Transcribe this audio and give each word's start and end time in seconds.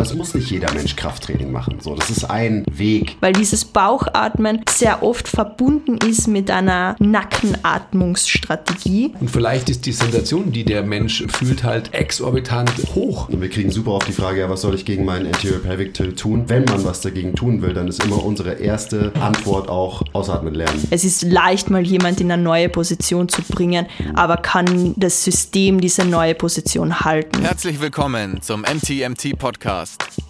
Es 0.00 0.14
muss 0.14 0.34
nicht 0.34 0.50
jeder 0.50 0.72
Mensch 0.72 0.96
Krafttraining 0.96 1.52
machen. 1.52 1.78
So, 1.80 1.94
das 1.94 2.08
ist 2.08 2.24
ein 2.24 2.64
Weg. 2.70 3.16
Weil 3.20 3.34
dieses 3.34 3.64
Bauchatmen 3.64 4.62
sehr 4.80 5.02
oft 5.02 5.28
verbunden 5.28 5.98
ist 5.98 6.26
mit 6.26 6.50
einer 6.50 6.96
Nackenatmungsstrategie. 6.98 9.12
Und 9.20 9.30
vielleicht 9.30 9.68
ist 9.68 9.84
die 9.84 9.92
Sensation, 9.92 10.52
die 10.52 10.64
der 10.64 10.82
Mensch 10.82 11.22
fühlt, 11.28 11.64
halt 11.64 11.92
exorbitant 11.92 12.72
hoch. 12.94 13.28
Und 13.28 13.42
wir 13.42 13.50
kriegen 13.50 13.70
super 13.70 13.90
oft 13.90 14.08
die 14.08 14.12
Frage, 14.12 14.40
ja, 14.40 14.48
was 14.48 14.62
soll 14.62 14.74
ich 14.74 14.86
gegen 14.86 15.04
meinen 15.04 15.26
Anterior 15.26 15.60
Pelvic 15.60 15.92
Tilt 15.92 16.18
tun? 16.18 16.44
Wenn 16.48 16.64
man 16.64 16.82
was 16.82 17.02
dagegen 17.02 17.34
tun 17.34 17.60
will, 17.60 17.74
dann 17.74 17.88
ist 17.88 18.02
immer 18.02 18.24
unsere 18.24 18.54
erste 18.54 19.12
Antwort 19.20 19.68
auch 19.68 20.02
ausatmen 20.14 20.54
lernen. 20.54 20.88
Es 20.90 21.04
ist 21.04 21.24
leicht, 21.24 21.68
mal 21.68 21.86
jemand 21.86 22.22
in 22.22 22.32
eine 22.32 22.42
neue 22.42 22.70
Position 22.70 23.28
zu 23.28 23.42
bringen, 23.42 23.84
aber 24.14 24.38
kann 24.38 24.94
das 24.96 25.22
System 25.22 25.82
diese 25.82 26.06
neue 26.06 26.34
Position 26.34 27.00
halten. 27.00 27.42
Herzlich 27.42 27.82
willkommen 27.82 28.40
zum 28.40 28.62
MTMT 28.62 29.38
Podcast. 29.38 30.29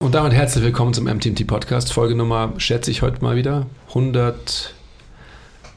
Und 0.00 0.14
damit 0.14 0.32
herzlich 0.32 0.62
willkommen 0.62 0.94
zum 0.94 1.06
MTMT 1.06 1.44
Podcast. 1.44 1.92
Folge 1.92 2.14
Nummer, 2.14 2.52
schätze 2.58 2.88
ich 2.88 3.02
heute 3.02 3.20
mal 3.20 3.34
wieder, 3.34 3.66
100, 3.88 4.72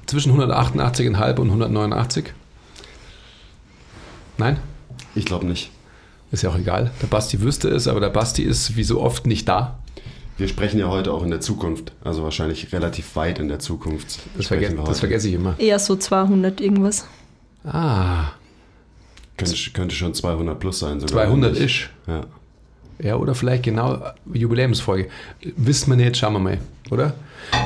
zwischen 0.05 0.31
188,5 0.39 1.39
und 1.39 1.47
189. 1.47 2.25
Nein? 4.37 4.59
Ich 5.15 5.25
glaube 5.25 5.47
nicht. 5.47 5.71
Ist 6.31 6.43
ja 6.43 6.51
auch 6.51 6.55
egal. 6.55 6.91
Der 7.01 7.07
Basti 7.07 7.41
wüsste 7.41 7.69
es, 7.69 7.87
aber 7.87 7.99
der 7.99 8.09
Basti 8.09 8.43
ist 8.43 8.75
wie 8.77 8.83
so 8.83 9.01
oft 9.01 9.25
nicht 9.25 9.49
da. 9.49 9.79
Wir 10.37 10.47
sprechen 10.47 10.79
ja 10.79 10.87
heute 10.87 11.11
auch 11.11 11.23
in 11.23 11.31
der 11.31 11.41
Zukunft, 11.41 11.91
also 12.03 12.21
wahrscheinlich 12.21 12.71
relativ 12.73 13.15
weit 13.15 13.39
in 13.39 13.47
der 13.47 13.57
Zukunft. 13.57 14.19
Das, 14.37 14.47
verge 14.47 14.71
das 14.85 14.99
vergesse 14.99 15.29
ich 15.29 15.33
immer. 15.33 15.55
Eher 15.57 15.79
so 15.79 15.95
200 15.95 16.61
irgendwas. 16.61 17.07
Ah. 17.63 18.33
Könnte, 19.35 19.55
könnte 19.73 19.95
schon 19.95 20.13
200 20.13 20.59
plus 20.59 20.77
sein. 20.77 20.99
Sogar 20.99 21.25
200 21.25 21.57
ist. 21.57 21.89
Ja. 22.05 22.27
Ja, 22.99 23.15
oder 23.15 23.35
vielleicht 23.35 23.63
genau 23.63 23.99
Jubiläumsfolge. 24.31 25.09
Wissen 25.55 25.89
wir 25.89 25.97
nicht, 25.97 26.17
schauen 26.17 26.33
wir 26.33 26.39
mal, 26.39 26.57
oder? 26.89 27.13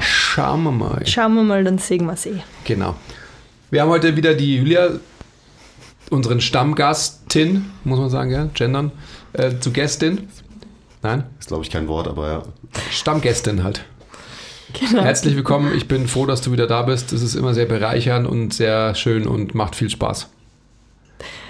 Schauen 0.02 0.64
wir 0.64 0.72
mal. 0.72 1.06
Schauen 1.06 1.36
wir 1.36 1.44
mal, 1.44 1.64
dann 1.64 1.78
sehen 1.78 2.06
wir 2.06 2.14
es 2.14 2.26
eh. 2.26 2.42
Genau. 2.64 2.95
Wir 3.72 3.81
haben 3.81 3.90
heute 3.90 4.16
wieder 4.16 4.34
die 4.34 4.58
Julia, 4.58 4.92
unseren 6.09 6.40
Stammgastin, 6.40 7.66
muss 7.84 8.00
man 8.00 8.09
sagen, 8.09 8.31
ja, 8.31 8.48
gendern, 8.53 8.92
äh, 9.34 9.59
zu 9.59 9.72
Gästin. 9.72 10.28
Nein? 11.02 11.23
Ist, 11.40 11.50
glaube 11.50 11.64
ich, 11.64 11.70
kein 11.70 11.88
Wort, 11.88 12.08
aber 12.08 12.28
ja. 12.28 12.44
Stammgästin 12.92 13.64
halt. 13.64 13.84
Genau. 14.73 15.03
Herzlich 15.03 15.36
willkommen. 15.36 15.73
Ich 15.76 15.88
bin 15.88 16.08
froh, 16.08 16.26
dass 16.26 16.42
du 16.42 16.52
wieder 16.52 16.68
da 16.68 16.81
bist. 16.81 17.14
Es 17.14 17.22
ist 17.22 17.36
immer 17.36 17.53
sehr 17.53 17.66
bereichernd 17.66 18.28
und 18.28 18.53
sehr 18.53 18.96
schön 18.96 19.28
und 19.28 19.56
macht 19.56 19.76
viel 19.76 19.90
Spaß. 19.90 20.30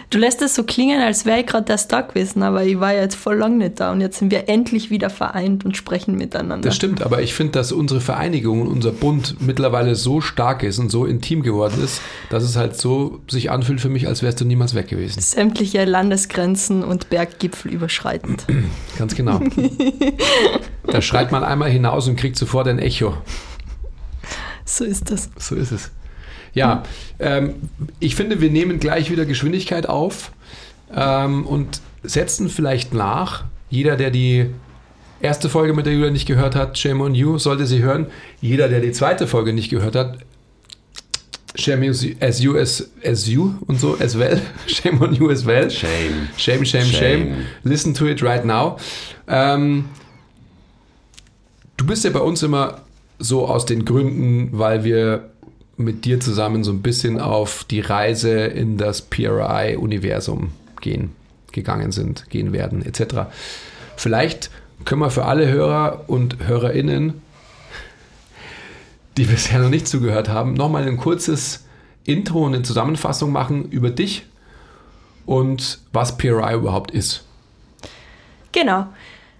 Du 0.09 0.19
lässt 0.19 0.41
es 0.41 0.55
so 0.55 0.63
klingen, 0.63 1.01
als 1.01 1.25
wäre 1.25 1.39
ich 1.39 1.47
gerade 1.47 1.71
erst 1.71 1.91
da 1.91 2.01
gewesen, 2.01 2.43
aber 2.43 2.63
ich 2.63 2.79
war 2.79 2.93
ja 2.93 3.01
jetzt 3.01 3.15
voll 3.15 3.37
lang 3.37 3.57
nicht 3.57 3.79
da 3.79 3.91
und 3.91 4.01
jetzt 4.01 4.19
sind 4.19 4.31
wir 4.31 4.47
endlich 4.49 4.89
wieder 4.89 5.09
vereint 5.09 5.65
und 5.65 5.75
sprechen 5.75 6.15
miteinander. 6.15 6.67
Das 6.67 6.75
stimmt, 6.75 7.01
aber 7.01 7.21
ich 7.21 7.33
finde, 7.33 7.53
dass 7.53 7.71
unsere 7.71 8.01
Vereinigung 8.01 8.61
und 8.61 8.67
unser 8.67 8.91
Bund 8.91 9.37
mittlerweile 9.39 9.95
so 9.95 10.21
stark 10.21 10.63
ist 10.63 10.79
und 10.79 10.89
so 10.89 11.05
intim 11.05 11.41
geworden 11.41 11.83
ist, 11.83 12.01
dass 12.29 12.43
es 12.43 12.55
halt 12.55 12.77
so 12.77 13.21
sich 13.29 13.51
anfühlt 13.51 13.81
für 13.81 13.89
mich, 13.89 14.07
als 14.07 14.21
wärst 14.21 14.39
du 14.41 14.45
niemals 14.45 14.75
weg 14.75 14.87
gewesen. 14.87 15.19
Sämtliche 15.19 15.85
Landesgrenzen 15.85 16.83
und 16.83 17.09
Berggipfel 17.09 17.71
überschreitend. 17.71 18.45
Ganz 18.97 19.15
genau. 19.15 19.41
da 20.87 21.01
schreit 21.01 21.31
man 21.31 21.43
einmal 21.43 21.69
hinaus 21.69 22.07
und 22.07 22.15
kriegt 22.15 22.37
sofort 22.37 22.67
ein 22.67 22.79
Echo. 22.79 23.15
So 24.65 24.83
ist 24.83 25.11
das. 25.11 25.29
So 25.37 25.55
ist 25.55 25.71
es. 25.71 25.91
Ja, 26.55 26.83
ähm, 27.19 27.55
ich 27.99 28.15
finde, 28.15 28.41
wir 28.41 28.49
nehmen 28.49 28.79
gleich 28.79 29.11
wieder 29.11 29.25
Geschwindigkeit 29.25 29.87
auf 29.87 30.31
ähm, 30.95 31.45
und 31.45 31.81
setzen 32.01 32.49
vielleicht 32.49 32.93
nach. 32.93 33.43
Jeder, 33.69 33.97
der 33.97 34.09
die 34.09 34.47
erste 35.19 35.49
Folge 35.49 35.73
mit 35.73 35.85
der 35.85 35.93
Julia 35.93 36.11
nicht 36.11 36.27
gehört 36.27 36.55
hat, 36.55 36.77
shame 36.77 37.01
on 37.01 37.13
you, 37.13 37.37
sollte 37.37 37.65
sie 37.65 37.81
hören. 37.81 38.07
Jeder, 38.41 38.69
der 38.69 38.79
die 38.79 38.91
zweite 38.91 39.27
Folge 39.27 39.53
nicht 39.53 39.69
gehört 39.69 39.95
hat, 39.95 40.19
shame 41.55 41.89
as 42.21 42.41
you 42.41 42.57
as, 42.57 42.89
as 43.03 43.27
you 43.27 43.55
und 43.67 43.79
so 43.79 43.97
as 43.99 44.17
well. 44.17 44.39
Shame 44.67 45.01
on 45.01 45.13
you 45.13 45.29
as 45.29 45.45
well. 45.45 45.69
Shame. 45.69 46.29
Shame, 46.37 46.65
shame, 46.65 46.85
shame. 46.85 46.93
shame. 46.93 47.45
Listen 47.63 47.93
to 47.93 48.07
it 48.07 48.21
right 48.21 48.45
now. 48.45 48.77
Ähm, 49.27 49.85
du 51.77 51.85
bist 51.85 52.03
ja 52.03 52.11
bei 52.11 52.19
uns 52.19 52.43
immer 52.43 52.81
so 53.19 53.47
aus 53.47 53.65
den 53.65 53.85
Gründen, 53.85 54.49
weil 54.51 54.83
wir 54.83 55.29
mit 55.77 56.05
dir 56.05 56.19
zusammen 56.19 56.63
so 56.63 56.71
ein 56.71 56.81
bisschen 56.81 57.19
auf 57.19 57.63
die 57.65 57.81
Reise 57.81 58.31
in 58.31 58.77
das 58.77 59.01
PRI-Universum 59.01 60.51
gehen, 60.81 61.11
gegangen 61.51 61.91
sind, 61.91 62.29
gehen 62.29 62.53
werden, 62.53 62.85
etc. 62.85 63.27
Vielleicht 63.97 64.49
können 64.85 65.01
wir 65.01 65.09
für 65.09 65.25
alle 65.25 65.47
Hörer 65.47 66.05
und 66.07 66.47
Hörerinnen, 66.47 67.21
die 69.17 69.23
bisher 69.25 69.59
noch 69.59 69.69
nicht 69.69 69.87
zugehört 69.87 70.29
haben, 70.29 70.53
nochmal 70.53 70.87
ein 70.87 70.97
kurzes 70.97 71.65
Intro 72.05 72.45
und 72.45 72.53
eine 72.53 72.63
Zusammenfassung 72.63 73.31
machen 73.31 73.69
über 73.71 73.89
dich 73.89 74.25
und 75.25 75.79
was 75.91 76.17
PRI 76.17 76.53
überhaupt 76.53 76.91
ist. 76.91 77.25
Genau. 78.51 78.87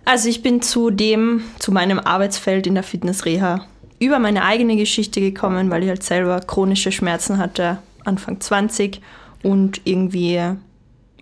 Also 0.04 0.30
ich 0.30 0.44
bin 0.44 0.62
zu 0.62 0.92
dem, 0.92 1.42
zu 1.58 1.72
meinem 1.72 2.00
Arbeitsfeld 2.00 2.68
in 2.68 2.76
der 2.76 2.84
Fitness-Reha 2.84 3.66
über 4.00 4.20
meine 4.20 4.44
eigene 4.44 4.76
Geschichte 4.76 5.22
gekommen, 5.22 5.70
weil 5.70 5.84
ich 5.84 5.90
halt 5.90 6.04
selber 6.04 6.40
chronische 6.42 6.92
Schmerzen 6.92 7.38
hatte, 7.38 7.80
Anfang 8.04 8.40
20 8.40 9.02
und 9.44 9.82
irgendwie 9.86 10.42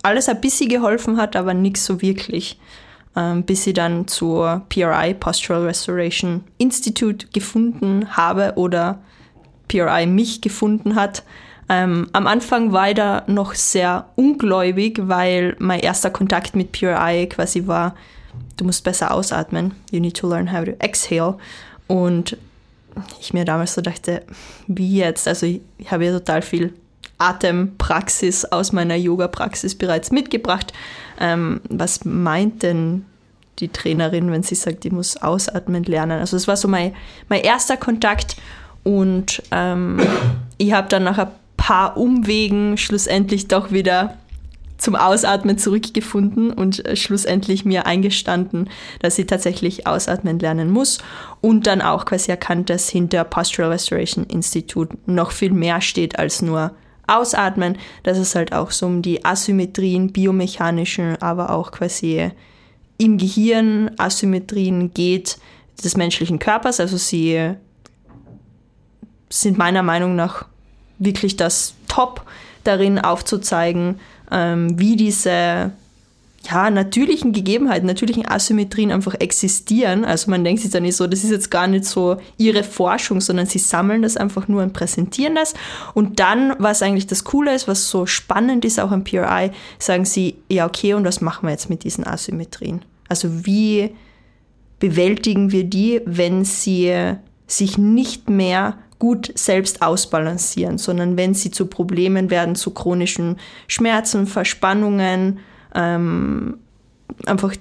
alles 0.02 0.30
ein 0.30 0.42
bisschen 0.42 0.70
geholfen 0.70 1.18
hat, 1.18 1.36
aber 1.36 1.54
nichts 1.54 1.86
so 1.86 2.02
wirklich. 2.02 2.60
Ähm, 3.16 3.44
bis 3.44 3.68
ich 3.68 3.76
dann 3.76 4.08
zur 4.08 4.64
PRI, 4.70 5.14
Postural 5.14 5.66
Restoration 5.66 6.44
Institute, 6.58 7.28
gefunden 7.32 8.18
habe 8.18 8.54
oder 8.56 9.00
PRI 9.68 10.08
mich 10.08 10.42
gefunden 10.42 10.96
hat. 10.96 11.24
Ähm, 11.70 12.08
am 12.12 12.26
Anfang 12.26 12.72
war 12.72 12.90
ich 12.90 12.96
da 12.96 13.24
noch 13.28 13.54
sehr 13.54 14.08
ungläubig, 14.16 15.00
weil 15.04 15.56
mein 15.60 15.80
erster 15.80 16.10
Kontakt 16.10 16.56
mit 16.56 16.72
PRI 16.72 17.28
quasi 17.30 17.68
war, 17.68 17.94
du 18.58 18.66
musst 18.66 18.84
besser 18.84 19.14
ausatmen, 19.14 19.76
you 19.92 20.00
need 20.00 20.18
to 20.18 20.28
learn 20.28 20.52
how 20.52 20.66
to 20.66 20.72
exhale. 20.80 21.38
Und 21.88 22.38
ich 23.20 23.34
mir 23.34 23.46
damals 23.46 23.74
so 23.74 23.82
dachte, 23.82 24.24
wie 24.68 24.98
jetzt? 24.98 25.28
Also 25.28 25.46
ich, 25.46 25.62
ich 25.78 25.92
habe 25.92 26.06
ja 26.06 26.12
total 26.12 26.42
viel 26.42 26.74
Atempraxis 27.18 28.46
aus 28.46 28.72
meiner 28.72 28.96
Yoga-Praxis 28.96 29.76
bereits 29.76 30.12
mitgebracht. 30.12 30.74
Ähm, 31.20 31.62
was 31.70 32.06
meint 32.06 32.64
denn 32.64 33.06
die 33.60 33.70
Trainerin, 33.70 34.32
wenn 34.32 34.44
sie 34.44 34.56
sagt, 34.56 34.86
ich 34.86 34.92
muss 34.92 35.18
ausatmen 35.18 35.84
lernen? 35.84 36.20
Also 36.20 36.36
es 36.36 36.48
war 36.48 36.58
so 36.58 36.68
mein, 36.68 36.94
mein 37.30 37.42
erster 37.42 37.78
Kontakt 37.78 38.36
und 38.84 39.42
ähm, 39.52 40.00
ich 40.58 40.74
habe 40.74 40.90
dann 40.90 41.04
nach 41.04 41.18
ein 41.18 41.32
paar 41.56 41.98
Umwegen 41.98 42.78
schlussendlich 42.78 43.48
doch 43.48 43.72
wieder 43.72 44.18
zum 44.78 44.96
Ausatmen 44.96 45.58
zurückgefunden 45.58 46.52
und 46.52 46.86
äh, 46.86 46.96
schlussendlich 46.96 47.66
mir 47.66 47.86
eingestanden, 47.86 48.70
dass 49.00 49.18
ich 49.20 49.28
tatsächlich 49.28 49.88
ausatmen 49.88 50.40
lernen 50.40 50.70
muss 50.70 51.00
und 51.42 51.68
dann 51.68 51.82
auch 51.82 52.06
quasi 52.06 52.32
erkannt, 52.32 52.70
dass 52.70 52.90
hinter 52.90 53.24
Postural 53.24 53.72
Restoration 53.72 54.26
Institute 54.26 54.98
noch 55.06 55.32
viel 55.32 55.52
mehr 55.52 55.82
steht 55.82 56.20
als 56.20 56.42
nur 56.42 56.72
Ausatmen, 57.06 57.78
dass 58.04 58.18
es 58.18 58.34
halt 58.36 58.54
auch 58.54 58.72
so 58.72 58.86
um 58.86 59.02
die 59.02 59.26
Asymmetrien, 59.26 60.12
biomechanischen, 60.12 61.22
aber 61.22 61.50
auch 61.50 61.72
quasi 61.72 62.32
im 62.98 63.18
Gehirn 63.18 63.92
Asymmetrien 63.98 64.94
geht 64.94 65.38
des 65.84 65.98
menschlichen 65.98 66.40
Körpers. 66.40 66.80
Also 66.80 66.98
sie 66.98 67.56
sind 69.30 69.58
meiner 69.58 69.84
Meinung 69.84 70.16
nach 70.16 70.46
wirklich 71.00 71.36
das 71.36 71.74
Top 71.88 72.26
darin 72.64 73.00
aufzuzeigen, 73.00 74.00
ähm, 74.32 74.80
wie 74.80 74.96
diese 74.96 75.72
ja, 76.50 76.70
natürlichen 76.70 77.32
Gegebenheiten, 77.32 77.88
natürlichen 77.88 78.28
Asymmetrien 78.28 78.92
einfach 78.92 79.16
existieren. 79.16 80.04
Also 80.04 80.30
man 80.30 80.44
denkt 80.44 80.62
sich 80.62 80.72
dann 80.72 80.84
nicht 80.84 80.98
so, 80.98 81.08
das 81.08 81.24
ist 81.24 81.32
jetzt 81.32 81.50
gar 81.50 81.68
nicht 81.68 81.86
so 81.86 82.18
ihre 82.38 82.64
Forschung, 82.64 83.22
sondern 83.22 83.46
sie 83.46 83.60
sammeln 83.60 84.02
das 84.02 84.18
einfach 84.18 84.48
nur 84.48 84.62
und 84.62 84.74
präsentieren 84.74 85.36
das. 85.36 85.54
Und 85.94 86.20
dann, 86.20 86.54
was 86.60 86.82
eigentlich 86.82 87.08
das 87.08 87.24
Coole 87.24 87.56
ist, 87.56 87.68
was 87.68 87.90
so 87.90 88.06
spannend 88.06 88.66
ist 88.66 88.80
auch 88.80 88.92
am 88.92 89.06
PRI, 89.06 89.52
sagen 89.80 90.04
sie, 90.04 90.36
ja 90.50 90.66
okay, 90.66 90.94
und 90.94 91.06
was 91.06 91.22
machen 91.22 91.48
wir 91.48 91.52
jetzt 91.52 91.70
mit 91.70 91.86
diesen 91.86 92.06
Asymmetrien? 92.06 92.82
Also 93.08 93.46
wie 93.46 93.92
bewältigen 94.80 95.52
wir 95.52 95.64
die, 95.64 96.02
wenn 96.06 96.44
sie 96.44 97.14
sich 97.48 97.78
nicht 97.78 98.30
mehr 98.30 98.78
gut 99.04 99.34
selbst 99.36 99.82
ausbalancieren, 99.82 100.78
sondern 100.78 101.18
wenn 101.18 101.34
sie 101.34 101.52
zu 101.52 101.66
Problemen 101.66 102.30
werden, 102.30 102.56
zu 102.56 102.72
chronischen 102.72 103.36
Schmerzen, 103.68 104.28
Verspannungen, 104.28 105.40
ähm, 105.76 106.60
einfach, 107.26 107.54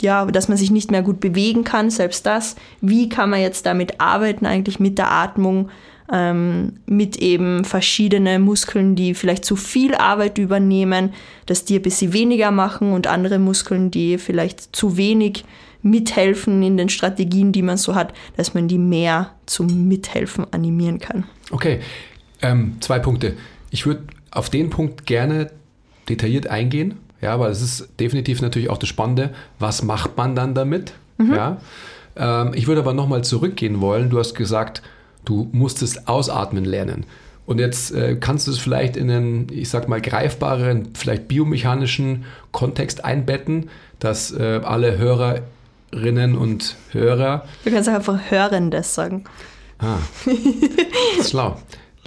ja, 0.00 0.26
dass 0.26 0.48
man 0.48 0.56
sich 0.58 0.72
nicht 0.72 0.90
mehr 0.90 1.02
gut 1.02 1.20
bewegen 1.20 1.62
kann, 1.62 1.88
selbst 1.90 2.26
das. 2.26 2.56
Wie 2.80 3.08
kann 3.08 3.30
man 3.30 3.42
jetzt 3.42 3.64
damit 3.64 4.00
arbeiten, 4.00 4.44
eigentlich 4.44 4.80
mit 4.80 4.98
der 4.98 5.12
Atmung, 5.12 5.68
ähm, 6.12 6.74
mit 6.86 7.16
eben 7.16 7.64
verschiedene 7.64 8.38
Muskeln, 8.38 8.94
die 8.94 9.14
vielleicht 9.14 9.44
zu 9.44 9.56
viel 9.56 9.94
Arbeit 9.94 10.38
übernehmen, 10.38 11.12
dass 11.46 11.64
die 11.64 11.76
ein 11.76 11.82
bisschen 11.82 12.12
weniger 12.12 12.50
machen 12.50 12.92
und 12.92 13.06
andere 13.06 13.38
Muskeln, 13.38 13.90
die 13.90 14.18
vielleicht 14.18 14.74
zu 14.74 14.96
wenig 14.96 15.44
mithelfen 15.82 16.62
in 16.62 16.76
den 16.76 16.88
Strategien, 16.88 17.52
die 17.52 17.62
man 17.62 17.76
so 17.76 17.94
hat, 17.94 18.12
dass 18.36 18.54
man 18.54 18.68
die 18.68 18.78
mehr 18.78 19.32
zum 19.46 19.88
Mithelfen 19.88 20.46
animieren 20.52 20.98
kann. 20.98 21.24
Okay, 21.50 21.80
ähm, 22.42 22.76
zwei 22.80 22.98
Punkte. 22.98 23.34
Ich 23.70 23.86
würde 23.86 24.02
auf 24.30 24.50
den 24.50 24.70
Punkt 24.70 25.06
gerne 25.06 25.50
detailliert 26.08 26.48
eingehen. 26.48 26.94
Ja, 27.20 27.32
aber 27.32 27.48
es 27.48 27.62
ist 27.62 27.88
definitiv 27.98 28.42
natürlich 28.42 28.68
auch 28.68 28.78
das 28.78 28.88
Spannende. 28.88 29.30
Was 29.58 29.82
macht 29.82 30.16
man 30.16 30.34
dann 30.34 30.54
damit? 30.54 30.92
Mhm. 31.18 31.34
Ja. 31.34 31.60
Ähm, 32.16 32.52
ich 32.54 32.66
würde 32.66 32.80
aber 32.80 32.92
nochmal 32.92 33.24
zurückgehen 33.24 33.80
wollen. 33.80 34.10
Du 34.10 34.18
hast 34.18 34.34
gesagt, 34.34 34.82
du 35.26 35.48
musstest 35.52 36.08
ausatmen 36.08 36.64
lernen. 36.64 37.04
Und 37.44 37.60
jetzt 37.60 37.92
äh, 37.92 38.16
kannst 38.16 38.46
du 38.46 38.50
es 38.50 38.58
vielleicht 38.58 38.96
in 38.96 39.10
einen, 39.10 39.46
ich 39.52 39.68
sag 39.68 39.88
mal, 39.88 40.00
greifbaren, 40.00 40.88
vielleicht 40.94 41.28
biomechanischen 41.28 42.24
Kontext 42.50 43.04
einbetten, 43.04 43.68
dass 44.00 44.32
äh, 44.32 44.60
alle 44.64 44.98
Hörerinnen 44.98 46.36
und 46.36 46.76
Hörer. 46.90 47.44
Du 47.64 47.70
kannst 47.70 47.88
auch 47.88 47.94
einfach 47.94 48.18
Hörendes 48.30 48.94
sagen. 48.94 49.24
Ah, 49.78 49.98
schlau. 51.22 51.58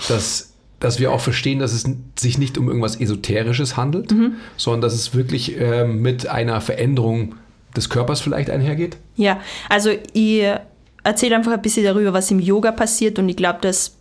Dass 0.07 0.49
dass 0.79 0.99
wir 0.99 1.11
auch 1.11 1.19
verstehen, 1.19 1.59
dass 1.59 1.73
es 1.73 1.85
sich 2.17 2.37
nicht 2.37 2.57
um 2.57 2.67
irgendwas 2.67 2.99
Esoterisches 2.99 3.75
handelt, 3.75 4.11
mhm. 4.11 4.35
sondern 4.55 4.81
dass 4.81 4.93
es 4.93 5.13
wirklich 5.13 5.59
äh, 5.59 5.85
mit 5.85 6.27
einer 6.27 6.61
Veränderung 6.61 7.35
des 7.75 7.89
Körpers 7.89 8.21
vielleicht 8.21 8.49
einhergeht? 8.49 8.97
Ja, 9.15 9.41
also 9.67 9.91
ich 10.13 10.45
erzähle 11.03 11.35
einfach 11.35 11.51
ein 11.51 11.61
bisschen 11.61 11.83
darüber, 11.83 12.13
was 12.13 12.31
im 12.31 12.39
Yoga 12.39 12.71
passiert 12.71 13.19
und 13.19 13.29
ich 13.29 13.37
glaube, 13.37 13.59
das 13.61 13.95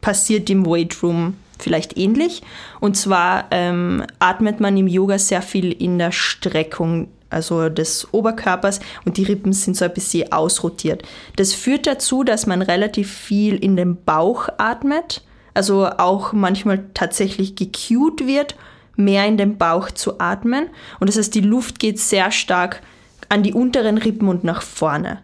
passiert 0.00 0.50
im 0.50 0.66
Weight 0.66 1.02
Room 1.02 1.36
vielleicht 1.58 1.96
ähnlich. 1.96 2.42
Und 2.80 2.96
zwar 2.96 3.46
ähm, 3.50 4.04
atmet 4.18 4.60
man 4.60 4.76
im 4.76 4.88
Yoga 4.88 5.18
sehr 5.18 5.42
viel 5.42 5.70
in 5.72 5.98
der 5.98 6.12
Streckung 6.12 7.08
also 7.30 7.68
des 7.70 8.12
Oberkörpers 8.12 8.80
und 9.06 9.16
die 9.16 9.22
Rippen 9.22 9.54
sind 9.54 9.76
so 9.76 9.86
ein 9.86 9.94
bisschen 9.94 10.30
ausrotiert. 10.32 11.02
Das 11.36 11.54
führt 11.54 11.86
dazu, 11.86 12.24
dass 12.24 12.46
man 12.46 12.60
relativ 12.60 13.10
viel 13.10 13.56
in 13.56 13.76
den 13.76 14.02
Bauch 14.04 14.48
atmet 14.58 15.22
also 15.54 15.86
auch 15.86 16.32
manchmal 16.32 16.84
tatsächlich 16.94 17.54
gecued 17.56 18.26
wird, 18.26 18.56
mehr 18.96 19.26
in 19.26 19.36
den 19.36 19.58
Bauch 19.58 19.90
zu 19.90 20.20
atmen. 20.20 20.68
Und 21.00 21.08
das 21.08 21.16
heißt, 21.16 21.34
die 21.34 21.40
Luft 21.40 21.78
geht 21.78 21.98
sehr 21.98 22.30
stark 22.30 22.82
an 23.28 23.42
die 23.42 23.54
unteren 23.54 23.98
Rippen 23.98 24.28
und 24.28 24.44
nach 24.44 24.62
vorne. 24.62 25.22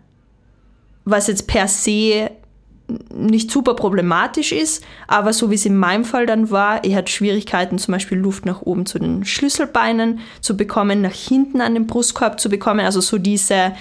Was 1.11 1.27
jetzt 1.27 1.47
per 1.47 1.69
se 1.69 2.31
nicht 3.15 3.51
super 3.51 3.75
problematisch 3.75 4.53
ist, 4.53 4.83
aber 5.07 5.33
so 5.33 5.51
wie 5.51 5.57
es 5.57 5.67
in 5.67 5.77
meinem 5.77 6.05
Fall 6.05 6.25
dann 6.25 6.51
war, 6.51 6.85
ich 6.85 6.95
hatte 6.95 7.13
Schwierigkeiten, 7.13 7.79
zum 7.79 7.93
Beispiel 7.93 8.17
Luft 8.17 8.47
nach 8.47 8.63
oben 8.63 8.87
zu 8.87 8.99
den 8.99 9.25
Schlüsselbeinen 9.27 10.21
zu 10.41 10.57
bekommen, 10.57 11.03
nach 11.03 11.13
hinten 11.13 11.61
an 11.61 11.75
den 11.75 11.87
Brustkorb 11.87 12.41
zu 12.41 12.49
bekommen, 12.49 12.81
also 12.81 13.01
so 13.01 13.19
diese 13.19 13.73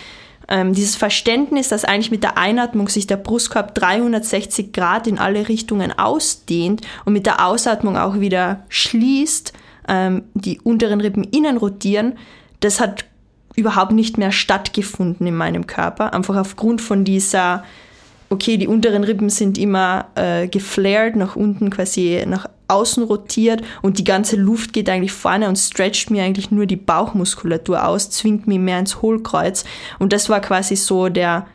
ähm, 0.49 0.73
dieses 0.73 0.95
Verständnis, 0.95 1.69
dass 1.69 1.83
eigentlich 1.83 2.11
mit 2.11 2.23
der 2.23 2.37
Einatmung 2.37 2.87
sich 2.87 3.05
der 3.05 3.17
Brustkorb 3.17 3.75
360 3.75 4.71
Grad 4.71 5.07
in 5.07 5.19
alle 5.19 5.49
Richtungen 5.49 5.91
ausdehnt 5.91 6.81
und 7.05 7.13
mit 7.13 7.25
der 7.25 7.45
Ausatmung 7.45 7.97
auch 7.97 8.19
wieder 8.19 8.65
schließt, 8.69 9.51
ähm, 9.89 10.23
die 10.33 10.59
unteren 10.61 11.01
Rippen 11.01 11.23
innen 11.25 11.57
rotieren, 11.57 12.13
das 12.61 12.79
hat 12.79 13.05
überhaupt 13.57 13.91
nicht 13.91 14.17
mehr 14.17 14.31
stattgefunden 14.31 15.27
in 15.27 15.35
meinem 15.35 15.67
Körper, 15.67 16.13
einfach 16.13 16.37
aufgrund 16.37 16.81
von 16.81 17.03
dieser 17.03 17.63
okay, 18.29 18.57
die 18.57 18.67
unteren 18.67 19.03
Rippen 19.03 19.29
sind 19.29 19.57
immer 19.57 20.07
äh, 20.15 20.47
geflared, 20.47 21.15
nach 21.15 21.35
unten 21.35 21.69
quasi 21.69 22.23
nach 22.27 22.47
außen 22.67 23.03
rotiert 23.03 23.61
und 23.81 23.97
die 23.97 24.03
ganze 24.03 24.35
Luft 24.35 24.73
geht 24.73 24.89
eigentlich 24.89 25.13
vorne 25.13 25.47
und 25.47 25.57
stretcht 25.57 26.11
mir 26.11 26.23
eigentlich 26.23 26.51
nur 26.51 26.65
die 26.65 26.75
Bauchmuskulatur 26.75 27.85
aus, 27.85 28.09
zwingt 28.09 28.45
mich 28.47 28.59
mehr 28.59 28.79
ins 28.79 29.01
Hohlkreuz. 29.01 29.63
Und 29.99 30.11
das 30.11 30.27
war 30.27 30.41
quasi 30.41 30.75
so 30.75 31.07
der 31.07 31.47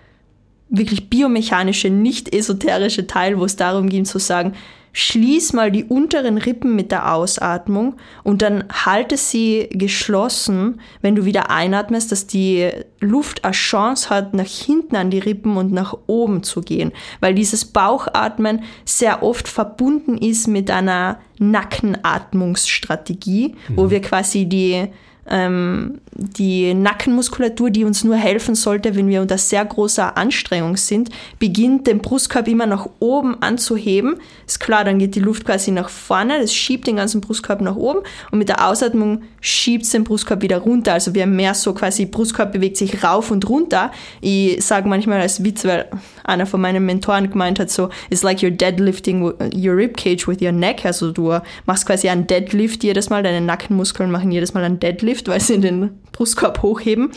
wirklich 0.70 1.10
biomechanische, 1.10 1.90
nicht 1.90 2.34
esoterische 2.34 3.06
Teil, 3.06 3.38
wo 3.38 3.44
es 3.44 3.56
darum 3.56 3.90
ging 3.90 4.06
zu 4.06 4.19
sagen, 4.19 4.55
Schließ 4.94 5.54
mal 5.54 5.72
die 5.72 5.84
unteren 5.84 6.36
Rippen 6.36 6.76
mit 6.76 6.92
der 6.92 7.14
Ausatmung 7.14 7.94
und 8.24 8.42
dann 8.42 8.64
halte 8.70 9.16
sie 9.16 9.70
geschlossen, 9.70 10.82
wenn 11.00 11.14
du 11.14 11.24
wieder 11.24 11.48
einatmest, 11.50 12.12
dass 12.12 12.26
die 12.26 12.68
Luft 13.00 13.42
eine 13.44 13.52
Chance 13.52 14.10
hat, 14.10 14.34
nach 14.34 14.46
hinten 14.46 14.96
an 14.96 15.08
die 15.10 15.20
Rippen 15.20 15.56
und 15.56 15.72
nach 15.72 15.96
oben 16.06 16.42
zu 16.42 16.60
gehen, 16.60 16.92
weil 17.20 17.34
dieses 17.34 17.64
Bauchatmen 17.64 18.64
sehr 18.84 19.22
oft 19.22 19.48
verbunden 19.48 20.18
ist 20.18 20.46
mit 20.46 20.70
einer 20.70 21.20
Nackenatmungsstrategie, 21.38 23.54
mhm. 23.68 23.76
wo 23.76 23.88
wir 23.90 24.02
quasi 24.02 24.44
die 24.46 24.88
ähm, 25.28 26.00
die 26.14 26.74
Nackenmuskulatur, 26.74 27.70
die 27.70 27.84
uns 27.84 28.04
nur 28.04 28.16
helfen 28.16 28.54
sollte, 28.54 28.96
wenn 28.96 29.08
wir 29.08 29.20
unter 29.20 29.38
sehr 29.38 29.64
großer 29.64 30.16
Anstrengung 30.16 30.76
sind, 30.76 31.10
beginnt 31.38 31.86
den 31.86 32.00
Brustkorb 32.00 32.48
immer 32.48 32.66
nach 32.66 32.88
oben 32.98 33.40
anzuheben. 33.40 34.16
Ist 34.52 34.60
klar, 34.60 34.84
dann 34.84 34.99
geht 34.99 35.14
die 35.14 35.20
Luft 35.20 35.46
quasi 35.46 35.70
nach 35.70 35.88
vorne, 35.88 36.38
das 36.38 36.52
schiebt 36.52 36.87
den 36.87 36.96
ganzen 36.96 37.22
Brustkorb 37.22 37.62
nach 37.62 37.75
oben 37.75 38.00
und 38.31 38.38
mit 38.38 38.50
der 38.50 38.69
Ausatmung 38.69 39.22
schiebt 39.40 39.87
es 39.87 39.93
den 39.93 40.04
Brustkorb 40.04 40.43
wieder 40.43 40.58
runter. 40.58 40.93
Also 40.93 41.14
wir 41.14 41.22
haben 41.22 41.34
mehr 41.34 41.54
so 41.54 41.72
quasi, 41.72 42.04
Brustkorb 42.04 42.52
bewegt 42.52 42.76
sich 42.76 43.02
rauf 43.02 43.31
und 43.31 43.49
runter. 43.49 43.90
Ich 44.20 44.62
sage 44.62 44.90
manchmal 44.90 45.22
als 45.22 45.43
Witz, 45.43 45.64
weil 45.64 45.88
einer 46.25 46.44
von 46.44 46.60
meinen 46.60 46.84
Mentoren 46.84 47.31
gemeint 47.31 47.60
hat, 47.60 47.70
so, 47.70 47.88
it's 48.10 48.22
like 48.22 48.40
you're 48.40 48.54
deadlifting 48.54 49.22
your 49.22 49.74
ribcage 49.74 50.29
with 50.29 50.43
your 50.43 50.53
neck. 50.53 50.84
Also 50.84 51.12
du 51.12 51.32
machst 51.65 51.86
quasi 51.86 52.10
einen 52.10 52.26
Deadlift 52.26 52.84
jedes 52.84 53.08
Mal, 53.08 53.22
deine 53.22 53.41
Nackenmuskeln 53.41 54.10
machen 54.10 54.31
jedes 54.32 54.53
Mal 54.53 54.65
einen 54.65 54.81
Deadlift, 54.81 55.29
weil 55.29 55.41
sie 55.41 55.60
den 55.60 55.98
Brustkorb 56.12 56.60
hochheben. 56.60 57.12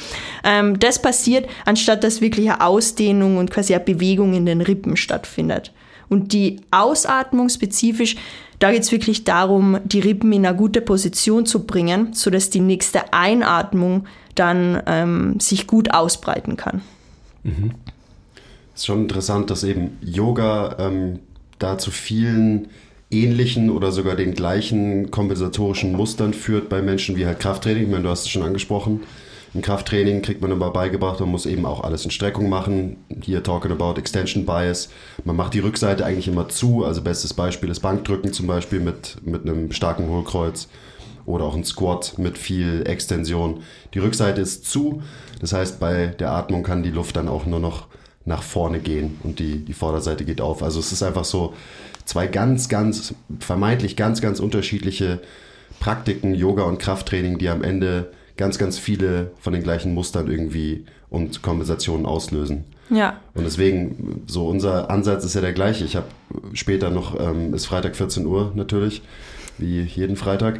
Ähm, 0.45 0.79
das 0.79 1.01
passiert, 1.01 1.49
anstatt 1.65 2.05
dass 2.05 2.21
wirklich 2.21 2.49
eine 2.49 2.61
Ausdehnung 2.61 3.35
und 3.35 3.51
quasi 3.51 3.75
eine 3.75 3.83
Bewegung 3.83 4.33
in 4.35 4.45
den 4.45 4.61
Rippen 4.61 4.95
stattfindet. 4.95 5.73
Und 6.09 6.33
die 6.33 6.61
Ausatmung 6.71 7.49
spezifisch, 7.49 8.15
da 8.59 8.71
geht 8.71 8.83
es 8.83 8.91
wirklich 8.91 9.23
darum, 9.23 9.79
die 9.83 9.99
Rippen 9.99 10.31
in 10.31 10.45
eine 10.45 10.55
gute 10.55 10.81
Position 10.81 11.45
zu 11.45 11.65
bringen, 11.65 12.13
sodass 12.13 12.49
die 12.49 12.61
nächste 12.61 13.13
Einatmung 13.13 14.05
dann 14.35 14.81
ähm, 14.85 15.39
sich 15.39 15.67
gut 15.67 15.93
ausbreiten 15.93 16.57
kann. 16.57 16.81
Mhm. 17.43 17.71
Ist 18.73 18.85
schon 18.85 19.03
interessant, 19.03 19.49
dass 19.49 19.63
eben 19.63 19.97
Yoga 20.01 20.75
ähm, 20.79 21.19
da 21.59 21.77
zu 21.77 21.91
vielen 21.91 22.67
ähnlichen 23.11 23.69
oder 23.69 23.91
sogar 23.91 24.15
den 24.15 24.33
gleichen 24.33 25.11
kompensatorischen 25.11 25.93
Mustern 25.93 26.33
führt 26.33 26.69
bei 26.69 26.81
Menschen 26.81 27.15
wie 27.15 27.25
halt 27.25 27.39
Krafttraining. 27.39 27.83
Ich 27.83 27.89
meine, 27.89 28.03
du 28.03 28.09
hast 28.09 28.23
es 28.23 28.29
schon 28.29 28.43
angesprochen. 28.43 29.01
Im 29.55 29.61
Krafttraining 29.61 30.21
kriegt 30.21 30.41
man 30.41 30.51
immer 30.51 30.69
beigebracht, 30.69 31.21
man 31.21 31.29
muss 31.29 31.45
eben 31.45 31.65
auch 31.65 31.81
alles 31.81 32.03
in 32.03 32.11
Streckung 32.11 32.49
machen. 32.49 32.97
Hier 33.21 33.41
talking 33.41 33.71
about 33.71 33.97
Extension 33.97 34.45
Bias. 34.45 34.89
Man 35.23 35.37
macht 35.37 35.53
die 35.53 35.59
Rückseite 35.59 36.05
eigentlich 36.05 36.27
immer 36.27 36.49
zu. 36.49 36.83
Also 36.83 37.01
bestes 37.01 37.33
Beispiel 37.33 37.69
ist 37.69 37.79
Bankdrücken 37.79 38.33
zum 38.33 38.47
Beispiel 38.47 38.81
mit, 38.81 39.15
mit 39.25 39.43
einem 39.43 39.71
starken 39.71 40.09
Hohlkreuz 40.09 40.67
oder 41.25 41.45
auch 41.45 41.55
ein 41.55 41.63
Squat 41.63 42.15
mit 42.17 42.37
viel 42.37 42.83
Extension. 42.85 43.63
Die 43.93 43.99
Rückseite 43.99 44.41
ist 44.41 44.65
zu. 44.65 45.01
Das 45.39 45.53
heißt, 45.53 45.79
bei 45.79 46.07
der 46.07 46.31
Atmung 46.31 46.63
kann 46.63 46.83
die 46.83 46.91
Luft 46.91 47.15
dann 47.15 47.29
auch 47.29 47.45
nur 47.45 47.61
noch 47.61 47.87
nach 48.25 48.43
vorne 48.43 48.79
gehen 48.79 49.21
und 49.23 49.39
die, 49.39 49.63
die 49.63 49.73
Vorderseite 49.73 50.25
geht 50.25 50.41
auf. 50.41 50.63
Also 50.63 50.81
es 50.81 50.91
ist 50.91 51.01
einfach 51.01 51.23
so 51.23 51.53
zwei 52.03 52.27
ganz, 52.27 52.67
ganz, 52.67 53.15
vermeintlich 53.39 53.95
ganz, 53.95 54.19
ganz 54.19 54.41
unterschiedliche 54.41 55.21
Praktiken, 55.79 56.35
Yoga 56.35 56.63
und 56.63 56.77
Krafttraining, 56.77 57.37
die 57.37 57.47
am 57.47 57.63
Ende 57.63 58.11
ganz, 58.37 58.57
ganz 58.57 58.77
viele 58.77 59.31
von 59.39 59.53
den 59.53 59.63
gleichen 59.63 59.93
Mustern 59.93 60.29
irgendwie 60.29 60.85
und 61.09 61.41
Kompensationen 61.41 62.05
auslösen. 62.05 62.65
Ja. 62.89 63.19
Und 63.33 63.45
deswegen, 63.45 64.23
so 64.27 64.47
unser 64.47 64.89
Ansatz 64.89 65.25
ist 65.25 65.35
ja 65.35 65.41
der 65.41 65.53
gleiche. 65.53 65.85
Ich 65.85 65.95
habe 65.95 66.07
später 66.53 66.89
noch, 66.89 67.19
ähm, 67.19 67.53
ist 67.53 67.65
Freitag 67.65 67.95
14 67.95 68.25
Uhr 68.25 68.51
natürlich, 68.55 69.01
wie 69.57 69.81
jeden 69.81 70.17
Freitag. 70.17 70.59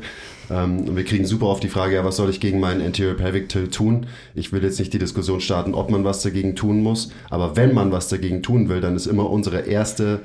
Ähm, 0.50 0.88
und 0.88 0.96
wir 0.96 1.04
kriegen 1.04 1.26
super 1.26 1.48
oft 1.48 1.64
die 1.64 1.70
Frage, 1.70 1.96
ja, 1.96 2.06
was 2.06 2.16
soll 2.16 2.30
ich 2.30 2.40
gegen 2.40 2.60
meinen 2.60 2.82
Anterior 2.82 3.16
Pelvic 3.16 3.50
Tilt 3.50 3.74
tun? 3.74 4.08
Ich 4.34 4.52
will 4.52 4.64
jetzt 4.64 4.80
nicht 4.80 4.94
die 4.94 5.00
Diskussion 5.00 5.42
starten, 5.42 5.74
ob 5.74 5.90
man 5.90 6.04
was 6.04 6.22
dagegen 6.22 6.56
tun 6.56 6.82
muss, 6.82 7.12
aber 7.30 7.56
wenn 7.56 7.74
man 7.74 7.92
was 7.92 8.08
dagegen 8.08 8.42
tun 8.42 8.70
will, 8.70 8.82
dann 8.82 8.96
ist 8.96 9.06
immer 9.06 9.30
unsere 9.30 9.62
erste 9.62 10.22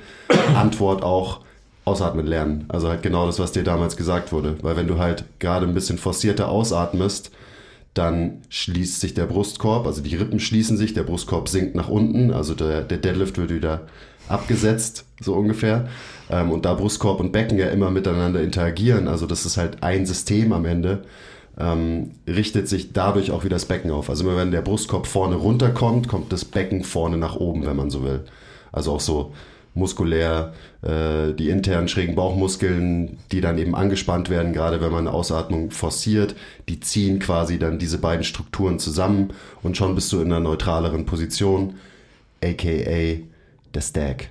Antwort 0.54 1.02
auch 1.02 1.40
ausatmen 1.84 2.26
lernen. 2.26 2.64
Also 2.68 2.88
halt 2.88 3.02
genau 3.02 3.26
das, 3.26 3.38
was 3.38 3.52
dir 3.52 3.64
damals 3.64 3.96
gesagt 3.96 4.32
wurde. 4.32 4.56
Weil 4.62 4.76
wenn 4.76 4.88
du 4.88 4.98
halt 4.98 5.24
gerade 5.38 5.66
ein 5.66 5.74
bisschen 5.74 5.98
forcierter 5.98 6.48
ausatmest, 6.48 7.30
dann 7.94 8.42
schließt 8.48 9.00
sich 9.00 9.14
der 9.14 9.26
Brustkorb, 9.26 9.86
also 9.86 10.00
die 10.00 10.14
Rippen 10.14 10.38
schließen 10.38 10.76
sich, 10.76 10.94
der 10.94 11.02
Brustkorb 11.02 11.48
sinkt 11.48 11.74
nach 11.74 11.88
unten, 11.88 12.30
also 12.30 12.54
der, 12.54 12.82
der 12.82 12.98
Deadlift 12.98 13.36
wird 13.36 13.50
wieder 13.50 13.82
abgesetzt, 14.28 15.06
so 15.20 15.34
ungefähr. 15.34 15.88
Ähm, 16.30 16.52
und 16.52 16.64
da 16.64 16.74
Brustkorb 16.74 17.18
und 17.18 17.32
Becken 17.32 17.58
ja 17.58 17.66
immer 17.66 17.90
miteinander 17.90 18.40
interagieren, 18.42 19.08
also 19.08 19.26
das 19.26 19.44
ist 19.44 19.56
halt 19.56 19.82
ein 19.82 20.06
System 20.06 20.52
am 20.52 20.66
Ende, 20.66 21.02
ähm, 21.58 22.12
richtet 22.28 22.68
sich 22.68 22.92
dadurch 22.92 23.32
auch 23.32 23.42
wieder 23.42 23.56
das 23.56 23.66
Becken 23.66 23.90
auf. 23.90 24.08
Also 24.08 24.24
immer 24.24 24.36
wenn 24.36 24.52
der 24.52 24.62
Brustkorb 24.62 25.08
vorne 25.08 25.34
runterkommt, 25.34 26.06
kommt 26.06 26.32
das 26.32 26.44
Becken 26.44 26.84
vorne 26.84 27.18
nach 27.18 27.34
oben, 27.34 27.66
wenn 27.66 27.76
man 27.76 27.90
so 27.90 28.04
will. 28.04 28.20
Also 28.70 28.92
auch 28.92 29.00
so 29.00 29.32
muskulär, 29.74 30.52
äh, 30.82 31.32
die 31.32 31.48
internen 31.48 31.88
schrägen 31.88 32.14
Bauchmuskeln, 32.14 33.18
die 33.32 33.40
dann 33.40 33.58
eben 33.58 33.74
angespannt 33.74 34.30
werden, 34.30 34.52
gerade 34.52 34.80
wenn 34.80 34.92
man 34.92 35.06
eine 35.06 35.14
Ausatmung 35.14 35.70
forciert, 35.70 36.34
die 36.68 36.80
ziehen 36.80 37.18
quasi 37.18 37.58
dann 37.58 37.78
diese 37.78 37.98
beiden 37.98 38.24
Strukturen 38.24 38.78
zusammen 38.78 39.32
und 39.62 39.76
schon 39.76 39.94
bist 39.94 40.12
du 40.12 40.20
in 40.20 40.26
einer 40.26 40.40
neutraleren 40.40 41.06
Position, 41.06 41.74
aka 42.42 43.20
der 43.74 43.80
Stack. 43.80 44.30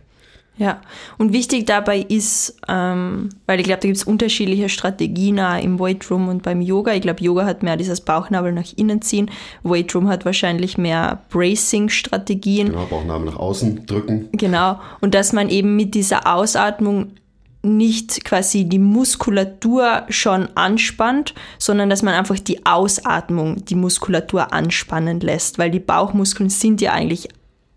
Ja, 0.60 0.82
und 1.18 1.32
wichtig 1.32 1.68
dabei 1.68 2.00
ist, 2.00 2.60
ähm, 2.68 3.30
weil 3.48 3.62
ich 3.62 3.66
glaube, 3.66 3.80
da 3.80 3.88
gibt 3.88 3.98
es 3.98 4.04
unterschiedliche 4.04 4.68
Strategien 4.68 5.40
auch 5.40 5.58
im 5.58 5.80
Weightroom 5.80 6.28
und 6.28 6.44
beim 6.44 6.60
Yoga. 6.60 6.94
Ich 6.94 7.02
glaube, 7.02 7.24
Yoga 7.24 7.46
hat 7.46 7.64
mehr 7.64 7.78
dieses 7.78 8.02
Bauchnabel 8.02 8.52
nach 8.52 8.74
innen 8.76 9.02
ziehen. 9.02 9.32
Weightroom 9.64 10.10
hat 10.10 10.26
wahrscheinlich 10.26 10.78
mehr 10.78 11.22
Bracing-Strategien. 11.30 12.72
Genau, 12.72 12.86
Bauchnabel 12.88 13.28
nach 13.28 13.38
außen 13.38 13.86
drücken. 13.86 14.28
Genau, 14.34 14.82
und 15.00 15.16
dass 15.16 15.32
man 15.32 15.48
eben 15.48 15.78
mit 15.78 15.96
dieser 15.96 16.28
Ausatmung 16.28 17.14
nicht 17.62 18.26
quasi 18.26 18.66
die 18.66 18.80
Muskulatur 18.80 20.04
schon 20.10 20.50
anspannt, 20.56 21.34
sondern 21.58 21.90
dass 21.90 22.04
man 22.04 22.16
einfach 22.16 22.40
die 22.40 22.66
Ausatmung, 22.66 23.64
die 23.64 23.76
Muskulatur 23.76 24.52
anspannen 24.52 25.22
lässt, 25.22 25.58
weil 25.58 25.72
die 25.72 25.80
Bauchmuskeln 25.80 26.50
sind 26.50 26.82
ja 26.82 26.92
eigentlich 26.92 27.30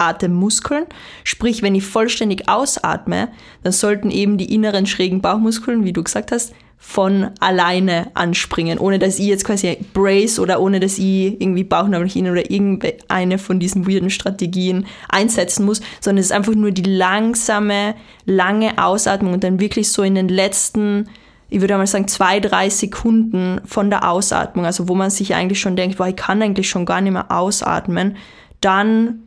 Atemmuskeln. 0.09 0.85
Sprich, 1.25 1.62
wenn 1.62 1.75
ich 1.75 1.85
vollständig 1.85 2.49
ausatme, 2.49 3.28
dann 3.62 3.73
sollten 3.73 4.11
eben 4.11 4.38
die 4.38 4.54
inneren 4.54 4.87
schrägen 4.87 5.21
Bauchmuskeln, 5.21 5.85
wie 5.85 5.92
du 5.92 6.02
gesagt 6.02 6.32
hast, 6.32 6.52
von 6.85 7.30
alleine 7.38 8.11
anspringen, 8.14 8.76
ohne 8.76 8.99
dass 8.99 9.21
ich 9.21 9.26
jetzt 9.26 9.44
quasi 9.44 9.78
brace 9.94 10.40
oder 10.40 10.61
ohne 10.61 10.80
dass 10.80 10.99
ich 10.99 11.40
irgendwie 11.40 11.62
Bauchnabel 11.62 12.09
hin 12.09 12.28
oder 12.28 12.50
irgendeine 12.50 13.38
von 13.38 13.61
diesen 13.61 13.88
weirden 13.88 14.11
Strategien 14.11 14.87
einsetzen 15.09 15.64
muss, 15.64 15.80
sondern 16.00 16.18
es 16.18 16.26
ist 16.26 16.32
einfach 16.32 16.56
nur 16.56 16.73
die 16.73 16.82
langsame, 16.82 17.94
lange 18.26 18.78
Ausatmung 18.78 19.32
und 19.32 19.44
dann 19.44 19.61
wirklich 19.61 19.92
so 19.92 20.02
in 20.02 20.16
den 20.16 20.28
letzten, 20.28 21.09
ich 21.49 21.61
würde 21.61 21.76
mal 21.76 21.87
sagen, 21.87 22.09
zwei, 22.09 22.40
drei 22.40 22.68
Sekunden 22.68 23.61
von 23.64 23.88
der 23.88 24.11
Ausatmung, 24.11 24.66
also 24.66 24.88
wo 24.88 24.97
man 24.97 25.11
sich 25.11 25.37
eigentlich 25.37 25.61
schon 25.61 25.76
denkt, 25.76 25.99
boah, 25.99 26.09
ich 26.09 26.16
kann 26.16 26.42
eigentlich 26.42 26.68
schon 26.68 26.85
gar 26.85 27.00
nicht 27.00 27.12
mehr 27.12 27.30
ausatmen, 27.30 28.16
dann 28.61 29.23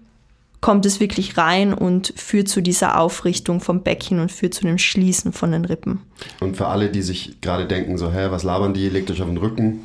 kommt 0.65 0.87
es 0.87 0.99
wirklich 0.99 1.37
rein 1.37 1.75
und 1.75 2.11
führt 2.15 2.47
zu 2.47 2.59
dieser 2.59 2.99
Aufrichtung 2.99 3.61
vom 3.61 3.83
Becken 3.83 4.19
und 4.19 4.31
führt 4.31 4.55
zu 4.55 4.63
dem 4.63 4.79
Schließen 4.79 5.31
von 5.31 5.51
den 5.51 5.63
Rippen. 5.63 5.99
Und 6.39 6.57
für 6.57 6.65
alle, 6.65 6.89
die 6.89 7.03
sich 7.03 7.39
gerade 7.39 7.67
denken, 7.67 7.99
so, 7.99 8.11
hä, 8.11 8.29
was 8.31 8.41
labern 8.41 8.73
die, 8.73 8.89
legt 8.89 9.11
euch 9.11 9.21
auf 9.21 9.27
den 9.27 9.37
Rücken, 9.37 9.81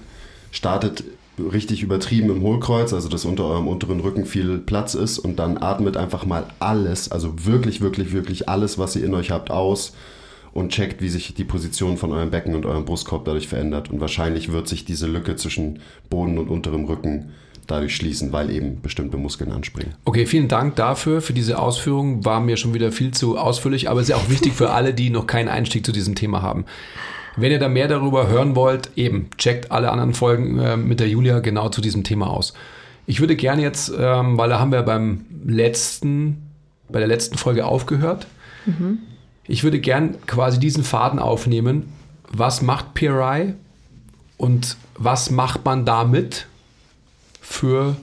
startet 0.51 1.05
richtig 1.39 1.83
übertrieben 1.83 2.31
im 2.31 2.41
Hohlkreuz, 2.41 2.95
also 2.95 3.11
dass 3.11 3.27
unter 3.27 3.45
eurem 3.45 3.69
unteren 3.69 4.01
Rücken 4.01 4.25
viel 4.25 4.57
Platz 4.57 4.95
ist 4.95 5.19
und 5.19 5.39
dann 5.39 5.59
atmet 5.59 5.99
einfach 5.99 6.25
mal 6.25 6.47
alles, 6.61 7.13
also 7.13 7.45
wirklich, 7.45 7.83
wirklich, 7.83 8.15
wirklich 8.15 8.49
alles, 8.49 8.79
was 8.79 8.97
ihr 8.97 9.05
in 9.05 9.13
euch 9.13 9.31
habt, 9.31 9.51
aus 9.51 9.93
und 10.55 10.73
checkt, 10.73 11.03
wie 11.03 11.11
sich 11.11 11.35
die 11.35 11.45
Position 11.45 11.99
von 11.99 12.11
eurem 12.11 12.31
Becken 12.31 12.55
und 12.55 12.65
eurem 12.65 12.87
Brustkorb 12.87 13.27
dadurch 13.27 13.49
verändert. 13.49 13.91
Und 13.91 14.01
wahrscheinlich 14.01 14.51
wird 14.51 14.67
sich 14.67 14.87
diese 14.87 15.07
Lücke 15.07 15.37
zwischen 15.37 15.81
Boden 16.09 16.39
und 16.39 16.49
unterem 16.49 16.87
Rücken 16.87 17.33
dadurch 17.71 17.95
schließen, 17.95 18.33
weil 18.33 18.51
eben 18.51 18.81
bestimmte 18.81 19.17
Muskeln 19.17 19.53
anspringen. 19.53 19.95
Okay, 20.05 20.27
vielen 20.27 20.49
Dank 20.49 20.77
dafür, 20.77 21.21
für 21.21 21.33
diese 21.33 21.59
Ausführungen. 21.59 22.25
War 22.25 22.41
mir 22.41 22.57
schon 22.57 22.75
wieder 22.75 22.93
viel 22.93 23.13
zu 23.13 23.39
ausführlich, 23.39 23.89
aber 23.89 24.01
ist 24.01 24.09
ja 24.09 24.17
auch 24.17 24.29
wichtig 24.29 24.53
für 24.53 24.71
alle, 24.71 24.95
die 24.95 25.11
noch 25.11 25.27
keinen 25.27 25.49
Einstieg 25.49 25.85
zu 25.85 25.93
diesem 25.93 26.15
Thema 26.15 26.43
haben. 26.43 26.65
Wenn 27.37 27.53
ihr 27.53 27.59
da 27.59 27.69
mehr 27.69 27.89
darüber 27.89 28.29
hören 28.29 28.57
wollt, 28.57 28.91
eben 28.97 29.31
checkt 29.39 29.71
alle 29.71 29.91
anderen 29.91 30.15
Folgen 30.15 30.59
äh, 30.59 30.77
mit 30.77 31.01
der 31.01 31.09
Julia 31.09 31.39
genau 31.41 31.69
zu 31.69 31.81
diesem 31.81 32.05
Thema 32.05 32.29
aus. 32.29 32.55
Ich 33.07 33.21
würde 33.21 33.37
gerne 33.37 33.63
jetzt, 33.63 33.93
ähm, 33.97 34.37
weil 34.37 34.51
da 34.51 34.59
haben 34.59 34.73
wir 34.73 34.83
beim 34.83 35.25
letzten, 35.45 36.51
bei 36.89 36.99
der 36.99 37.09
letzten 37.09 37.39
Folge 37.39 37.67
aufgehört. 37.67 38.27
Mhm. 38.67 38.99
Ich 39.47 39.65
würde 39.65 39.81
gern 39.81 40.15
quasi 40.27 40.61
diesen 40.61 40.85
Faden 40.85 41.19
aufnehmen. 41.19 41.93
Was 42.31 42.63
macht 42.63 42.95
PRI 42.95 43.55
und 44.37 44.77
was 44.97 45.31
macht 45.31 45.65
man 45.65 45.85
damit? 45.85 46.47
Für 47.51 47.97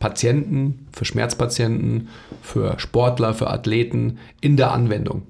Patienten, 0.00 0.88
für 0.92 1.04
Schmerzpatienten, 1.04 2.08
für 2.42 2.78
Sportler, 2.78 3.32
für 3.32 3.48
Athleten 3.48 4.18
in 4.40 4.56
der 4.56 4.72
Anwendung. 4.72 5.22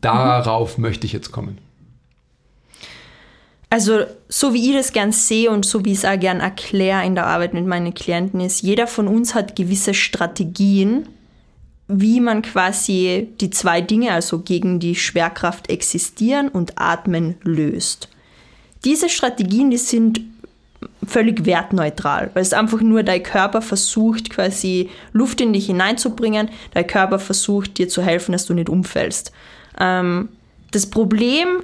Darauf 0.00 0.78
mhm. 0.78 0.82
möchte 0.82 1.06
ich 1.06 1.12
jetzt 1.12 1.32
kommen. 1.32 1.58
Also, 3.70 4.04
so 4.30 4.54
wie 4.54 4.70
ich 4.70 4.76
das 4.76 4.92
gern 4.92 5.12
sehe 5.12 5.50
und 5.50 5.66
so 5.66 5.84
wie 5.84 5.92
ich 5.92 5.98
es 5.98 6.04
auch 6.06 6.18
gern 6.18 6.40
erkläre 6.40 7.04
in 7.04 7.14
der 7.14 7.26
Arbeit 7.26 7.52
mit 7.52 7.66
meinen 7.66 7.92
Klienten, 7.92 8.40
ist, 8.40 8.62
jeder 8.62 8.86
von 8.86 9.06
uns 9.06 9.34
hat 9.34 9.54
gewisse 9.54 9.92
Strategien, 9.92 11.06
wie 11.88 12.20
man 12.20 12.40
quasi 12.40 13.28
die 13.38 13.50
zwei 13.50 13.82
Dinge, 13.82 14.12
also 14.12 14.38
gegen 14.38 14.80
die 14.80 14.94
Schwerkraft 14.94 15.68
existieren 15.68 16.48
und 16.48 16.80
atmen, 16.80 17.34
löst. 17.42 18.08
Diese 18.86 19.10
Strategien, 19.10 19.70
die 19.70 19.76
sind 19.76 20.20
völlig 21.06 21.46
wertneutral, 21.46 22.30
weil 22.34 22.42
es 22.42 22.52
einfach 22.52 22.80
nur 22.80 23.02
dein 23.02 23.22
Körper 23.22 23.62
versucht, 23.62 24.30
quasi 24.30 24.90
Luft 25.12 25.40
in 25.40 25.52
dich 25.52 25.66
hineinzubringen, 25.66 26.50
dein 26.74 26.86
Körper 26.86 27.18
versucht, 27.18 27.78
dir 27.78 27.88
zu 27.88 28.02
helfen, 28.02 28.32
dass 28.32 28.46
du 28.46 28.54
nicht 28.54 28.68
umfällst. 28.68 29.32
Ähm, 29.78 30.28
das 30.70 30.86
Problem 30.86 31.62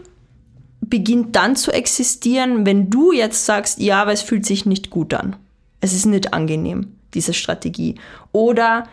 beginnt 0.81 1.37
dann 1.37 1.57
zu 1.57 1.73
existieren, 1.73 2.67
wenn 2.67 2.91
du 2.91 3.13
jetzt 3.13 3.47
sagst, 3.47 3.81
ja, 3.81 4.03
aber 4.03 4.13
es 4.13 4.23
fühlt 4.23 4.47
sich 4.47 4.67
nicht 4.67 4.91
gut 4.91 5.15
an. 5.15 5.37
Es 5.81 5.93
ist 5.93 6.07
nicht 6.07 6.33
angenehm, 6.33 6.97
diese 7.15 7.35
Strategie. 7.35 7.97
Oder, 8.33 8.85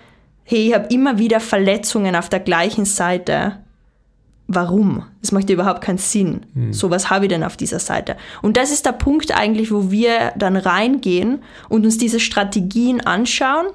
hey, 0.44 0.68
ich 0.68 0.74
habe 0.74 0.94
immer 0.94 1.18
wieder 1.18 1.40
Verletzungen 1.40 2.16
auf 2.16 2.30
der 2.30 2.40
gleichen 2.40 2.86
Seite 2.86 3.58
warum? 4.56 5.04
Das 5.22 5.32
macht 5.32 5.50
überhaupt 5.50 5.82
keinen 5.82 5.98
Sinn. 5.98 6.42
Mhm. 6.54 6.74
So 6.74 6.90
was 6.90 7.10
habe 7.10 7.26
ich 7.26 7.30
denn 7.30 7.44
auf 7.44 7.58
dieser 7.58 7.80
Seite? 7.80 8.18
Und 8.42 8.58
das 8.58 8.72
ist 8.72 8.86
der 8.86 8.94
Punkt 8.94 9.36
eigentlich, 9.38 9.72
wo 9.72 9.92
wir 9.92 10.34
dann 10.38 10.56
reingehen 10.56 11.40
und 11.70 11.86
uns 11.86 11.98
diese 11.98 12.20
Strategien 12.20 13.02
anschauen 13.02 13.68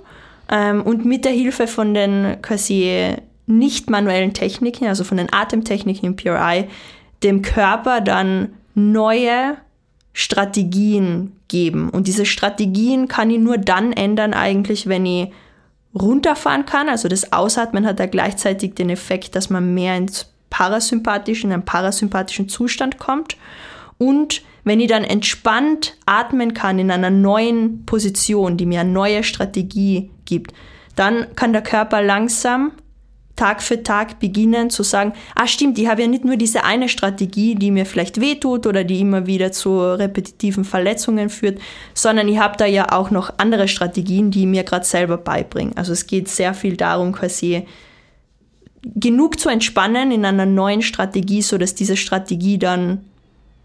ähm, 0.50 0.82
und 0.82 1.04
mit 1.04 1.24
der 1.24 1.32
Hilfe 1.32 1.66
von 1.66 1.94
den 1.94 2.36
quasi 2.42 3.16
nicht 3.46 3.90
manuellen 3.90 4.32
Techniken, 4.32 4.86
also 4.86 5.04
von 5.04 5.16
den 5.16 5.32
Atemtechniken 5.32 6.06
im 6.06 6.16
PRI, 6.16 6.66
dem 7.22 7.42
Körper 7.42 8.00
dann 8.00 8.54
neue 8.74 9.56
Strategien 10.12 11.32
geben. 11.48 11.90
Und 11.90 12.06
diese 12.06 12.26
Strategien 12.26 13.08
kann 13.08 13.30
ich 13.30 13.38
nur 13.38 13.58
dann 13.58 13.92
ändern 13.92 14.34
eigentlich, 14.34 14.88
wenn 14.88 15.06
ich 15.06 15.28
runterfahren 15.94 16.66
kann. 16.66 16.88
Also 16.88 17.08
das 17.08 17.32
Ausatmen 17.32 17.86
hat 17.86 18.00
da 18.00 18.06
gleichzeitig 18.06 18.74
den 18.74 18.90
Effekt, 18.90 19.34
dass 19.34 19.50
man 19.50 19.74
mehr 19.74 19.96
ins 19.96 20.32
parasympathischen, 20.56 21.50
in 21.50 21.54
einen 21.54 21.64
parasympathischen 21.66 22.48
Zustand 22.48 22.96
kommt. 22.96 23.36
Und 23.98 24.42
wenn 24.64 24.80
ich 24.80 24.88
dann 24.88 25.04
entspannt 25.04 25.98
atmen 26.06 26.54
kann 26.54 26.78
in 26.78 26.90
einer 26.90 27.10
neuen 27.10 27.84
Position, 27.84 28.56
die 28.56 28.64
mir 28.64 28.80
eine 28.80 28.90
neue 28.90 29.22
Strategie 29.22 30.10
gibt, 30.24 30.54
dann 30.94 31.26
kann 31.36 31.52
der 31.52 31.62
Körper 31.62 32.00
langsam 32.00 32.72
Tag 33.36 33.62
für 33.62 33.82
Tag 33.82 34.18
beginnen 34.18 34.70
zu 34.70 34.82
sagen, 34.82 35.12
ah 35.34 35.46
stimmt, 35.46 35.78
ich 35.78 35.88
habe 35.88 36.00
ja 36.00 36.08
nicht 36.08 36.24
nur 36.24 36.36
diese 36.36 36.64
eine 36.64 36.88
Strategie, 36.88 37.54
die 37.54 37.70
mir 37.70 37.84
vielleicht 37.84 38.18
wehtut 38.18 38.66
oder 38.66 38.82
die 38.82 39.00
immer 39.00 39.26
wieder 39.26 39.52
zu 39.52 39.78
repetitiven 39.78 40.64
Verletzungen 40.64 41.28
führt, 41.28 41.58
sondern 41.92 42.28
ich 42.28 42.38
habe 42.38 42.56
da 42.56 42.64
ja 42.64 42.92
auch 42.92 43.10
noch 43.10 43.34
andere 43.36 43.68
Strategien, 43.68 44.30
die 44.30 44.46
mir 44.46 44.64
gerade 44.64 44.86
selber 44.86 45.18
beibringen. 45.18 45.76
Also 45.76 45.92
es 45.92 46.06
geht 46.06 46.28
sehr 46.28 46.54
viel 46.54 46.78
darum, 46.78 47.12
quasi 47.12 47.66
genug 48.82 49.38
zu 49.40 49.48
entspannen 49.48 50.10
in 50.10 50.24
einer 50.24 50.46
neuen 50.46 50.82
Strategie, 50.82 51.42
sodass 51.42 51.74
diese 51.74 51.96
Strategie 51.96 52.58
dann 52.58 53.04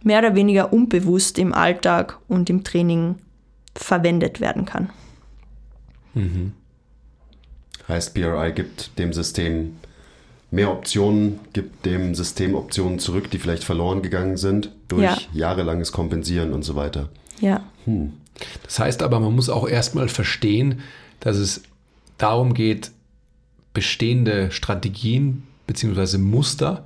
mehr 0.04 0.20
oder 0.20 0.36
weniger 0.36 0.74
unbewusst 0.74 1.38
im 1.38 1.54
Alltag 1.54 2.18
und 2.28 2.50
im 2.50 2.64
Training 2.64 3.16
verwendet 3.76 4.40
werden 4.42 4.66
kann. 4.66 4.90
Mhm. 6.14 6.54
Heißt, 7.88 8.14
BRI 8.14 8.52
gibt 8.54 8.98
dem 8.98 9.14
System 9.14 9.78
mehr 10.50 10.72
Optionen, 10.72 11.40
gibt 11.54 11.86
dem 11.86 12.14
System 12.16 12.56
Optionen 12.56 13.00
zurück, 13.00 13.32
die 13.32 13.38
vielleicht 13.38 13.64
verloren 13.64 14.02
gegangen 14.02 14.38
sind 14.38 14.72
durch 14.88 15.04
Ja. 15.04 15.18
jahrelanges 15.34 15.92
Kompensieren 15.92 16.52
und 16.54 16.64
so 16.64 16.76
weiter. 16.76 17.10
Ja. 17.40 17.64
Das 18.64 18.80
heißt 18.80 19.02
aber, 19.04 19.20
man 19.20 19.34
muss 19.34 19.50
auch 19.50 19.68
erstmal 19.68 20.10
verstehen, 20.10 20.82
dass 21.20 21.38
es 21.38 21.64
darum 22.18 22.54
geht, 22.54 22.92
bestehende 23.74 24.52
Strategien 24.52 25.44
bzw. 25.68 26.18
Muster, 26.18 26.86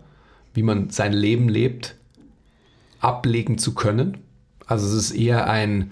wie 0.54 0.64
man 0.64 0.90
sein 0.90 1.14
Leben 1.14 1.50
lebt, 1.50 1.96
ablegen 3.00 3.58
zu 3.58 3.74
können. 3.74 4.18
Also 4.66 4.88
es 4.88 4.94
ist 4.94 5.12
eher 5.12 5.50
ein, 5.50 5.92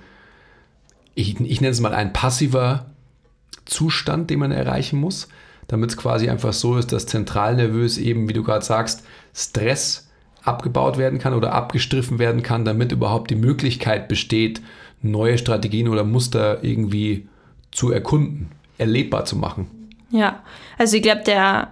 ich, 1.16 1.40
ich 1.40 1.62
nenne 1.62 1.72
es 1.72 1.80
mal 1.80 1.94
ein 1.94 2.14
passiver 2.14 2.88
Zustand, 3.66 4.30
den 4.30 4.40
man 4.40 4.52
erreichen 4.52 5.00
muss, 5.00 5.28
damit 5.68 5.92
es 5.92 5.98
quasi 5.98 6.30
einfach 6.30 6.54
so 6.54 6.78
ist, 6.78 6.92
dass 6.92 7.06
zentralnervös 7.06 7.98
eben, 7.98 8.28
wie 8.28 8.34
du 8.34 8.44
gerade 8.44 8.66
sagst, 8.66 9.04
Stress 9.34 10.10
abgebaut 10.44 10.98
werden 10.98 11.20
kann 11.20 11.34
oder 11.34 11.54
abgestriffen 11.54 12.20
werden 12.20 12.44
kann, 12.44 12.66
damit 12.66 12.92
überhaupt 12.92 13.32
die 13.32 13.36
Möglichkeit 13.36 14.08
besteht, 14.08 14.62
neue 15.02 15.38
Strategien 15.38 15.88
oder 15.88 16.04
Muster 16.04 16.64
irgendwie 16.64 17.28
zu 17.72 17.92
erkunden, 17.92 18.50
erlebbar 18.78 19.26
zu 19.26 19.38
machen. 19.38 19.68
Ja, 20.14 20.44
also 20.78 20.96
ich 20.96 21.02
glaube, 21.02 21.24
der, 21.26 21.72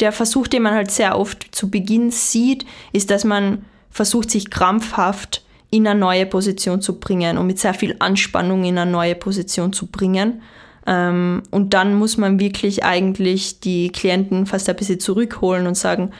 der 0.00 0.12
Versuch, 0.12 0.48
den 0.48 0.62
man 0.62 0.74
halt 0.74 0.90
sehr 0.90 1.18
oft 1.18 1.54
zu 1.54 1.70
Beginn 1.70 2.10
sieht, 2.10 2.64
ist, 2.94 3.10
dass 3.10 3.24
man 3.24 3.66
versucht, 3.90 4.30
sich 4.30 4.50
krampfhaft 4.50 5.44
in 5.68 5.86
eine 5.86 6.00
neue 6.00 6.24
Position 6.24 6.80
zu 6.80 6.98
bringen 6.98 7.36
und 7.36 7.46
mit 7.46 7.58
sehr 7.58 7.74
viel 7.74 7.96
Anspannung 7.98 8.64
in 8.64 8.78
eine 8.78 8.90
neue 8.90 9.14
Position 9.14 9.74
zu 9.74 9.88
bringen. 9.88 10.40
Ähm, 10.86 11.42
und 11.50 11.74
dann 11.74 11.94
muss 11.96 12.16
man 12.16 12.40
wirklich 12.40 12.82
eigentlich 12.82 13.60
die 13.60 13.90
Klienten 13.90 14.46
fast 14.46 14.66
ein 14.70 14.76
bisschen 14.76 15.00
zurückholen 15.00 15.66
und 15.66 15.76
sagen, 15.76 16.12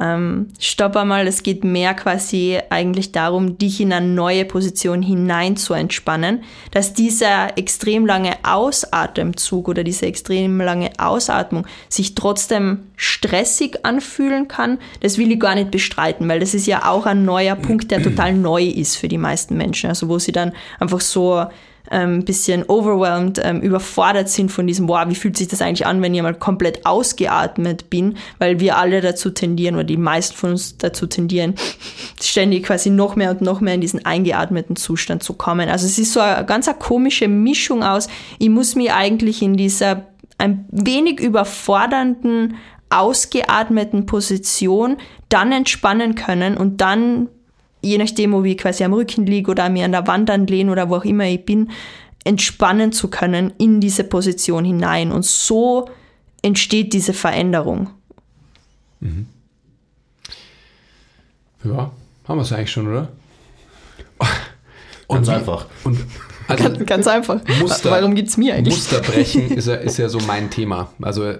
ähm, 0.00 0.48
stopp 0.58 0.96
einmal, 0.96 1.26
es 1.28 1.44
geht 1.44 1.62
mehr 1.62 1.94
quasi 1.94 2.58
eigentlich 2.68 3.12
darum, 3.12 3.58
dich 3.58 3.80
in 3.80 3.92
eine 3.92 4.06
neue 4.06 4.44
Position 4.44 5.02
hinein 5.02 5.56
zu 5.56 5.72
entspannen, 5.72 6.42
dass 6.72 6.94
dieser 6.94 7.56
extrem 7.56 8.04
lange 8.04 8.32
Ausatemzug 8.42 9.68
oder 9.68 9.84
diese 9.84 10.06
extrem 10.06 10.60
lange 10.60 10.90
Ausatmung 10.98 11.64
sich 11.88 12.16
trotzdem 12.16 12.80
stressig 12.96 13.84
anfühlen 13.84 14.48
kann, 14.48 14.78
das 15.00 15.16
will 15.16 15.30
ich 15.30 15.38
gar 15.38 15.54
nicht 15.54 15.70
bestreiten, 15.70 16.28
weil 16.28 16.40
das 16.40 16.54
ist 16.54 16.66
ja 16.66 16.90
auch 16.90 17.06
ein 17.06 17.24
neuer 17.24 17.54
Punkt, 17.54 17.92
der 17.92 18.02
total 18.02 18.32
neu 18.34 18.64
ist 18.64 18.96
für 18.96 19.08
die 19.08 19.18
meisten 19.18 19.56
Menschen, 19.56 19.90
also 19.90 20.08
wo 20.08 20.18
sie 20.18 20.32
dann 20.32 20.52
einfach 20.80 21.00
so 21.00 21.46
ähm, 21.90 22.24
bisschen 22.24 22.64
overwhelmed, 22.64 23.40
ähm, 23.42 23.60
überfordert 23.60 24.28
sind 24.28 24.50
von 24.50 24.66
diesem, 24.66 24.88
wow, 24.88 25.04
wie 25.08 25.14
fühlt 25.14 25.36
sich 25.36 25.48
das 25.48 25.60
eigentlich 25.60 25.86
an, 25.86 26.00
wenn 26.00 26.14
ich 26.14 26.22
mal 26.22 26.34
komplett 26.34 26.86
ausgeatmet 26.86 27.90
bin, 27.90 28.16
weil 28.38 28.60
wir 28.60 28.78
alle 28.78 29.00
dazu 29.00 29.30
tendieren, 29.30 29.74
oder 29.74 29.84
die 29.84 29.96
meisten 29.96 30.34
von 30.36 30.50
uns 30.52 30.78
dazu 30.78 31.06
tendieren, 31.06 31.54
ständig 32.20 32.64
quasi 32.64 32.90
noch 32.90 33.16
mehr 33.16 33.30
und 33.30 33.42
noch 33.42 33.60
mehr 33.60 33.74
in 33.74 33.80
diesen 33.80 34.04
eingeatmeten 34.04 34.76
Zustand 34.76 35.22
zu 35.22 35.34
kommen. 35.34 35.68
Also 35.68 35.86
es 35.86 35.98
ist 35.98 36.12
so 36.12 36.20
eine 36.20 36.44
ganz 36.46 36.68
eine 36.68 36.78
komische 36.78 37.28
Mischung 37.28 37.82
aus, 37.82 38.08
ich 38.38 38.48
muss 38.48 38.74
mich 38.74 38.92
eigentlich 38.92 39.42
in 39.42 39.56
dieser 39.56 40.06
ein 40.38 40.66
wenig 40.70 41.20
überfordernden, 41.20 42.56
ausgeatmeten 42.90 44.06
Position 44.06 44.96
dann 45.28 45.52
entspannen 45.52 46.14
können 46.14 46.56
und 46.56 46.80
dann 46.80 47.28
je 47.84 47.98
nachdem, 47.98 48.34
ob 48.34 48.44
ich 48.44 48.58
quasi 48.58 48.82
am 48.84 48.92
Rücken 48.94 49.26
liege 49.26 49.50
oder 49.50 49.68
mir 49.68 49.84
an 49.84 49.92
der 49.92 50.06
Wand 50.06 50.30
anlehne 50.30 50.70
oder 50.72 50.88
wo 50.88 50.96
auch 50.96 51.04
immer 51.04 51.26
ich 51.26 51.44
bin, 51.44 51.70
entspannen 52.24 52.90
zu 52.92 53.08
können 53.08 53.52
in 53.58 53.80
diese 53.80 54.04
Position 54.04 54.64
hinein. 54.64 55.12
Und 55.12 55.24
so 55.24 55.88
entsteht 56.42 56.92
diese 56.92 57.12
Veränderung. 57.12 57.90
Ja, 61.64 61.90
haben 62.26 62.38
wir 62.38 62.42
es 62.42 62.52
eigentlich 62.52 62.70
schon, 62.70 62.88
oder? 62.88 63.08
Ganz 65.08 65.28
wie- 65.28 65.32
einfach. 65.32 65.66
Und 65.84 65.98
also 66.48 66.64
Ganz, 66.64 66.86
ganz 66.86 67.06
einfach. 67.06 67.40
Muster- 67.60 67.90
Warum 67.90 68.14
gibt 68.14 68.28
es 68.28 68.36
mir 68.36 68.54
eigentlich? 68.54 68.74
Musterbrechen 68.74 69.50
ist 69.56 69.66
ja, 69.68 69.74
ist 69.76 69.96
ja 69.98 70.08
so 70.08 70.18
mein 70.20 70.50
Thema. 70.50 70.92
Also 71.00 71.34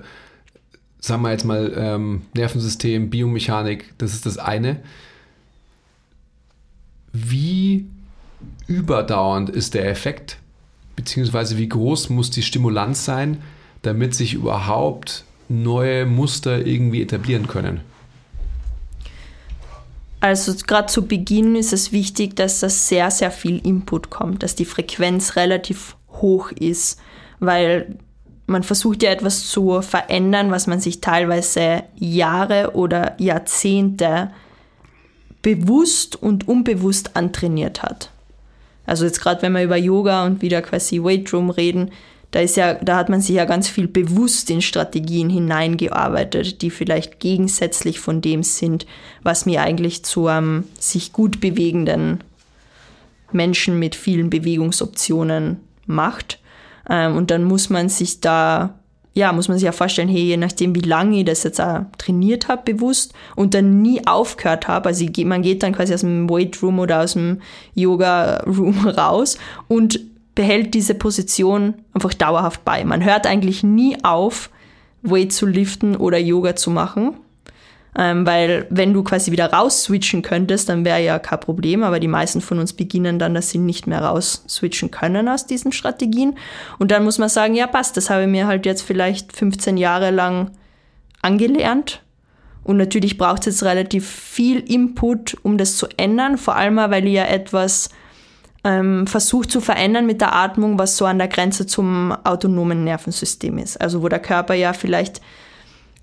sagen 1.00 1.22
wir 1.22 1.30
jetzt 1.32 1.44
mal 1.44 1.72
ähm, 1.76 2.22
Nervensystem, 2.34 3.10
Biomechanik, 3.10 3.92
das 3.98 4.12
ist 4.14 4.24
das 4.26 4.38
eine. 4.38 4.80
Wie 7.16 7.86
überdauernd 8.66 9.48
ist 9.48 9.74
der 9.74 9.88
Effekt? 9.88 10.38
Beziehungsweise 10.96 11.56
wie 11.56 11.68
groß 11.68 12.10
muss 12.10 12.30
die 12.30 12.42
Stimulanz 12.42 13.04
sein, 13.04 13.40
damit 13.82 14.16
sich 14.16 14.34
überhaupt 14.34 15.24
neue 15.48 16.06
Muster 16.06 16.66
irgendwie 16.66 17.02
etablieren 17.02 17.46
können? 17.46 17.80
Also 20.18 20.54
gerade 20.66 20.88
zu 20.88 21.06
Beginn 21.06 21.54
ist 21.54 21.72
es 21.72 21.92
wichtig, 21.92 22.34
dass 22.34 22.58
da 22.58 22.68
sehr, 22.68 23.12
sehr 23.12 23.30
viel 23.30 23.64
Input 23.64 24.10
kommt, 24.10 24.42
dass 24.42 24.56
die 24.56 24.64
Frequenz 24.64 25.36
relativ 25.36 25.96
hoch 26.10 26.50
ist, 26.50 26.98
weil 27.38 27.96
man 28.46 28.64
versucht 28.64 29.04
ja 29.04 29.10
etwas 29.10 29.48
zu 29.48 29.82
verändern, 29.82 30.50
was 30.50 30.66
man 30.66 30.80
sich 30.80 31.00
teilweise 31.00 31.84
Jahre 31.94 32.72
oder 32.74 33.14
Jahrzehnte 33.20 34.30
bewusst 35.44 36.20
und 36.20 36.48
unbewusst 36.48 37.16
antrainiert 37.16 37.84
hat. 37.84 38.10
Also 38.86 39.04
jetzt 39.04 39.20
gerade 39.20 39.42
wenn 39.42 39.52
wir 39.52 39.62
über 39.62 39.76
Yoga 39.76 40.26
und 40.26 40.42
wieder 40.42 40.62
quasi 40.62 41.02
Weight 41.02 41.32
Room 41.32 41.50
reden, 41.50 41.92
da 42.32 42.40
ist 42.40 42.56
ja, 42.56 42.74
da 42.74 42.96
hat 42.96 43.08
man 43.08 43.20
sich 43.20 43.36
ja 43.36 43.44
ganz 43.44 43.68
viel 43.68 43.86
bewusst 43.86 44.50
in 44.50 44.60
Strategien 44.60 45.30
hineingearbeitet, 45.30 46.62
die 46.62 46.70
vielleicht 46.70 47.20
gegensätzlich 47.20 48.00
von 48.00 48.20
dem 48.20 48.42
sind, 48.42 48.86
was 49.22 49.46
mir 49.46 49.62
eigentlich 49.62 50.04
zu 50.04 50.26
einem 50.26 50.64
sich 50.80 51.12
gut 51.12 51.40
bewegenden 51.40 52.24
Menschen 53.30 53.78
mit 53.78 53.94
vielen 53.94 54.30
Bewegungsoptionen 54.30 55.60
macht. 55.86 56.40
Ähm, 56.88 57.16
und 57.16 57.30
dann 57.30 57.44
muss 57.44 57.70
man 57.70 57.88
sich 57.88 58.20
da, 58.20 58.80
ja, 59.14 59.32
muss 59.32 59.48
man 59.48 59.56
sich 59.56 59.64
ja 59.64 59.72
vorstellen, 59.72 60.08
hey, 60.08 60.22
je 60.22 60.36
nachdem, 60.36 60.74
wie 60.74 60.80
lange 60.80 61.20
ich 61.20 61.24
das 61.24 61.44
jetzt 61.44 61.60
auch 61.60 61.82
trainiert 61.98 62.48
habe, 62.48 62.72
bewusst 62.72 63.14
und 63.36 63.54
dann 63.54 63.80
nie 63.80 64.04
aufgehört 64.06 64.66
habe, 64.66 64.88
also 64.88 65.04
ich, 65.04 65.24
man 65.24 65.42
geht 65.42 65.62
dann 65.62 65.72
quasi 65.72 65.94
aus 65.94 66.00
dem 66.00 66.28
Weight 66.28 66.60
Room 66.62 66.80
oder 66.80 67.02
aus 67.02 67.12
dem 67.12 67.40
Yoga 67.74 68.42
Room 68.44 68.86
raus 68.88 69.38
und 69.68 70.00
behält 70.34 70.74
diese 70.74 70.94
Position 70.94 71.74
einfach 71.92 72.12
dauerhaft 72.12 72.64
bei. 72.64 72.84
Man 72.84 73.04
hört 73.04 73.26
eigentlich 73.26 73.62
nie 73.62 73.96
auf, 74.02 74.50
Weight 75.02 75.32
zu 75.32 75.46
liften 75.46 75.96
oder 75.96 76.18
Yoga 76.18 76.56
zu 76.56 76.70
machen. 76.70 77.14
Ähm, 77.96 78.26
weil 78.26 78.66
wenn 78.70 78.92
du 78.92 79.04
quasi 79.04 79.30
wieder 79.30 79.52
raus 79.52 79.84
switchen 79.84 80.22
könntest, 80.22 80.68
dann 80.68 80.84
wäre 80.84 81.02
ja 81.02 81.18
kein 81.20 81.38
Problem, 81.38 81.84
aber 81.84 82.00
die 82.00 82.08
meisten 82.08 82.40
von 82.40 82.58
uns 82.58 82.72
beginnen 82.72 83.20
dann, 83.20 83.34
dass 83.34 83.50
sie 83.50 83.58
nicht 83.58 83.86
mehr 83.86 84.02
raus 84.02 84.44
switchen 84.48 84.90
können 84.90 85.28
aus 85.28 85.46
diesen 85.46 85.70
Strategien. 85.70 86.36
Und 86.78 86.90
dann 86.90 87.04
muss 87.04 87.18
man 87.18 87.28
sagen, 87.28 87.54
ja 87.54 87.68
passt, 87.68 87.96
das 87.96 88.10
habe 88.10 88.22
ich 88.22 88.28
mir 88.28 88.46
halt 88.48 88.66
jetzt 88.66 88.82
vielleicht 88.82 89.36
15 89.36 89.76
Jahre 89.76 90.10
lang 90.10 90.50
angelernt. 91.22 92.02
Und 92.64 92.78
natürlich 92.78 93.18
braucht 93.18 93.40
es 93.40 93.46
jetzt 93.46 93.62
relativ 93.62 94.08
viel 94.08 94.58
Input, 94.58 95.36
um 95.42 95.58
das 95.58 95.76
zu 95.76 95.86
ändern, 95.96 96.38
vor 96.38 96.56
allem 96.56 96.76
weil 96.76 97.06
ich 97.06 97.12
ja 97.12 97.26
etwas 97.26 97.90
ähm, 98.64 99.06
versucht 99.06 99.50
zu 99.50 99.60
verändern 99.60 100.06
mit 100.06 100.20
der 100.20 100.34
Atmung, 100.34 100.78
was 100.78 100.96
so 100.96 101.04
an 101.04 101.18
der 101.18 101.28
Grenze 101.28 101.66
zum 101.66 102.12
autonomen 102.24 102.82
Nervensystem 102.82 103.58
ist. 103.58 103.80
Also 103.80 104.02
wo 104.02 104.08
der 104.08 104.18
Körper 104.18 104.54
ja 104.54 104.72
vielleicht 104.72 105.20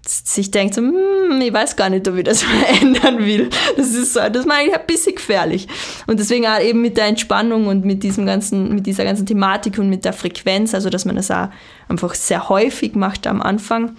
sich 0.08 0.50
denkt, 0.50 0.74
so, 0.74 0.82
hm, 0.82 1.42
ich 1.42 1.54
weiß 1.54 1.76
gar 1.76 1.90
nicht, 1.90 2.08
ob 2.08 2.16
ich 2.18 2.24
das 2.24 2.44
verändern 2.44 3.20
will. 3.20 3.50
Das 3.78 3.90
ist 3.94 4.14
so, 4.14 4.20
das 4.20 4.38
ist 4.42 4.46
mir 4.46 4.56
eigentlich 4.56 4.76
ein 4.76 4.88
bisschen 4.88 5.16
gefährlich. 5.16 5.68
Und 6.08 6.20
deswegen 6.20 6.48
auch 6.48 6.60
eben 6.60 6.82
mit 6.82 6.98
der 6.98 7.06
Entspannung 7.06 7.68
und 7.68 7.86
mit 7.86 8.04
diesem 8.04 8.26
ganzen, 8.26 8.74
mit 8.76 8.86
dieser 8.88 9.04
ganzen 9.04 9.26
Thematik 9.26 9.78
und 9.78 9.90
mit 9.90 10.06
der 10.06 10.14
Frequenz, 10.14 10.74
also 10.74 10.90
dass 10.90 11.06
man 11.06 11.16
das 11.16 11.30
auch 11.30 11.50
einfach 11.88 12.16
sehr 12.16 12.50
häufig 12.50 12.96
macht 12.96 13.28
am 13.28 13.42
Anfang. 13.42 13.96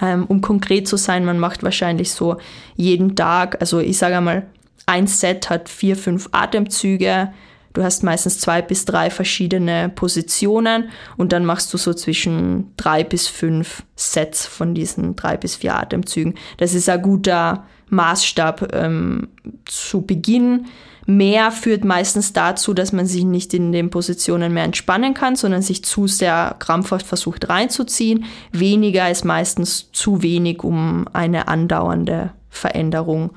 Ähm, 0.00 0.24
um 0.26 0.40
konkret 0.40 0.88
zu 0.88 0.96
sein, 0.96 1.24
man 1.24 1.38
macht 1.38 1.62
wahrscheinlich 1.62 2.12
so 2.12 2.38
jeden 2.76 3.14
Tag, 3.14 3.58
also 3.60 3.78
ich 3.78 3.98
sage 3.98 4.16
einmal, 4.16 4.46
ein 4.86 5.06
Set 5.06 5.50
hat 5.50 5.68
vier, 5.68 5.96
fünf 5.96 6.28
Atemzüge. 6.32 7.32
Du 7.72 7.82
hast 7.82 8.02
meistens 8.02 8.38
zwei 8.38 8.62
bis 8.62 8.84
drei 8.84 9.10
verschiedene 9.10 9.88
Positionen 9.88 10.90
und 11.16 11.32
dann 11.32 11.44
machst 11.44 11.72
du 11.72 11.78
so 11.78 11.94
zwischen 11.94 12.72
drei 12.76 13.04
bis 13.04 13.28
fünf 13.28 13.82
Sets 13.96 14.46
von 14.46 14.74
diesen 14.74 15.16
drei 15.16 15.36
bis 15.36 15.56
vier 15.56 15.76
Atemzügen. 15.76 16.34
Das 16.58 16.74
ist 16.74 16.88
ein 16.88 17.02
guter 17.02 17.64
Maßstab 17.88 18.74
ähm, 18.74 19.28
zu 19.64 20.02
Beginn. 20.02 20.66
Mehr 21.04 21.50
führt 21.50 21.84
meistens 21.84 22.32
dazu, 22.32 22.74
dass 22.74 22.92
man 22.92 23.06
sich 23.06 23.24
nicht 23.24 23.54
in 23.54 23.72
den 23.72 23.90
Positionen 23.90 24.54
mehr 24.54 24.64
entspannen 24.64 25.14
kann, 25.14 25.34
sondern 25.34 25.62
sich 25.62 25.84
zu 25.84 26.06
sehr 26.06 26.54
krampfhaft 26.58 27.06
versucht 27.06 27.48
reinzuziehen. 27.48 28.24
Weniger 28.52 29.10
ist 29.10 29.24
meistens 29.24 29.90
zu 29.92 30.22
wenig, 30.22 30.62
um 30.62 31.06
eine 31.12 31.48
andauernde 31.48 32.30
Veränderung 32.50 33.30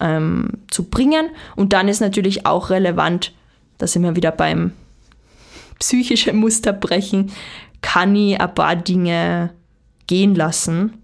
ähm, 0.00 0.52
zu 0.70 0.84
bringen. 0.84 1.28
Und 1.56 1.72
dann 1.74 1.88
ist 1.88 2.00
natürlich 2.00 2.46
auch 2.46 2.70
relevant, 2.70 3.32
da 3.80 3.86
sind 3.86 4.02
wir 4.02 4.14
wieder 4.14 4.30
beim 4.30 4.72
psychischen 5.78 6.36
Musterbrechen, 6.36 7.32
kann 7.80 8.14
ich 8.14 8.40
ein 8.40 8.54
paar 8.54 8.76
Dinge 8.76 9.50
gehen 10.06 10.34
lassen, 10.34 10.98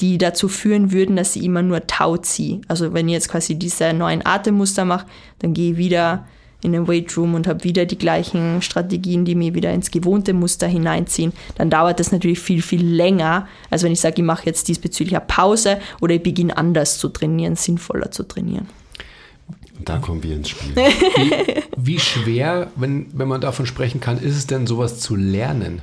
die 0.00 0.18
dazu 0.18 0.48
führen 0.48 0.92
würden, 0.92 1.16
dass 1.16 1.36
ich 1.36 1.44
immer 1.44 1.62
nur 1.62 1.86
Tau 1.86 2.16
ziehe. 2.16 2.60
Also 2.68 2.94
wenn 2.94 3.08
ich 3.08 3.14
jetzt 3.14 3.28
quasi 3.28 3.56
diese 3.56 3.92
neuen 3.92 4.24
Atemmuster 4.24 4.84
mache, 4.84 5.06
dann 5.40 5.54
gehe 5.54 5.72
ich 5.72 5.76
wieder 5.76 6.26
in 6.62 6.72
den 6.72 6.88
Weight 6.88 7.16
Room 7.16 7.34
und 7.34 7.46
habe 7.46 7.62
wieder 7.64 7.84
die 7.84 7.98
gleichen 7.98 8.62
Strategien, 8.62 9.24
die 9.24 9.34
mich 9.34 9.54
wieder 9.54 9.72
ins 9.72 9.90
gewohnte 9.90 10.32
Muster 10.32 10.66
hineinziehen, 10.66 11.32
dann 11.56 11.68
dauert 11.68 12.00
das 12.00 12.10
natürlich 12.10 12.40
viel, 12.40 12.62
viel 12.62 12.86
länger, 12.86 13.46
als 13.70 13.82
wenn 13.82 13.92
ich 13.92 14.00
sage, 14.00 14.16
ich 14.18 14.24
mache 14.24 14.46
jetzt 14.46 14.68
diesbezüglich 14.68 15.16
eine 15.16 15.26
Pause 15.26 15.78
oder 16.00 16.14
ich 16.14 16.22
beginne 16.22 16.56
anders 16.56 16.98
zu 16.98 17.10
trainieren, 17.10 17.56
sinnvoller 17.56 18.10
zu 18.10 18.22
trainieren. 18.22 18.66
Da 19.80 19.98
kommen 19.98 20.22
wir 20.22 20.36
ins 20.36 20.50
Spiel. 20.50 20.74
Wie, 20.76 21.62
wie 21.76 21.98
schwer, 21.98 22.70
wenn, 22.76 23.06
wenn 23.12 23.28
man 23.28 23.40
davon 23.40 23.66
sprechen 23.66 24.00
kann, 24.00 24.18
ist 24.18 24.36
es 24.36 24.46
denn, 24.46 24.66
sowas 24.66 25.00
zu 25.00 25.16
lernen? 25.16 25.82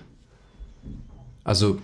Also, 1.44 1.80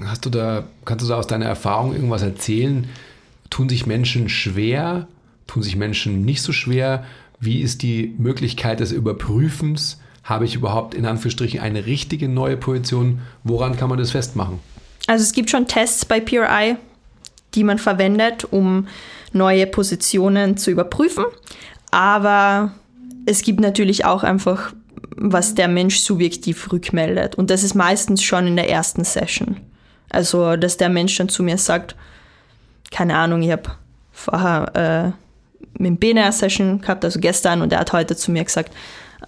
hast 0.00 0.26
du 0.26 0.30
da, 0.30 0.64
kannst 0.84 1.04
du 1.04 1.08
da 1.08 1.16
aus 1.16 1.26
deiner 1.26 1.46
Erfahrung 1.46 1.94
irgendwas 1.94 2.22
erzählen? 2.22 2.88
Tun 3.50 3.68
sich 3.68 3.86
Menschen 3.86 4.28
schwer? 4.28 5.08
Tun 5.46 5.62
sich 5.62 5.76
Menschen 5.76 6.24
nicht 6.24 6.42
so 6.42 6.52
schwer? 6.52 7.04
Wie 7.40 7.60
ist 7.60 7.82
die 7.82 8.14
Möglichkeit 8.18 8.80
des 8.80 8.92
Überprüfens? 8.92 10.00
Habe 10.22 10.44
ich 10.44 10.54
überhaupt 10.54 10.94
in 10.94 11.06
Anführungsstrichen 11.06 11.60
eine 11.60 11.86
richtige 11.86 12.28
neue 12.28 12.56
Position? 12.56 13.20
Woran 13.44 13.76
kann 13.76 13.88
man 13.88 13.98
das 13.98 14.12
festmachen? 14.12 14.58
Also 15.06 15.22
es 15.22 15.32
gibt 15.32 15.50
schon 15.50 15.66
Tests 15.66 16.04
bei 16.04 16.20
PRI, 16.20 16.76
die 17.54 17.64
man 17.64 17.78
verwendet, 17.78 18.44
um 18.44 18.88
neue 19.32 19.66
Positionen 19.66 20.56
zu 20.56 20.70
überprüfen. 20.70 21.24
Aber 21.90 22.72
es 23.26 23.42
gibt 23.42 23.60
natürlich 23.60 24.04
auch 24.04 24.22
einfach, 24.22 24.72
was 25.16 25.54
der 25.54 25.68
Mensch 25.68 25.98
subjektiv 25.98 26.72
rückmeldet. 26.72 27.34
Und 27.36 27.50
das 27.50 27.62
ist 27.62 27.74
meistens 27.74 28.22
schon 28.22 28.46
in 28.46 28.56
der 28.56 28.68
ersten 28.68 29.04
Session. 29.04 29.58
Also, 30.10 30.56
dass 30.56 30.76
der 30.76 30.88
Mensch 30.88 31.16
dann 31.16 31.28
zu 31.28 31.42
mir 31.42 31.58
sagt, 31.58 31.96
keine 32.90 33.16
Ahnung, 33.16 33.42
ich 33.42 33.50
habe 33.50 33.70
vorher 34.12 35.14
äh, 35.14 35.78
mit 35.78 35.88
dem 35.88 35.96
Bene 35.96 36.22
eine 36.22 36.32
Session 36.32 36.80
gehabt, 36.80 37.04
also 37.04 37.18
gestern, 37.18 37.62
und 37.62 37.72
er 37.72 37.80
hat 37.80 37.92
heute 37.92 38.16
zu 38.16 38.30
mir 38.30 38.44
gesagt, 38.44 38.72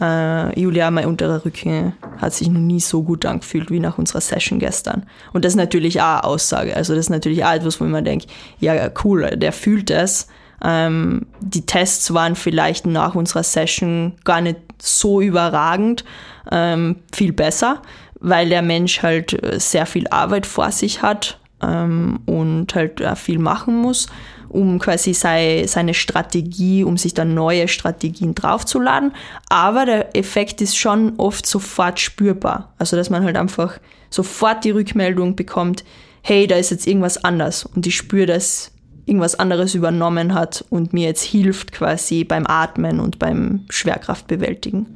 äh, 0.01 0.59
Julia, 0.61 0.91
mein 0.91 1.07
unterer 1.07 1.45
Rücken 1.45 1.95
hat 2.19 2.35
sich 2.35 2.49
noch 2.49 2.61
nie 2.61 2.81
so 2.81 3.03
gut 3.03 3.25
angefühlt 3.25 3.71
wie 3.71 3.81
nach 3.81 3.99
unserer 3.99 4.21
Session 4.21 4.59
gestern. 4.59 5.07
Und 5.33 5.45
das 5.45 5.53
ist 5.53 5.57
natürlich 5.57 6.01
auch 6.01 6.05
eine 6.05 6.25
Aussage. 6.25 6.77
Also 6.77 6.95
das 6.95 7.07
ist 7.07 7.11
natürlich 7.11 7.45
auch 7.45 7.53
etwas, 7.53 7.81
wo 7.81 7.85
man 7.85 8.05
denkt, 8.05 8.27
ja 8.59 8.91
cool, 9.05 9.31
der 9.37 9.53
fühlt 9.53 9.91
es. 9.91 10.29
Ähm, 10.63 11.27
die 11.41 11.67
Tests 11.67 12.13
waren 12.15 12.35
vielleicht 12.35 12.87
nach 12.87 13.15
unserer 13.15 13.43
Session 13.43 14.15
gar 14.25 14.41
nicht 14.41 14.59
so 14.79 15.21
überragend, 15.21 16.05
ähm, 16.51 16.97
viel 17.15 17.33
besser, 17.33 17.83
weil 18.21 18.49
der 18.49 18.63
Mensch 18.63 19.03
halt 19.03 19.39
sehr 19.61 19.87
viel 19.87 20.09
Arbeit 20.09 20.47
vor 20.47 20.73
sich 20.73 21.03
hat 21.03 21.39
ähm, 21.63 22.21
und 22.27 22.75
halt 22.75 23.03
viel 23.17 23.39
machen 23.39 23.77
muss 23.81 24.09
um 24.49 24.79
quasi 24.79 25.15
sei, 25.15 25.65
seine 25.67 25.95
Strategie, 25.95 26.85
um 26.85 26.97
sich 26.97 27.15
dann 27.15 27.35
neue 27.35 27.69
Strategien 27.69 28.35
draufzuladen. 28.35 29.13
Aber 29.49 29.85
der 29.85 30.17
Effekt 30.17 30.61
ist 30.61 30.77
schon 30.77 31.15
oft 31.19 31.47
sofort 31.47 32.01
spürbar. 32.01 32.73
Also, 32.79 32.97
dass 32.97 33.11
man 33.11 33.25
halt 33.25 33.37
einfach 33.37 33.79
sofort 34.11 34.65
die 34.65 34.71
Rückmeldung 34.71 35.37
bekommt, 35.37 35.85
hey, 36.23 36.47
da 36.47 36.57
ist 36.57 36.71
jetzt 36.71 36.87
irgendwas 36.87 37.23
anders. 37.25 37.65
Und 37.65 37.87
ich 37.87 37.97
spüre, 37.97 38.27
dass 38.27 38.73
irgendwas 39.07 39.37
anderes 39.37 39.75
übernommen 39.75 40.35
hat 40.35 40.65
und 40.69 40.93
mir 40.93 41.07
jetzt 41.07 41.23
hilft 41.23 41.73
quasi 41.73 42.25
beim 42.25 42.45
Atmen 42.47 43.01
und 43.01 43.19
beim 43.19 43.65
Schwerkraftbewältigen. 43.71 44.87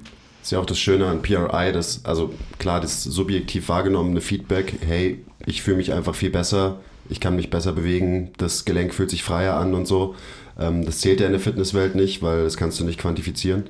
Das 0.40 0.48
ist 0.48 0.52
ja 0.52 0.58
auch 0.58 0.66
das 0.66 0.78
Schöne 0.78 1.06
an 1.06 1.22
PRI, 1.22 1.72
dass, 1.72 2.04
also 2.04 2.34
klar, 2.58 2.80
das 2.80 3.04
subjektiv 3.04 3.68
wahrgenommene 3.68 4.20
Feedback, 4.20 4.74
hey, 4.84 5.24
ich 5.46 5.62
fühle 5.62 5.76
mich 5.76 5.92
einfach 5.92 6.14
viel 6.14 6.30
besser, 6.30 6.80
ich 7.10 7.20
kann 7.20 7.36
mich 7.36 7.50
besser 7.50 7.72
bewegen, 7.72 8.30
das 8.38 8.64
Gelenk 8.64 8.94
fühlt 8.94 9.10
sich 9.10 9.22
freier 9.22 9.54
an 9.56 9.74
und 9.74 9.86
so. 9.86 10.14
Ähm, 10.58 10.84
das 10.84 10.98
zählt 10.98 11.20
ja 11.20 11.26
in 11.26 11.32
der 11.32 11.40
Fitnesswelt 11.40 11.94
nicht, 11.94 12.22
weil 12.22 12.44
das 12.44 12.56
kannst 12.56 12.78
du 12.80 12.84
nicht 12.84 13.00
quantifizieren. 13.00 13.64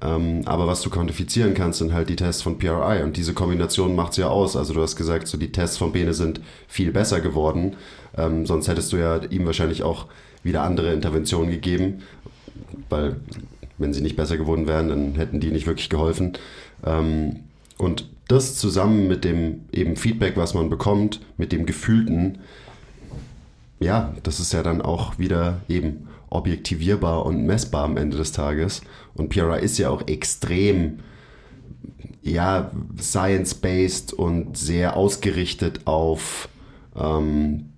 Ähm, 0.00 0.42
aber 0.44 0.66
was 0.66 0.82
du 0.82 0.90
quantifizieren 0.90 1.54
kannst, 1.54 1.78
sind 1.78 1.92
halt 1.92 2.08
die 2.08 2.16
Tests 2.16 2.42
von 2.42 2.58
PRI 2.58 3.02
und 3.02 3.16
diese 3.16 3.34
Kombination 3.34 3.94
macht 3.94 4.12
es 4.12 4.18
ja 4.18 4.28
aus. 4.28 4.56
Also 4.56 4.74
du 4.74 4.82
hast 4.82 4.96
gesagt, 4.96 5.26
so 5.26 5.38
die 5.38 5.52
Tests 5.52 5.76
von 5.76 5.92
Bene 5.92 6.14
sind 6.14 6.40
viel 6.68 6.92
besser 6.92 7.20
geworden. 7.20 7.76
Ähm, 8.16 8.46
sonst 8.46 8.68
hättest 8.68 8.92
du 8.92 8.96
ja 8.96 9.20
ihm 9.30 9.46
wahrscheinlich 9.46 9.82
auch 9.82 10.06
wieder 10.42 10.62
andere 10.62 10.92
Interventionen 10.92 11.50
gegeben, 11.50 12.02
weil 12.90 13.16
wenn 13.78 13.92
sie 13.92 14.02
nicht 14.02 14.16
besser 14.16 14.36
geworden 14.36 14.66
wären, 14.66 14.88
dann 14.88 15.14
hätten 15.16 15.40
die 15.40 15.50
nicht 15.50 15.66
wirklich 15.66 15.88
geholfen. 15.88 16.34
und 17.78 18.08
das 18.28 18.56
zusammen 18.56 19.08
mit 19.08 19.24
dem 19.24 19.62
eben 19.72 19.96
Feedback, 19.96 20.36
was 20.36 20.54
man 20.54 20.70
bekommt, 20.70 21.20
mit 21.36 21.52
dem 21.52 21.66
Gefühlten, 21.66 22.38
ja, 23.80 24.14
das 24.22 24.40
ist 24.40 24.52
ja 24.52 24.62
dann 24.62 24.82
auch 24.82 25.18
wieder 25.18 25.60
eben 25.68 26.08
objektivierbar 26.30 27.24
und 27.26 27.44
messbar 27.44 27.84
am 27.84 27.96
Ende 27.96 28.16
des 28.16 28.32
Tages. 28.32 28.82
Und 29.14 29.28
PRI 29.28 29.60
ist 29.60 29.78
ja 29.78 29.90
auch 29.90 30.06
extrem, 30.06 31.00
ja, 32.22 32.70
science-based 33.00 34.12
und 34.12 34.56
sehr 34.56 34.96
ausgerichtet 34.96 35.86
auf 35.86 36.48
ähm, 36.96 37.70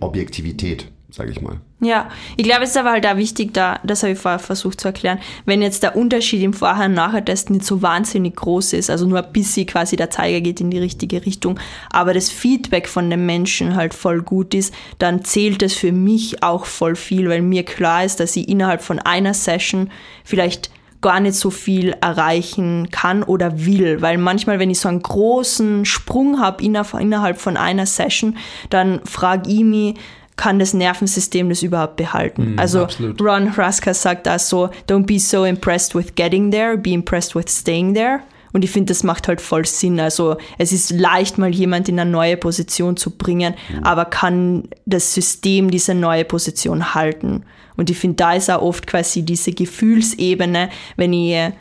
Objektivität 0.00 0.88
sage 1.16 1.30
ich 1.30 1.40
mal. 1.40 1.60
Ja, 1.80 2.10
ich 2.36 2.44
glaube, 2.44 2.64
es 2.64 2.70
ist 2.70 2.76
aber 2.76 2.90
halt 2.90 3.04
da 3.04 3.16
wichtig, 3.16 3.54
da, 3.54 3.80
das 3.84 4.02
habe 4.02 4.12
ich 4.12 4.18
vorher 4.18 4.38
versucht 4.38 4.80
zu 4.80 4.88
erklären, 4.88 5.18
wenn 5.46 5.62
jetzt 5.62 5.82
der 5.82 5.96
Unterschied 5.96 6.42
im 6.42 6.52
Vorher- 6.52 6.86
und 6.86 6.94
Nachher-Test 6.94 7.48
nicht 7.48 7.64
so 7.64 7.80
wahnsinnig 7.80 8.36
groß 8.36 8.74
ist, 8.74 8.90
also 8.90 9.06
nur 9.06 9.24
ein 9.24 9.32
bisschen 9.32 9.66
quasi 9.66 9.96
der 9.96 10.10
Zeiger 10.10 10.42
geht 10.42 10.60
in 10.60 10.70
die 10.70 10.78
richtige 10.78 11.24
Richtung, 11.24 11.58
aber 11.90 12.12
das 12.12 12.28
Feedback 12.28 12.86
von 12.86 13.08
dem 13.08 13.24
Menschen 13.24 13.76
halt 13.76 13.94
voll 13.94 14.20
gut 14.20 14.52
ist, 14.52 14.74
dann 14.98 15.24
zählt 15.24 15.62
das 15.62 15.72
für 15.72 15.92
mich 15.92 16.42
auch 16.42 16.66
voll 16.66 16.96
viel, 16.96 17.30
weil 17.30 17.40
mir 17.40 17.64
klar 17.64 18.04
ist, 18.04 18.20
dass 18.20 18.36
ich 18.36 18.48
innerhalb 18.48 18.82
von 18.82 18.98
einer 18.98 19.32
Session 19.32 19.90
vielleicht 20.22 20.70
gar 21.00 21.20
nicht 21.20 21.36
so 21.36 21.50
viel 21.50 21.94
erreichen 22.00 22.88
kann 22.90 23.22
oder 23.22 23.64
will. 23.64 24.02
Weil 24.02 24.18
manchmal, 24.18 24.58
wenn 24.58 24.70
ich 24.70 24.80
so 24.80 24.88
einen 24.88 25.02
großen 25.02 25.84
Sprung 25.84 26.40
habe 26.40 26.62
innerhalb 26.62 27.38
von 27.38 27.56
einer 27.56 27.86
Session, 27.86 28.36
dann 28.70 29.00
frage 29.04 29.50
ich 29.50 29.62
mich, 29.62 29.94
kann 30.36 30.58
das 30.58 30.74
Nervensystem 30.74 31.48
das 31.48 31.62
überhaupt 31.62 31.96
behalten? 31.96 32.54
Mm, 32.54 32.58
also 32.58 32.82
absolut. 32.82 33.20
Ron 33.20 33.56
Hraska 33.56 33.94
sagt 33.94 34.26
da 34.26 34.38
so, 34.38 34.70
don't 34.88 35.06
be 35.06 35.18
so 35.18 35.44
impressed 35.44 35.94
with 35.94 36.14
getting 36.14 36.50
there, 36.50 36.76
be 36.76 36.92
impressed 36.92 37.34
with 37.34 37.48
staying 37.48 37.94
there. 37.94 38.20
Und 38.52 38.64
ich 38.64 38.70
finde, 38.70 38.92
das 38.92 39.02
macht 39.02 39.28
halt 39.28 39.40
voll 39.40 39.66
Sinn. 39.66 40.00
Also 40.00 40.36
es 40.56 40.72
ist 40.72 40.90
leicht, 40.90 41.36
mal 41.36 41.54
jemand 41.54 41.88
in 41.88 42.00
eine 42.00 42.10
neue 42.10 42.36
Position 42.36 42.96
zu 42.96 43.10
bringen, 43.10 43.54
mhm. 43.70 43.84
aber 43.84 44.06
kann 44.06 44.68
das 44.86 45.12
System 45.12 45.70
diese 45.70 45.94
neue 45.94 46.24
Position 46.24 46.94
halten? 46.94 47.44
Und 47.76 47.90
ich 47.90 47.98
finde, 47.98 48.16
da 48.16 48.32
ist 48.32 48.50
auch 48.50 48.62
oft 48.62 48.86
quasi 48.86 49.22
diese 49.22 49.52
Gefühlsebene, 49.52 50.70
wenn 50.96 51.12
ich 51.12 51.52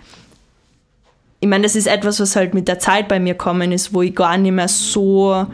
ich 1.41 1.49
meine, 1.49 1.63
das 1.63 1.75
ist 1.75 1.85
etwas, 1.85 2.19
was 2.19 2.35
halt 2.35 2.53
mit 2.53 2.67
der 2.67 2.79
Zeit 2.79 3.07
bei 3.07 3.19
mir 3.19 3.35
kommen 3.35 3.71
ist, 3.71 3.93
wo 3.93 4.01
ich 4.01 4.15
gar 4.15 4.37
nicht 4.37 4.53
mehr 4.53 4.67
so 4.67 5.45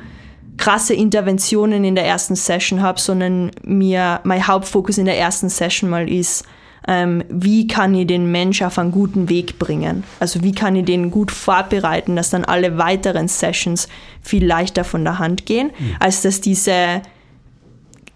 krasse 0.58 0.94
Interventionen 0.94 1.84
in 1.84 1.96
der 1.96 2.06
ersten 2.06 2.36
Session 2.36 2.82
habe, 2.82 3.00
sondern 3.00 3.52
mir 3.64 4.20
mein 4.24 4.48
Hauptfokus 4.48 4.98
in 4.98 5.06
der 5.06 5.18
ersten 5.18 5.50
Session 5.50 5.90
mal 5.90 6.10
ist, 6.10 6.46
ähm, 6.88 7.24
wie 7.30 7.68
kann 7.68 7.94
ich 7.94 8.08
den 8.08 8.32
Mensch 8.32 8.62
auf 8.62 8.80
einen 8.80 8.92
guten 8.92 9.30
Weg 9.30 9.60
bringen? 9.60 10.04
Also 10.20 10.44
wie 10.44 10.52
kann 10.52 10.76
ich 10.76 10.86
den 10.86 11.12
gut 11.12 11.32
vorbereiten, 11.32 12.16
dass 12.16 12.32
dann 12.32 12.44
alle 12.44 12.78
weiteren 12.78 13.28
Sessions 13.28 13.88
viel 14.22 14.46
leichter 14.46 14.84
von 14.84 15.04
der 15.04 15.20
Hand 15.20 15.46
gehen, 15.46 15.68
mhm. 15.78 15.96
als 16.00 16.22
dass 16.22 16.42
diese 16.42 17.02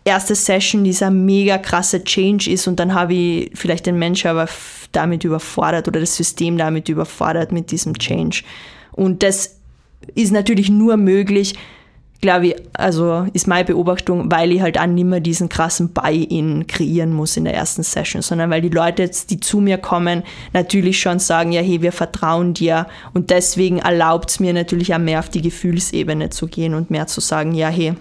erste 0.04 0.36
Session 0.36 0.84
dieser 0.84 1.12
mega 1.12 1.58
krasse 1.58 2.04
Change 2.04 2.50
ist 2.50 2.67
und 2.67 2.80
dann 2.80 2.93
habe 2.93 3.13
ich 3.13 3.52
vielleicht 3.56 3.86
den 3.86 3.98
Mensch 3.98 4.26
aber 4.26 4.48
damit 4.91 5.24
überfordert 5.24 5.88
oder 5.88 6.00
das 6.00 6.15
System 6.15 6.58
damit 6.58 6.89
überfordert 6.89 7.52
mit 7.52 7.71
diesem 7.71 7.98
Change. 7.98 8.43
Und 8.91 9.24
das 9.24 9.58
ist 10.13 10.32
natürlich 10.32 10.69
nur 10.69 10.98
möglich, 10.98 11.56
glaube 12.26 12.48
ich, 12.48 12.56
also 12.74 13.28
ist 13.34 13.48
meine 13.48 13.66
Beobachtung, 13.66 14.32
weil 14.32 14.52
ich 14.52 14.60
halt 14.60 14.80
auch 14.80 14.88
nicht 14.88 15.06
mehr 15.06 15.20
diesen 15.20 15.48
krassen 15.48 15.94
Buy-in 15.94 16.66
kreieren 16.66 17.14
muss 17.14 17.38
in 17.38 17.44
der 17.44 17.54
ersten 17.54 17.84
Session, 17.84 18.24
sondern 18.24 18.50
weil 18.50 18.64
die 18.64 18.70
Leute 18.70 19.04
jetzt, 19.04 19.30
die 19.30 19.40
zu 19.40 19.60
mir 19.60 19.78
kommen, 19.78 20.24
natürlich 20.52 21.00
schon 21.00 21.20
sagen, 21.20 21.52
ja, 21.52 21.62
hey, 21.62 21.84
wir 21.84 21.92
vertrauen 21.92 22.56
dir. 22.56 22.88
Und 23.14 23.30
deswegen 23.30 23.78
erlaubt 23.78 24.32
es 24.32 24.40
mir 24.40 24.54
natürlich 24.54 24.96
auch 24.96 25.00
mehr 25.00 25.20
auf 25.20 25.30
die 25.30 25.44
Gefühlsebene 25.44 26.32
zu 26.32 26.48
gehen 26.48 26.74
und 26.74 26.90
mehr 26.90 27.06
zu 27.06 27.22
sagen, 27.22 27.54
ja, 27.54 27.70
hey, 27.70 27.94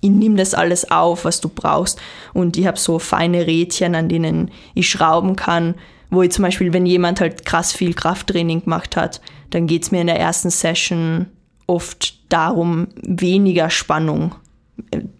ich 0.00 0.10
nehme 0.10 0.36
das 0.36 0.54
alles 0.54 0.88
auf, 0.92 1.24
was 1.24 1.40
du 1.40 1.48
brauchst. 1.48 1.98
Und 2.32 2.56
ich 2.56 2.68
habe 2.68 2.78
so 2.78 3.00
feine 3.00 3.48
Rädchen, 3.48 3.96
an 3.96 4.08
denen 4.08 4.52
ich 4.74 4.88
schrauben 4.88 5.34
kann, 5.34 5.74
wo 6.10 6.22
ich 6.22 6.30
zum 6.30 6.44
Beispiel, 6.44 6.72
wenn 6.72 6.86
jemand 6.86 7.20
halt 7.20 7.44
krass 7.44 7.72
viel 7.72 7.92
Krafttraining 7.92 8.62
gemacht 8.62 8.94
hat, 8.94 9.20
dann 9.50 9.66
geht 9.66 9.82
es 9.82 9.90
mir 9.90 10.00
in 10.00 10.06
der 10.06 10.20
ersten 10.20 10.50
Session 10.50 11.26
oft 11.66 12.32
darum, 12.32 12.88
weniger 13.02 13.70
Spannung, 13.70 14.34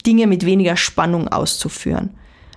Dinge 0.06 0.26
mit 0.26 0.44
weniger 0.44 0.76
Spannung 0.76 1.28
auszuführen. 1.28 2.10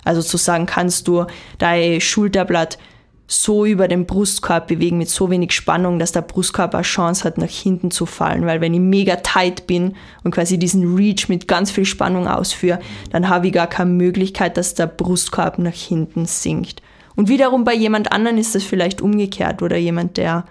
Also 0.04 0.22
zu 0.22 0.36
sagen, 0.36 0.66
kannst 0.66 1.08
du 1.08 1.26
dein 1.58 2.00
Schulterblatt 2.00 2.78
so 3.26 3.64
über 3.64 3.86
den 3.86 4.06
Brustkorb 4.06 4.66
bewegen 4.66 4.98
mit 4.98 5.08
so 5.08 5.30
wenig 5.30 5.52
Spannung, 5.52 6.00
dass 6.00 6.10
der 6.10 6.22
Brustkorb 6.22 6.74
eine 6.74 6.82
Chance 6.82 7.22
hat, 7.22 7.38
nach 7.38 7.48
hinten 7.48 7.92
zu 7.92 8.04
fallen. 8.04 8.44
Weil 8.44 8.60
wenn 8.60 8.74
ich 8.74 8.80
mega 8.80 9.16
tight 9.16 9.68
bin 9.68 9.94
und 10.24 10.32
quasi 10.32 10.58
diesen 10.58 10.96
Reach 10.96 11.28
mit 11.28 11.46
ganz 11.46 11.70
viel 11.70 11.84
Spannung 11.84 12.26
ausführe, 12.26 12.80
dann 13.12 13.28
habe 13.28 13.46
ich 13.46 13.52
gar 13.52 13.68
keine 13.68 13.90
Möglichkeit, 13.90 14.56
dass 14.56 14.74
der 14.74 14.88
Brustkorb 14.88 15.58
nach 15.58 15.72
hinten 15.72 16.26
sinkt. 16.26 16.82
Und 17.14 17.28
wiederum 17.28 17.62
bei 17.62 17.74
jemand 17.74 18.10
anderen 18.10 18.36
ist 18.36 18.56
das 18.56 18.64
vielleicht 18.64 19.00
umgekehrt 19.00 19.62
oder 19.62 19.76
jemand, 19.76 20.16
der 20.16 20.44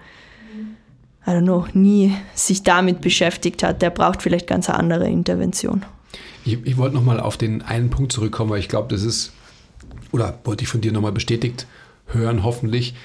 I 1.30 1.34
don't 1.34 1.44
know, 1.44 1.68
nie 1.74 2.16
sich 2.34 2.64
damit 2.64 3.02
beschäftigt 3.02 3.62
hat, 3.62 3.84
der 3.84 3.92
braucht 3.92 4.24
vielleicht 4.24 4.48
ganz 4.48 4.68
eine 4.68 4.80
andere 4.80 5.08
Intervention. 5.08 5.86
Ich, 6.44 6.66
ich 6.66 6.78
wollte 6.78 6.96
nochmal 6.96 7.20
auf 7.20 7.38
den 7.38 7.62
einen 7.62 7.92
Punkt 7.92 8.12
zurückkommen, 8.12 8.50
weil 8.50 8.60
ich 8.60 8.68
glaube, 8.68 8.88
das 8.90 9.04
ist, 9.04 9.32
oder 10.12 10.40
wollte 10.44 10.64
ich 10.64 10.70
von 10.70 10.82
dir 10.82 10.92
nochmal 10.92 11.12
bestätigt 11.12 11.68
hören, 12.08 12.44
hoffentlich, 12.44 12.96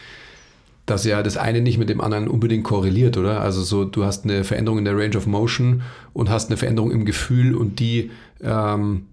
dass 0.87 1.05
ja 1.05 1.23
das 1.23 1.37
eine 1.37 1.61
nicht 1.61 1.77
mit 1.77 1.91
dem 1.91 2.01
anderen 2.01 2.27
unbedingt 2.27 2.65
korreliert, 2.65 3.19
oder? 3.19 3.43
Also 3.43 3.63
so, 3.63 3.85
du 3.85 4.05
hast 4.05 4.25
eine 4.25 4.43
Veränderung 4.45 4.79
in 4.79 4.87
der 4.87 4.97
Range 4.97 5.17
of 5.19 5.27
Motion 5.27 5.83
und 6.15 6.31
hast 6.31 6.49
eine 6.49 6.57
Veränderung 6.57 6.93
im 6.93 7.05
Gefühl 7.05 7.55
und 7.55 7.79
die, 7.79 8.11
ähm, 8.43 9.07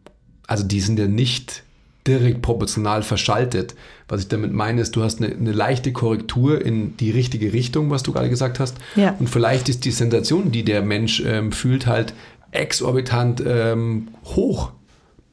also 0.47 0.63
die 0.63 0.80
sind 0.80 0.97
ja 1.00 1.08
nicht 1.08 1.63
direkt 2.07 2.41
proportional 2.41 3.03
verschaltet. 3.03 3.75
Was 4.07 4.21
ich 4.21 4.27
damit 4.27 4.53
meine, 4.53 4.81
ist, 4.81 4.95
du 4.95 5.03
hast 5.03 5.21
eine, 5.21 5.33
eine, 5.33 5.51
leichte 5.51 5.91
Korrektur 5.91 6.63
in 6.63 6.97
die 6.97 7.11
richtige 7.11 7.53
Richtung, 7.53 7.89
was 7.89 8.03
du 8.03 8.11
gerade 8.11 8.29
gesagt 8.29 8.59
hast. 8.59 8.77
Ja. 8.95 9.15
Und 9.19 9.29
vielleicht 9.29 9.69
ist 9.69 9.85
die 9.85 9.91
Sensation, 9.91 10.51
die 10.51 10.63
der 10.63 10.81
Mensch 10.81 11.23
ähm, 11.25 11.51
fühlt, 11.51 11.87
halt 11.87 12.13
exorbitant 12.51 13.41
ähm, 13.45 14.09
hoch 14.25 14.71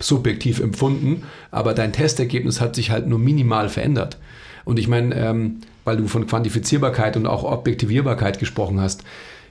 subjektiv 0.00 0.60
empfunden, 0.60 1.24
aber 1.50 1.74
dein 1.74 1.92
Testergebnis 1.92 2.60
hat 2.60 2.76
sich 2.76 2.90
halt 2.90 3.08
nur 3.08 3.18
minimal 3.18 3.68
verändert. 3.68 4.18
Und 4.64 4.78
ich 4.78 4.86
meine, 4.86 5.14
ähm, 5.16 5.56
weil 5.84 5.96
du 5.96 6.06
von 6.06 6.26
Quantifizierbarkeit 6.26 7.16
und 7.16 7.26
auch 7.26 7.42
Objektivierbarkeit 7.42 8.38
gesprochen 8.38 8.80
hast, 8.80 9.02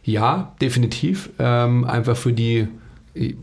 ja, 0.03 0.55
definitiv. 0.61 1.31
Ähm, 1.37 1.83
einfach 1.83 2.15
für 2.15 2.31
die 2.31 2.67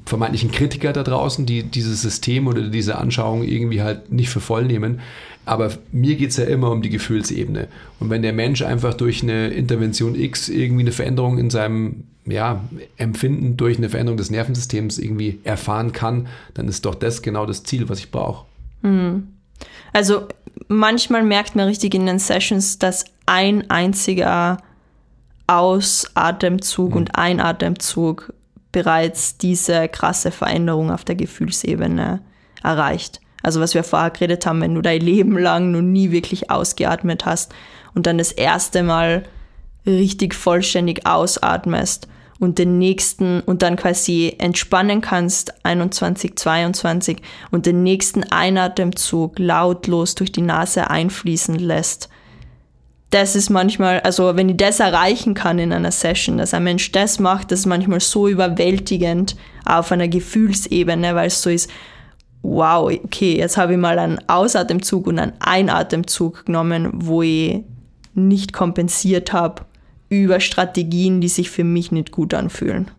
vermeintlichen 0.07 0.51
Kritiker 0.51 0.93
da 0.93 1.03
draußen, 1.03 1.47
die 1.47 1.63
dieses 1.63 2.03
System 2.03 2.47
oder 2.47 2.69
diese 2.69 2.99
Anschauung 2.99 3.45
irgendwie 3.45 3.83
halt 3.83 4.13
nicht 4.13 4.29
für 4.29 4.41
voll 4.41 4.65
nehmen. 4.65 5.01
Aber 5.47 5.71
mir 5.93 6.17
geht 6.17 6.31
es 6.31 6.37
ja 6.37 6.45
immer 6.45 6.71
um 6.71 6.83
die 6.83 6.91
Gefühlsebene. 6.91 7.69
Und 8.01 8.11
wenn 8.11 8.23
der 8.23 8.33
Mensch 8.33 8.63
einfach 8.63 8.95
durch 8.95 9.23
eine 9.23 9.49
Intervention 9.49 10.15
X 10.15 10.49
irgendwie 10.49 10.83
eine 10.83 10.93
Veränderung 10.93 11.39
in 11.39 11.51
seinem 11.51 12.05
ja, 12.27 12.65
Empfinden 12.97 13.57
durch 13.57 13.77
eine 13.77 13.91
Veränderung 13.91 14.17
des 14.17 14.31
Nervensystems 14.31 14.99
irgendwie 14.99 15.41
erfahren 15.45 15.93
kann, 15.93 16.29
dann 16.55 16.69
ist 16.69 16.85
doch 16.87 16.95
das 16.95 17.21
genau 17.21 17.45
das 17.45 17.65
Ziel, 17.65 17.89
was 17.89 17.99
ich 17.99 18.11
brauche. 18.11 18.47
Hm. 18.83 19.29
Also 19.93 20.27
manchmal 20.69 21.23
merkt 21.23 21.57
man 21.57 21.67
richtig 21.67 21.95
in 21.95 22.07
den 22.07 22.19
Sessions, 22.19 22.79
dass 22.79 23.05
ein 23.27 23.71
einziger 23.71 24.59
Ausatemzug 25.47 26.93
hm. 26.93 26.97
und 26.97 27.19
Einatemzug 27.19 28.33
bereits 28.75 29.39
diese 29.39 29.89
krasse 29.89 30.33
Veränderung 30.33 30.91
auf 30.91 31.05
der 31.05 31.15
Gefühlsebene 31.15 32.21
erreicht. 32.61 33.21
Also 33.41 33.61
was 33.61 33.75
wir 33.75 33.85
vorher 33.85 34.11
geredet 34.11 34.47
haben, 34.47 34.61
wenn 34.61 34.75
du 34.75 34.83
dein 34.83 35.01
Leben 35.01 35.39
lang 35.39 35.71
noch 35.71 35.81
nie 35.81 36.11
wirklich 36.11 36.51
ausgeatmet 36.51 37.25
hast 37.25 37.55
und 37.95 38.07
dann 38.07 38.19
das 38.19 38.33
erste 38.33 38.83
Mal 38.83 39.23
richtig 39.87 40.35
vollständig 40.35 41.07
ausatmest 41.07 42.09
und 42.41 42.59
den 42.59 42.79
nächsten 42.79 43.43
und 43.43 43.63
dann 43.63 43.77
quasi 43.77 44.35
entspannen 44.39 45.01
kannst, 45.01 45.65
21, 45.65 46.37
22 46.37 47.19
und 47.53 47.67
den 47.67 47.85
nächsten 47.85 48.25
Einatemzug 48.25 49.39
lautlos 49.39 50.17
durch 50.17 50.33
die 50.33 50.43
Nase 50.43 50.91
einfließen 50.91 51.61
lässt 51.61 52.09
das 53.15 53.37
ist 53.37 53.49
manchmal, 53.49 54.01
also 54.01 54.35
wenn 54.35 54.49
ich 54.49 54.57
das 54.57 54.81
erreichen 54.81 55.35
kann 55.35 55.61
in 55.61 55.73
einer 55.73 55.93
Session, 55.93 56.37
dass 56.37 56.53
ein 56.53 56.65
Mensch 56.65 56.91
das 56.91 57.21
macht, 57.21 57.53
das 57.53 57.61
ist 57.61 57.67
manchmal 57.67 58.01
so 58.01 58.27
überwältigend 58.27 59.37
auf 59.65 59.93
einer 59.93 60.09
Gefühlsebene, 60.09 61.15
weil 61.15 61.29
es 61.29 61.41
so 61.41 61.49
ist, 61.49 61.71
wow, 62.43 62.93
okay, 63.05 63.39
jetzt 63.39 63.57
habe 63.57 63.75
ich 63.75 63.79
mal 63.79 64.01
einen 64.01 64.19
Ausatemzug 64.29 65.07
und 65.07 65.21
einen 65.21 65.33
Einatemzug 65.39 66.47
genommen, 66.47 66.91
wo 66.93 67.23
ich 67.23 67.63
nicht 68.15 68.53
kompensiert 68.53 69.33
habe 69.33 69.63
über 70.09 70.41
Strategien, 70.41 71.21
die 71.21 71.29
sich 71.29 71.51
für 71.51 71.65
mich 71.65 71.93
nicht 71.93 72.11
gut 72.11 72.35
anfühlen. 72.35 72.91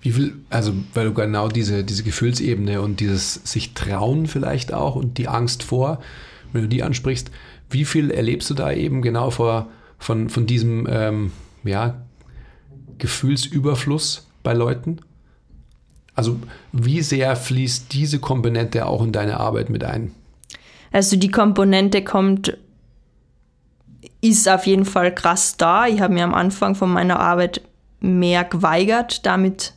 Wie 0.00 0.10
viel, 0.10 0.34
also 0.50 0.72
weil 0.94 1.06
du 1.06 1.14
genau 1.14 1.46
diese, 1.46 1.84
diese 1.84 2.02
Gefühlsebene 2.02 2.80
und 2.80 2.98
dieses 2.98 3.34
sich 3.44 3.72
trauen 3.72 4.26
vielleicht 4.26 4.72
auch 4.72 4.96
und 4.96 5.16
die 5.16 5.28
Angst 5.28 5.62
vor, 5.62 6.00
wenn 6.52 6.62
du 6.62 6.68
die 6.68 6.82
ansprichst, 6.82 7.30
wie 7.70 7.84
viel 7.84 8.10
erlebst 8.10 8.50
du 8.50 8.54
da 8.54 8.72
eben 8.72 9.02
genau 9.02 9.30
vor, 9.30 9.68
von, 9.98 10.28
von 10.28 10.46
diesem 10.46 10.86
ähm, 10.90 11.32
ja, 11.64 12.02
Gefühlsüberfluss 12.98 14.26
bei 14.42 14.52
Leuten? 14.52 15.00
Also 16.14 16.38
wie 16.72 17.00
sehr 17.02 17.34
fließt 17.34 17.92
diese 17.92 18.20
Komponente 18.20 18.86
auch 18.86 19.02
in 19.02 19.12
deine 19.12 19.40
Arbeit 19.40 19.68
mit 19.70 19.82
ein? 19.84 20.12
Also 20.92 21.16
die 21.16 21.30
Komponente 21.30 22.04
kommt, 22.04 22.56
ist 24.20 24.48
auf 24.48 24.66
jeden 24.66 24.84
Fall 24.84 25.12
krass 25.12 25.56
da. 25.56 25.86
Ich 25.88 26.00
habe 26.00 26.14
mir 26.14 26.24
am 26.24 26.34
Anfang 26.34 26.76
von 26.76 26.92
meiner 26.92 27.18
Arbeit 27.18 27.62
mehr 27.98 28.44
geweigert, 28.44 29.26
damit 29.26 29.74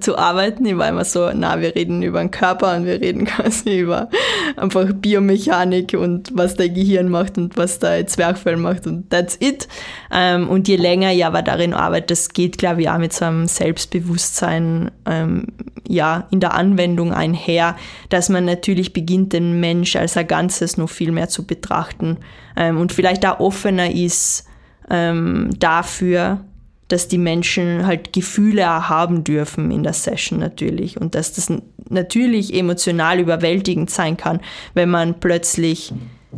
zu 0.00 0.18
arbeiten. 0.18 0.66
Ich 0.66 0.76
war 0.76 0.88
immer 0.88 1.04
so, 1.04 1.30
na, 1.34 1.60
wir 1.60 1.74
reden 1.74 2.02
über 2.02 2.20
den 2.20 2.30
Körper 2.30 2.76
und 2.76 2.84
wir 2.84 3.00
reden 3.00 3.24
quasi 3.26 3.80
über 3.80 4.08
einfach 4.56 4.92
Biomechanik 4.92 5.94
und 5.94 6.30
was 6.34 6.56
dein 6.56 6.74
Gehirn 6.74 7.08
macht 7.08 7.38
und 7.38 7.56
was 7.56 7.78
dein 7.78 8.06
Zwerchfell 8.06 8.56
macht 8.56 8.86
und 8.86 9.10
that's 9.10 9.36
it. 9.40 9.68
Ähm, 10.12 10.48
und 10.48 10.68
je 10.68 10.76
länger 10.76 11.12
ich 11.12 11.24
aber 11.24 11.42
darin 11.42 11.74
arbeite, 11.74 12.08
das 12.08 12.30
geht, 12.30 12.58
glaube 12.58 12.82
ich, 12.82 12.90
auch 12.90 12.98
mit 12.98 13.12
so 13.12 13.24
einem 13.24 13.46
Selbstbewusstsein 13.46 14.90
ähm, 15.06 15.46
ja, 15.86 16.26
in 16.30 16.40
der 16.40 16.54
Anwendung 16.54 17.12
einher, 17.12 17.76
dass 18.10 18.28
man 18.28 18.44
natürlich 18.44 18.92
beginnt, 18.92 19.32
den 19.32 19.60
Mensch 19.60 19.96
als 19.96 20.16
ein 20.16 20.26
Ganzes 20.26 20.76
noch 20.76 20.90
viel 20.90 21.12
mehr 21.12 21.28
zu 21.28 21.46
betrachten 21.46 22.18
ähm, 22.56 22.78
und 22.78 22.92
vielleicht 22.92 23.26
auch 23.26 23.40
offener 23.40 23.90
ist 23.90 24.44
ähm, 24.90 25.50
dafür, 25.58 26.40
dass 26.88 27.08
die 27.08 27.18
Menschen 27.18 27.86
halt 27.86 28.12
Gefühle 28.12 28.88
haben 28.88 29.22
dürfen 29.24 29.70
in 29.70 29.82
der 29.82 29.92
Session 29.92 30.38
natürlich 30.38 31.00
und 31.00 31.14
dass 31.14 31.34
das 31.34 31.52
natürlich 31.88 32.54
emotional 32.54 33.20
überwältigend 33.20 33.90
sein 33.90 34.16
kann, 34.16 34.40
wenn 34.74 34.90
man 34.90 35.20
plötzlich 35.20 35.92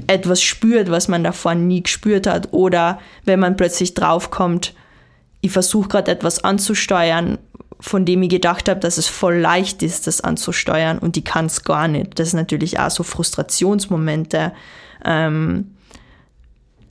etwas 0.06 0.42
spürt, 0.42 0.90
was 0.90 1.08
man 1.08 1.24
davor 1.24 1.54
nie 1.54 1.82
gespürt 1.82 2.26
hat 2.26 2.52
oder 2.52 3.00
wenn 3.24 3.40
man 3.40 3.56
plötzlich 3.56 3.94
draufkommt, 3.94 4.74
ich 5.40 5.50
versuche 5.50 5.88
gerade 5.88 6.10
etwas 6.10 6.44
anzusteuern, 6.44 7.38
von 7.80 8.04
dem 8.04 8.22
ich 8.22 8.28
gedacht 8.28 8.68
habe, 8.68 8.80
dass 8.80 8.98
es 8.98 9.08
voll 9.08 9.36
leicht 9.36 9.82
ist, 9.82 10.06
das 10.06 10.20
anzusteuern 10.20 10.98
und 10.98 11.16
die 11.16 11.24
kann 11.24 11.46
es 11.46 11.64
gar 11.64 11.88
nicht. 11.88 12.18
Das 12.18 12.28
ist 12.28 12.34
natürlich 12.34 12.78
auch 12.78 12.90
so 12.90 13.02
Frustrationsmomente. 13.02 14.52
Ähm, 15.04 15.72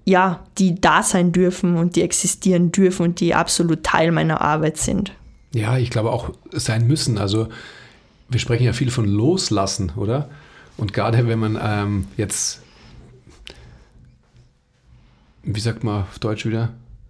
ja, 0.09 0.43
die 0.57 0.81
da 0.81 1.03
sein 1.03 1.31
dürfen 1.31 1.75
und 1.77 1.95
die 1.95 2.01
existieren 2.01 2.71
dürfen 2.71 3.03
und 3.03 3.19
die 3.19 3.35
absolut 3.35 3.83
Teil 3.83 4.11
meiner 4.11 4.41
Arbeit 4.41 4.77
sind. 4.77 5.13
Ja, 5.53 5.77
ich 5.77 5.89
glaube 5.89 6.11
auch 6.11 6.31
sein 6.51 6.87
müssen. 6.87 7.17
Also 7.17 7.47
wir 8.27 8.39
sprechen 8.39 8.63
ja 8.63 8.73
viel 8.73 8.91
von 8.91 9.05
Loslassen, 9.05 9.91
oder? 9.95 10.29
Und 10.77 10.93
gerade 10.93 11.27
wenn 11.27 11.39
man 11.39 11.59
ähm, 11.61 12.07
jetzt, 12.17 12.61
wie 15.43 15.59
sagt 15.59 15.83
man 15.83 16.03
auf 16.03 16.19
Deutsch 16.19 16.45
wieder, 16.45 16.69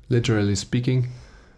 literally 0.09 0.55
speaking, 0.55 1.09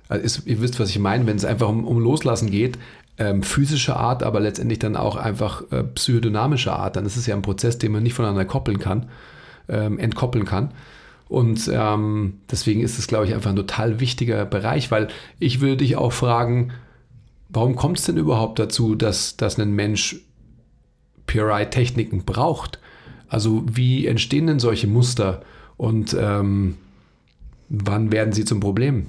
also 0.10 0.24
ist, 0.24 0.46
ihr 0.46 0.62
wisst, 0.62 0.80
was 0.80 0.90
ich 0.90 1.00
meine, 1.00 1.26
wenn 1.26 1.38
es 1.38 1.46
einfach 1.46 1.70
um, 1.70 1.86
um 1.86 2.00
Loslassen 2.00 2.52
geht, 2.52 2.78
ähm, 3.18 3.44
physischer 3.44 3.98
Art, 3.98 4.24
aber 4.24 4.40
letztendlich 4.40 4.80
dann 4.80 4.96
auch 4.96 5.16
einfach 5.16 5.64
äh, 5.72 5.84
psychodynamischer 5.84 6.76
Art, 6.76 6.96
dann 6.96 7.06
ist 7.06 7.18
es 7.18 7.28
ja 7.28 7.36
ein 7.36 7.42
Prozess, 7.42 7.78
den 7.78 7.92
man 7.92 8.04
nicht 8.04 8.14
voneinander 8.14 8.46
koppeln 8.46 8.80
kann, 8.80 9.10
ähm, 9.70 10.00
entkoppeln 10.00 10.46
kann. 10.46 10.72
Und 11.32 11.72
ähm, 11.74 12.40
deswegen 12.52 12.82
ist 12.82 13.00
es, 13.00 13.08
glaube 13.08 13.26
ich, 13.26 13.34
einfach 13.34 13.52
ein 13.52 13.56
total 13.56 14.02
wichtiger 14.02 14.44
Bereich, 14.44 14.92
weil 14.92 15.08
ich 15.40 15.62
würde 15.62 15.78
dich 15.78 15.96
auch 15.96 16.12
fragen, 16.12 16.74
warum 17.48 17.78
kommt 17.78 18.00
es 18.00 18.04
denn 18.04 18.18
überhaupt 18.18 18.60
dazu, 18.60 18.96
dass, 18.96 19.38
dass 19.38 19.58
ein 19.58 19.72
Mensch 19.72 20.18
PRI-Techniken 21.28 22.26
braucht? 22.26 22.80
Also 23.30 23.64
wie 23.66 24.08
entstehen 24.08 24.48
denn 24.48 24.60
solche 24.60 24.88
Muster 24.88 25.42
und 25.78 26.14
ähm, 26.20 26.76
wann 27.70 28.12
werden 28.12 28.34
sie 28.34 28.44
zum 28.44 28.60
Problem? 28.60 29.06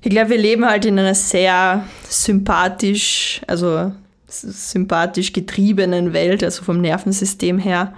Ich 0.00 0.10
glaube, 0.10 0.30
wir 0.30 0.38
leben 0.38 0.64
halt 0.64 0.84
in 0.84 0.98
einer 0.98 1.14
sehr 1.14 1.86
sympathisch, 2.08 3.40
also 3.46 3.92
sympathisch 4.26 5.32
getriebenen 5.32 6.12
Welt, 6.12 6.42
also 6.42 6.64
vom 6.64 6.80
Nervensystem 6.80 7.58
her. 7.58 7.94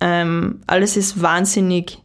Ähm, 0.00 0.62
alles 0.66 0.96
ist 0.96 1.22
wahnsinnig 1.22 2.00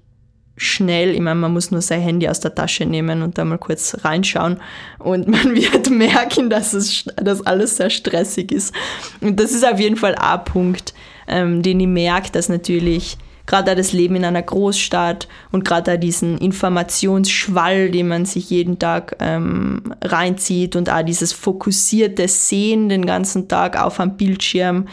schnell, 0.60 1.12
ich 1.15 1.22
meine, 1.22 1.39
man 1.39 1.54
muss 1.54 1.72
nur 1.72 1.82
sein 1.82 2.02
Handy 2.02 2.28
aus 2.28 2.39
der 2.39 2.54
Tasche 2.54 2.86
nehmen 2.86 3.24
und 3.24 3.38
da 3.38 3.45
mal 3.45 3.58
kurz 3.58 3.98
reinschauen 4.04 4.60
und 5.00 5.28
man 5.28 5.56
wird 5.56 5.89
merken, 5.89 6.50
dass, 6.50 6.74
es, 6.74 7.06
dass 7.15 7.45
alles 7.45 7.78
sehr 7.78 7.89
stressig 7.89 8.52
ist. 8.52 8.74
Und 9.22 9.39
das 9.39 9.52
ist 9.52 9.65
auf 9.65 9.80
jeden 9.80 9.95
Fall 9.95 10.15
ein 10.15 10.43
Punkt. 10.43 10.93
ähm, 11.30 11.62
den 11.62 11.80
ich 11.80 11.88
merke, 11.88 12.32
dass 12.32 12.50
natürlich 12.50 13.17
gerade 13.45 13.76
das 13.76 13.93
Leben 13.93 14.15
in 14.15 14.26
einer 14.26 14.41
Großstadt 14.41 15.28
und 15.52 15.65
gerade 15.65 15.98
diesen 15.98 16.38
Informationsschwall, 16.38 17.89
den 17.89 18.08
man 18.08 18.26
sich 18.26 18.50
jeden 18.50 18.78
Tag 18.78 19.15
ähm, 19.19 19.93
reinzieht 20.04 20.76
und 20.76 20.89
auch 20.89 21.02
dieses 21.02 21.34
fokussierte 21.34 22.28
Sehen 22.28 22.89
den 22.89 23.06
ganzen 23.06 23.48
Tag 23.48 23.82
auf 23.82 24.00
einem 24.00 24.17
Bildschirm 24.17 24.88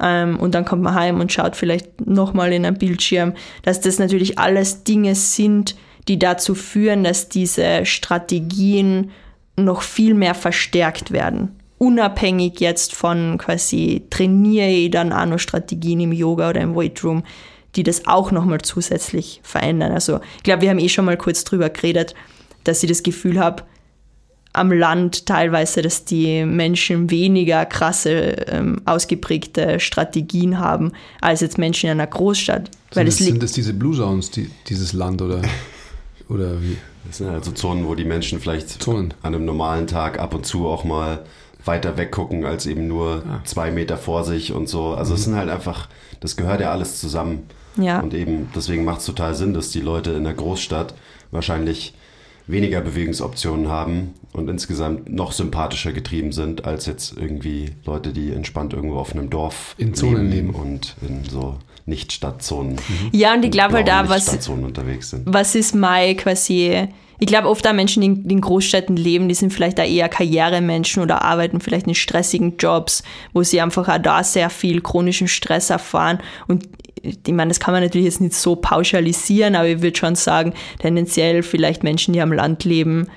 ähm, 0.00 0.38
und 0.38 0.54
dann 0.54 0.64
kommt 0.64 0.82
man 0.82 0.94
heim 0.94 1.20
und 1.20 1.32
schaut 1.32 1.56
vielleicht 1.56 2.06
nochmal 2.06 2.52
in 2.52 2.64
einen 2.64 2.78
Bildschirm, 2.78 3.34
dass 3.62 3.80
das 3.80 3.98
natürlich 3.98 4.38
alles 4.38 4.84
Dinge 4.84 5.14
sind, 5.14 5.76
die 6.08 6.18
dazu 6.18 6.54
führen, 6.54 7.04
dass 7.04 7.28
diese 7.28 7.86
Strategien 7.86 9.10
noch 9.56 9.82
viel 9.82 10.14
mehr 10.14 10.34
verstärkt 10.34 11.12
werden 11.12 11.56
unabhängig 11.82 12.60
jetzt 12.60 12.94
von 12.94 13.38
quasi 13.38 14.04
trainiere 14.08 14.68
ich 14.68 14.92
dann 14.92 15.12
auch 15.12 15.26
noch 15.26 15.40
Strategien 15.40 15.98
im 15.98 16.12
Yoga 16.12 16.50
oder 16.50 16.60
im 16.60 16.76
Weightroom, 16.76 17.24
die 17.74 17.82
das 17.82 18.06
auch 18.06 18.30
nochmal 18.30 18.60
zusätzlich 18.60 19.40
verändern. 19.42 19.90
Also 19.90 20.20
ich 20.36 20.44
glaube, 20.44 20.62
wir 20.62 20.70
haben 20.70 20.78
eh 20.78 20.88
schon 20.88 21.06
mal 21.06 21.16
kurz 21.16 21.42
drüber 21.42 21.70
geredet, 21.70 22.14
dass 22.62 22.84
ich 22.84 22.88
das 22.88 23.02
Gefühl 23.02 23.40
habe, 23.40 23.64
am 24.52 24.70
Land 24.72 25.26
teilweise, 25.26 25.82
dass 25.82 26.04
die 26.04 26.44
Menschen 26.44 27.10
weniger 27.10 27.64
krasse, 27.64 28.10
ähm, 28.48 28.82
ausgeprägte 28.84 29.80
Strategien 29.80 30.58
haben, 30.58 30.92
als 31.20 31.40
jetzt 31.40 31.58
Menschen 31.58 31.86
in 31.86 31.92
einer 31.92 32.06
Großstadt. 32.06 32.70
Weil 32.92 33.10
sind, 33.10 33.20
das, 33.20 33.26
sind 33.26 33.42
das 33.42 33.52
diese 33.52 33.72
Blue 33.72 33.96
Zones, 33.96 34.30
die, 34.30 34.50
dieses 34.68 34.92
Land 34.92 35.22
oder, 35.22 35.40
oder 36.28 36.60
wie? 36.60 36.76
Das 37.06 37.18
sind 37.18 37.28
also 37.28 37.50
Zonen, 37.52 37.86
wo 37.86 37.94
die 37.94 38.04
Menschen 38.04 38.40
vielleicht 38.40 38.82
Zonen. 38.82 39.14
an 39.22 39.34
einem 39.34 39.44
normalen 39.44 39.86
Tag 39.86 40.18
ab 40.18 40.34
und 40.34 40.46
zu 40.46 40.66
auch 40.66 40.84
mal 40.84 41.24
weiter 41.64 41.96
weggucken 41.96 42.44
als 42.44 42.66
eben 42.66 42.86
nur 42.86 43.22
ah. 43.28 43.40
zwei 43.44 43.70
Meter 43.70 43.96
vor 43.96 44.24
sich 44.24 44.52
und 44.52 44.68
so. 44.68 44.94
Also 44.94 45.12
mhm. 45.12 45.16
es 45.16 45.24
sind 45.24 45.36
halt 45.36 45.48
einfach, 45.48 45.88
das 46.20 46.36
gehört 46.36 46.60
ja 46.60 46.70
alles 46.70 47.00
zusammen. 47.00 47.46
Ja. 47.76 48.00
Und 48.00 48.12
eben 48.12 48.50
deswegen 48.54 48.84
macht 48.84 49.00
es 49.00 49.06
total 49.06 49.34
Sinn, 49.34 49.54
dass 49.54 49.70
die 49.70 49.80
Leute 49.80 50.10
in 50.10 50.24
der 50.24 50.34
Großstadt 50.34 50.94
wahrscheinlich 51.30 51.94
weniger 52.46 52.80
Bewegungsoptionen 52.80 53.68
haben 53.68 54.14
und 54.32 54.48
insgesamt 54.48 55.12
noch 55.12 55.32
sympathischer 55.32 55.92
getrieben 55.92 56.32
sind 56.32 56.64
als 56.64 56.86
jetzt 56.86 57.16
irgendwie 57.16 57.70
Leute, 57.84 58.12
die 58.12 58.32
entspannt 58.32 58.72
irgendwo 58.72 58.96
auf 58.96 59.12
einem 59.12 59.30
Dorf 59.30 59.74
in 59.78 59.94
Zonen 59.94 60.30
leben 60.30 60.50
und 60.50 60.96
in 61.06 61.24
so 61.24 61.58
Nicht-Stadtzonen. 61.86 62.74
Mhm. 62.74 63.10
Ja, 63.12 63.34
und 63.34 63.44
ich 63.44 63.50
glaube 63.50 63.74
halt 63.74 63.88
da, 63.88 64.08
was, 64.08 64.26
was 65.24 65.54
ist 65.54 65.74
Mai 65.74 66.14
quasi 66.14 66.88
ich 67.22 67.28
glaube, 67.28 67.48
oft 67.48 67.64
auch 67.68 67.72
Menschen, 67.72 68.00
die 68.00 68.08
in, 68.08 68.28
in 68.28 68.40
Großstädten 68.40 68.96
leben, 68.96 69.28
die 69.28 69.36
sind 69.36 69.52
vielleicht 69.52 69.78
da 69.78 69.84
eher 69.84 70.08
Karrieremenschen 70.08 71.04
oder 71.04 71.22
arbeiten 71.22 71.60
vielleicht 71.60 71.86
in 71.86 71.94
stressigen 71.94 72.56
Jobs, 72.56 73.04
wo 73.32 73.44
sie 73.44 73.60
einfach 73.60 73.88
auch 73.88 74.02
da 74.02 74.24
sehr 74.24 74.50
viel 74.50 74.80
chronischen 74.80 75.28
Stress 75.28 75.70
erfahren. 75.70 76.18
Und 76.48 76.68
ich 77.02 77.32
meine, 77.32 77.48
das 77.48 77.60
kann 77.60 77.72
man 77.72 77.82
natürlich 77.82 78.06
jetzt 78.06 78.20
nicht 78.20 78.34
so 78.34 78.56
pauschalisieren, 78.56 79.56
aber 79.56 79.68
ich 79.68 79.82
würde 79.82 79.98
schon 79.98 80.14
sagen, 80.14 80.54
tendenziell 80.78 81.42
vielleicht 81.42 81.82
Menschen, 81.82 82.14
die 82.14 82.20
am 82.20 82.32
Land 82.32 82.64
leben, 82.64 83.08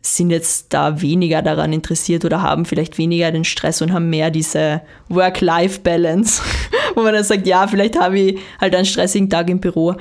sind 0.00 0.30
jetzt 0.30 0.74
da 0.74 1.00
weniger 1.00 1.40
daran 1.40 1.72
interessiert 1.72 2.24
oder 2.24 2.42
haben 2.42 2.66
vielleicht 2.66 2.98
weniger 2.98 3.30
den 3.30 3.44
Stress 3.44 3.80
und 3.80 3.92
haben 3.92 4.10
mehr 4.10 4.30
diese 4.30 4.82
Work-Life-Balance, 5.08 6.42
wo 6.94 7.02
man 7.02 7.14
dann 7.14 7.24
sagt, 7.24 7.46
ja, 7.46 7.66
vielleicht 7.66 7.98
habe 7.98 8.18
ich 8.18 8.38
halt 8.60 8.74
einen 8.74 8.84
stressigen 8.84 9.30
Tag 9.30 9.48
im 9.48 9.60
Büro, 9.60 9.94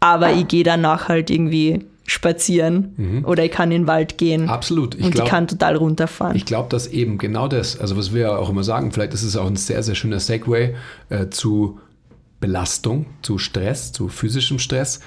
aber 0.00 0.32
ich 0.32 0.48
gehe 0.48 0.64
danach 0.64 1.08
halt 1.08 1.30
irgendwie 1.30 1.84
spazieren 2.06 2.94
mhm. 2.96 3.24
oder 3.24 3.44
ich 3.44 3.50
kann 3.50 3.70
in 3.70 3.82
den 3.82 3.86
Wald 3.86 4.18
gehen. 4.18 4.48
Absolut. 4.48 4.94
Ich 4.94 5.04
und 5.04 5.12
glaub, 5.12 5.26
ich 5.26 5.30
kann 5.30 5.48
total 5.48 5.76
runterfahren. 5.76 6.36
Ich 6.36 6.44
glaube, 6.44 6.68
dass 6.68 6.86
eben 6.86 7.16
genau 7.16 7.48
das, 7.48 7.80
also 7.80 7.96
was 7.96 8.12
wir 8.12 8.38
auch 8.38 8.50
immer 8.50 8.62
sagen, 8.64 8.92
vielleicht 8.92 9.14
ist 9.14 9.22
es 9.22 9.36
auch 9.36 9.46
ein 9.46 9.56
sehr, 9.56 9.82
sehr 9.82 9.94
schöner 9.94 10.20
Segway 10.20 10.74
äh, 11.08 11.28
zu 11.28 11.78
Belastung, 12.46 13.06
zu 13.22 13.38
Stress, 13.38 13.92
zu 13.92 14.08
physischem 14.08 14.58
Stress, 14.58 15.00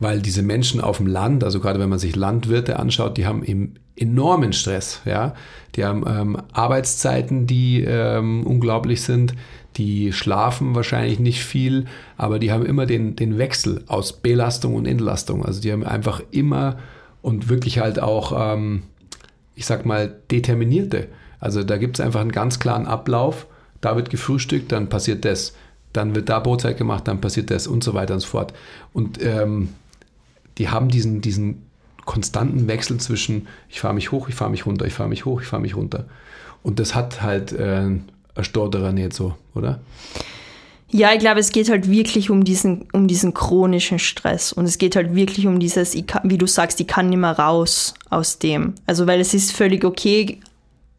weil 0.00 0.20
diese 0.22 0.42
Menschen 0.42 0.80
auf 0.80 0.98
dem 0.98 1.06
Land, 1.06 1.44
also 1.44 1.60
gerade 1.60 1.80
wenn 1.80 1.88
man 1.88 1.98
sich 1.98 2.14
Landwirte 2.16 2.78
anschaut, 2.78 3.16
die 3.16 3.26
haben 3.26 3.42
eben 3.44 3.74
enormen 3.96 4.52
Stress, 4.52 5.00
ja. 5.04 5.34
Die 5.74 5.84
haben 5.84 6.04
ähm, 6.08 6.42
Arbeitszeiten, 6.52 7.46
die 7.46 7.82
ähm, 7.82 8.46
unglaublich 8.46 9.02
sind 9.02 9.34
die 9.78 10.12
schlafen 10.12 10.74
wahrscheinlich 10.74 11.20
nicht 11.20 11.44
viel, 11.44 11.86
aber 12.16 12.38
die 12.38 12.50
haben 12.50 12.66
immer 12.66 12.84
den, 12.84 13.14
den 13.16 13.38
Wechsel 13.38 13.84
aus 13.86 14.12
Belastung 14.12 14.74
und 14.74 14.86
Entlastung. 14.86 15.44
Also 15.44 15.60
die 15.60 15.72
haben 15.72 15.84
einfach 15.84 16.20
immer 16.32 16.78
und 17.22 17.48
wirklich 17.48 17.78
halt 17.78 18.00
auch, 18.00 18.32
ähm, 18.36 18.82
ich 19.54 19.66
sag 19.66 19.86
mal, 19.86 20.16
determinierte. 20.30 21.06
Also 21.38 21.62
da 21.62 21.76
gibt 21.76 21.98
es 21.98 22.04
einfach 22.04 22.20
einen 22.20 22.32
ganz 22.32 22.58
klaren 22.58 22.86
Ablauf. 22.86 23.46
Da 23.80 23.94
wird 23.94 24.10
gefrühstückt, 24.10 24.72
dann 24.72 24.88
passiert 24.88 25.24
das. 25.24 25.54
Dann 25.92 26.14
wird 26.14 26.28
da 26.28 26.38
Brotzeit 26.38 26.76
gemacht, 26.76 27.08
dann 27.08 27.20
passiert 27.20 27.50
das 27.50 27.66
und 27.66 27.82
so 27.82 27.94
weiter 27.94 28.14
und 28.14 28.20
so 28.20 28.28
fort. 28.28 28.52
Und 28.92 29.22
ähm, 29.22 29.70
die 30.58 30.68
haben 30.68 30.88
diesen, 30.88 31.20
diesen 31.20 31.62
konstanten 32.04 32.68
Wechsel 32.68 32.98
zwischen, 32.98 33.48
ich 33.68 33.80
fahre 33.80 33.94
mich 33.94 34.12
hoch, 34.12 34.28
ich 34.28 34.34
fahre 34.34 34.50
mich 34.50 34.66
runter, 34.66 34.86
ich 34.86 34.94
fahre 34.94 35.08
mich 35.08 35.24
hoch, 35.24 35.40
ich 35.40 35.46
fahre 35.46 35.62
mich 35.62 35.76
runter. 35.76 36.06
Und 36.62 36.78
das 36.78 36.94
hat 36.94 37.22
halt 37.22 37.52
äh, 37.52 37.90
Storterer 38.40 38.92
nicht 38.92 39.12
so, 39.12 39.34
oder? 39.54 39.80
Ja, 40.90 41.12
ich 41.12 41.18
glaube, 41.18 41.40
es 41.40 41.52
geht 41.52 41.68
halt 41.68 41.90
wirklich 41.90 42.30
um 42.30 42.44
diesen, 42.44 42.86
um 42.92 43.08
diesen 43.08 43.34
chronischen 43.34 43.98
Stress. 43.98 44.54
Und 44.54 44.64
es 44.64 44.78
geht 44.78 44.96
halt 44.96 45.14
wirklich 45.14 45.46
um 45.46 45.60
dieses, 45.60 45.94
kann, 46.06 46.30
wie 46.30 46.38
du 46.38 46.46
sagst, 46.46 46.80
ich 46.80 46.86
kann 46.86 47.10
nicht 47.10 47.18
mehr 47.18 47.38
raus 47.38 47.92
aus 48.08 48.38
dem. 48.38 48.74
Also, 48.86 49.06
weil 49.06 49.20
es 49.20 49.34
ist 49.34 49.52
völlig 49.52 49.84
okay, 49.84 50.40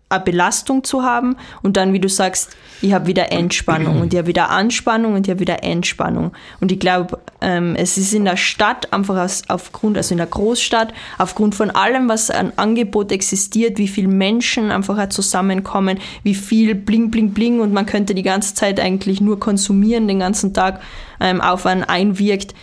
eine 0.09 0.23
Belastung 0.23 0.83
zu 0.83 1.03
haben 1.03 1.37
und 1.61 1.77
dann, 1.77 1.93
wie 1.93 1.99
du 1.99 2.09
sagst, 2.09 2.49
ich 2.81 2.93
habe 2.93 3.07
wieder 3.07 3.31
Entspannung 3.31 4.01
und 4.01 4.13
ich 4.13 4.17
habe 4.17 4.27
wieder 4.27 4.49
Anspannung 4.49 5.13
und 5.13 5.27
ich 5.27 5.31
habe 5.31 5.39
wieder 5.41 5.63
Entspannung. 5.63 6.31
Und 6.59 6.71
ich 6.71 6.79
glaube, 6.79 7.19
ähm, 7.41 7.75
es 7.75 7.97
ist 7.97 8.13
in 8.13 8.25
der 8.25 8.37
Stadt 8.37 8.91
einfach 8.93 9.17
aus, 9.17 9.43
aufgrund, 9.49 9.97
also 9.97 10.13
in 10.13 10.17
der 10.17 10.27
Großstadt, 10.27 10.93
aufgrund 11.17 11.55
von 11.55 11.71
allem, 11.71 12.09
was 12.09 12.31
an 12.31 12.53
Angebot 12.55 13.11
existiert, 13.11 13.77
wie 13.77 13.87
viele 13.87 14.07
Menschen 14.07 14.71
einfach 14.71 15.09
zusammenkommen, 15.09 15.99
wie 16.23 16.35
viel 16.35 16.73
Bling, 16.73 17.11
Bling, 17.11 17.33
Bling 17.33 17.59
und 17.59 17.73
man 17.73 17.85
könnte 17.85 18.15
die 18.15 18.23
ganze 18.23 18.55
Zeit 18.55 18.79
eigentlich 18.79 19.21
nur 19.21 19.39
konsumieren, 19.39 20.07
den 20.07 20.19
ganzen 20.19 20.53
Tag 20.53 20.81
ähm, 21.19 21.41
auf 21.41 21.65
einen 21.65 21.83
einwirkt. 21.83 22.55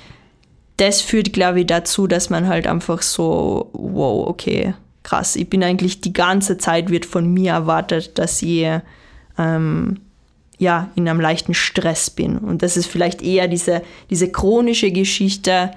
Das 0.79 1.01
führt, 1.01 1.33
glaube 1.33 1.61
ich, 1.61 1.67
dazu, 1.67 2.07
dass 2.07 2.29
man 2.29 2.49
halt 2.49 2.67
einfach 2.67 3.03
so, 3.03 3.71
wow, 3.73 4.27
okay, 4.29 4.75
krass, 5.07 5.37
ich 5.37 5.49
bin 5.49 5.63
eigentlich 5.63 6.01
die 6.01 6.13
ganze 6.13 6.59
Zeit 6.59 6.91
wird 6.91 7.07
von 7.07 7.33
mir 7.33 7.53
erwartet, 7.53 8.19
dass 8.19 8.43
ich 8.43 8.67
ähm, 9.39 10.01
ja, 10.59 10.91
in 10.97 11.09
einem 11.09 11.21
leichten 11.21 11.55
Stress 11.55 12.11
bin. 12.11 12.39
Und 12.39 12.63
das 12.63 12.77
ist 12.77 12.87
vielleicht 12.87 13.23
eher 13.23 13.47
diese, 13.47 13.83
diese 14.11 14.33
chronische 14.33 14.91
Geschichte 14.91 15.71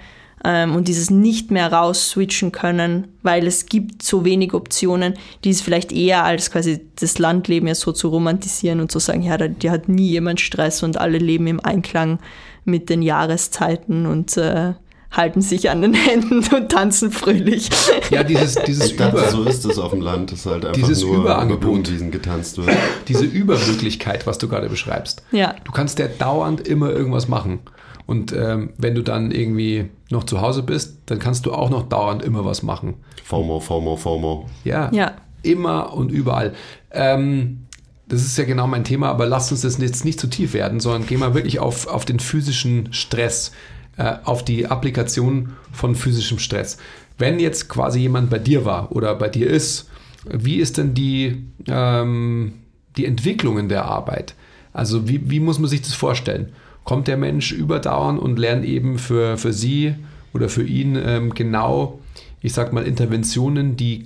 ähm, 0.43 0.75
und 0.75 0.87
dieses 0.87 1.11
nicht 1.11 1.51
mehr 1.51 1.71
raus 1.71 2.09
switchen 2.09 2.51
können, 2.51 3.09
weil 3.21 3.45
es 3.45 3.67
gibt 3.67 4.01
so 4.01 4.25
wenig 4.25 4.55
Optionen, 4.55 5.13
die 5.43 5.51
es 5.51 5.61
vielleicht 5.61 5.91
eher 5.91 6.23
als 6.23 6.49
quasi 6.49 6.81
das 6.99 7.19
Landleben 7.19 7.67
ja 7.67 7.75
so 7.75 7.91
zu 7.91 8.07
romantisieren 8.07 8.79
und 8.79 8.91
zu 8.91 8.97
sagen, 8.97 9.21
ja, 9.21 9.37
da, 9.37 9.47
da 9.47 9.69
hat 9.69 9.89
nie 9.89 10.09
jemand 10.09 10.41
Stress 10.41 10.81
und 10.81 10.97
alle 10.97 11.19
leben 11.19 11.45
im 11.45 11.59
Einklang 11.59 12.17
mit 12.65 12.89
den 12.89 13.03
Jahreszeiten 13.03 14.07
und 14.07 14.37
äh, 14.37 14.73
halten 15.11 15.41
sich 15.41 15.69
an 15.69 15.81
den 15.81 15.93
Händen 15.93 16.43
und 16.55 16.69
tanzen 16.71 17.11
fröhlich. 17.11 17.69
Ja, 18.11 18.23
dieses, 18.23 18.55
dieses 18.55 18.91
Über... 18.91 19.05
Dachte, 19.05 19.31
so 19.31 19.43
ist 19.43 19.65
es 19.65 19.79
auf 19.79 19.91
dem 19.91 20.01
Land, 20.01 20.31
dass 20.31 20.45
halt 20.45 20.65
einfach 20.65 20.79
dieses 20.79 21.03
nur 21.03 21.17
Überangebot, 21.17 21.87
diesen 21.87 22.11
getanzt 22.11 22.57
wird. 22.57 22.75
Diese 23.07 23.25
Übermöglichkeit, 23.25 24.27
was 24.27 24.37
du 24.37 24.47
gerade 24.47 24.69
beschreibst. 24.69 25.23
Ja. 25.31 25.55
Du 25.63 25.71
kannst 25.71 25.99
ja 25.99 26.07
dauernd 26.07 26.67
immer 26.67 26.91
irgendwas 26.91 27.27
machen. 27.27 27.59
Und 28.05 28.33
ähm, 28.33 28.71
wenn 28.77 28.95
du 28.95 29.03
dann 29.03 29.31
irgendwie 29.31 29.89
noch 30.09 30.23
zu 30.23 30.41
Hause 30.41 30.63
bist, 30.63 30.97
dann 31.07 31.19
kannst 31.19 31.45
du 31.45 31.53
auch 31.53 31.69
noch 31.69 31.87
dauernd 31.89 32.23
immer 32.23 32.45
was 32.45 32.63
machen. 32.63 32.95
FOMO, 33.23 33.59
FOMO, 33.59 33.95
FOMO. 33.97 34.49
Ja, 34.63 34.91
ja. 34.91 35.13
immer 35.43 35.93
und 35.93 36.11
überall. 36.11 36.53
Ähm, 36.91 37.67
das 38.07 38.21
ist 38.21 38.35
ja 38.37 38.45
genau 38.45 38.65
mein 38.65 38.83
Thema, 38.83 39.09
aber 39.09 39.27
lass 39.27 39.51
uns 39.51 39.61
das 39.61 39.77
jetzt 39.77 40.03
nicht 40.03 40.19
zu 40.19 40.25
tief 40.25 40.53
werden, 40.53 40.79
sondern 40.79 41.05
geh 41.05 41.17
mal 41.17 41.35
wirklich 41.35 41.59
auf, 41.59 41.85
auf 41.85 42.05
den 42.05 42.19
physischen 42.19 42.91
Stress 42.91 43.51
äh, 43.99 44.15
auf 44.23 44.45
die 44.45 44.65
Applikation 44.65 45.57
von 45.73 45.93
physischem 45.93 46.39
Stress. 46.39 46.77
Wenn 47.17 47.37
jetzt 47.37 47.67
quasi 47.67 47.99
jemand 47.99 48.29
bei 48.29 48.39
dir 48.39 48.63
war 48.63 48.93
oder 48.93 49.13
bei 49.15 49.27
dir 49.27 49.47
ist, 49.47 49.89
wie 50.25 50.55
ist 50.55 50.77
denn 50.77 50.93
die, 50.93 51.43
ähm, 51.67 52.53
die 52.95 53.05
Entwicklung 53.05 53.59
in 53.59 53.67
der 53.67 53.83
Arbeit? 53.83 54.35
Also 54.71 55.09
wie, 55.09 55.29
wie 55.29 55.41
muss 55.41 55.59
man 55.59 55.69
sich 55.69 55.81
das 55.81 55.95
vorstellen? 55.95 56.53
Kommt 56.85 57.09
der 57.09 57.17
Mensch 57.17 57.51
überdauernd 57.51 58.19
und 58.19 58.39
lernt 58.39 58.63
eben 58.63 58.97
für, 58.97 59.37
für 59.37 59.51
sie 59.51 59.95
oder 60.33 60.47
für 60.47 60.63
ihn 60.63 60.95
ähm, 60.95 61.33
genau, 61.33 61.99
ich 62.41 62.53
sag 62.53 62.71
mal, 62.71 62.85
Interventionen, 62.85 63.75
die 63.75 64.05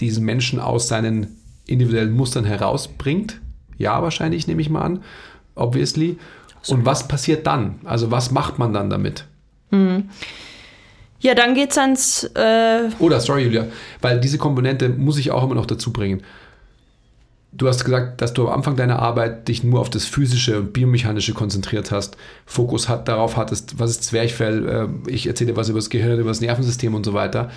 diesen 0.00 0.24
Menschen 0.24 0.58
aus 0.58 0.88
seinen 0.88 1.36
individuellen 1.66 2.16
Mustern 2.16 2.44
herausbringt? 2.44 3.42
Ja, 3.76 4.02
wahrscheinlich, 4.02 4.46
nehme 4.46 4.62
ich 4.62 4.70
mal 4.70 4.80
an, 4.80 5.02
obviously. 5.54 6.16
Und 6.70 6.86
was 6.86 7.08
passiert 7.08 7.46
dann? 7.46 7.80
Also 7.84 8.10
was 8.10 8.30
macht 8.30 8.58
man 8.58 8.72
dann 8.72 8.90
damit? 8.90 9.24
Mhm. 9.70 10.08
Ja, 11.20 11.34
dann 11.34 11.54
geht's 11.54 11.76
ans. 11.76 12.24
Äh 12.34 12.88
Oder, 12.98 13.20
sorry, 13.20 13.44
Julia, 13.44 13.66
weil 14.00 14.20
diese 14.20 14.38
Komponente 14.38 14.88
muss 14.88 15.18
ich 15.18 15.30
auch 15.30 15.42
immer 15.44 15.56
noch 15.56 15.66
dazu 15.66 15.92
bringen. 15.92 16.22
du 17.52 17.66
hast 17.66 17.84
gesagt, 17.84 18.20
dass 18.20 18.32
du 18.34 18.46
am 18.46 18.54
Anfang 18.54 18.76
deiner 18.76 19.00
Arbeit 19.00 19.48
dich 19.48 19.64
nur 19.64 19.80
auf 19.80 19.90
das 19.90 20.04
Physische 20.04 20.58
und 20.60 20.72
Biomechanische 20.72 21.34
konzentriert 21.34 21.90
hast, 21.90 22.16
Fokus 22.46 22.88
hat, 22.88 23.08
darauf 23.08 23.36
hattest, 23.36 23.78
was 23.80 23.90
ist 23.90 24.04
Zwerchfell, 24.04 24.68
äh, 24.68 25.10
ich 25.10 25.26
erzähle 25.26 25.56
was 25.56 25.68
über 25.68 25.78
das 25.78 25.90
Gehirn, 25.90 26.20
über 26.20 26.30
das 26.30 26.40
Nervensystem 26.40 26.94
und 26.94 27.04
so 27.04 27.14
weiter. 27.14 27.50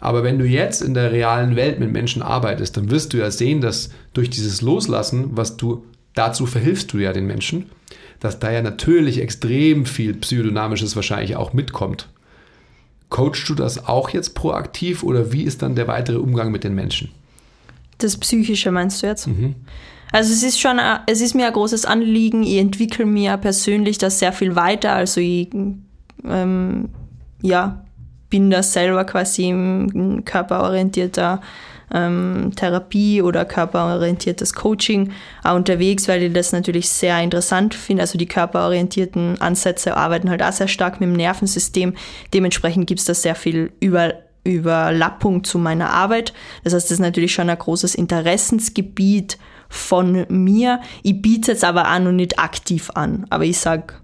Aber 0.00 0.22
wenn 0.22 0.38
du 0.38 0.44
jetzt 0.44 0.82
in 0.82 0.94
der 0.94 1.12
realen 1.12 1.56
Welt 1.56 1.78
mit 1.80 1.92
Menschen 1.92 2.22
arbeitest, 2.22 2.76
dann 2.76 2.90
wirst 2.90 3.12
du 3.12 3.18
ja 3.18 3.30
sehen, 3.30 3.60
dass 3.60 3.90
durch 4.12 4.30
dieses 4.30 4.62
Loslassen, 4.62 5.36
was 5.36 5.56
du 5.56 5.84
dazu 6.14 6.46
verhilfst 6.46 6.92
du 6.92 6.98
ja 6.98 7.12
den 7.12 7.26
Menschen, 7.26 7.66
dass 8.20 8.38
da 8.38 8.50
ja 8.50 8.62
natürlich 8.62 9.20
extrem 9.20 9.86
viel 9.86 10.14
Psychodynamisches 10.14 10.96
wahrscheinlich 10.96 11.36
auch 11.36 11.52
mitkommt. 11.52 12.08
Coachst 13.08 13.48
du 13.48 13.54
das 13.54 13.86
auch 13.86 14.10
jetzt 14.10 14.34
proaktiv 14.34 15.02
oder 15.02 15.32
wie 15.32 15.42
ist 15.42 15.62
dann 15.62 15.74
der 15.74 15.88
weitere 15.88 16.18
Umgang 16.18 16.50
mit 16.50 16.64
den 16.64 16.74
Menschen? 16.74 17.10
Das 17.98 18.16
Psychische 18.16 18.70
meinst 18.70 19.02
du 19.02 19.06
jetzt? 19.06 19.26
Mhm. 19.26 19.54
Also 20.12 20.32
es 20.32 20.42
ist 20.42 20.60
schon, 20.60 20.78
es 21.06 21.20
ist 21.20 21.34
mir 21.34 21.46
ein 21.46 21.52
großes 21.52 21.84
Anliegen. 21.84 22.42
Ich 22.42 22.56
entwickle 22.56 23.06
mir 23.06 23.36
persönlich 23.36 23.98
das 23.98 24.18
sehr 24.18 24.32
viel 24.32 24.56
weiter. 24.56 24.92
Also 24.92 25.20
ich, 25.20 25.48
ähm, 26.24 26.88
ja, 27.42 27.84
bin 28.30 28.50
da 28.50 28.62
selber 28.62 29.04
quasi 29.04 29.48
im 29.48 30.24
körperorientierter 30.24 31.40
ähm, 31.92 32.52
Therapie 32.54 33.22
oder 33.22 33.44
körperorientiertes 33.44 34.54
Coaching 34.54 35.12
auch 35.42 35.54
unterwegs, 35.56 36.08
weil 36.08 36.22
ich 36.22 36.32
das 36.32 36.52
natürlich 36.52 36.88
sehr 36.88 37.20
interessant 37.22 37.74
finde. 37.74 38.02
Also 38.02 38.18
die 38.18 38.26
körperorientierten 38.26 39.40
Ansätze 39.40 39.96
arbeiten 39.96 40.30
halt 40.30 40.42
auch 40.42 40.52
sehr 40.52 40.68
stark 40.68 41.00
mit 41.00 41.08
dem 41.08 41.16
Nervensystem. 41.16 41.94
Dementsprechend 42.34 42.86
gibt 42.86 43.00
es 43.00 43.06
da 43.06 43.14
sehr 43.14 43.34
viel 43.34 43.72
über, 43.80 44.14
Überlappung 44.44 45.44
zu 45.44 45.58
meiner 45.58 45.90
Arbeit. 45.90 46.32
Das 46.64 46.74
heißt, 46.74 46.86
das 46.86 46.92
ist 46.92 47.00
natürlich 47.00 47.32
schon 47.32 47.50
ein 47.50 47.58
großes 47.58 47.94
Interessensgebiet 47.94 49.38
von 49.68 50.26
mir. 50.28 50.80
Ich 51.02 51.20
biete 51.20 51.52
es 51.52 51.64
aber 51.64 51.92
auch 51.92 51.98
noch 51.98 52.12
nicht 52.12 52.38
aktiv 52.38 52.90
an. 52.94 53.26
Aber 53.30 53.44
ich 53.44 53.58
sage 53.58 53.94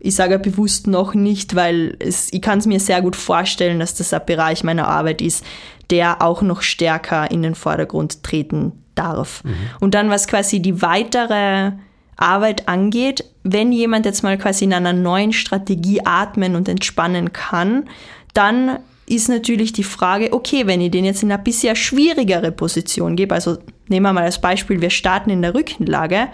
ich 0.00 0.14
sage 0.14 0.38
bewusst 0.38 0.86
noch 0.86 1.14
nicht, 1.14 1.56
weil 1.56 1.96
es, 1.98 2.32
ich 2.32 2.40
kann 2.40 2.60
es 2.60 2.66
mir 2.66 2.78
sehr 2.78 3.02
gut 3.02 3.16
vorstellen, 3.16 3.80
dass 3.80 3.94
das 3.94 4.12
ein 4.12 4.24
Bereich 4.24 4.62
meiner 4.62 4.86
Arbeit 4.86 5.20
ist, 5.20 5.44
der 5.90 6.22
auch 6.22 6.42
noch 6.42 6.62
stärker 6.62 7.30
in 7.30 7.42
den 7.42 7.54
Vordergrund 7.54 8.22
treten 8.22 8.72
darf. 8.94 9.42
Mhm. 9.44 9.54
Und 9.80 9.94
dann, 9.94 10.10
was 10.10 10.26
quasi 10.26 10.60
die 10.60 10.82
weitere 10.82 11.72
Arbeit 12.16 12.68
angeht, 12.68 13.24
wenn 13.44 13.72
jemand 13.72 14.04
jetzt 14.04 14.22
mal 14.22 14.36
quasi 14.36 14.64
in 14.64 14.74
einer 14.74 14.92
neuen 14.92 15.32
Strategie 15.32 16.00
atmen 16.04 16.56
und 16.56 16.68
entspannen 16.68 17.32
kann, 17.32 17.88
dann 18.34 18.78
ist 19.06 19.28
natürlich 19.28 19.72
die 19.72 19.84
Frage, 19.84 20.32
okay, 20.32 20.66
wenn 20.66 20.80
ich 20.80 20.90
den 20.90 21.04
jetzt 21.04 21.22
in 21.22 21.32
eine 21.32 21.42
bisher 21.42 21.74
schwierigere 21.74 22.52
Position 22.52 23.16
gebe, 23.16 23.34
also 23.34 23.56
nehmen 23.88 24.04
wir 24.04 24.12
mal 24.12 24.24
als 24.24 24.40
Beispiel, 24.40 24.80
wir 24.80 24.90
starten 24.90 25.30
in 25.30 25.40
der 25.40 25.54
Rückenlage, 25.54 26.28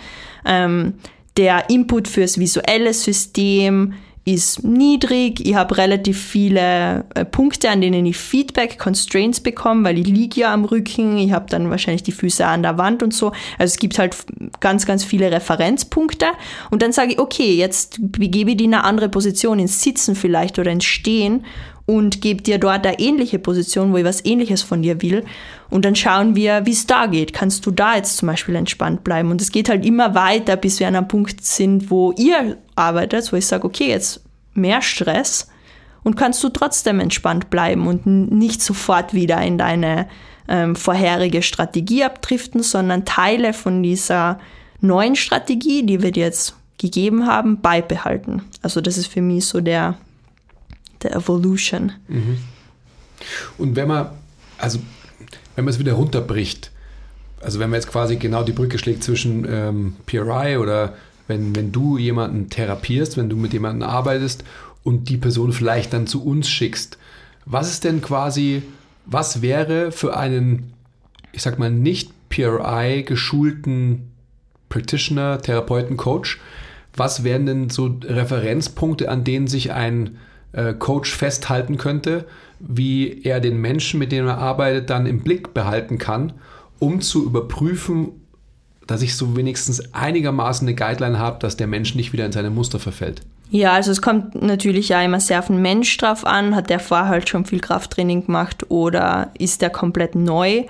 ähm, 0.45 0.95
der 1.37 1.71
Input 1.71 2.09
fürs 2.09 2.39
visuelle 2.39 2.93
System 2.93 3.95
ist 4.25 4.65
niedrig. 4.65 5.47
Ich 5.47 5.55
habe 5.55 5.77
relativ 5.77 6.19
viele 6.19 7.05
äh, 7.15 7.25
Punkte, 7.27 7.69
an 7.69 7.83
denen 7.83 8.07
ich 8.07 8.17
Feedback, 8.17 8.79
Constraints 8.79 9.41
bekomme, 9.41 9.85
weil 9.85 9.99
ich 9.99 10.07
liege 10.07 10.41
ja 10.41 10.55
am 10.55 10.65
Rücken. 10.65 11.19
Ich 11.19 11.33
habe 11.33 11.47
dann 11.51 11.69
wahrscheinlich 11.69 12.03
die 12.03 12.13
Füße 12.13 12.47
an 12.47 12.63
der 12.63 12.79
Wand 12.79 13.03
und 13.03 13.13
so. 13.13 13.33
Also 13.59 13.73
es 13.73 13.77
gibt 13.79 13.99
halt 13.99 14.17
ganz, 14.61 14.87
ganz 14.87 15.05
viele 15.05 15.31
Referenzpunkte. 15.31 16.27
Und 16.71 16.81
dann 16.81 16.93
sage 16.93 17.13
ich, 17.13 17.19
okay, 17.19 17.55
jetzt 17.55 17.99
begebe 18.01 18.53
ich 18.53 18.57
die 18.57 18.65
in 18.65 18.75
eine 18.75 18.85
andere 18.85 19.11
Position, 19.11 19.59
ins 19.59 19.83
Sitzen 19.83 20.15
vielleicht 20.15 20.59
oder 20.59 20.71
ins 20.71 20.85
Stehen 20.85 21.45
und 21.87 22.21
gebe 22.21 22.43
dir 22.43 22.59
dort 22.59 22.87
eine 22.87 22.99
ähnliche 22.99 23.39
Position, 23.39 23.93
wo 23.93 23.99
ich 23.99 24.05
was 24.05 24.25
ähnliches 24.25 24.63
von 24.63 24.83
dir 24.83 25.03
will. 25.03 25.25
Und 25.71 25.85
dann 25.85 25.97
schauen 25.97 26.35
wir, 26.35 26.65
wie 26.65 26.73
es 26.73 26.87
da 26.87 27.07
geht. 27.07 27.33
Kannst 27.33 27.67
du 27.67 27.71
da 27.71 27.97
jetzt 27.97 28.17
zum 28.17 28.29
Beispiel 28.29 28.55
entspannt 28.55 29.05
bleiben? 29.05 29.31
Und 29.31 29.43
es 29.43 29.53
geht 29.53 29.69
halt 29.69 29.85
immer 29.85 30.15
weiter, 30.15 30.57
bis 30.57 30.81
wir 30.81 30.89
an 30.89 30.97
einem 30.97 31.09
Punkt 31.09 31.45
sind, 31.45 31.91
wo 31.91 32.13
ihr 32.13 32.57
arbeitet, 32.75 33.31
wo 33.33 33.37
ich 33.37 33.47
sage, 33.47 33.67
okay, 33.67 33.89
jetzt 33.89 34.23
mehr 34.55 34.81
Stress 34.81 35.49
und 36.05 36.17
kannst 36.17 36.43
du 36.45 36.49
trotzdem 36.49 37.01
entspannt 37.01 37.51
bleiben 37.51 37.87
und 37.87 38.07
nicht 38.07 38.63
sofort 38.63 39.13
wieder 39.13 39.43
in 39.43 39.59
deine 39.59 40.07
ähm, 40.49 40.77
vorherige 40.77 41.43
Strategie 41.43 42.05
abdriften, 42.05 42.63
sondern 42.63 43.05
Teile 43.05 43.53
von 43.53 43.83
dieser 43.83 44.39
neuen 44.81 45.17
Strategie, 45.17 45.85
die 45.85 46.03
wir 46.03 46.13
dir 46.13 46.25
jetzt 46.25 46.55
gegeben 46.79 47.27
haben, 47.27 47.61
beibehalten. 47.61 48.43
Also 48.63 48.81
das 48.81 48.99
ist 48.99 49.07
für 49.07 49.23
mich 49.23 49.47
so 49.47 49.61
der 49.61 49.97
der 51.05 51.15
Evolution. 51.15 51.93
Mhm. 52.09 52.39
Und 53.59 53.77
wenn 53.77 53.89
man, 53.89 54.09
also 54.59 54.81
wenn 55.55 55.65
man 55.65 55.73
es 55.73 55.79
wieder 55.79 55.93
runterbricht, 55.93 56.71
also 57.41 57.61
wenn 57.61 57.71
man 57.71 57.79
jetzt 57.79 57.91
quasi 57.91 58.17
genau 58.17 58.43
die 58.43 58.53
Brücke 58.53 58.79
schlägt 58.79 59.05
zwischen 59.05 59.47
ähm, 59.49 59.97
PRI 60.07 60.57
oder 60.57 60.95
wenn, 61.29 61.55
wenn 61.55 61.73
du 61.73 61.99
jemanden 61.99 62.51
therapierst, 62.51 63.17
wenn 63.17 63.29
du 63.29 63.37
mit 63.37 63.53
jemandem 63.53 63.89
arbeitest 63.89 64.45
und 64.83 65.09
die 65.09 65.17
Person 65.17 65.53
vielleicht 65.53 65.93
dann 65.93 66.07
zu 66.07 66.25
uns 66.25 66.49
schickst, 66.49 66.99
was 67.47 67.71
ist 67.71 67.85
denn 67.85 68.01
quasi, 68.01 68.63
was 69.07 69.43
wäre 69.43 69.93
für 69.93 70.17
einen, 70.17 70.73
ich 71.33 71.43
sag 71.43 71.59
mal, 71.59 71.71
nicht 71.71 72.11
PRI 72.31 73.05
geschulten 73.05 74.11
Practitioner, 74.69 75.41
Therapeuten, 75.41 75.97
Coach, 75.97 76.41
was 76.97 77.25
wären 77.25 77.47
denn 77.47 77.71
so 77.71 77.99
Referenzpunkte, 78.03 79.09
an 79.09 79.25
denen 79.25 79.47
sich 79.47 79.73
ein 79.73 80.19
äh, 80.55 80.75
Coach 80.75 81.15
festhalten 81.15 81.77
könnte, 81.77 82.27
wie 82.61 83.23
er 83.25 83.41
den 83.41 83.61
Menschen, 83.61 83.99
mit 83.99 84.13
dem 84.13 84.27
er 84.27 84.39
arbeitet, 84.39 84.91
dann 84.91 85.07
im 85.07 85.21
Blick 85.21 85.55
behalten 85.55 85.99
kann, 85.99 86.33
um 86.79 87.01
zu 87.01 87.25
überprüfen, 87.25 88.13
dass 88.87 89.03
ich 89.03 89.17
so 89.17 89.37
wenigstens 89.37 89.95
einigermaßen 89.95 90.67
eine 90.67 90.75
Guideline 90.75 91.19
habe, 91.19 91.39
dass 91.39 91.57
der 91.57 91.67
Mensch 91.67 91.95
nicht 91.95 92.13
wieder 92.13 92.27
in 92.27 92.33
seine 92.33 92.51
Muster 92.51 92.79
verfällt. 92.79 93.23
Ja, 93.51 93.73
also 93.73 93.91
es 93.91 94.03
kommt 94.03 94.41
natürlich 94.43 94.89
ja 94.89 95.03
immer 95.03 95.21
sehr 95.21 95.39
auf 95.39 95.47
den 95.47 95.63
Mensch 95.63 95.97
drauf 95.97 96.27
an. 96.27 96.55
Hat 96.55 96.71
der 96.71 96.81
vorher 96.81 97.09
halt 97.09 97.29
schon 97.29 97.45
viel 97.45 97.61
Krafttraining 97.61 98.27
gemacht 98.27 98.71
oder 98.71 99.31
ist 99.39 99.63
der 99.63 99.71
komplett 99.71 100.15
neu 100.15 100.65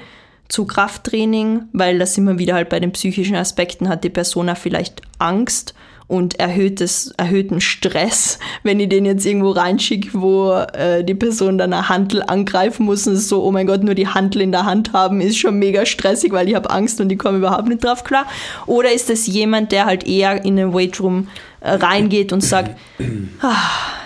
zu 0.48 0.66
Krafttraining? 0.66 1.62
Weil 1.72 1.98
das 1.98 2.18
immer 2.18 2.38
wieder 2.38 2.54
halt 2.54 2.68
bei 2.68 2.80
den 2.80 2.92
psychischen 2.92 3.36
Aspekten 3.36 3.88
hat 3.88 4.04
die 4.04 4.10
Person 4.10 4.48
auch 4.50 4.56
vielleicht 4.56 5.02
Angst 5.18 5.74
und 6.06 6.38
erhöhtes, 6.38 7.12
erhöhten 7.16 7.60
Stress, 7.60 8.38
wenn 8.62 8.80
ich 8.80 8.88
den 8.88 9.06
jetzt 9.06 9.24
irgendwo 9.24 9.50
reinschicke, 9.50 10.10
wo 10.12 10.52
äh, 10.52 11.02
die 11.02 11.14
Person 11.14 11.58
dann 11.58 11.72
eine 11.72 11.88
Handel 11.88 12.22
angreifen 12.22 12.84
muss 12.84 13.06
und 13.06 13.16
so, 13.16 13.42
oh 13.42 13.52
mein 13.52 13.66
Gott, 13.66 13.82
nur 13.82 13.94
die 13.94 14.08
Handel 14.08 14.42
in 14.42 14.52
der 14.52 14.64
Hand 14.64 14.92
haben, 14.92 15.20
ist 15.20 15.38
schon 15.38 15.58
mega 15.58 15.86
stressig, 15.86 16.32
weil 16.32 16.48
ich 16.48 16.54
habe 16.54 16.70
Angst 16.70 17.00
und 17.00 17.10
ich 17.10 17.18
komme 17.18 17.38
überhaupt 17.38 17.68
nicht 17.68 17.84
drauf 17.84 18.04
klar. 18.04 18.26
Oder 18.66 18.92
ist 18.92 19.08
das 19.08 19.26
jemand, 19.26 19.72
der 19.72 19.86
halt 19.86 20.06
eher 20.06 20.44
in 20.44 20.56
den 20.56 20.74
Weightroom 20.74 21.28
reingeht 21.64 22.32
und 22.32 22.42
sagt, 22.42 22.78
ah, 23.40 23.56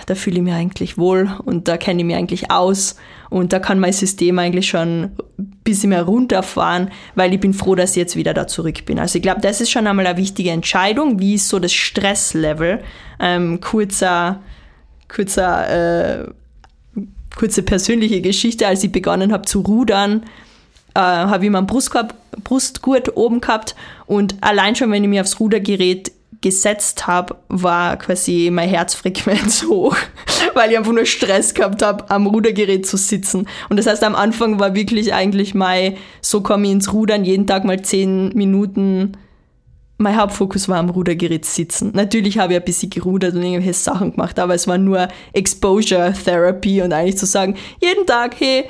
da 0.05 0.15
fühle 0.15 0.37
ich 0.37 0.43
mich 0.43 0.53
eigentlich 0.53 0.97
wohl 0.97 1.29
und 1.45 1.67
da 1.67 1.77
kenne 1.77 1.99
ich 1.99 2.05
mich 2.05 2.15
eigentlich 2.15 2.51
aus 2.51 2.95
und 3.29 3.53
da 3.53 3.59
kann 3.59 3.79
mein 3.79 3.93
System 3.93 4.39
eigentlich 4.39 4.67
schon 4.67 5.11
ein 5.37 5.59
bisschen 5.63 5.89
mehr 5.89 6.03
runterfahren, 6.03 6.89
weil 7.15 7.33
ich 7.33 7.39
bin 7.39 7.53
froh, 7.53 7.75
dass 7.75 7.91
ich 7.91 7.97
jetzt 7.97 8.15
wieder 8.15 8.33
da 8.33 8.47
zurück 8.47 8.85
bin. 8.85 8.97
Also 8.97 9.17
ich 9.17 9.21
glaube, 9.21 9.41
das 9.41 9.61
ist 9.61 9.69
schon 9.69 9.85
einmal 9.85 10.07
eine 10.07 10.17
wichtige 10.17 10.51
Entscheidung. 10.51 11.19
Wie 11.19 11.35
ist 11.35 11.49
so 11.49 11.59
das 11.59 11.73
Stresslevel? 11.73 12.81
Ähm, 13.19 13.61
kurzer, 13.61 14.41
kurzer, 15.07 16.23
äh, 16.23 16.27
kurze 17.35 17.61
persönliche 17.61 18.21
Geschichte, 18.21 18.67
als 18.67 18.83
ich 18.83 18.91
begonnen 18.91 19.31
habe 19.31 19.45
zu 19.45 19.59
rudern, 19.59 20.23
äh, 20.95 20.99
habe 20.99 21.45
ich 21.45 21.51
meinen 21.51 21.67
Brustkorb, 21.67 22.15
Brustgurt 22.43 23.15
oben 23.15 23.41
gehabt 23.41 23.75
und 24.07 24.35
allein 24.41 24.75
schon, 24.75 24.91
wenn 24.91 25.03
ich 25.03 25.09
mir 25.09 25.21
aufs 25.21 25.39
Rudergerät 25.39 26.11
gesetzt 26.41 27.05
habe, 27.07 27.35
war 27.49 27.97
quasi 27.97 28.49
meine 28.51 28.71
Herzfrequenz 28.71 29.63
hoch, 29.67 29.95
weil 30.53 30.71
ich 30.71 30.77
einfach 30.77 30.93
nur 30.93 31.05
Stress 31.05 31.53
gehabt 31.53 31.81
habe, 31.81 32.09
am 32.09 32.27
Rudergerät 32.27 32.85
zu 32.85 32.97
sitzen. 32.97 33.47
Und 33.69 33.77
das 33.77 33.87
heißt, 33.87 34.03
am 34.03 34.15
Anfang 34.15 34.59
war 34.59 34.75
wirklich 34.75 35.13
eigentlich 35.13 35.53
mein, 35.53 35.97
so 36.21 36.41
komme 36.41 36.67
ich 36.67 36.71
ins 36.71 36.93
Rudern, 36.93 37.25
jeden 37.25 37.45
Tag 37.45 37.65
mal 37.65 37.81
zehn 37.81 38.29
Minuten. 38.29 39.17
Mein 39.97 40.15
Hauptfokus 40.15 40.69
war 40.69 40.77
am 40.77 40.89
Rudergerät 40.89 41.43
sitzen. 41.43 41.91
Natürlich 41.93 42.37
habe 42.37 42.53
ich 42.53 42.59
ein 42.59 42.65
bisschen 42.65 42.89
gerudert 42.89 43.35
und 43.35 43.43
irgendwelche 43.43 43.73
Sachen 43.73 44.11
gemacht, 44.11 44.39
aber 44.39 44.55
es 44.55 44.65
war 44.65 44.77
nur 44.77 45.09
Exposure 45.33 46.13
Therapy 46.13 46.81
und 46.81 46.93
eigentlich 46.93 47.17
zu 47.17 47.25
sagen, 47.25 47.55
jeden 47.81 48.05
Tag, 48.05 48.35
hey, 48.39 48.63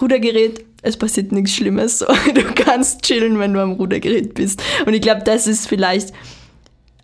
Rudergerät, 0.00 0.64
es 0.80 0.96
passiert 0.96 1.32
nichts 1.32 1.52
Schlimmes. 1.52 2.04
Du 2.34 2.42
kannst 2.54 3.02
chillen, 3.02 3.38
wenn 3.38 3.52
du 3.52 3.60
am 3.60 3.72
Rudergerät 3.72 4.32
bist. 4.32 4.62
Und 4.86 4.94
ich 4.94 5.02
glaube, 5.02 5.22
das 5.22 5.46
ist 5.46 5.68
vielleicht 5.68 6.14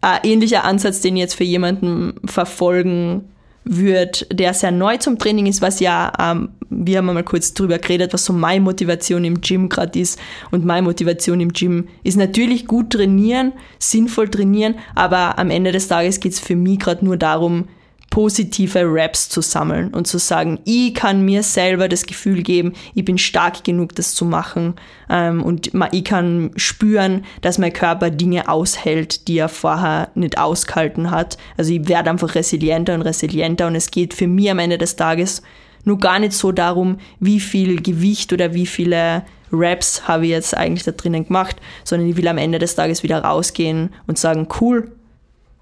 ein 0.00 0.20
ähnlicher 0.24 0.64
Ansatz, 0.64 1.00
den 1.00 1.16
jetzt 1.16 1.34
für 1.34 1.44
jemanden 1.44 2.14
verfolgen 2.24 3.24
wird, 3.66 4.26
der 4.32 4.54
sehr 4.54 4.70
neu 4.70 4.96
zum 4.96 5.18
Training 5.18 5.46
ist, 5.46 5.60
was 5.60 5.80
ja, 5.80 6.12
ähm, 6.20 6.50
wir 6.70 6.98
haben 6.98 7.06
mal 7.06 7.24
kurz 7.24 7.52
drüber 7.52 7.78
geredet, 7.78 8.14
was 8.14 8.24
so 8.24 8.32
meine 8.32 8.60
Motivation 8.60 9.24
im 9.24 9.40
Gym 9.40 9.68
gerade 9.68 9.98
ist. 9.98 10.20
Und 10.52 10.64
meine 10.64 10.82
Motivation 10.82 11.40
im 11.40 11.52
Gym 11.52 11.88
ist 12.04 12.16
natürlich 12.16 12.66
gut 12.66 12.90
trainieren, 12.90 13.52
sinnvoll 13.78 14.28
trainieren, 14.28 14.76
aber 14.94 15.38
am 15.38 15.50
Ende 15.50 15.72
des 15.72 15.88
Tages 15.88 16.20
geht 16.20 16.32
es 16.32 16.40
für 16.40 16.54
mich 16.54 16.78
gerade 16.78 17.04
nur 17.04 17.16
darum, 17.16 17.66
positive 18.10 18.84
Raps 18.84 19.28
zu 19.28 19.40
sammeln 19.40 19.92
und 19.92 20.06
zu 20.06 20.18
sagen, 20.18 20.58
ich 20.64 20.94
kann 20.94 21.24
mir 21.24 21.42
selber 21.42 21.88
das 21.88 22.06
Gefühl 22.06 22.42
geben, 22.42 22.72
ich 22.94 23.04
bin 23.04 23.18
stark 23.18 23.64
genug, 23.64 23.94
das 23.94 24.14
zu 24.14 24.24
machen 24.24 24.74
ähm, 25.10 25.42
und 25.42 25.70
ich 25.92 26.04
kann 26.04 26.50
spüren, 26.56 27.24
dass 27.42 27.58
mein 27.58 27.72
Körper 27.72 28.10
Dinge 28.10 28.48
aushält, 28.48 29.28
die 29.28 29.38
er 29.38 29.48
vorher 29.48 30.08
nicht 30.14 30.38
ausgehalten 30.38 31.10
hat. 31.10 31.36
Also 31.56 31.72
ich 31.72 31.88
werde 31.88 32.10
einfach 32.10 32.34
resilienter 32.34 32.94
und 32.94 33.02
resilienter 33.02 33.66
und 33.66 33.74
es 33.74 33.90
geht 33.90 34.14
für 34.14 34.26
mich 34.26 34.50
am 34.50 34.60
Ende 34.60 34.78
des 34.78 34.96
Tages 34.96 35.42
nur 35.84 35.98
gar 35.98 36.18
nicht 36.18 36.32
so 36.32 36.52
darum, 36.52 36.98
wie 37.20 37.40
viel 37.40 37.80
Gewicht 37.80 38.32
oder 38.32 38.54
wie 38.54 38.66
viele 38.66 39.24
Raps 39.52 40.08
habe 40.08 40.24
ich 40.24 40.30
jetzt 40.30 40.56
eigentlich 40.56 40.82
da 40.82 40.90
drinnen 40.92 41.26
gemacht, 41.26 41.56
sondern 41.84 42.08
ich 42.08 42.16
will 42.16 42.28
am 42.28 42.38
Ende 42.38 42.58
des 42.58 42.74
Tages 42.74 43.02
wieder 43.02 43.20
rausgehen 43.20 43.90
und 44.06 44.18
sagen, 44.18 44.48
cool, 44.60 44.90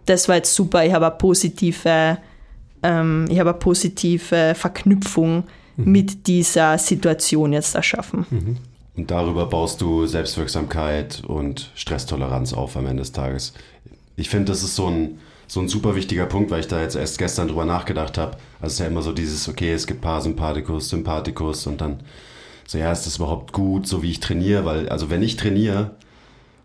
das 0.06 0.28
war 0.28 0.36
jetzt 0.36 0.54
super, 0.54 0.84
ich 0.84 0.92
habe 0.92 1.06
eine 1.06 1.14
positive, 1.16 2.18
ähm, 2.84 3.24
ich 3.28 3.40
habe 3.40 3.50
eine 3.50 3.58
positive 3.58 4.54
Verknüpfung 4.54 5.44
mhm. 5.76 5.92
mit 5.92 6.26
dieser 6.28 6.78
Situation 6.78 7.52
jetzt 7.52 7.74
erschaffen. 7.74 8.26
Mhm. 8.30 8.56
Und 8.96 9.10
darüber 9.10 9.46
baust 9.46 9.80
du 9.80 10.06
Selbstwirksamkeit 10.06 11.22
und 11.26 11.72
Stresstoleranz 11.74 12.52
auf 12.52 12.76
am 12.76 12.86
Ende 12.86 13.02
des 13.02 13.10
Tages. 13.10 13.54
Ich 14.16 14.28
finde, 14.28 14.52
das 14.52 14.62
ist 14.62 14.76
so 14.76 14.86
ein, 14.86 15.18
so 15.48 15.60
ein 15.60 15.68
super 15.68 15.96
wichtiger 15.96 16.26
Punkt, 16.26 16.52
weil 16.52 16.60
ich 16.60 16.68
da 16.68 16.80
jetzt 16.80 16.94
erst 16.94 17.18
gestern 17.18 17.48
drüber 17.48 17.64
nachgedacht 17.64 18.18
habe. 18.18 18.36
Also 18.60 18.66
es 18.66 18.72
ist 18.74 18.78
ja 18.78 18.86
immer 18.86 19.02
so 19.02 19.12
dieses, 19.12 19.48
okay, 19.48 19.72
es 19.72 19.88
gibt 19.88 20.00
Parasympathikus, 20.00 20.90
Sympathikus 20.90 21.66
und 21.66 21.80
dann 21.80 22.00
so, 22.66 22.78
ja, 22.78 22.92
ist 22.92 23.06
das 23.06 23.16
überhaupt 23.16 23.52
gut, 23.52 23.86
so 23.86 24.02
wie 24.02 24.10
ich 24.10 24.20
trainiere? 24.20 24.64
Weil, 24.64 24.88
also 24.88 25.10
wenn 25.10 25.22
ich 25.22 25.36
trainiere, 25.36 25.90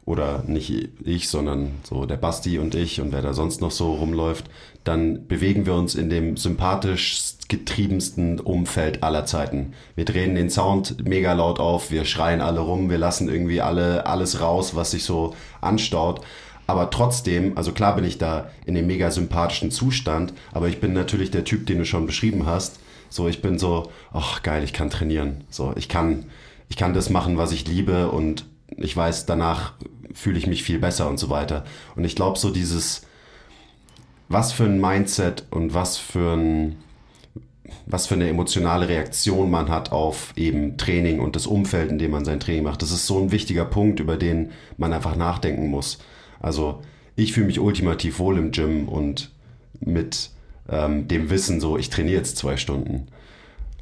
oder 0.10 0.44
nicht 0.48 0.90
ich, 1.06 1.30
sondern 1.30 1.74
so 1.84 2.08
der 2.08 2.18
Basti 2.18 2.58
und 2.58 2.74
ich 2.74 3.00
und 3.00 3.12
wer 3.12 3.22
da 3.22 3.34
sonst 3.34 3.62
noch 3.62 3.70
so 3.70 3.94
rumläuft, 3.94 4.50
dann 4.84 5.28
bewegen 5.28 5.68
wir 5.68 5.76
uns 5.76 5.94
in 5.94 6.10
dem 6.10 6.36
sympathisch 6.36 7.36
getriebensten 7.48 8.40
Umfeld 8.40 9.04
aller 9.04 9.28
Zeiten. 9.28 9.74
Wir 9.96 10.06
drehen 10.06 10.34
den 10.34 10.50
Sound 10.50 11.08
mega 11.08 11.34
laut 11.34 11.60
auf, 11.60 11.92
wir 11.92 12.06
schreien 12.06 12.42
alle 12.42 12.60
rum, 12.60 12.90
wir 12.90 12.98
lassen 12.98 13.30
irgendwie 13.30 13.62
alle 13.62 14.08
alles 14.08 14.42
raus, 14.42 14.76
was 14.76 14.92
sich 14.92 15.04
so 15.04 15.36
anstaut. 15.62 16.22
Aber 16.66 16.90
trotzdem, 16.90 17.56
also 17.56 17.72
klar 17.72 17.96
bin 17.96 18.04
ich 18.04 18.18
da 18.18 18.50
in 18.66 18.74
dem 18.74 18.88
mega 18.88 19.12
sympathischen 19.12 19.70
Zustand, 19.70 20.34
aber 20.52 20.70
ich 20.70 20.80
bin 20.80 20.94
natürlich 20.94 21.30
der 21.30 21.44
Typ, 21.44 21.68
den 21.68 21.78
du 21.78 21.86
schon 21.86 22.08
beschrieben 22.08 22.48
hast. 22.48 22.80
So, 23.10 23.28
ich 23.28 23.44
bin 23.44 23.60
so, 23.60 23.92
ach 24.12 24.42
geil, 24.42 24.64
ich 24.64 24.74
kann 24.74 24.90
trainieren. 24.90 25.44
So, 25.52 25.72
ich 25.76 25.88
kann, 25.88 26.26
ich 26.68 26.78
kann 26.78 26.96
das 26.96 27.12
machen, 27.12 27.38
was 27.38 27.52
ich 27.52 27.68
liebe 27.68 28.10
und 28.10 28.46
ich 28.78 28.96
weiß, 28.96 29.26
danach 29.26 29.74
fühle 30.14 30.38
ich 30.38 30.48
mich 30.48 30.64
viel 30.64 30.80
besser 30.80 31.10
und 31.10 31.18
so 31.18 31.30
weiter. 31.30 31.66
Und 31.96 32.04
ich 32.04 32.16
glaube, 32.16 32.40
so 32.40 32.50
dieses, 32.50 33.04
was 34.28 34.52
für 34.52 34.66
ein 34.66 34.80
Mindset 34.80 35.46
und 35.52 35.74
was 35.74 35.98
für 35.98 36.34
ein, 36.36 36.78
was 37.86 38.08
für 38.08 38.16
eine 38.16 38.30
emotionale 38.30 38.88
Reaktion 38.88 39.52
man 39.52 39.70
hat 39.70 39.92
auf 39.92 40.34
eben 40.36 40.78
Training 40.78 41.20
und 41.20 41.36
das 41.36 41.48
Umfeld, 41.48 41.92
in 41.92 42.00
dem 42.00 42.12
man 42.12 42.26
sein 42.26 42.40
Training 42.40 42.64
macht. 42.64 42.82
Das 42.82 42.92
ist 42.92 43.06
so 43.06 43.20
ein 43.20 43.32
wichtiger 43.32 43.66
Punkt, 43.66 44.00
über 44.00 44.18
den 44.18 44.52
man 44.78 44.94
einfach 44.94 45.16
nachdenken 45.16 45.68
muss. 45.68 46.00
Also 46.40 46.82
ich 47.16 47.34
fühle 47.34 47.48
mich 47.48 47.60
ultimativ 47.60 48.20
wohl 48.20 48.38
im 48.38 48.52
Gym 48.52 48.88
und 48.88 49.32
mit 49.80 50.32
ähm, 50.70 51.08
dem 51.08 51.30
Wissen 51.30 51.60
so, 51.60 51.78
ich 51.78 51.90
trainiere 51.90 52.18
jetzt 52.18 52.38
zwei 52.38 52.58
Stunden. 52.58 53.08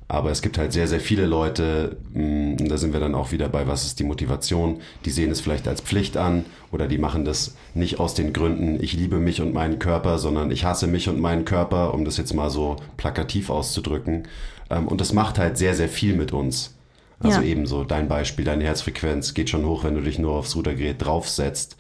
Aber 0.09 0.31
es 0.31 0.41
gibt 0.41 0.57
halt 0.57 0.71
sehr, 0.71 0.87
sehr 0.87 1.01
viele 1.01 1.25
Leute, 1.25 1.97
mm, 2.13 2.55
da 2.69 2.77
sind 2.77 2.93
wir 2.93 3.01
dann 3.01 3.13
auch 3.13 3.33
wieder 3.33 3.49
bei, 3.49 3.67
was 3.67 3.85
ist 3.85 3.99
die 3.99 4.05
Motivation? 4.05 4.79
Die 5.03 5.09
sehen 5.09 5.31
es 5.31 5.41
vielleicht 5.41 5.67
als 5.67 5.81
Pflicht 5.81 6.15
an 6.15 6.45
oder 6.71 6.87
die 6.87 6.97
machen 6.97 7.25
das 7.25 7.55
nicht 7.73 7.99
aus 7.99 8.13
den 8.13 8.31
Gründen, 8.31 8.81
ich 8.81 8.93
liebe 8.93 9.17
mich 9.17 9.41
und 9.41 9.53
meinen 9.53 9.79
Körper, 9.79 10.17
sondern 10.17 10.49
ich 10.49 10.63
hasse 10.63 10.87
mich 10.87 11.09
und 11.09 11.19
meinen 11.19 11.43
Körper, 11.43 11.93
um 11.93 12.05
das 12.05 12.15
jetzt 12.15 12.33
mal 12.33 12.49
so 12.49 12.77
plakativ 12.95 13.49
auszudrücken. 13.49 14.27
Ähm, 14.69 14.87
und 14.87 15.01
das 15.01 15.11
macht 15.11 15.37
halt 15.39 15.57
sehr, 15.57 15.75
sehr 15.75 15.89
viel 15.89 16.15
mit 16.15 16.31
uns. 16.31 16.73
Also 17.19 17.41
ja. 17.41 17.47
ebenso 17.47 17.83
dein 17.83 18.07
Beispiel, 18.07 18.45
deine 18.45 18.63
Herzfrequenz 18.63 19.33
geht 19.33 19.49
schon 19.49 19.65
hoch, 19.65 19.83
wenn 19.83 19.95
du 19.95 20.01
dich 20.01 20.19
nur 20.19 20.33
aufs 20.33 20.55
Rudergerät 20.55 21.03
draufsetzt. 21.03 21.75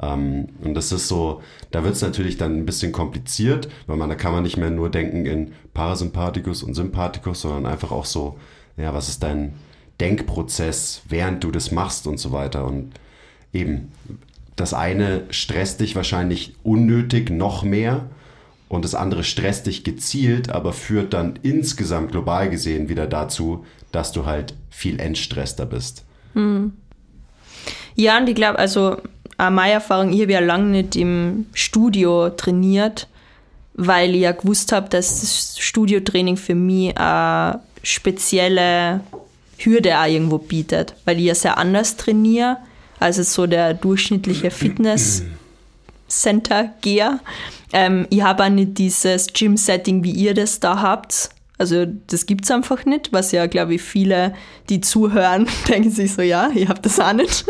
Ähm, 0.00 0.48
und 0.62 0.74
das 0.74 0.92
ist 0.92 1.08
so, 1.08 1.42
da 1.70 1.84
wird 1.84 1.94
es 1.94 2.02
natürlich 2.02 2.36
dann 2.36 2.56
ein 2.56 2.66
bisschen 2.66 2.92
kompliziert, 2.92 3.68
weil 3.86 3.96
man, 3.96 4.08
da 4.08 4.14
kann 4.14 4.32
man 4.32 4.42
nicht 4.42 4.56
mehr 4.56 4.70
nur 4.70 4.90
denken 4.90 5.26
in 5.26 5.52
Parasympathikus 5.74 6.62
und 6.62 6.74
Sympathikus, 6.74 7.40
sondern 7.40 7.66
einfach 7.66 7.90
auch 7.90 8.04
so, 8.04 8.38
ja, 8.76 8.94
was 8.94 9.08
ist 9.08 9.22
dein 9.22 9.54
Denkprozess, 10.00 11.02
während 11.08 11.42
du 11.42 11.50
das 11.50 11.72
machst 11.72 12.06
und 12.06 12.18
so 12.18 12.32
weiter. 12.32 12.64
Und 12.64 12.92
eben, 13.52 13.92
das 14.56 14.74
eine 14.74 15.24
stresst 15.30 15.80
dich 15.80 15.96
wahrscheinlich 15.96 16.54
unnötig 16.62 17.30
noch 17.30 17.62
mehr 17.62 18.06
und 18.68 18.84
das 18.84 18.94
andere 18.94 19.24
stresst 19.24 19.66
dich 19.66 19.84
gezielt, 19.84 20.50
aber 20.50 20.72
führt 20.72 21.14
dann 21.14 21.38
insgesamt 21.42 22.12
global 22.12 22.50
gesehen 22.50 22.88
wieder 22.88 23.06
dazu, 23.06 23.64
dass 23.92 24.12
du 24.12 24.26
halt 24.26 24.54
viel 24.70 25.00
entstresster 25.00 25.66
bist. 25.66 26.04
Hm. 26.34 26.72
Ja, 27.94 28.18
und 28.18 28.28
ich 28.28 28.34
glaube, 28.34 28.58
also 28.58 28.98
äh, 29.38 29.50
meine 29.50 29.74
Erfahrung, 29.74 30.12
ich 30.12 30.22
habe 30.22 30.32
ja 30.32 30.40
lange 30.40 30.66
nicht 30.66 30.96
im 30.96 31.46
Studio 31.52 32.30
trainiert, 32.30 33.06
weil 33.74 34.14
ich 34.14 34.22
ja 34.22 34.32
gewusst 34.32 34.72
habe, 34.72 34.88
dass 34.88 35.20
das 35.20 35.58
Studiotraining 35.58 36.36
für 36.36 36.56
mich 36.56 36.98
eine 36.98 37.60
spezielle 37.82 39.00
Hürde 39.58 39.98
auch 39.98 40.06
irgendwo 40.06 40.38
bietet, 40.38 40.94
weil 41.04 41.18
ich 41.18 41.26
ja 41.26 41.34
sehr 41.34 41.58
anders 41.58 41.96
trainiere 41.96 42.56
als 43.00 43.16
so 43.32 43.46
der 43.46 43.74
durchschnittliche 43.74 44.50
Fitness-Center-Geher. 44.50 47.20
Ähm, 47.72 48.08
ich 48.10 48.22
habe 48.22 48.42
auch 48.44 48.48
nicht 48.48 48.76
dieses 48.78 49.28
Gym-Setting, 49.32 50.02
wie 50.02 50.10
ihr 50.10 50.34
das 50.34 50.58
da 50.58 50.82
habt. 50.82 51.30
Also 51.58 51.86
das 51.86 52.26
gibt 52.26 52.44
es 52.44 52.50
einfach 52.50 52.84
nicht, 52.84 53.12
was 53.12 53.30
ja, 53.32 53.46
glaube 53.46 53.74
ich, 53.74 53.82
viele, 53.82 54.34
die 54.68 54.80
zuhören, 54.80 55.46
denken 55.68 55.90
sich 55.90 56.14
so, 56.14 56.22
ja, 56.22 56.50
ich 56.54 56.68
habe 56.68 56.80
das 56.80 56.98
auch 56.98 57.12
nicht. 57.12 57.44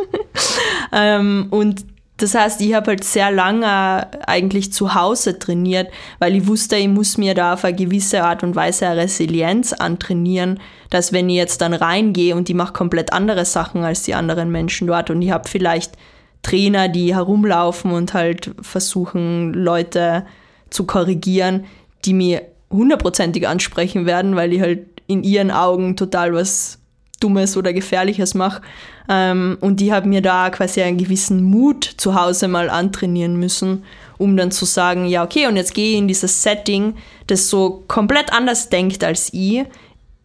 ähm, 0.93 1.47
und 1.51 1.85
das 2.19 2.35
heißt, 2.35 2.61
ich 2.61 2.75
habe 2.75 2.89
halt 2.89 3.05
sehr 3.05 3.31
lange 3.31 4.09
eigentlich 4.27 4.73
zu 4.73 4.95
Hause 4.95 5.39
trainiert, 5.39 5.89
weil 6.19 6.35
ich 6.35 6.49
wusste, 6.49 6.77
ich 6.77 6.89
muss 6.89 7.17
mir 7.17 7.35
da 7.35 7.55
auf 7.55 7.65
eine 7.65 7.77
gewisse 7.77 8.25
Art 8.25 8.43
und 8.43 8.57
Weise 8.57 8.89
eine 8.89 9.03
Resilienz 9.03 9.73
antrainieren, 9.73 10.59
dass 10.91 11.13
wenn 11.13 11.31
ich 11.31 11.37
jetzt 11.37 11.61
dann 11.61 11.75
reingehe 11.75 12.35
und 12.35 12.51
ich 12.51 12.57
mache 12.57 12.73
komplett 12.73 13.13
andere 13.13 13.45
Sachen 13.45 13.85
als 13.85 14.03
die 14.03 14.15
anderen 14.15 14.51
Menschen 14.51 14.89
dort 14.89 15.11
und 15.11 15.23
ich 15.23 15.31
habe 15.31 15.49
vielleicht 15.49 15.93
Trainer, 16.43 16.89
die 16.89 17.15
herumlaufen 17.15 17.93
und 17.93 18.15
halt 18.15 18.51
versuchen, 18.63 19.55
Leute 19.55 20.27
zu 20.71 20.87
korrigieren, 20.87 21.67
die 22.05 22.15
mir 22.15 22.43
hundertprozentig 22.71 23.47
ansprechen 23.47 24.07
werden, 24.07 24.35
weil 24.35 24.53
ich 24.53 24.61
halt 24.61 24.87
in 25.07 25.23
ihren 25.23 25.51
Augen 25.51 25.97
total 25.97 26.35
was 26.35 26.78
Dummes 27.21 27.57
oder 27.57 27.73
Gefährliches 27.73 28.35
mache. 28.35 28.63
Ähm, 29.09 29.59
und 29.61 29.81
ich 29.81 29.91
habe 29.91 30.09
mir 30.09 30.23
da 30.23 30.51
quasi 30.51 30.83
einen 30.83 30.99
gewissen 30.99 31.43
Mut 31.43 31.85
zu 31.85 32.15
Hause 32.15 32.49
mal 32.49 32.71
antrainieren 32.71 33.37
müssen, 33.37 33.85
um 34.19 34.37
dann 34.37 34.51
zu 34.51 34.65
sagen, 34.65 35.07
ja, 35.07 35.25
okay, 35.25 35.47
und 35.47 35.57
jetzt 35.57 35.75
gehe 35.75 35.93
ich 35.93 35.99
in 35.99 36.09
dieses 36.09 36.43
Setting, 36.43 36.95
das 37.27 37.49
so 37.49 37.85
komplett 37.89 38.33
anders 38.33 38.69
denkt 38.69 39.03
als 39.05 39.33
ich. 39.33 39.65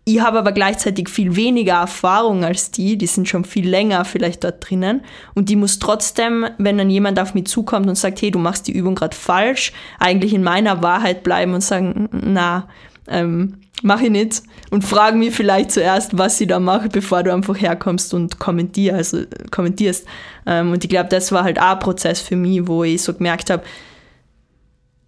Ich 0.06 0.20
habe 0.20 0.38
aber 0.38 0.52
gleichzeitig 0.52 1.08
viel 1.08 1.38
weniger 1.38 1.76
Erfahrung 1.76 2.44
als 2.44 2.72
die, 2.72 2.98
die 2.98 3.08
sind 3.08 3.30
schon 3.30 3.46
viel 3.46 3.70
länger 3.70 4.04
vielleicht 4.04 4.44
dort 4.44 4.70
drinnen. 4.70 5.02
Und 5.34 5.48
die 5.48 5.56
muss 5.56 5.80
trotzdem, 5.80 6.46
wenn 6.58 6.78
dann 6.78 6.90
jemand 6.90 7.20
auf 7.20 7.34
mich 7.34 7.46
zukommt 7.46 7.88
und 7.88 7.96
sagt, 7.96 8.22
hey, 8.22 8.30
du 8.30 8.40
machst 8.40 8.68
die 8.68 8.74
Übung 8.74 8.96
gerade 8.96 9.16
falsch, 9.16 9.72
eigentlich 10.00 10.34
in 10.34 10.44
meiner 10.44 10.84
Wahrheit 10.84 11.24
bleiben 11.24 11.54
und 11.54 11.62
sagen, 11.62 12.10
na, 12.12 12.68
ähm, 13.08 13.60
mache 13.84 14.06
ich 14.06 14.12
nicht 14.12 14.44
und 14.72 14.84
frage 14.84 15.18
mich 15.18 15.36
vielleicht 15.36 15.72
zuerst, 15.72 16.18
was 16.18 16.40
ich 16.42 16.48
da 16.48 16.60
mache, 16.60 16.90
bevor 16.90 17.24
du 17.24 17.34
einfach 17.34 17.60
herkommst 17.60 18.14
und 18.14 18.40
kommentierst. 18.40 19.14
Also, 19.16 19.28
kommentierst. 19.52 20.06
Ähm, 20.46 20.72
und 20.72 20.84
ich 20.84 20.90
glaube, 20.90 21.10
das 21.10 21.32
war 21.32 21.44
halt 21.44 21.60
auch 21.60 21.74
ein 21.74 21.80
Prozess 21.80 22.20
für 22.20 22.36
mich, 22.36 22.68
wo 22.68 22.84
ich 22.84 23.02
so 23.02 23.14
gemerkt 23.14 23.50
habe, 23.50 23.64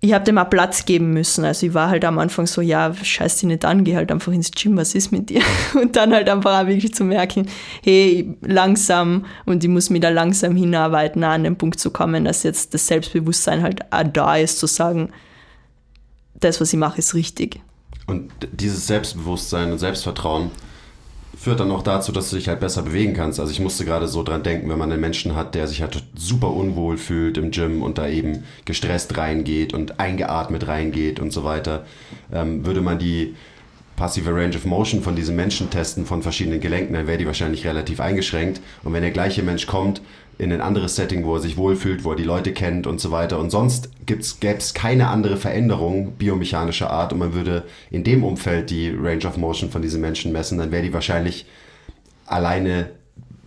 ich 0.06 0.14
habe 0.14 0.24
dem 0.24 0.38
auch 0.38 0.50
Platz 0.50 0.86
geben 0.86 1.12
müssen. 1.14 1.46
Also 1.46 1.66
ich 1.66 1.74
war 1.74 1.90
halt 1.90 2.06
am 2.06 2.20
Anfang 2.20 2.46
so, 2.46 2.62
ja, 2.62 2.94
scheiß 2.94 3.40
dich 3.40 3.48
nicht 3.48 3.66
an, 3.66 3.84
geh 3.84 3.96
halt 3.96 4.12
einfach 4.12 4.32
ins 4.32 4.52
Gym, 4.52 4.78
was 4.78 4.94
ist 4.94 5.12
mit 5.12 5.30
dir? 5.30 5.42
Und 5.74 5.96
dann 5.96 6.14
halt 6.14 6.30
einfach 6.30 6.62
auch 6.62 6.68
wirklich 6.68 6.94
zu 6.94 7.04
merken, 7.04 7.48
hey, 7.84 8.38
langsam 8.42 9.26
und 9.46 9.64
ich 9.64 9.70
muss 9.70 9.90
mich 9.90 10.02
da 10.02 10.10
langsam 10.10 10.56
hinarbeiten, 10.56 11.24
an 11.24 11.44
den 11.44 11.58
Punkt 11.58 11.80
zu 11.80 11.90
kommen, 11.90 12.26
dass 12.26 12.44
jetzt 12.44 12.74
das 12.74 12.86
Selbstbewusstsein 12.88 13.64
halt 13.64 13.92
auch 13.92 14.04
da 14.04 14.38
ist, 14.38 14.60
zu 14.60 14.68
sagen, 14.68 15.10
das, 16.36 16.62
was 16.62 16.72
ich 16.72 16.80
mache, 16.80 17.00
ist 17.00 17.16
richtig. 17.16 17.62
Und 18.08 18.32
dieses 18.52 18.88
Selbstbewusstsein 18.88 19.72
und 19.72 19.80
Selbstvertrauen 19.80 20.52
führt 21.38 21.60
dann 21.60 21.72
auch 21.72 21.84
dazu, 21.84 22.12
dass 22.12 22.30
du 22.30 22.38
dich 22.38 22.48
halt 22.48 22.60
besser 22.60 22.82
bewegen 22.82 23.14
kannst. 23.14 23.40
Also 23.40 23.52
ich 23.52 23.60
musste 23.60 23.86
gerade 23.86 24.08
so 24.08 24.24
dran 24.24 24.44
denken, 24.44 24.70
wenn 24.70 24.78
man 24.78 24.92
einen 24.92 25.02
Menschen 25.02 25.36
hat, 25.36 25.54
der 25.56 25.68
sich 25.68 25.82
halt 25.82 26.02
super 26.16 26.52
unwohl 26.52 26.98
fühlt 26.98 27.38
im 27.38 27.52
Gym 27.52 27.84
und 27.84 27.98
da 27.98 28.08
eben 28.08 28.44
gestresst 28.64 29.18
reingeht 29.18 29.74
und 29.74 30.00
eingeatmet 30.00 30.68
reingeht 30.68 31.20
und 31.20 31.34
so 31.34 31.44
weiter, 31.44 31.86
ähm, 32.32 32.66
würde 32.66 32.82
man 32.82 33.00
die 33.00 33.36
passive 33.96 34.32
Range 34.32 34.56
of 34.56 34.66
Motion 34.66 35.02
von 35.02 35.16
diesen 35.16 35.36
Menschen 35.36 35.70
testen 35.70 36.06
von 36.06 36.22
verschiedenen 36.22 36.60
Gelenken, 36.60 36.94
dann 36.94 37.08
wäre 37.08 37.18
die 37.18 37.26
wahrscheinlich 37.26 37.66
relativ 37.66 38.00
eingeschränkt. 38.00 38.62
Und 38.84 38.94
wenn 38.94 39.02
der 39.02 39.12
gleiche 39.12 39.42
Mensch 39.42 39.68
kommt 39.68 40.02
in 40.38 40.52
ein 40.52 40.62
anderes 40.62 40.96
Setting, 40.96 41.26
wo 41.26 41.36
er 41.36 41.42
sich 41.42 41.58
wohlfühlt, 41.58 42.04
wo 42.04 42.12
er 42.12 42.16
die 42.16 42.24
Leute 42.24 42.54
kennt 42.54 42.88
und 42.88 43.00
so 43.00 43.12
weiter. 43.12 43.40
Und 43.40 43.52
sonst 43.52 43.90
gäbe 44.06 44.22
es 44.22 44.74
keine 44.74 45.08
andere 45.08 45.38
Veränderung 45.38 46.14
biomechanischer 46.14 46.90
Art. 46.90 47.14
Und 47.14 47.20
man 47.20 47.34
würde 47.34 47.64
in 47.92 48.04
dem 48.04 48.24
Umfeld 48.24 48.70
die 48.70 48.90
Range 48.90 49.26
of 49.26 49.38
Motion 49.38 49.70
von 49.70 49.82
diesen 49.82 50.02
Menschen 50.02 50.32
messen, 50.32 50.58
dann 50.58 50.72
wäre 50.72 50.84
die 50.84 50.94
wahrscheinlich 50.94 51.46
alleine 52.26 52.92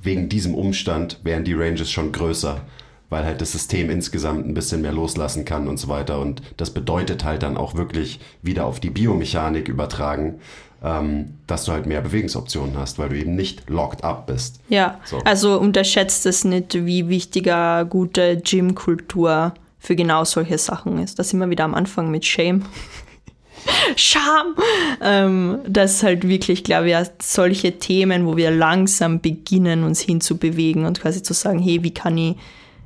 wegen 0.00 0.28
diesem 0.28 0.54
Umstand 0.54 1.20
wären 1.24 1.44
die 1.44 1.54
Ranges 1.54 1.90
schon 1.90 2.12
größer 2.12 2.62
weil 3.10 3.24
halt 3.24 3.40
das 3.40 3.52
System 3.52 3.90
insgesamt 3.90 4.46
ein 4.46 4.54
bisschen 4.54 4.82
mehr 4.82 4.92
loslassen 4.92 5.44
kann 5.44 5.68
und 5.68 5.78
so 5.78 5.88
weiter. 5.88 6.20
Und 6.20 6.42
das 6.56 6.70
bedeutet 6.70 7.24
halt 7.24 7.42
dann 7.42 7.56
auch 7.56 7.74
wirklich 7.74 8.20
wieder 8.42 8.66
auf 8.66 8.80
die 8.80 8.90
Biomechanik 8.90 9.68
übertragen, 9.68 10.40
ähm, 10.82 11.34
dass 11.46 11.64
du 11.64 11.72
halt 11.72 11.86
mehr 11.86 12.00
Bewegungsoptionen 12.00 12.76
hast, 12.78 12.98
weil 12.98 13.08
du 13.08 13.16
eben 13.16 13.34
nicht 13.34 13.68
locked 13.68 14.04
up 14.04 14.26
bist. 14.26 14.60
Ja, 14.68 15.00
so. 15.04 15.18
also 15.24 15.58
unterschätzt 15.58 16.26
es 16.26 16.44
nicht, 16.44 16.74
wie 16.86 17.08
wichtiger 17.08 17.84
gute 17.84 18.36
Gym-Kultur 18.36 19.54
für 19.78 19.96
genau 19.96 20.24
solche 20.24 20.58
Sachen 20.58 20.98
ist. 20.98 21.18
Da 21.18 21.24
sind 21.24 21.40
wir 21.40 21.50
wieder 21.50 21.64
am 21.64 21.74
Anfang 21.74 22.10
mit 22.10 22.24
Shame. 22.24 22.62
Scham. 23.96 24.54
Ähm, 25.02 25.58
das 25.66 25.94
ist 25.94 26.02
halt 26.04 26.28
wirklich, 26.28 26.62
glaube 26.62 26.90
ich, 26.90 26.96
solche 27.20 27.78
Themen, 27.78 28.26
wo 28.26 28.36
wir 28.36 28.50
langsam 28.50 29.20
beginnen, 29.20 29.82
uns 29.82 30.00
hinzubewegen 30.00 30.84
und 30.84 31.00
quasi 31.00 31.22
zu 31.22 31.34
sagen, 31.34 31.58
hey, 31.58 31.82
wie 31.82 31.92
kann 31.92 32.16
ich 32.16 32.36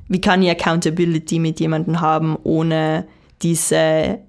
wie 0.07 0.21
kann 0.21 0.43
ich 0.43 0.49
Accountability 0.49 1.39
mit 1.39 1.59
jemandem 1.59 2.01
haben, 2.01 2.37
ohne 2.43 3.07
diese 3.41 4.19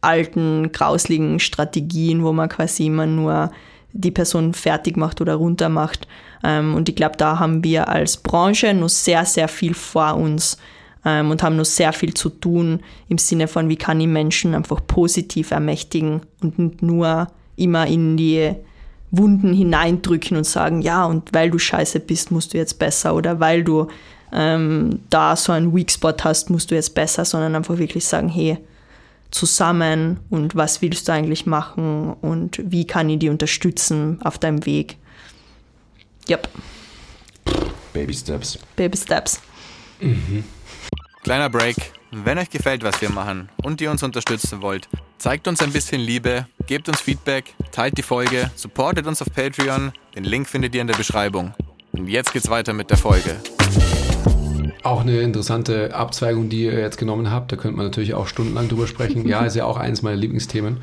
alten, 0.00 0.72
grausligen 0.72 1.40
Strategien, 1.40 2.24
wo 2.24 2.32
man 2.32 2.48
quasi 2.48 2.86
immer 2.86 3.06
nur 3.06 3.50
die 3.92 4.10
Person 4.10 4.54
fertig 4.54 4.96
macht 4.96 5.20
oder 5.20 5.34
runter 5.34 5.68
macht. 5.68 6.06
Ähm, 6.44 6.74
und 6.74 6.88
ich 6.88 6.96
glaube, 6.96 7.16
da 7.16 7.38
haben 7.38 7.64
wir 7.64 7.88
als 7.88 8.16
Branche 8.16 8.72
noch 8.72 8.88
sehr, 8.88 9.24
sehr 9.24 9.48
viel 9.48 9.74
vor 9.74 10.16
uns 10.16 10.58
ähm, 11.04 11.30
und 11.30 11.42
haben 11.42 11.56
noch 11.56 11.64
sehr 11.64 11.92
viel 11.92 12.14
zu 12.14 12.30
tun 12.30 12.80
im 13.08 13.18
Sinne 13.18 13.48
von, 13.48 13.68
wie 13.68 13.76
kann 13.76 14.00
ich 14.00 14.06
Menschen 14.06 14.54
einfach 14.54 14.80
positiv 14.86 15.50
ermächtigen 15.50 16.22
und 16.42 16.58
nicht 16.58 16.82
nur 16.82 17.28
immer 17.56 17.86
in 17.86 18.16
die 18.16 18.52
Wunden 19.10 19.52
hineindrücken 19.52 20.36
und 20.36 20.44
sagen, 20.44 20.82
ja, 20.82 21.04
und 21.04 21.34
weil 21.34 21.50
du 21.50 21.58
scheiße 21.58 22.00
bist, 22.00 22.30
musst 22.30 22.54
du 22.54 22.58
jetzt 22.58 22.78
besser 22.78 23.14
oder 23.14 23.40
weil 23.40 23.64
du 23.64 23.88
ähm, 24.32 25.00
da 25.10 25.34
so 25.34 25.52
einen 25.52 25.74
Weak 25.74 25.90
Spot 25.90 26.14
hast, 26.22 26.48
musst 26.48 26.70
du 26.70 26.76
jetzt 26.76 26.94
besser, 26.94 27.24
sondern 27.24 27.56
einfach 27.56 27.78
wirklich 27.78 28.04
sagen, 28.04 28.28
hey, 28.28 28.58
zusammen 29.30 30.20
und 30.30 30.56
was 30.56 30.82
willst 30.82 31.08
du 31.08 31.12
eigentlich 31.12 31.46
machen 31.46 32.14
und 32.20 32.60
wie 32.64 32.86
kann 32.86 33.08
ich 33.08 33.20
dich 33.20 33.30
unterstützen 33.30 34.20
auf 34.22 34.38
deinem 34.38 34.66
Weg. 34.66 34.96
Yep. 36.28 36.48
Baby 37.92 38.14
Steps. 38.14 38.58
Baby 38.76 38.96
Steps. 38.96 39.40
Mhm. 40.00 40.44
Kleiner 41.22 41.50
Break. 41.50 41.76
Wenn 42.12 42.38
euch 42.38 42.50
gefällt, 42.50 42.82
was 42.82 43.00
wir 43.00 43.10
machen 43.10 43.48
und 43.62 43.80
ihr 43.80 43.90
uns 43.90 44.02
unterstützen 44.02 44.62
wollt, 44.62 44.88
zeigt 45.18 45.46
uns 45.46 45.62
ein 45.62 45.72
bisschen 45.72 46.00
Liebe, 46.00 46.46
gebt 46.66 46.88
uns 46.88 47.00
Feedback, 47.00 47.54
teilt 47.70 47.96
die 47.98 48.02
Folge, 48.02 48.50
supportet 48.56 49.06
uns 49.06 49.22
auf 49.22 49.28
Patreon. 49.32 49.92
Den 50.16 50.24
Link 50.24 50.48
findet 50.48 50.74
ihr 50.74 50.80
in 50.80 50.88
der 50.88 50.96
Beschreibung. 50.96 51.54
Und 51.92 52.08
jetzt 52.08 52.32
geht's 52.32 52.48
weiter 52.48 52.72
mit 52.72 52.90
der 52.90 52.96
Folge. 52.96 53.40
Auch 54.82 55.02
eine 55.02 55.20
interessante 55.20 55.94
Abzweigung, 55.94 56.48
die 56.48 56.64
ihr 56.64 56.78
jetzt 56.78 56.96
genommen 56.96 57.30
habt. 57.30 57.52
Da 57.52 57.56
könnte 57.56 57.76
man 57.76 57.86
natürlich 57.86 58.14
auch 58.14 58.26
stundenlang 58.26 58.68
drüber 58.68 58.86
sprechen. 58.86 59.26
Ja, 59.28 59.44
ist 59.44 59.56
ja 59.56 59.66
auch 59.66 59.76
eines 59.76 60.02
meiner 60.02 60.16
Lieblingsthemen. 60.16 60.78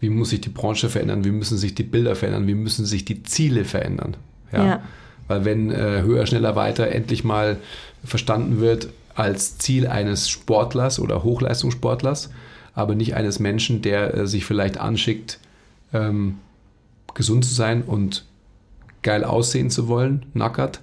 Wie 0.00 0.10
muss 0.10 0.30
sich 0.30 0.40
die 0.40 0.48
Branche 0.48 0.88
verändern? 0.88 1.24
Wie 1.24 1.30
müssen 1.30 1.56
sich 1.56 1.74
die 1.74 1.84
Bilder 1.84 2.16
verändern? 2.16 2.46
Wie 2.46 2.54
müssen 2.54 2.84
sich 2.84 3.04
die 3.04 3.22
Ziele 3.22 3.64
verändern? 3.64 4.16
Ja. 4.52 4.66
ja. 4.66 4.82
Weil 5.28 5.44
wenn 5.44 5.70
äh, 5.70 6.02
höher, 6.02 6.26
schneller, 6.26 6.56
weiter 6.56 6.88
endlich 6.88 7.24
mal 7.24 7.58
verstanden 8.04 8.60
wird 8.60 8.88
als 9.14 9.58
Ziel 9.58 9.86
eines 9.86 10.28
Sportlers 10.28 10.98
oder 10.98 11.22
Hochleistungssportlers, 11.22 12.30
aber 12.74 12.94
nicht 12.94 13.14
eines 13.14 13.38
Menschen, 13.38 13.80
der 13.80 14.14
äh, 14.14 14.26
sich 14.26 14.44
vielleicht 14.44 14.78
anschickt, 14.78 15.38
ähm, 15.92 16.38
gesund 17.14 17.44
zu 17.44 17.54
sein 17.54 17.82
und 17.82 18.24
geil 19.02 19.24
aussehen 19.24 19.70
zu 19.70 19.88
wollen, 19.88 20.26
nackert, 20.34 20.80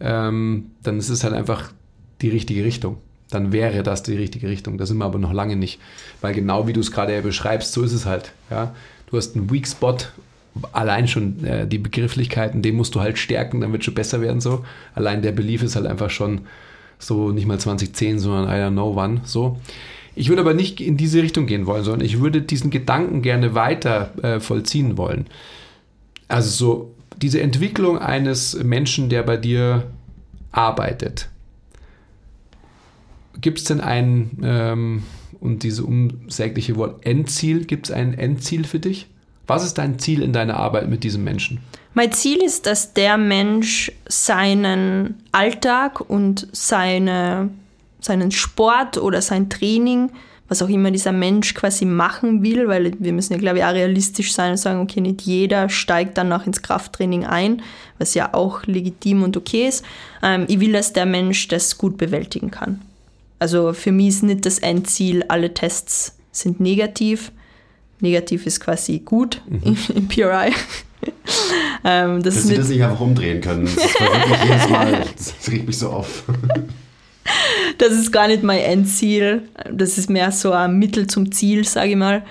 ähm, 0.00 0.72
dann 0.82 0.98
ist 0.98 1.10
es 1.10 1.22
halt 1.24 1.34
einfach 1.34 1.72
die 2.22 2.30
richtige 2.30 2.64
Richtung. 2.64 2.98
Dann 3.30 3.52
wäre 3.52 3.82
das 3.82 4.02
die 4.02 4.16
richtige 4.16 4.48
Richtung. 4.48 4.76
Da 4.76 4.86
sind 4.86 4.98
wir 4.98 5.04
aber 5.04 5.18
noch 5.18 5.32
lange 5.32 5.56
nicht. 5.56 5.78
Weil 6.20 6.34
genau 6.34 6.66
wie 6.66 6.72
du 6.72 6.80
es 6.80 6.90
gerade 6.90 7.20
beschreibst, 7.22 7.72
so 7.72 7.82
ist 7.82 7.92
es 7.92 8.06
halt. 8.06 8.32
Ja? 8.50 8.74
Du 9.06 9.16
hast 9.16 9.36
einen 9.36 9.50
Weak 9.50 9.66
Spot, 9.66 9.96
allein 10.72 11.08
schon 11.08 11.44
äh, 11.44 11.66
die 11.66 11.78
Begrifflichkeiten, 11.78 12.62
den 12.62 12.76
musst 12.76 12.94
du 12.94 13.00
halt 13.00 13.18
stärken, 13.18 13.60
dann 13.60 13.72
wird 13.72 13.84
schon 13.84 13.94
besser 13.94 14.20
werden 14.20 14.40
so. 14.40 14.64
Allein 14.94 15.22
der 15.22 15.32
Belief 15.32 15.62
ist 15.62 15.76
halt 15.76 15.86
einfach 15.86 16.10
schon 16.10 16.42
so 16.98 17.30
nicht 17.30 17.46
mal 17.46 17.58
2010, 17.58 18.18
sondern 18.18 18.44
I 18.48 18.60
don't 18.60 18.72
know 18.72 18.94
wann 18.94 19.22
so. 19.24 19.58
Ich 20.14 20.28
würde 20.28 20.42
aber 20.42 20.54
nicht 20.54 20.80
in 20.80 20.96
diese 20.96 21.22
Richtung 21.22 21.46
gehen 21.46 21.66
wollen, 21.66 21.84
sondern 21.84 22.04
ich 22.04 22.20
würde 22.20 22.42
diesen 22.42 22.70
Gedanken 22.70 23.22
gerne 23.22 23.54
weiter 23.54 24.10
äh, 24.22 24.40
vollziehen 24.40 24.98
wollen. 24.98 25.26
Also 26.28 26.50
so 26.50 26.94
diese 27.16 27.40
Entwicklung 27.40 27.98
eines 27.98 28.54
Menschen, 28.62 29.08
der 29.08 29.22
bei 29.22 29.36
dir 29.36 29.84
arbeitet, 30.52 31.29
gibt 33.40 33.58
es 33.58 33.64
denn 33.64 33.80
ein, 33.80 34.38
ähm, 34.42 35.02
und 35.40 35.62
dieses 35.62 35.80
unsägliche 35.80 36.76
Wort 36.76 37.04
Endziel, 37.06 37.64
gibt 37.64 37.86
es 37.86 37.92
ein 37.92 38.14
Endziel 38.14 38.64
für 38.64 38.80
dich? 38.80 39.06
Was 39.46 39.64
ist 39.64 39.78
dein 39.78 39.98
Ziel 39.98 40.22
in 40.22 40.32
deiner 40.32 40.56
Arbeit 40.56 40.88
mit 40.88 41.02
diesem 41.02 41.24
Menschen? 41.24 41.58
Mein 41.94 42.12
Ziel 42.12 42.38
ist, 42.42 42.66
dass 42.66 42.92
der 42.92 43.16
Mensch 43.16 43.90
seinen 44.08 45.22
Alltag 45.32 46.00
und 46.00 46.46
seine, 46.52 47.50
seinen 48.00 48.30
Sport 48.30 48.98
oder 48.98 49.22
sein 49.22 49.50
Training 49.50 50.10
was 50.50 50.62
auch 50.62 50.68
immer 50.68 50.90
dieser 50.90 51.12
Mensch 51.12 51.54
quasi 51.54 51.84
machen 51.84 52.42
will, 52.42 52.66
weil 52.66 52.92
wir 52.98 53.12
müssen 53.12 53.34
ja, 53.34 53.38
glaube 53.38 53.58
ich, 53.58 53.64
auch 53.64 53.72
realistisch 53.72 54.32
sein 54.32 54.50
und 54.50 54.56
sagen, 54.56 54.80
okay, 54.80 55.00
nicht 55.00 55.22
jeder 55.22 55.68
steigt 55.68 56.18
dann 56.18 56.28
noch 56.28 56.44
ins 56.44 56.60
Krafttraining 56.60 57.24
ein, 57.24 57.62
was 57.98 58.14
ja 58.14 58.34
auch 58.34 58.66
legitim 58.66 59.22
und 59.22 59.36
okay 59.36 59.68
ist. 59.68 59.84
Ähm, 60.24 60.46
ich 60.48 60.58
will, 60.58 60.72
dass 60.72 60.92
der 60.92 61.06
Mensch 61.06 61.46
das 61.46 61.78
gut 61.78 61.96
bewältigen 61.96 62.50
kann. 62.50 62.80
Also 63.40 63.72
für 63.72 63.90
mich 63.90 64.08
ist 64.08 64.22
nicht 64.22 64.46
das 64.46 64.58
Endziel, 64.58 65.24
alle 65.26 65.52
Tests 65.52 66.16
sind 66.30 66.60
negativ. 66.60 67.32
Negativ 67.98 68.46
ist 68.46 68.60
quasi 68.60 69.00
gut 69.00 69.42
mhm. 69.48 69.76
im 69.94 70.08
PRI. 70.08 70.52
ähm, 71.84 72.22
das 72.22 72.34
Dass 72.34 72.44
sie 72.44 72.54
das 72.54 72.68
nicht 72.68 72.82
einfach 72.82 73.00
umdrehen 73.00 73.40
können. 73.40 73.64
Das 73.64 73.74
ist 73.74 74.00
wirklich 74.00 74.44
jedes 74.44 74.68
Mal, 74.68 75.04
das 75.16 75.34
regt 75.50 75.66
mich 75.66 75.78
so 75.78 75.90
auf 75.90 76.24
das 77.78 77.92
ist 77.92 78.12
gar 78.12 78.28
nicht 78.28 78.42
mein 78.42 78.60
Endziel. 78.60 79.42
Das 79.72 79.98
ist 79.98 80.10
mehr 80.10 80.32
so 80.32 80.52
ein 80.52 80.78
Mittel 80.78 81.06
zum 81.06 81.32
Ziel, 81.32 81.64
sage 81.64 81.90
ich 81.90 81.96
mal. 81.96 82.22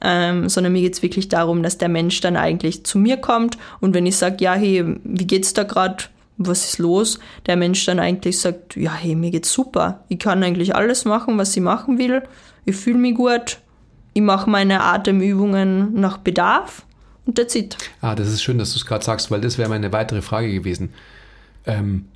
Ähm, 0.00 0.48
sondern 0.48 0.72
mir 0.72 0.82
geht 0.82 0.94
es 0.94 1.02
wirklich 1.02 1.28
darum, 1.28 1.62
dass 1.62 1.78
der 1.78 1.88
Mensch 1.88 2.20
dann 2.20 2.36
eigentlich 2.36 2.84
zu 2.84 2.98
mir 2.98 3.18
kommt 3.18 3.56
und 3.80 3.94
wenn 3.94 4.04
ich 4.04 4.16
sage, 4.16 4.38
ja, 4.40 4.54
hey, 4.54 4.84
wie 5.04 5.26
geht's 5.28 5.54
da 5.54 5.62
gerade? 5.62 6.04
Was 6.38 6.66
ist 6.66 6.78
los? 6.78 7.18
Der 7.46 7.56
Mensch 7.56 7.84
dann 7.84 7.98
eigentlich 7.98 8.38
sagt, 8.38 8.76
ja, 8.76 8.92
hey, 8.94 9.14
mir 9.14 9.30
geht's 9.30 9.52
super. 9.52 10.04
Ich 10.08 10.18
kann 10.18 10.42
eigentlich 10.42 10.74
alles 10.74 11.04
machen, 11.04 11.38
was 11.38 11.56
ich 11.56 11.62
machen 11.62 11.98
will. 11.98 12.22
Ich 12.64 12.76
fühle 12.76 12.98
mich 12.98 13.14
gut. 13.14 13.58
Ich 14.14 14.22
mache 14.22 14.48
meine 14.48 14.82
Atemübungen 14.82 15.94
nach 15.94 16.18
Bedarf 16.18 16.84
und 17.26 17.36
that's 17.36 17.54
it. 17.54 17.76
Ah, 18.00 18.14
das 18.14 18.28
ist 18.28 18.42
schön, 18.42 18.58
dass 18.58 18.72
du 18.72 18.78
es 18.78 18.86
gerade 18.86 19.04
sagst, 19.04 19.30
weil 19.30 19.40
das 19.40 19.58
wäre 19.58 19.68
meine 19.68 19.92
weitere 19.92 20.22
Frage 20.22 20.52
gewesen. 20.52 20.90
Ähm, 21.66 22.06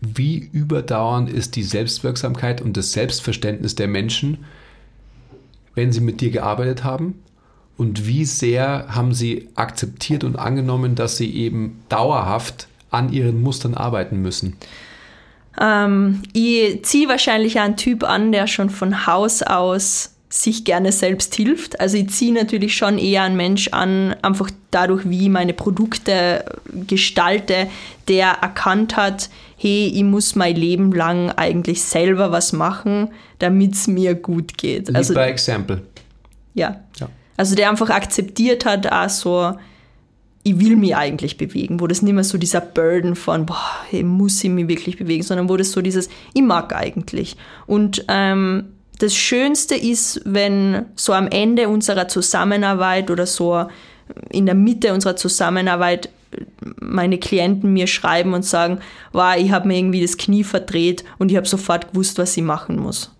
wie 0.00 0.38
überdauernd 0.52 1.30
ist 1.30 1.56
die 1.56 1.62
Selbstwirksamkeit 1.62 2.60
und 2.60 2.76
das 2.76 2.92
Selbstverständnis 2.92 3.74
der 3.74 3.88
Menschen, 3.88 4.44
wenn 5.74 5.92
sie 5.92 6.00
mit 6.00 6.20
dir 6.20 6.30
gearbeitet 6.30 6.84
haben? 6.84 7.22
Und 7.76 8.06
wie 8.06 8.24
sehr 8.24 8.86
haben 8.88 9.14
sie 9.14 9.48
akzeptiert 9.54 10.24
und 10.24 10.36
angenommen, 10.36 10.94
dass 10.94 11.16
sie 11.16 11.34
eben 11.34 11.82
dauerhaft 11.88 12.68
an 12.94 13.12
ihren 13.12 13.42
Mustern 13.42 13.74
arbeiten 13.74 14.22
müssen? 14.22 14.56
Ähm, 15.60 16.22
ich 16.32 16.84
ziehe 16.84 17.08
wahrscheinlich 17.08 17.60
einen 17.60 17.76
Typ 17.76 18.04
an, 18.04 18.32
der 18.32 18.46
schon 18.46 18.70
von 18.70 19.06
Haus 19.06 19.42
aus 19.42 20.14
sich 20.34 20.64
gerne 20.64 20.90
selbst 20.90 21.34
hilft. 21.36 21.78
Also 21.80 21.96
ich 21.96 22.10
ziehe 22.10 22.32
natürlich 22.32 22.76
schon 22.76 22.98
eher 22.98 23.22
einen 23.22 23.36
Mensch 23.36 23.68
an, 23.68 24.16
einfach 24.22 24.50
dadurch, 24.72 25.08
wie 25.08 25.24
ich 25.24 25.28
meine 25.28 25.54
Produkte 25.54 26.44
gestalte, 26.88 27.68
der 28.08 28.30
erkannt 28.42 28.96
hat, 28.96 29.30
hey, 29.56 29.92
ich 29.94 30.02
muss 30.02 30.34
mein 30.34 30.56
Leben 30.56 30.90
lang 30.90 31.30
eigentlich 31.30 31.82
selber 31.82 32.32
was 32.32 32.52
machen, 32.52 33.10
damit 33.38 33.74
es 33.74 33.86
mir 33.86 34.16
gut 34.16 34.58
geht. 34.58 34.88
Lead 34.88 34.96
also, 34.96 35.14
by 35.14 35.20
example. 35.20 35.82
Ja. 36.54 36.80
ja. 36.98 37.08
Also 37.36 37.54
der 37.54 37.70
einfach 37.70 37.90
akzeptiert 37.90 38.64
hat, 38.64 38.90
auch 38.90 39.08
so, 39.08 39.54
ich 40.46 40.60
will 40.60 40.76
mich 40.76 40.94
eigentlich 40.94 41.38
bewegen, 41.38 41.80
wo 41.80 41.86
das 41.86 42.02
nicht 42.02 42.12
mehr 42.12 42.22
so 42.22 42.36
dieser 42.36 42.60
Burden 42.60 43.16
von, 43.16 43.46
boah, 43.46 43.70
hey, 43.88 44.02
muss 44.02 44.44
ich 44.44 44.50
mich 44.50 44.68
wirklich 44.68 44.98
bewegen, 44.98 45.22
sondern 45.22 45.48
wo 45.48 45.56
das 45.56 45.72
so 45.72 45.80
dieses, 45.80 46.10
ich 46.34 46.42
mag 46.42 46.76
eigentlich. 46.76 47.36
Und 47.66 48.04
ähm, 48.08 48.66
das 48.98 49.16
Schönste 49.16 49.74
ist, 49.74 50.20
wenn 50.26 50.84
so 50.96 51.14
am 51.14 51.28
Ende 51.28 51.68
unserer 51.70 52.08
Zusammenarbeit 52.08 53.10
oder 53.10 53.26
so 53.26 53.66
in 54.28 54.44
der 54.44 54.54
Mitte 54.54 54.92
unserer 54.92 55.16
Zusammenarbeit 55.16 56.10
meine 56.78 57.18
Klienten 57.18 57.72
mir 57.72 57.86
schreiben 57.86 58.34
und 58.34 58.44
sagen, 58.44 58.80
wow, 59.12 59.34
ich 59.38 59.50
habe 59.50 59.68
mir 59.68 59.78
irgendwie 59.78 60.02
das 60.02 60.18
Knie 60.18 60.44
verdreht 60.44 61.04
und 61.18 61.30
ich 61.30 61.36
habe 61.38 61.48
sofort 61.48 61.92
gewusst, 61.92 62.18
was 62.18 62.36
ich 62.36 62.42
machen 62.42 62.78
muss. 62.78 63.10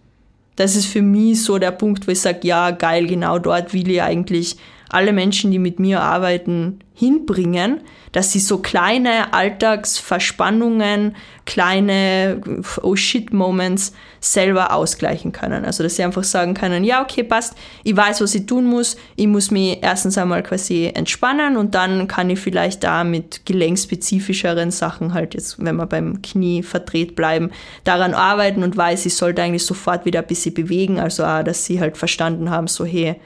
Das 0.57 0.77
ist 0.77 0.87
für 0.87 1.03
mich 1.03 1.43
so 1.43 1.59
der 1.59 1.71
Punkt, 1.71 2.07
wo 2.07 2.13
ich 2.13 2.21
sage, 2.21 2.41
ja, 2.43 2.71
geil, 2.71 3.07
genau 3.07 3.39
dort 3.39 3.73
will 3.73 3.91
ich 3.91 4.03
eigentlich 4.03 4.57
alle 4.95 5.13
Menschen, 5.13 5.51
die 5.51 5.59
mit 5.59 5.79
mir 5.79 6.01
arbeiten, 6.01 6.79
hinbringen, 6.97 7.81
dass 8.13 8.31
sie 8.31 8.39
so 8.39 8.59
kleine 8.59 9.35
Alltagsverspannungen, 9.35 11.17
kleine 11.45 12.41
Oh 12.83 12.95
shit 12.95 13.33
Moments 13.33 13.93
selber 14.21 14.73
ausgleichen 14.73 15.33
können. 15.33 15.65
Also 15.65 15.83
dass 15.83 15.97
sie 15.97 16.05
einfach 16.05 16.23
sagen 16.23 16.55
können, 16.55 16.85
ja, 16.85 17.03
okay, 17.03 17.25
passt, 17.25 17.57
ich 17.83 17.97
weiß, 17.97 18.21
was 18.21 18.37
ich 18.37 18.47
tun 18.47 18.67
muss. 18.67 18.97
Ich 19.17 19.27
muss 19.27 19.51
mich 19.51 19.79
erstens 19.83 20.17
einmal 20.17 20.45
quasi 20.45 20.93
entspannen 20.95 21.57
und 21.57 21.75
dann 21.75 22.07
kann 22.07 22.31
ich 22.31 22.39
vielleicht 22.39 22.85
da 22.85 23.03
mit 23.03 23.45
gelenkspezifischeren 23.45 24.71
Sachen 24.71 25.13
halt 25.13 25.35
jetzt, 25.35 25.63
wenn 25.63 25.75
wir 25.75 25.87
beim 25.87 26.23
Knie 26.23 26.63
verdreht 26.63 27.17
bleiben, 27.17 27.51
daran 27.83 28.15
arbeiten 28.15 28.63
und 28.63 28.77
weiß, 28.77 29.05
ich 29.07 29.17
sollte 29.17 29.43
eigentlich 29.43 29.67
sofort 29.67 30.05
wieder 30.05 30.21
ein 30.21 30.29
bisschen 30.29 30.55
bewegen. 30.55 31.01
Also 31.01 31.25
auch, 31.25 31.43
dass 31.43 31.65
sie 31.65 31.81
halt 31.81 31.97
verstanden 31.97 32.51
haben, 32.51 32.69
so 32.69 32.85
hey, 32.85 33.17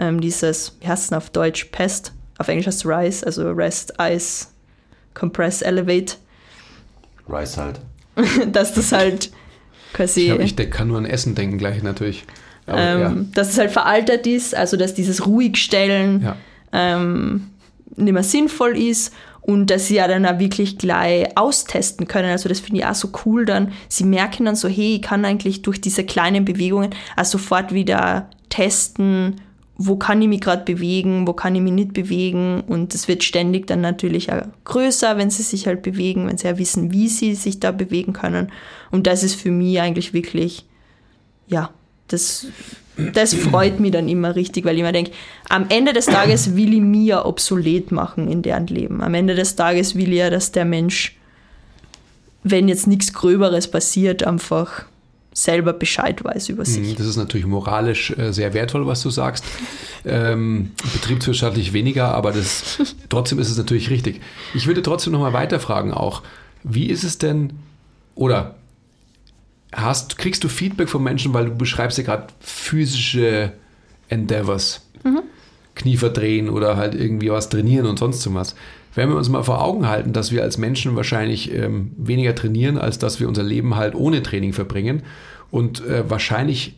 ähm, 0.00 0.20
dieses, 0.20 0.76
wie 0.80 0.88
heißt 0.88 1.04
es 1.04 1.12
auf 1.12 1.30
Deutsch, 1.30 1.66
Pest, 1.66 2.12
auf 2.38 2.48
Englisch 2.48 2.66
heißt 2.66 2.84
es 2.84 2.86
Rise, 2.86 3.26
also 3.26 3.52
Rest, 3.52 3.92
Ice, 4.00 4.48
Compress, 5.12 5.60
Elevate. 5.60 6.14
Rise 7.28 7.56
halt. 7.60 7.80
dass 8.52 8.74
das 8.74 8.92
halt 8.92 9.30
quasi. 9.92 10.32
Ich, 10.32 10.56
glaub, 10.56 10.66
ich 10.66 10.70
kann 10.70 10.88
nur 10.88 10.98
an 10.98 11.04
Essen 11.04 11.34
denken 11.34 11.58
gleich 11.58 11.82
natürlich. 11.82 12.24
Aber, 12.66 12.80
ähm, 12.80 13.00
ja. 13.00 13.14
Dass 13.34 13.50
es 13.50 13.58
halt 13.58 13.70
veraltet 13.70 14.26
ist, 14.26 14.54
also 14.54 14.76
dass 14.76 14.94
dieses 14.94 15.26
Ruhigstellen 15.26 16.22
ja. 16.22 16.36
ähm, 16.72 17.48
nicht 17.96 18.12
mehr 18.12 18.22
sinnvoll 18.22 18.78
ist 18.78 19.12
und 19.42 19.70
dass 19.70 19.88
sie 19.88 19.96
ja 19.96 20.08
dann 20.08 20.24
auch 20.24 20.38
wirklich 20.38 20.78
gleich 20.78 21.36
austesten 21.36 22.06
können. 22.08 22.30
Also 22.30 22.48
das 22.48 22.60
finde 22.60 22.80
ich 22.80 22.86
auch 22.86 22.94
so 22.94 23.10
cool 23.24 23.44
dann. 23.44 23.72
Sie 23.88 24.04
merken 24.04 24.46
dann 24.46 24.56
so, 24.56 24.68
hey, 24.68 24.96
ich 24.96 25.02
kann 25.02 25.24
eigentlich 25.24 25.62
durch 25.62 25.80
diese 25.80 26.04
kleinen 26.04 26.44
Bewegungen 26.44 26.90
auch 27.16 27.24
sofort 27.24 27.74
wieder 27.74 28.30
testen, 28.48 29.40
wo 29.82 29.96
kann 29.96 30.20
ich 30.20 30.28
mich 30.28 30.42
gerade 30.42 30.62
bewegen, 30.70 31.26
wo 31.26 31.32
kann 31.32 31.54
ich 31.54 31.62
mich 31.62 31.72
nicht 31.72 31.94
bewegen. 31.94 32.62
Und 32.66 32.94
es 32.94 33.08
wird 33.08 33.24
ständig 33.24 33.66
dann 33.66 33.80
natürlich 33.80 34.30
auch 34.30 34.42
größer, 34.64 35.16
wenn 35.16 35.30
sie 35.30 35.42
sich 35.42 35.66
halt 35.66 35.80
bewegen, 35.80 36.28
wenn 36.28 36.36
sie 36.36 36.48
ja 36.48 36.58
wissen, 36.58 36.92
wie 36.92 37.08
sie 37.08 37.34
sich 37.34 37.60
da 37.60 37.72
bewegen 37.72 38.12
können. 38.12 38.52
Und 38.90 39.06
das 39.06 39.22
ist 39.22 39.36
für 39.36 39.50
mich 39.50 39.80
eigentlich 39.80 40.12
wirklich, 40.12 40.66
ja, 41.46 41.70
das, 42.08 42.48
das 43.14 43.32
freut 43.32 43.80
mich 43.80 43.92
dann 43.92 44.10
immer 44.10 44.36
richtig, 44.36 44.66
weil 44.66 44.76
ich 44.76 44.82
mir 44.82 44.92
denke, 44.92 45.12
am 45.48 45.64
Ende 45.70 45.94
des 45.94 46.04
Tages 46.04 46.56
will 46.56 46.74
ich 46.74 46.82
mich 46.82 47.06
ja 47.06 47.24
obsolet 47.24 47.90
machen 47.90 48.30
in 48.30 48.42
deren 48.42 48.66
Leben. 48.66 49.02
Am 49.02 49.14
Ende 49.14 49.34
des 49.34 49.56
Tages 49.56 49.94
will 49.94 50.12
ich 50.12 50.18
ja, 50.18 50.28
dass 50.28 50.52
der 50.52 50.66
Mensch, 50.66 51.16
wenn 52.42 52.68
jetzt 52.68 52.86
nichts 52.86 53.14
Gröberes 53.14 53.70
passiert, 53.70 54.24
einfach 54.24 54.84
selber 55.42 55.72
Bescheid 55.72 56.22
weiß 56.22 56.50
über 56.50 56.64
sich. 56.64 56.90
Mhm, 56.90 56.96
das 56.96 57.06
ist 57.06 57.16
natürlich 57.16 57.46
moralisch 57.46 58.10
äh, 58.10 58.32
sehr 58.32 58.52
wertvoll, 58.54 58.86
was 58.86 59.02
du 59.02 59.10
sagst. 59.10 59.44
Ähm, 60.04 60.72
betriebswirtschaftlich 60.92 61.72
weniger, 61.72 62.14
aber 62.14 62.32
das, 62.32 62.78
trotzdem 63.08 63.38
ist 63.38 63.50
es 63.50 63.56
natürlich 63.56 63.90
richtig. 63.90 64.20
Ich 64.54 64.66
würde 64.66 64.82
trotzdem 64.82 65.12
nochmal 65.12 65.32
weiterfragen 65.32 65.92
auch, 65.92 66.22
wie 66.62 66.86
ist 66.86 67.04
es 67.04 67.18
denn, 67.18 67.54
oder 68.14 68.56
hast, 69.72 70.18
kriegst 70.18 70.44
du 70.44 70.48
Feedback 70.48 70.88
von 70.88 71.02
Menschen, 71.02 71.32
weil 71.32 71.46
du 71.46 71.54
beschreibst 71.54 71.96
ja 71.98 72.04
gerade 72.04 72.26
physische 72.40 73.52
Endeavors, 74.08 74.82
mhm. 75.04 75.22
Knie 75.74 75.96
verdrehen 75.96 76.50
oder 76.50 76.76
halt 76.76 76.94
irgendwie 76.94 77.30
was 77.30 77.48
trainieren 77.48 77.86
und 77.86 77.98
sonst 77.98 78.32
was. 78.34 78.54
Wenn 78.94 79.08
wir 79.08 79.16
uns 79.16 79.28
mal 79.28 79.44
vor 79.44 79.62
Augen 79.62 79.88
halten, 79.88 80.12
dass 80.12 80.32
wir 80.32 80.42
als 80.42 80.58
Menschen 80.58 80.96
wahrscheinlich 80.96 81.52
ähm, 81.54 81.92
weniger 81.96 82.34
trainieren, 82.34 82.76
als 82.76 82.98
dass 82.98 83.20
wir 83.20 83.28
unser 83.28 83.42
Leben 83.44 83.76
halt 83.76 83.94
ohne 83.94 84.22
Training 84.22 84.52
verbringen 84.52 85.02
und 85.50 85.84
äh, 85.86 86.08
wahrscheinlich 86.08 86.76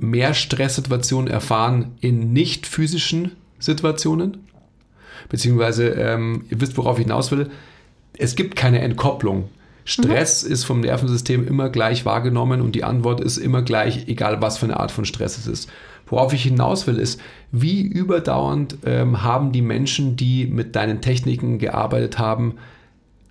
mehr 0.00 0.34
Stresssituationen 0.34 1.30
erfahren 1.30 1.92
in 2.00 2.32
nicht 2.32 2.66
physischen 2.66 3.32
Situationen, 3.60 4.38
beziehungsweise 5.28 5.90
ähm, 5.90 6.44
ihr 6.50 6.60
wisst, 6.60 6.76
worauf 6.76 6.98
ich 6.98 7.04
hinaus 7.04 7.30
will, 7.30 7.50
es 8.18 8.34
gibt 8.34 8.56
keine 8.56 8.80
Entkopplung. 8.80 9.48
Stress 9.84 10.44
mhm. 10.44 10.52
ist 10.52 10.64
vom 10.64 10.80
Nervensystem 10.80 11.46
immer 11.46 11.68
gleich 11.68 12.04
wahrgenommen 12.04 12.60
und 12.60 12.72
die 12.74 12.84
Antwort 12.84 13.20
ist 13.20 13.36
immer 13.36 13.62
gleich, 13.62 14.08
egal 14.08 14.40
was 14.40 14.58
für 14.58 14.66
eine 14.66 14.78
Art 14.78 14.90
von 14.90 15.04
Stress 15.04 15.38
es 15.38 15.46
ist. 15.46 15.70
Worauf 16.12 16.34
ich 16.34 16.42
hinaus 16.42 16.86
will, 16.86 16.98
ist, 16.98 17.18
wie 17.52 17.80
überdauernd 17.80 18.76
ähm, 18.84 19.22
haben 19.22 19.50
die 19.50 19.62
Menschen, 19.62 20.14
die 20.14 20.46
mit 20.46 20.76
deinen 20.76 21.00
Techniken 21.00 21.58
gearbeitet 21.58 22.18
haben, 22.18 22.56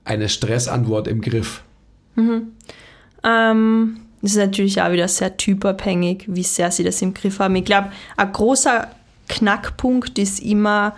eine 0.03 0.29
Stressantwort 0.29 1.07
im 1.07 1.21
Griff? 1.21 1.61
Mhm. 2.15 2.53
Ähm, 3.23 3.97
das 4.23 4.31
ist 4.31 4.37
natürlich 4.37 4.81
auch 4.81 4.91
wieder 4.91 5.07
sehr 5.07 5.37
typabhängig, 5.37 6.25
wie 6.25 6.41
sehr 6.41 6.71
sie 6.71 6.83
das 6.83 7.03
im 7.03 7.13
Griff 7.13 7.37
haben. 7.37 7.55
Ich 7.55 7.65
glaube, 7.65 7.91
ein 8.17 8.31
großer 8.31 8.87
Knackpunkt 9.29 10.17
ist 10.17 10.39
immer, 10.39 10.95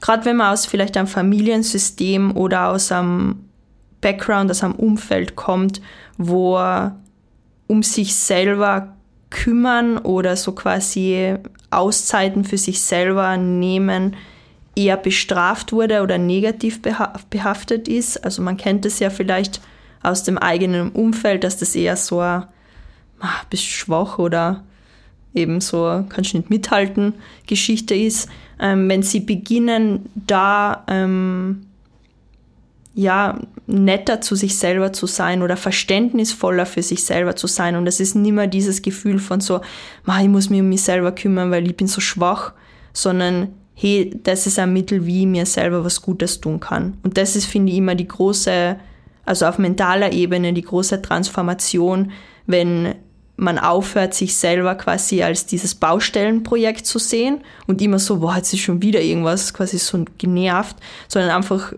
gerade 0.00 0.24
wenn 0.24 0.38
man 0.38 0.52
aus 0.52 0.66
vielleicht 0.66 0.96
einem 0.96 1.06
Familiensystem 1.06 2.36
oder 2.36 2.70
aus 2.70 2.90
einem 2.90 3.44
Background, 4.00 4.50
aus 4.50 4.64
einem 4.64 4.74
Umfeld 4.74 5.36
kommt, 5.36 5.80
wo 6.18 6.58
um 7.68 7.82
sich 7.84 8.16
selber 8.16 8.95
kümmern 9.30 9.98
oder 9.98 10.36
so 10.36 10.52
quasi 10.52 11.34
Auszeiten 11.70 12.44
für 12.44 12.58
sich 12.58 12.80
selber 12.80 13.36
nehmen 13.36 14.16
eher 14.76 14.98
bestraft 14.98 15.72
wurde 15.72 16.02
oder 16.02 16.18
negativ 16.18 16.80
behaftet 17.30 17.88
ist. 17.88 18.22
Also 18.24 18.42
man 18.42 18.58
kennt 18.58 18.84
es 18.84 18.98
ja 18.98 19.10
vielleicht 19.10 19.60
aus 20.02 20.22
dem 20.22 20.38
eigenen 20.38 20.90
Umfeld, 20.90 21.42
dass 21.42 21.56
das 21.56 21.74
eher 21.74 21.96
so 21.96 22.20
ein, 22.20 22.44
ah, 23.20 23.40
bist 23.50 23.64
schwach 23.64 24.18
oder 24.18 24.62
eben 25.34 25.60
so, 25.60 26.04
kannst 26.08 26.34
nicht 26.34 26.50
mithalten, 26.50 27.14
Geschichte 27.46 27.94
ist. 27.94 28.28
Ähm, 28.60 28.88
wenn 28.88 29.02
sie 29.02 29.20
beginnen, 29.20 30.08
da 30.14 30.84
ähm, 30.88 31.65
ja, 32.96 33.38
netter 33.66 34.22
zu 34.22 34.34
sich 34.34 34.56
selber 34.56 34.90
zu 34.90 35.06
sein 35.06 35.42
oder 35.42 35.58
verständnisvoller 35.58 36.64
für 36.64 36.82
sich 36.82 37.04
selber 37.04 37.36
zu 37.36 37.46
sein. 37.46 37.76
Und 37.76 37.86
es 37.86 38.00
ist 38.00 38.14
nicht 38.14 38.32
mehr 38.32 38.46
dieses 38.46 38.80
Gefühl 38.80 39.18
von 39.18 39.40
so, 39.42 39.60
ich 40.20 40.28
muss 40.28 40.48
mich 40.48 40.60
um 40.60 40.70
mich 40.70 40.82
selber 40.82 41.12
kümmern, 41.12 41.50
weil 41.50 41.66
ich 41.66 41.76
bin 41.76 41.88
so 41.88 42.00
schwach, 42.00 42.54
sondern 42.94 43.48
hey, 43.74 44.18
das 44.22 44.46
ist 44.46 44.58
ein 44.58 44.72
Mittel, 44.72 45.04
wie 45.04 45.20
ich 45.20 45.26
mir 45.26 45.44
selber 45.44 45.84
was 45.84 46.00
Gutes 46.00 46.40
tun 46.40 46.58
kann. 46.58 46.96
Und 47.02 47.18
das 47.18 47.36
ist, 47.36 47.44
finde 47.44 47.70
ich, 47.70 47.78
immer 47.78 47.94
die 47.94 48.08
große, 48.08 48.76
also 49.26 49.44
auf 49.44 49.58
mentaler 49.58 50.12
Ebene, 50.12 50.54
die 50.54 50.62
große 50.62 51.02
Transformation, 51.02 52.12
wenn 52.46 52.94
man 53.36 53.58
aufhört, 53.58 54.14
sich 54.14 54.34
selber 54.34 54.74
quasi 54.76 55.22
als 55.22 55.44
dieses 55.44 55.74
Baustellenprojekt 55.74 56.86
zu 56.86 56.98
sehen 56.98 57.42
und 57.66 57.82
immer 57.82 57.98
so, 57.98 58.20
boah, 58.20 58.36
jetzt 58.36 58.54
ist 58.54 58.60
schon 58.60 58.80
wieder 58.80 59.02
irgendwas 59.02 59.52
quasi 59.52 59.76
so 59.76 60.02
genervt, 60.16 60.76
sondern 61.08 61.32
einfach 61.32 61.74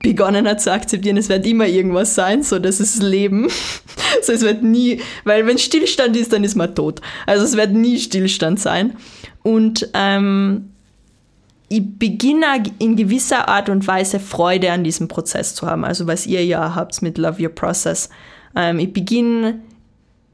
begonnen 0.00 0.46
hat 0.46 0.60
zu 0.60 0.72
akzeptieren, 0.72 1.16
es 1.16 1.28
wird 1.28 1.46
immer 1.46 1.66
irgendwas 1.66 2.14
sein, 2.14 2.42
so 2.42 2.58
das 2.58 2.80
ist 2.80 3.02
Leben. 3.02 3.48
so 4.22 4.32
es 4.32 4.42
wird 4.42 4.62
nie, 4.62 5.00
weil 5.24 5.46
wenn 5.46 5.58
Stillstand 5.58 6.16
ist, 6.16 6.32
dann 6.32 6.44
ist 6.44 6.54
man 6.54 6.74
tot. 6.74 7.00
Also 7.26 7.44
es 7.44 7.56
wird 7.56 7.72
nie 7.72 7.98
Stillstand 7.98 8.60
sein. 8.60 8.96
Und 9.42 9.88
ähm, 9.94 10.70
ich 11.68 11.82
beginne 11.98 12.62
in 12.78 12.96
gewisser 12.96 13.48
Art 13.48 13.68
und 13.68 13.86
Weise 13.86 14.20
Freude 14.20 14.72
an 14.72 14.84
diesem 14.84 15.08
Prozess 15.08 15.54
zu 15.54 15.66
haben, 15.66 15.84
also 15.84 16.06
was 16.06 16.26
ihr 16.26 16.44
ja 16.44 16.74
habt 16.74 17.02
mit 17.02 17.18
Love 17.18 17.42
Your 17.42 17.50
Process. 17.50 18.08
Ähm, 18.56 18.78
ich 18.78 18.92
beginne 18.92 19.60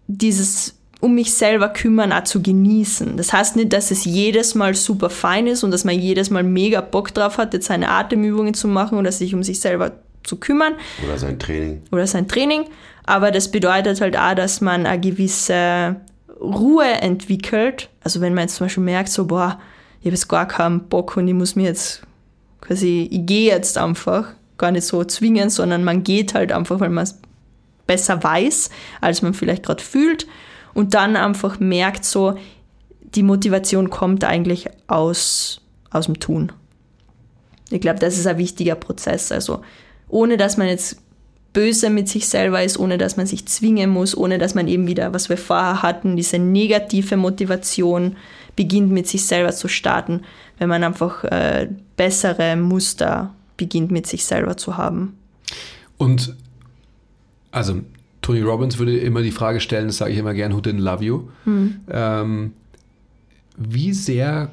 dieses 0.06 0.74
um 1.04 1.14
mich 1.14 1.34
selber 1.34 1.68
kümmern, 1.68 2.12
auch 2.12 2.24
zu 2.24 2.40
genießen. 2.40 3.18
Das 3.18 3.30
heißt 3.34 3.56
nicht, 3.56 3.74
dass 3.74 3.90
es 3.90 4.06
jedes 4.06 4.54
Mal 4.54 4.74
super 4.74 5.10
fein 5.10 5.46
ist 5.46 5.62
und 5.62 5.70
dass 5.70 5.84
man 5.84 5.98
jedes 5.98 6.30
Mal 6.30 6.42
mega 6.42 6.80
Bock 6.80 7.12
drauf 7.12 7.36
hat, 7.36 7.52
jetzt 7.52 7.66
seine 7.66 7.90
Atemübungen 7.90 8.54
zu 8.54 8.68
machen 8.68 8.96
oder 8.96 9.12
sich 9.12 9.34
um 9.34 9.42
sich 9.42 9.60
selber 9.60 9.92
zu 10.22 10.36
kümmern. 10.36 10.72
Oder 11.06 11.18
sein 11.18 11.38
Training. 11.38 11.82
Oder 11.92 12.06
sein 12.06 12.26
Training. 12.26 12.64
Aber 13.04 13.30
das 13.30 13.50
bedeutet 13.50 14.00
halt 14.00 14.16
auch, 14.16 14.34
dass 14.34 14.62
man 14.62 14.86
eine 14.86 14.98
gewisse 14.98 15.96
Ruhe 16.40 16.86
entwickelt. 16.86 17.90
Also 18.02 18.22
wenn 18.22 18.32
man 18.32 18.44
jetzt 18.44 18.56
zum 18.56 18.64
Beispiel 18.64 18.84
merkt, 18.84 19.10
so, 19.10 19.26
boah, 19.26 19.58
ich 20.00 20.06
habe 20.06 20.14
jetzt 20.14 20.28
gar 20.28 20.48
keinen 20.48 20.88
Bock 20.88 21.18
und 21.18 21.28
ich 21.28 21.34
muss 21.34 21.54
mir 21.54 21.64
jetzt 21.64 22.00
quasi, 22.62 23.10
ich 23.12 23.26
gehe 23.26 23.52
jetzt 23.52 23.76
einfach, 23.76 24.28
gar 24.56 24.70
nicht 24.70 24.86
so 24.86 25.04
zwingen, 25.04 25.50
sondern 25.50 25.84
man 25.84 26.02
geht 26.02 26.32
halt 26.32 26.50
einfach, 26.50 26.80
weil 26.80 26.88
man 26.88 27.04
es 27.04 27.18
besser 27.86 28.22
weiß, 28.22 28.70
als 29.02 29.20
man 29.20 29.34
vielleicht 29.34 29.64
gerade 29.64 29.84
fühlt 29.84 30.26
und 30.74 30.94
dann 30.94 31.16
einfach 31.16 31.60
merkt 31.60 32.04
so, 32.04 32.36
die 33.00 33.22
Motivation 33.22 33.90
kommt 33.90 34.24
eigentlich 34.24 34.66
aus, 34.86 35.60
aus 35.90 36.06
dem 36.06 36.18
Tun. 36.18 36.52
Ich 37.70 37.80
glaube, 37.80 37.98
das 37.98 38.18
ist 38.18 38.26
ein 38.26 38.38
wichtiger 38.38 38.74
Prozess. 38.74 39.32
Also 39.32 39.62
ohne 40.08 40.36
dass 40.36 40.56
man 40.56 40.68
jetzt 40.68 40.98
böse 41.52 41.88
mit 41.88 42.08
sich 42.08 42.28
selber 42.28 42.62
ist, 42.62 42.78
ohne 42.78 42.98
dass 42.98 43.16
man 43.16 43.26
sich 43.26 43.46
zwingen 43.46 43.90
muss, 43.90 44.16
ohne 44.16 44.38
dass 44.38 44.54
man 44.54 44.68
eben 44.68 44.86
wieder, 44.86 45.14
was 45.14 45.28
wir 45.28 45.38
vorher 45.38 45.82
hatten, 45.82 46.16
diese 46.16 46.38
negative 46.38 47.16
Motivation 47.16 48.16
beginnt 48.56 48.90
mit 48.90 49.06
sich 49.06 49.24
selber 49.24 49.52
zu 49.52 49.68
starten, 49.68 50.22
wenn 50.58 50.68
man 50.68 50.84
einfach 50.84 51.24
äh, 51.24 51.68
bessere 51.96 52.56
Muster 52.56 53.32
beginnt 53.56 53.92
mit 53.92 54.06
sich 54.06 54.24
selber 54.24 54.56
zu 54.56 54.76
haben. 54.76 55.16
Und 55.96 56.34
also 57.52 57.80
Tony 58.24 58.40
Robbins 58.40 58.78
würde 58.78 58.96
immer 58.96 59.20
die 59.20 59.30
Frage 59.30 59.60
stellen, 59.60 59.88
das 59.88 59.98
sage 59.98 60.12
ich 60.12 60.18
immer 60.18 60.32
gern, 60.32 60.54
who 60.54 60.60
didn't 60.60 60.80
love 60.80 61.04
you? 61.04 61.28
Hm. 61.44 61.80
Ähm, 61.90 62.52
wie 63.58 63.92
sehr, 63.92 64.50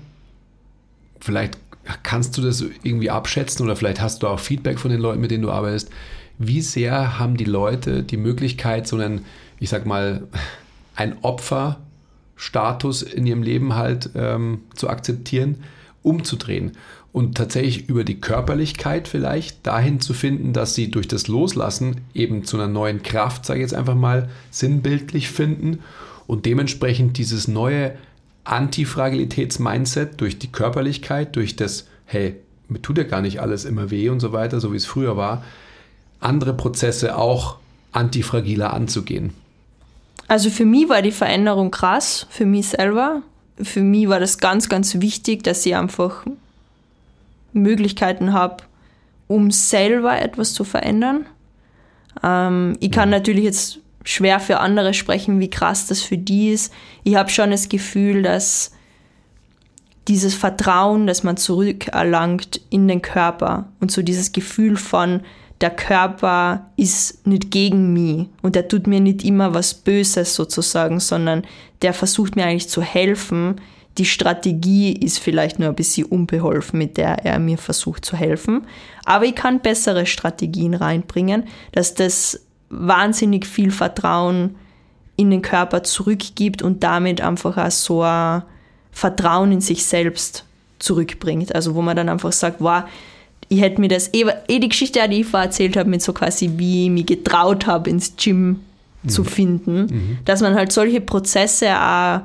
vielleicht 1.22 1.58
kannst 2.04 2.38
du 2.38 2.42
das 2.42 2.66
irgendwie 2.84 3.10
abschätzen 3.10 3.66
oder 3.66 3.78
vielleicht 3.78 4.02
hast 4.02 4.24
du 4.24 4.28
auch 4.28 4.42
Feedback 4.42 4.78
von 4.78 4.92
den 4.92 5.00
Leuten, 5.00 5.22
mit 5.22 5.32
denen 5.32 5.44
du 5.44 5.52
arbeitest, 5.52 5.90
wie 6.38 6.60
sehr 6.60 7.18
haben 7.18 7.38
die 7.38 7.46
Leute 7.46 8.04
die 8.04 8.18
Möglichkeit, 8.18 8.88
so 8.88 8.98
einen, 8.98 9.24
ich 9.58 9.70
sag 9.70 9.86
mal, 9.86 10.28
ein 10.98 11.16
Opferstatus 11.22 13.04
in 13.04 13.26
ihrem 13.26 13.42
Leben 13.42 13.76
halt 13.76 14.10
ähm, 14.16 14.64
zu 14.76 14.90
akzeptieren, 14.90 15.64
umzudrehen 16.04 16.74
und 17.14 17.36
tatsächlich 17.36 17.90
über 17.90 18.04
die 18.04 18.22
Körperlichkeit 18.22 19.08
vielleicht 19.08 19.66
dahin 19.68 20.00
zu 20.00 20.14
finden, 20.14 20.54
dass 20.54 20.76
sie 20.76 20.90
durch 20.90 21.08
das 21.08 21.28
Loslassen 21.28 22.02
eben 22.14 22.46
zu 22.46 22.58
einer 22.58 22.68
neuen 22.68 23.04
Kraft, 23.04 23.46
sage 23.46 23.60
ich 23.60 23.64
jetzt 23.64 23.74
einfach 23.74 23.96
mal, 23.96 24.30
sinnbildlich 24.50 25.30
finden 25.30 25.80
und 26.28 26.46
dementsprechend 26.46 27.18
dieses 27.18 27.48
neue 27.48 27.94
Antifragilitäts-Mindset 28.46 30.20
durch 30.22 30.40
die 30.40 30.52
Körperlichkeit, 30.52 31.36
durch 31.36 31.56
das, 31.56 31.88
hey, 32.06 32.36
mir 32.70 32.82
tut 32.82 32.98
ja 32.98 33.04
gar 33.04 33.22
nicht 33.22 33.42
alles 33.42 33.66
immer 33.66 33.92
weh 33.92 34.10
und 34.10 34.22
so 34.22 34.32
weiter, 34.32 34.62
so 34.62 34.72
wie 34.72 34.78
es 34.78 34.86
früher 34.86 35.18
war, 35.18 35.44
andere 36.22 36.54
Prozesse 36.54 37.18
auch 37.18 37.58
antifragiler 37.92 38.74
anzugehen. 38.74 39.34
Also 40.30 40.50
für 40.50 40.66
mich 40.66 40.88
war 40.88 41.02
die 41.02 41.12
Veränderung 41.12 41.72
krass, 41.72 42.26
für 42.30 42.46
mich 42.46 42.70
selber. 42.70 43.22
Für 43.62 43.82
mich 43.82 44.08
war 44.08 44.22
das 44.22 44.38
ganz, 44.38 44.70
ganz 44.70 45.02
wichtig, 45.02 45.44
dass 45.44 45.66
ich 45.66 45.76
einfach 45.76 46.26
Möglichkeiten 47.54 48.34
habe, 48.34 48.58
um 49.28 49.52
selber 49.52 50.20
etwas 50.20 50.54
zu 50.54 50.64
verändern. 50.64 51.26
Ähm, 52.24 52.78
ich 52.80 52.92
kann 52.92 53.10
natürlich 53.10 53.46
jetzt 53.46 53.80
schwer 54.04 54.40
für 54.40 54.60
andere 54.60 54.94
sprechen, 54.94 55.40
wie 55.40 55.50
krass 55.50 55.88
das 55.88 56.02
für 56.02 56.18
die 56.18 56.50
ist. 56.50 56.74
Ich 57.04 57.16
habe 57.16 57.30
schon 57.30 57.52
das 57.52 57.70
Gefühl, 57.70 58.24
dass 58.24 58.72
dieses 60.08 60.34
Vertrauen, 60.34 61.08
das 61.08 61.24
man 61.24 61.38
zurückerlangt 61.38 62.62
in 62.70 62.88
den 62.88 63.02
Körper 63.02 63.70
und 63.80 63.92
so 63.92 64.02
dieses 64.02 64.32
Gefühl 64.32 64.76
von, 64.76 65.22
der 65.62 65.70
Körper 65.70 66.72
ist 66.76 67.26
nicht 67.28 67.52
gegen 67.52 67.94
mich 67.94 68.28
und 68.42 68.56
der 68.56 68.68
tut 68.68 68.88
mir 68.88 69.00
nicht 69.00 69.24
immer 69.24 69.54
was 69.54 69.76
Böses 69.76 70.34
sozusagen, 70.34 71.00
sondern 71.00 71.44
der 71.84 71.94
versucht 71.94 72.36
mir 72.36 72.46
eigentlich 72.46 72.70
zu 72.70 72.82
helfen. 72.82 73.62
Die 73.98 74.06
Strategie 74.06 74.94
ist 74.94 75.20
vielleicht 75.20 75.60
nur 75.60 75.70
ein 75.70 75.76
bisschen 75.76 76.06
unbeholfen, 76.06 76.80
mit 76.80 76.98
der 76.98 77.26
er 77.26 77.40
mir 77.40 77.58
versucht 77.58 78.06
zu 78.06 78.16
helfen. 78.16 78.66
Aber 79.06 79.26
ich 79.26 79.36
kann 79.36 79.60
bessere 79.60 80.06
Strategien 80.06 80.74
reinbringen, 80.74 81.44
dass 81.74 81.94
das 81.94 82.42
wahnsinnig 82.70 83.46
viel 83.46 83.72
Vertrauen 83.72 84.56
in 85.18 85.30
den 85.30 85.42
Körper 85.42 85.84
zurückgibt 85.84 86.62
und 86.62 86.84
damit 86.84 87.22
einfach 87.22 87.58
auch 87.58 87.72
so 87.72 88.02
ein 88.02 88.44
Vertrauen 88.92 89.52
in 89.52 89.62
sich 89.62 89.86
selbst 89.86 90.46
zurückbringt. 90.80 91.54
Also 91.54 91.76
wo 91.76 91.82
man 91.82 91.96
dann 91.96 92.10
einfach 92.10 92.32
sagt, 92.32 92.58
wow, 92.60 92.84
ich 93.50 93.60
hätte 93.60 93.82
mir 93.82 93.90
das, 93.90 94.14
eh, 94.14 94.26
eh 94.48 94.60
die 94.60 94.70
Geschichte, 94.70 95.00
die 95.10 95.22
ich 95.22 95.28
vorher 95.28 95.48
erzählt 95.48 95.76
habe, 95.76 95.90
mit 95.90 96.02
so 96.02 96.14
quasi, 96.14 96.52
wie 96.56 96.86
ich 96.86 96.90
mich 96.90 97.06
getraut 97.06 97.68
habe, 97.68 97.90
ins 97.90 98.16
Gym 98.16 98.62
mhm. 99.04 99.10
zu 99.10 99.26
finden, 99.26 99.82
mhm. 99.82 100.18
dass 100.24 100.42
man 100.42 100.56
halt 100.56 100.72
solche 100.72 101.02
Prozesse 101.02 101.76
auch 101.78 102.22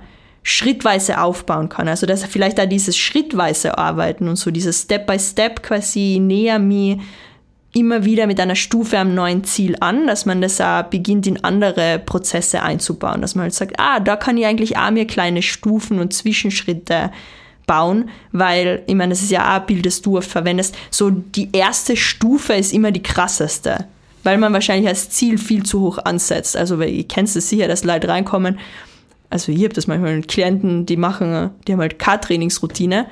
schrittweise 0.49 1.20
aufbauen 1.20 1.68
kann. 1.68 1.88
Also 1.88 2.07
dass 2.07 2.24
vielleicht 2.24 2.61
auch 2.61 2.68
dieses 2.68 2.97
schrittweise 2.97 3.78
Arbeiten 3.78 4.28
und 4.28 4.36
so 4.36 4.53
dieses 4.53 4.82
Step 4.82 5.05
by 5.09 5.18
Step 5.18 5.61
quasi 5.64 6.18
näher 6.20 6.61
mir 6.61 6.99
immer 7.74 8.05
wieder 8.05 8.28
mit 8.28 8.38
einer 8.38 8.55
Stufe 8.55 8.97
am 8.97 9.12
neuen 9.12 9.42
Ziel 9.42 9.76
an, 9.80 10.07
dass 10.07 10.24
man 10.24 10.40
das 10.40 10.61
auch 10.61 10.84
beginnt 10.84 11.26
in 11.26 11.42
andere 11.42 11.99
Prozesse 11.99 12.62
einzubauen, 12.62 13.22
dass 13.22 13.34
man 13.34 13.42
halt 13.42 13.55
sagt, 13.55 13.74
ah, 13.80 13.99
da 13.99 14.14
kann 14.14 14.38
ich 14.38 14.47
eigentlich 14.47 14.78
auch 14.78 14.92
mir 14.92 15.05
kleine 15.05 15.42
Stufen 15.42 15.99
und 15.99 16.14
Zwischenschritte 16.14 17.11
bauen, 17.66 18.09
weil, 18.30 18.84
ich 18.86 18.94
meine, 18.94 19.11
das 19.11 19.22
ist 19.22 19.32
ja 19.32 19.51
auch 19.51 19.61
ein 19.61 19.66
Bild, 19.66 19.84
das 19.84 20.01
du 20.01 20.16
oft 20.16 20.30
verwendest, 20.30 20.76
so 20.92 21.11
die 21.11 21.49
erste 21.53 21.97
Stufe 21.97 22.53
ist 22.55 22.72
immer 22.72 22.92
die 22.92 23.03
krasseste, 23.03 23.86
weil 24.22 24.38
man 24.38 24.53
wahrscheinlich 24.53 24.88
als 24.88 25.11
Ziel 25.11 25.38
viel 25.38 25.64
zu 25.64 25.80
hoch 25.80 25.99
ansetzt. 25.99 26.57
Also, 26.57 26.80
ihr 26.80 27.09
kennt 27.09 27.34
es 27.34 27.49
sicher, 27.49 27.66
dass 27.66 27.82
Leute 27.82 28.07
reinkommen, 28.09 28.61
also 29.31 29.53
ich 29.53 29.59
habe 29.59 29.74
das 29.74 29.87
manchmal 29.87 30.16
mit 30.16 30.29
Klienten, 30.29 30.87
die 30.87 30.97
machen, 30.97 31.51
die 31.66 31.72
haben 31.72 31.81
halt 31.81 31.99
K-Trainingsroutine 31.99 33.07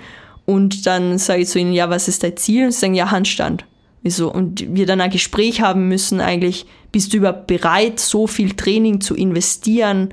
und 0.47 0.87
dann 0.87 1.19
sage 1.19 1.43
ich 1.43 1.49
zu 1.49 1.59
ihnen, 1.59 1.73
ja, 1.73 1.91
was 1.91 2.09
ist 2.09 2.23
dein 2.23 2.37
Ziel? 2.37 2.67
Und 2.67 2.73
sie 2.73 2.81
sagen, 2.81 2.95
ja, 2.95 3.11
Handstand. 3.11 3.65
Wieso? 4.03 4.31
Und 4.31 4.75
wir 4.75 4.85
dann 4.85 5.01
ein 5.01 5.11
Gespräch 5.11 5.63
haben 5.63 5.89
müssen, 5.89 6.21
eigentlich, 6.21 6.67
bist 6.93 7.13
du 7.13 7.17
überhaupt 7.17 7.47
bereit, 7.47 7.99
so 7.99 8.27
viel 8.27 8.53
Training 8.53 9.01
zu 9.01 9.15
investieren, 9.15 10.13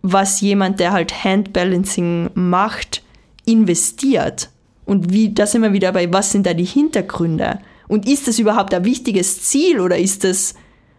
was 0.00 0.40
jemand, 0.40 0.80
der 0.80 0.92
halt 0.92 1.24
Handbalancing 1.24 2.30
macht, 2.34 3.02
investiert? 3.44 4.48
Und 4.86 5.12
wie, 5.12 5.32
da 5.32 5.46
sind 5.46 5.62
wir 5.62 5.74
wieder 5.74 5.92
bei, 5.92 6.10
was 6.12 6.32
sind 6.32 6.46
da 6.46 6.54
die 6.54 6.64
Hintergründe? 6.64 7.60
Und 7.88 8.08
ist 8.08 8.26
das 8.26 8.38
überhaupt 8.38 8.72
ein 8.72 8.86
wichtiges 8.86 9.42
Ziel 9.42 9.80
oder 9.80 9.98
ist 9.98 10.24
das 10.24 10.54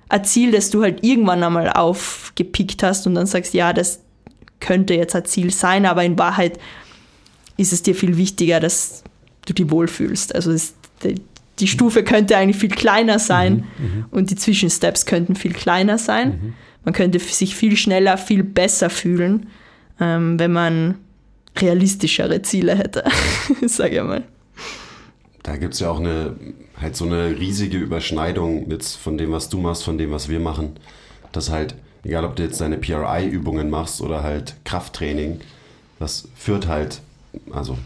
ein 0.09 0.24
Ziel, 0.24 0.51
das 0.51 0.70
du 0.70 0.84
halt 0.84 1.03
irgendwann 1.03 1.43
einmal 1.43 1.72
aufgepickt 1.72 2.84
hast 2.84 3.07
und 3.07 3.16
dann 3.16 3.26
sagst, 3.26 3.55
ja, 3.55 3.74
das 3.74 4.01
könnte 4.59 4.93
jetzt 4.93 5.15
ein 5.15 5.25
Ziel 5.25 5.51
sein, 5.51 5.85
aber 5.85 6.03
in 6.03 6.17
Wahrheit 6.17 6.59
ist 7.57 7.73
es 7.73 7.83
dir 7.83 7.95
viel 7.95 8.17
wichtiger, 8.17 8.59
dass 8.59 9.03
du 9.45 9.53
dich 9.53 9.69
wohlfühlst. 9.69 10.33
Also 10.35 10.51
es, 10.51 10.73
die, 11.03 11.15
die, 11.59 11.67
Stufe 11.67 12.03
könnte 12.03 12.35
eigentlich 12.37 12.57
viel 12.57 12.69
kleiner 12.69 13.19
sein 13.19 13.65
mhm, 13.77 13.85
mhm. 13.85 14.05
und 14.11 14.29
die 14.31 14.35
Zwischensteps 14.35 15.05
könnten 15.05 15.35
viel 15.35 15.53
kleiner 15.53 15.97
sein. 15.97 16.29
Mhm. 16.29 16.53
Man 16.83 16.93
könnte 16.93 17.19
sich 17.19 17.55
viel 17.55 17.77
schneller, 17.77 18.17
viel 18.17 18.43
besser 18.43 18.89
fühlen, 18.89 19.47
ähm, 19.99 20.37
wenn 20.39 20.51
man 20.51 20.95
realistischere 21.57 22.41
Ziele 22.41 22.75
hätte, 22.75 23.03
sage 23.65 23.97
ich 23.97 24.03
mal. 24.03 24.23
Da 25.43 25.57
gibt 25.57 25.75
es 25.75 25.79
ja 25.79 25.89
auch 25.89 25.99
eine, 25.99 26.35
halt 26.79 26.95
so 26.95 27.05
eine 27.05 27.37
riesige 27.39 27.77
Überschneidung 27.77 28.67
mit 28.67 28.83
von 28.83 29.17
dem, 29.17 29.31
was 29.31 29.49
du 29.49 29.59
machst, 29.59 29.83
von 29.83 29.97
dem, 29.97 30.11
was 30.11 30.27
wir 30.27 30.39
machen. 30.39 30.71
Das 31.31 31.49
halt, 31.49 31.75
egal 32.05 32.23
ob 32.25 32.35
du 32.35 32.43
jetzt 32.43 32.61
deine 32.61 32.77
PRI-Übungen 32.77 33.69
machst 33.69 34.01
oder 34.01 34.23
halt 34.23 34.55
Krafttraining, 34.63 35.41
das 35.99 36.27
führt 36.35 36.67
halt, 36.67 37.01
also 37.51 37.77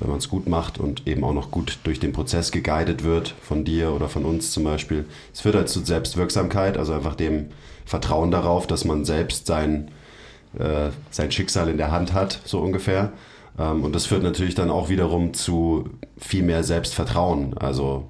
wenn 0.00 0.10
man 0.10 0.18
es 0.18 0.28
gut 0.28 0.48
macht 0.48 0.78
und 0.78 1.06
eben 1.06 1.24
auch 1.24 1.32
noch 1.32 1.50
gut 1.50 1.78
durch 1.84 1.98
den 1.98 2.12
Prozess 2.12 2.52
geguidet 2.52 3.02
wird, 3.02 3.34
von 3.42 3.64
dir 3.64 3.92
oder 3.92 4.08
von 4.08 4.24
uns 4.24 4.52
zum 4.52 4.64
Beispiel, 4.64 5.04
es 5.32 5.40
führt 5.40 5.56
halt 5.56 5.68
zu 5.68 5.84
Selbstwirksamkeit, 5.84 6.76
also 6.76 6.92
einfach 6.92 7.14
dem 7.14 7.46
Vertrauen 7.84 8.30
darauf, 8.30 8.66
dass 8.66 8.84
man 8.84 9.04
selbst 9.04 9.46
sein, 9.46 9.90
äh, 10.58 10.90
sein 11.10 11.32
Schicksal 11.32 11.68
in 11.68 11.78
der 11.78 11.90
Hand 11.90 12.12
hat, 12.12 12.40
so 12.44 12.60
ungefähr. 12.60 13.12
Ähm, 13.58 13.82
und 13.82 13.94
das 13.94 14.06
führt 14.06 14.22
natürlich 14.22 14.54
dann 14.54 14.70
auch 14.70 14.88
wiederum 14.88 15.34
zu 15.34 15.90
viel 16.18 16.42
mehr 16.42 16.62
Selbstvertrauen. 16.62 17.56
Also 17.58 18.08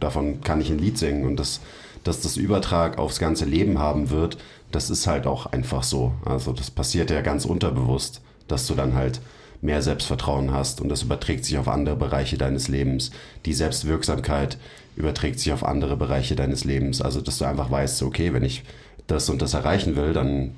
davon 0.00 0.40
kann 0.40 0.60
ich 0.60 0.70
ein 0.70 0.78
Lied 0.78 0.98
singen 0.98 1.24
und 1.24 1.36
das, 1.36 1.60
dass 2.04 2.20
das 2.20 2.36
Übertrag 2.36 2.98
aufs 2.98 3.18
ganze 3.18 3.44
Leben 3.44 3.78
haben 3.78 4.10
wird, 4.10 4.38
das 4.72 4.90
ist 4.90 5.06
halt 5.06 5.26
auch 5.26 5.46
einfach 5.46 5.82
so. 5.82 6.12
Also 6.24 6.52
das 6.52 6.70
passiert 6.70 7.10
ja 7.10 7.20
ganz 7.22 7.44
unterbewusst, 7.44 8.20
dass 8.48 8.66
du 8.66 8.74
dann 8.74 8.94
halt 8.94 9.20
mehr 9.60 9.82
Selbstvertrauen 9.82 10.52
hast 10.52 10.80
und 10.80 10.88
das 10.88 11.02
überträgt 11.02 11.44
sich 11.44 11.58
auf 11.58 11.68
andere 11.68 11.96
Bereiche 11.96 12.38
deines 12.38 12.68
Lebens. 12.68 13.10
Die 13.44 13.54
Selbstwirksamkeit 13.54 14.58
überträgt 14.96 15.40
sich 15.40 15.52
auf 15.52 15.64
andere 15.64 15.96
Bereiche 15.96 16.36
deines 16.36 16.64
Lebens. 16.64 17.02
Also 17.02 17.20
dass 17.20 17.38
du 17.38 17.44
einfach 17.44 17.70
weißt, 17.70 18.02
okay, 18.02 18.32
wenn 18.32 18.44
ich 18.44 18.62
das 19.06 19.28
und 19.28 19.42
das 19.42 19.54
erreichen 19.54 19.96
will, 19.96 20.12
dann 20.12 20.54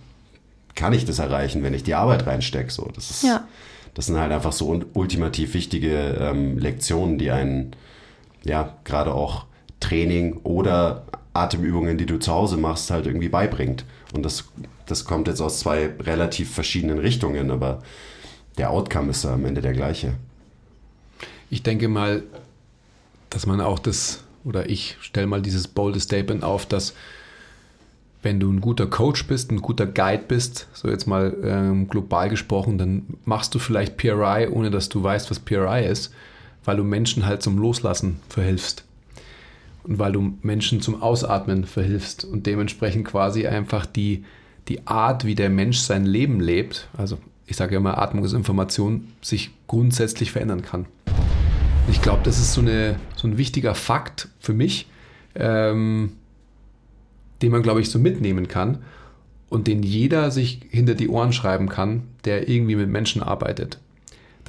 kann 0.75 0.93
ich 0.93 1.05
das 1.05 1.19
erreichen, 1.19 1.63
wenn 1.63 1.75
ich 1.75 1.83
die 1.83 1.95
Arbeit 1.95 2.27
reinstecke. 2.27 2.71
So, 2.71 2.89
das 2.95 3.11
ist, 3.11 3.23
ja 3.23 3.45
das 3.95 4.07
sind 4.07 4.19
halt 4.19 4.33
einfach 4.33 4.53
so 4.53 4.81
ultimativ 4.95 5.55
wichtige 5.55 6.17
ähm, 6.21 6.59
Lektionen, 6.59 7.19
die 7.19 7.31
einen, 7.31 7.73
ja, 8.45 8.75
gerade 8.85 9.15
auch 9.15 9.47
Training 9.81 10.41
oder 10.43 11.05
Atemübungen, 11.33 11.99
die 11.99 12.07
du 12.07 12.19
zu 12.19 12.33
Hause 12.33 12.57
machst, 12.57 12.91
halt 12.91 13.07
irgendwie 13.07 13.29
beibringt. 13.29 13.85
Und 14.13 14.25
das, 14.25 14.45
das 14.87 15.05
kommt 15.05 15.29
jetzt 15.29 15.41
aus 15.41 15.61
zwei 15.61 15.91
relativ 16.01 16.53
verschiedenen 16.53 16.99
Richtungen, 16.99 17.51
aber 17.51 17.83
der 18.59 18.71
Outcome 18.71 19.11
ist 19.11 19.25
am 19.25 19.45
Ende 19.45 19.61
der 19.61 19.73
gleiche. 19.73 20.15
Ich 21.49 21.63
denke 21.63 21.89
mal, 21.89 22.23
dass 23.31 23.47
man 23.47 23.61
auch 23.61 23.79
das, 23.79 24.23
oder 24.45 24.69
ich 24.69 24.97
stelle 25.01 25.27
mal 25.27 25.43
dieses 25.43 25.69
bold 25.69 26.01
Statement 26.01 26.43
auf, 26.43 26.67
dass 26.67 26.95
wenn 28.23 28.39
du 28.39 28.51
ein 28.53 28.61
guter 28.61 28.87
Coach 28.87 29.27
bist, 29.27 29.51
ein 29.51 29.63
guter 29.63 29.87
Guide 29.87 30.25
bist, 30.29 30.69
so 30.75 30.89
jetzt 30.89 31.07
mal 31.07 31.35
ähm, 31.43 31.89
global 31.89 32.29
gesprochen, 32.29 32.77
dann 32.77 33.03
machst 33.25 33.55
du 33.55 33.59
vielleicht 33.59 33.97
PRI, 33.97 34.49
ohne 34.51 34.71
dass 34.71 34.89
du 34.89 35.03
weißt, 35.03 35.31
was 35.31 35.41
PRI 35.41 35.87
ist, 35.87 36.13
weil 36.65 36.77
du 36.77 36.85
Menschen 36.85 37.25
halt 37.25 37.43
zum 37.43 37.57
Loslassen 37.57 38.21
verhilfst. 38.29 38.85
Und 39.83 39.99
weil 39.99 40.13
du 40.13 40.35
Menschen 40.43 40.81
zum 40.81 41.03
Ausatmen 41.03 41.65
verhilfst 41.65 42.25
und 42.25 42.47
dementsprechend 42.47 43.07
quasi 43.07 43.47
einfach 43.47 43.87
die, 43.87 44.25
die 44.69 44.87
Art, 44.87 45.25
wie 45.25 45.35
der 45.35 45.51
Mensch 45.51 45.79
sein 45.79 46.05
Leben 46.05 46.41
lebt, 46.41 46.89
also 46.97 47.19
ich 47.47 47.57
sage 47.57 47.75
ja 47.75 47.81
immer, 47.81 47.99
Atmung 47.99 48.25
ist 48.25 48.33
Information, 48.33 49.09
sich 49.23 49.51
grundsätzlich 49.67 50.31
verändern 50.31 50.63
kann. 50.63 50.87
Ich 51.91 52.01
glaube, 52.01 52.21
das 52.23 52.39
ist 52.39 52.53
so, 52.53 52.61
eine, 52.61 52.97
so 53.17 53.27
ein 53.27 53.39
wichtiger 53.39 53.75
Fakt 53.75 54.29
für 54.39 54.55
mich, 54.55 54.87
ähm, 55.35 56.13
den 57.43 57.51
man, 57.51 57.63
glaube 57.63 57.81
ich, 57.81 57.91
so 57.91 57.99
mitnehmen 57.99 58.47
kann 58.47 58.79
und 59.49 59.67
den 59.67 59.83
jeder 59.83 60.31
sich 60.31 60.61
hinter 60.71 60.95
die 60.95 61.09
Ohren 61.09 61.33
schreiben 61.33 61.69
kann, 61.69 62.05
der 62.25 62.49
irgendwie 62.49 62.77
mit 62.77 62.89
Menschen 62.89 63.23
arbeitet. 63.23 63.79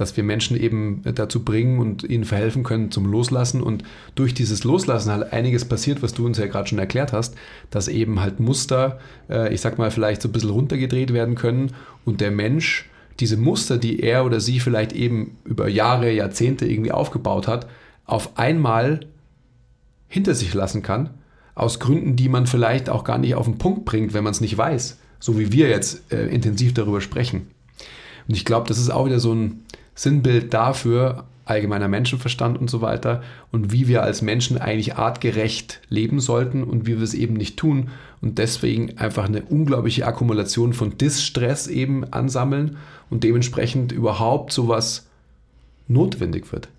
Dass 0.02 0.18
wir 0.18 0.24
Menschen 0.24 0.58
eben 0.58 1.04
dazu 1.04 1.46
bringen 1.46 1.78
und 1.78 2.04
ihnen 2.04 2.26
verhelfen 2.26 2.64
können 2.64 2.90
zum 2.90 3.06
Loslassen 3.06 3.62
und 3.62 3.84
durch 4.16 4.34
dieses 4.34 4.64
Loslassen 4.64 5.12
halt 5.12 5.32
einiges 5.32 5.64
passiert, 5.64 6.02
was 6.02 6.16
du 6.16 6.26
uns 6.26 6.40
ja 6.40 6.48
gerade 6.48 6.68
schon 6.68 6.80
erklärt 6.80 7.14
hast, 7.14 7.36
dass 7.70 7.88
eben 7.88 8.20
halt 8.20 8.40
Muster, 8.40 9.00
äh, 9.30 9.54
ich 9.54 9.62
sag 9.62 9.78
mal, 9.78 9.92
vielleicht 9.92 10.24
so 10.24 10.30
ein 10.30 10.32
bisschen 10.32 10.50
runtergedreht 10.50 11.14
werden 11.14 11.36
können 11.36 11.74
und 12.04 12.20
der 12.20 12.32
Mensch 12.32 12.90
diese 13.20 13.38
Muster, 13.38 13.78
die 13.78 14.00
er 14.00 14.26
oder 14.26 14.40
sie 14.40 14.60
vielleicht 14.60 14.92
eben 14.94 15.38
über 15.44 15.68
Jahre, 15.68 16.12
Jahrzehnte 16.12 16.66
irgendwie 16.66 16.92
aufgebaut 16.92 17.48
hat, 17.48 17.68
auf 18.06 18.40
einmal 18.40 19.02
hinter 20.08 20.34
sich 20.34 20.56
lassen 20.56 20.82
kann, 20.82 21.12
aus 21.54 21.80
Gründen, 21.80 22.16
die 22.16 22.28
man 22.28 22.48
vielleicht 22.48 22.90
auch 22.90 23.04
gar 23.04 23.20
nicht 23.20 23.36
auf 23.36 23.46
den 23.46 23.60
Punkt 23.60 23.86
bringt, 23.86 24.16
wenn 24.16 24.24
man 24.24 24.32
es 24.32 24.42
nicht 24.42 24.58
weiß, 24.58 24.98
so 25.20 25.38
wie 25.38 25.52
wir 25.52 25.70
jetzt 25.70 26.12
äh, 26.12 26.26
intensiv 26.26 26.74
darüber 26.74 27.02
sprechen. 27.02 27.52
Und 28.28 28.36
ich 28.36 28.46
glaube, 28.46 28.68
das 28.68 28.80
ist 28.80 28.90
auch 28.90 29.06
wieder 29.06 29.20
so 29.20 29.34
ein 29.34 29.64
Sinnbild 29.96 30.54
dafür, 30.54 31.26
allgemeiner 31.46 31.88
Menschenverstand 31.88 32.58
und 32.60 32.70
so 32.70 32.82
weiter 32.82 33.24
und 33.52 33.72
wie 33.72 33.88
wir 33.88 34.04
als 34.04 34.22
Menschen 34.22 34.58
eigentlich 34.58 34.96
artgerecht 34.96 35.82
leben 35.90 36.20
sollten 36.20 36.64
und 36.64 36.88
wie 36.88 36.98
wir 36.98 37.04
es 37.04 37.14
eben 37.14 37.34
nicht 37.34 37.58
tun 37.58 37.90
und 38.22 38.38
deswegen 38.38 38.98
einfach 38.98 39.26
eine 39.26 39.42
unglaubliche 39.44 40.06
Akkumulation 40.06 40.74
von 40.74 40.98
Distress 40.98 41.68
eben 41.68 42.06
ansammeln 42.14 42.78
und 43.10 43.24
dementsprechend 43.24 43.92
überhaupt 43.92 44.54
sowas 44.54 45.08
notwendig 45.88 46.52
wird. 46.52 46.70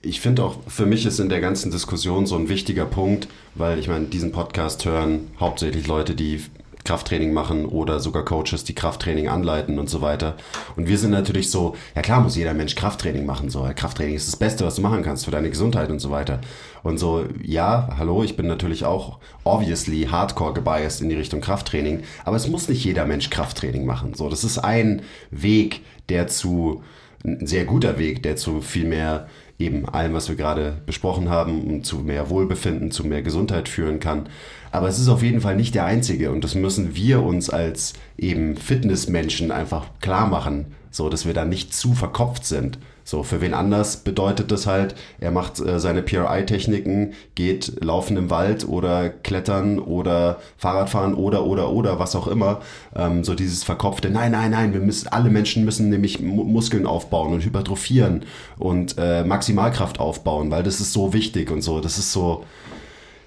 Ich 0.00 0.20
finde 0.20 0.44
auch, 0.44 0.58
für 0.68 0.86
mich 0.86 1.06
ist 1.06 1.18
in 1.18 1.30
der 1.30 1.40
ganzen 1.40 1.70
Diskussion 1.70 2.26
so 2.26 2.36
ein 2.36 2.48
wichtiger 2.48 2.84
Punkt, 2.84 3.26
weil 3.54 3.78
ich 3.78 3.88
meine, 3.88 4.06
diesen 4.06 4.32
Podcast 4.32 4.84
hören 4.84 5.28
hauptsächlich 5.40 5.86
Leute, 5.86 6.14
die 6.14 6.42
Krafttraining 6.84 7.32
machen 7.32 7.64
oder 7.66 7.98
sogar 7.98 8.24
Coaches, 8.24 8.64
die 8.64 8.74
Krafttraining 8.74 9.28
anleiten 9.28 9.78
und 9.78 9.88
so 9.88 10.02
weiter. 10.02 10.36
Und 10.76 10.86
wir 10.86 10.98
sind 10.98 11.10
natürlich 11.10 11.50
so, 11.50 11.74
ja 11.94 12.02
klar 12.02 12.20
muss 12.20 12.36
jeder 12.36 12.54
Mensch 12.54 12.74
Krafttraining 12.74 13.24
machen, 13.24 13.50
so. 13.50 13.68
Krafttraining 13.74 14.14
ist 14.14 14.28
das 14.28 14.36
Beste, 14.36 14.64
was 14.64 14.76
du 14.76 14.82
machen 14.82 15.02
kannst 15.02 15.24
für 15.24 15.30
deine 15.30 15.50
Gesundheit 15.50 15.90
und 15.90 15.98
so 15.98 16.10
weiter. 16.10 16.40
Und 16.82 16.98
so, 16.98 17.24
ja, 17.42 17.88
hallo, 17.98 18.22
ich 18.22 18.36
bin 18.36 18.46
natürlich 18.46 18.84
auch 18.84 19.18
obviously 19.44 20.08
hardcore 20.10 20.52
gebiased 20.52 21.00
in 21.00 21.08
die 21.08 21.16
Richtung 21.16 21.40
Krafttraining, 21.40 22.02
aber 22.24 22.36
es 22.36 22.48
muss 22.48 22.68
nicht 22.68 22.84
jeder 22.84 23.06
Mensch 23.06 23.30
Krafttraining 23.30 23.86
machen. 23.86 24.14
So, 24.14 24.28
das 24.28 24.44
ist 24.44 24.58
ein 24.58 25.02
Weg, 25.30 25.80
der 26.10 26.28
zu, 26.28 26.82
ein 27.24 27.46
sehr 27.46 27.64
guter 27.64 27.98
Weg, 27.98 28.22
der 28.22 28.36
zu 28.36 28.60
viel 28.60 28.84
mehr 28.84 29.26
eben 29.58 29.88
allem, 29.88 30.14
was 30.14 30.28
wir 30.28 30.36
gerade 30.36 30.82
besprochen 30.84 31.30
haben, 31.30 31.84
zu 31.84 31.98
mehr 31.98 32.28
Wohlbefinden, 32.28 32.90
zu 32.90 33.04
mehr 33.04 33.22
Gesundheit 33.22 33.68
führen 33.68 34.00
kann. 34.00 34.28
Aber 34.74 34.88
es 34.88 34.98
ist 34.98 35.08
auf 35.08 35.22
jeden 35.22 35.40
Fall 35.40 35.54
nicht 35.54 35.76
der 35.76 35.84
einzige 35.84 36.32
und 36.32 36.42
das 36.42 36.56
müssen 36.56 36.96
wir 36.96 37.22
uns 37.22 37.48
als 37.48 37.92
eben 38.18 38.56
Fitnessmenschen 38.56 39.52
einfach 39.52 39.86
klar 40.00 40.26
machen, 40.26 40.74
so 40.90 41.08
dass 41.08 41.26
wir 41.26 41.32
da 41.32 41.44
nicht 41.44 41.72
zu 41.72 41.94
verkopft 41.94 42.44
sind. 42.44 42.78
So, 43.04 43.22
für 43.22 43.40
wen 43.40 43.54
anders 43.54 43.98
bedeutet 43.98 44.50
das 44.50 44.66
halt, 44.66 44.96
er 45.20 45.30
macht 45.30 45.60
äh, 45.60 45.78
seine 45.78 46.02
PRI-Techniken, 46.02 47.12
geht 47.36 47.84
laufen 47.84 48.16
im 48.16 48.30
Wald 48.30 48.66
oder 48.66 49.10
klettern 49.10 49.78
oder 49.78 50.40
Fahrradfahren 50.56 51.14
oder, 51.14 51.44
oder, 51.44 51.70
oder, 51.70 52.00
was 52.00 52.16
auch 52.16 52.26
immer. 52.26 52.60
Ähm, 52.96 53.22
so 53.22 53.36
dieses 53.36 53.62
verkopfte, 53.62 54.10
nein, 54.10 54.32
nein, 54.32 54.50
nein, 54.50 54.72
wir 54.72 54.80
müssen, 54.80 55.06
alle 55.06 55.30
Menschen 55.30 55.64
müssen 55.64 55.88
nämlich 55.88 56.20
Muskeln 56.20 56.86
aufbauen 56.86 57.32
und 57.32 57.44
hypertrophieren 57.44 58.24
und 58.58 58.96
äh, 58.98 59.22
Maximalkraft 59.22 60.00
aufbauen, 60.00 60.50
weil 60.50 60.64
das 60.64 60.80
ist 60.80 60.92
so 60.92 61.12
wichtig 61.12 61.52
und 61.52 61.62
so. 61.62 61.80
Das 61.80 61.98
ist 61.98 62.10
so, 62.10 62.44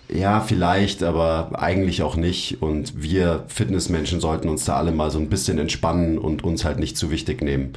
ja, 0.10 0.40
vielleicht, 0.40 1.04
aber 1.04 1.52
eigentlich 1.54 2.02
auch 2.02 2.16
nicht. 2.16 2.62
Und 2.62 3.02
wir 3.02 3.44
Fitnessmenschen 3.48 4.20
sollten 4.20 4.50
uns 4.50 4.66
da 4.66 4.78
alle 4.78 4.92
mal 4.92 5.12
so 5.12 5.20
ein 5.20 5.30
bisschen 5.30 5.58
entspannen 5.58 6.18
und 6.18 6.44
uns 6.44 6.64
halt 6.64 6.80
nicht 6.80 6.98
zu 6.98 7.12
wichtig 7.12 7.42
nehmen. 7.42 7.74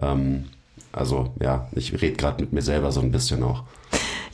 Ähm, 0.00 0.44
also 0.92 1.32
ja, 1.40 1.68
ich 1.72 1.92
rede 2.00 2.16
gerade 2.16 2.40
mit 2.42 2.52
mir 2.52 2.62
selber 2.62 2.92
so 2.92 3.00
ein 3.00 3.10
bisschen 3.10 3.42
auch. 3.42 3.64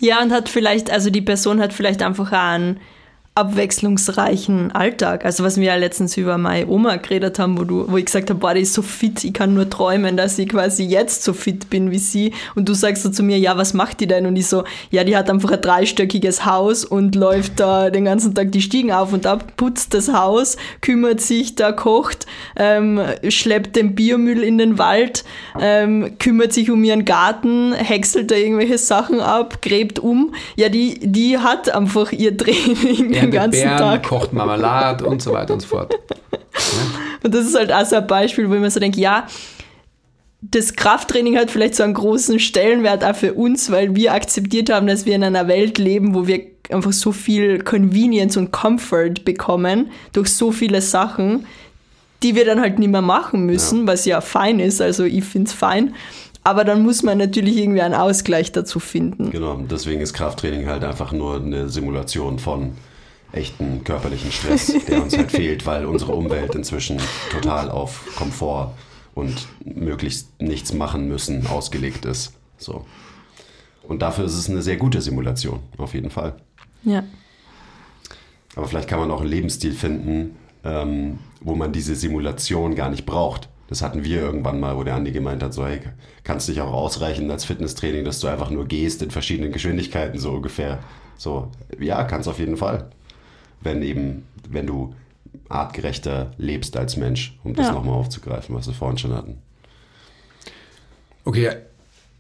Ja, 0.01 0.23
und 0.23 0.33
hat 0.33 0.49
vielleicht, 0.49 0.91
also 0.91 1.11
die 1.11 1.23
Person 1.23 1.61
hat 1.61 1.73
vielleicht 1.73 2.03
einfach 2.03 2.33
einen 2.33 2.79
abwechslungsreichen 3.39 4.73
Alltag. 4.73 5.25
Also 5.25 5.45
was 5.45 5.57
wir 5.57 5.65
ja 5.65 5.77
letztens 5.77 6.17
über 6.17 6.39
meine 6.39 6.67
Oma 6.67 6.97
geredet 6.97 7.39
haben, 7.39 7.57
wo, 7.57 7.65
du, 7.65 7.89
wo 7.89 7.97
ich 7.97 8.07
gesagt 8.07 8.31
habe, 8.31 8.41
boah, 8.41 8.53
die 8.53 8.63
ist 8.63 8.75
so 8.75 8.83
fit, 8.83 9.23
ich 9.23 9.33
kann 9.33 9.55
nur 9.55 9.71
träumen, 9.71 10.17
dass 10.17 10.39
ich 10.39 10.49
quasi 10.49 10.83
jetzt 10.85 11.23
so 11.23 11.33
fit 11.33 11.71
bin 11.71 11.93
wie 11.93 11.99
sie. 11.99 12.33
Und 12.57 12.69
du 12.69 12.75
sagst 12.75 13.05
so 13.05 13.11
zu 13.11 13.23
mir, 13.23 13.39
ja, 13.39 13.57
was 13.57 13.75
macht 13.75 14.01
die 14.01 14.09
denn? 14.09 14.27
Und 14.27 14.35
ich 14.35 14.49
so, 14.49 14.65
ja, 14.91 15.05
die 15.05 15.17
hat 15.17 15.31
einfach 15.31 15.53
ein 15.53 15.61
dreistöckiges 15.61 16.45
Haus 16.45 16.85
und 16.85 17.15
läuft 17.15 17.61
da 17.61 17.91
den 17.91 18.07
ganzen 18.07 18.35
Tag 18.35 18.51
die 18.51 18.61
Stiegen 18.61 18.91
auf 18.91 19.13
und 19.13 19.25
ab, 19.25 19.53
putzt 19.57 19.95
das 19.95 20.13
Haus, 20.13 20.57
kümmert 20.81 21.21
sich 21.21 21.55
da, 21.55 21.71
kocht, 21.71 22.27
ähm, 22.57 23.01
schleppt 23.29 23.77
den 23.77 23.95
Biomüll 23.95 24.43
in 24.43 24.59
den 24.59 24.79
Wald, 24.79 25.25
ähm, 25.61 26.19
kümmert 26.19 26.53
sich 26.53 26.73
um 26.73 26.83
ihren 26.83 27.05
Garten, 27.05 27.73
häckselt 27.73 28.33
da 28.33 28.35
irgendwelche 28.35 28.79
Sachen 28.79 29.21
ab, 29.21 29.63
gräbt 29.63 30.01
um. 30.01 30.35
Ja, 30.57 30.69
die, 30.69 30.99
die 31.01 31.39
hat 31.39 31.73
einfach 31.73 32.11
ihr 32.11 32.37
Training. 32.37 33.13
Ja, 33.13 33.28
den 33.31 33.41
ganzen 33.41 33.63
Bären, 33.63 33.79
Tag. 33.79 34.03
kocht 34.05 34.33
Marmelade 34.33 35.05
und 35.07 35.23
so 35.23 35.33
weiter 35.33 35.55
und 35.55 35.61
so 35.61 35.69
fort. 35.69 35.93
Ja. 35.93 36.39
Und 37.23 37.35
das 37.35 37.47
ist 37.47 37.57
halt 37.57 37.73
auch 37.73 37.85
so 37.85 37.97
ein 37.97 38.07
Beispiel, 38.07 38.49
wo 38.49 38.55
ich 38.55 38.61
mir 38.61 38.71
so 38.71 38.79
denke, 38.79 39.01
ja, 39.01 39.27
das 40.41 40.75
Krafttraining 40.75 41.37
hat 41.37 41.51
vielleicht 41.51 41.75
so 41.75 41.83
einen 41.83 41.95
großen 41.95 42.39
Stellenwert 42.39 43.05
auch 43.05 43.17
für 43.17 43.35
uns, 43.35 43.71
weil 43.73 43.97
wir 43.97 44.15
akzeptiert 44.15 44.71
haben, 44.71 44.87
dass 44.87 45.05
wir 45.05 45.15
in 45.17 45.25
einer 45.25 45.49
Welt 45.49 45.79
leben, 45.79 46.15
wo 46.15 46.27
wir 46.27 46.43
einfach 46.71 46.93
so 46.93 47.13
viel 47.13 47.63
Convenience 47.63 48.37
und 48.37 48.53
Comfort 48.53 49.25
bekommen 49.25 49.91
durch 50.13 50.33
so 50.33 50.53
viele 50.53 50.81
Sachen, 50.81 51.47
die 52.23 52.35
wir 52.35 52.45
dann 52.45 52.61
halt 52.61 52.79
nicht 52.79 52.91
mehr 52.91 53.03
machen 53.03 53.47
müssen, 53.47 53.81
ja. 53.81 53.87
was 53.89 54.05
ja 54.05 54.21
fein 54.21 54.61
ist. 54.61 54.81
Also 54.81 55.05
ich 55.05 55.25
finde 55.25 55.49
es 55.49 55.55
fein. 55.55 55.95
Aber 56.45 56.65
dann 56.65 56.83
muss 56.83 57.03
man 57.03 57.19
natürlich 57.19 57.57
irgendwie 57.57 57.83
einen 57.83 57.95
Ausgleich 57.95 58.53
dazu 58.53 58.81
finden. 58.81 59.31
Genau, 59.31 59.57
deswegen 59.69 60.01
ist 60.01 60.15
Krafttraining 60.15 60.67
halt 60.67 60.85
einfach 60.85 61.13
nur 61.13 61.37
eine 61.37 61.69
Simulation 61.69 62.39
von 62.39 62.73
echten 63.33 63.85
körperlichen 63.85 64.33
Stress, 64.33 64.75
der 64.87 65.03
uns 65.03 65.17
halt 65.17 65.31
fehlt, 65.31 65.67
weil 65.67 65.87
unsere 65.87 66.13
Umwelt 66.13 66.55
inzwischen 66.55 66.99
total 67.31 67.71
auf 67.71 68.15
Komfort 68.17 68.73
und 69.15 69.49
möglichst 69.65 70.41
nichts 70.41 70.73
machen 70.73 71.09
müssen 71.09 71.47
ausgelegt 71.47 72.05
ist. 72.05 72.33
So. 72.57 72.85
Und 73.83 74.03
dafür 74.03 74.25
ist 74.25 74.35
es 74.35 74.49
eine 74.49 74.63
sehr 74.63 74.77
gute 74.77 75.01
Simulation, 75.01 75.61
auf 75.77 75.95
jeden 75.95 76.11
Fall. 76.11 76.37
Ja. 76.85 77.05
Aber 78.57 78.67
vielleicht 78.67 78.89
kann 78.89 79.01
man 79.01 79.11
auch 79.11 79.21
einen 79.21 79.31
Lebensstil 79.31 79.73
finden, 79.73 80.37
ähm, 80.65 81.19
wo 81.41 81.55
man 81.55 81.73
diese 81.73 81.95
Simulation 81.95 82.75
gar 82.75 82.91
nicht 82.91 83.07
braucht. 83.07 83.49
Das 83.69 83.83
hatten 83.83 84.03
wir 84.03 84.21
irgendwann 84.21 84.61
mal, 84.61 84.77
wo 84.77 84.83
der 84.83 84.95
Andi 84.95 85.13
gemeint 85.13 85.43
hat, 85.43 85.53
so, 85.53 85.67
hey, 85.67 85.81
kannst 86.25 86.49
dich 86.49 86.61
auch 86.61 86.73
ausreichen 86.73 87.31
als 87.31 87.45
Fitnesstraining, 87.45 88.05
dass 88.05 88.21
du 88.21 88.29
einfach 88.29 88.51
nur 88.51 88.67
gehst 88.67 89.03
in 89.03 89.11
verschiedenen 89.11 89.53
Geschwindigkeiten, 89.53 90.19
so 90.19 90.33
ungefähr. 90.33 90.79
So, 91.17 91.51
ja, 91.79 92.05
kannst 92.05 92.29
auf 92.29 92.39
jeden 92.39 92.57
Fall 92.57 92.91
wenn 93.61 93.83
eben, 93.83 94.25
wenn 94.49 94.67
du 94.67 94.95
artgerechter 95.49 96.33
lebst 96.39 96.77
als 96.77 96.97
Mensch, 96.97 97.39
um 97.45 97.55
das 97.55 97.67
ja. 97.67 97.73
nochmal 97.73 97.95
aufzugreifen, 97.95 98.55
was 98.55 98.67
wir 98.67 98.75
vorhin 98.75 98.99
schon 98.99 99.15
hatten. 99.15 99.39
Okay, 101.25 101.51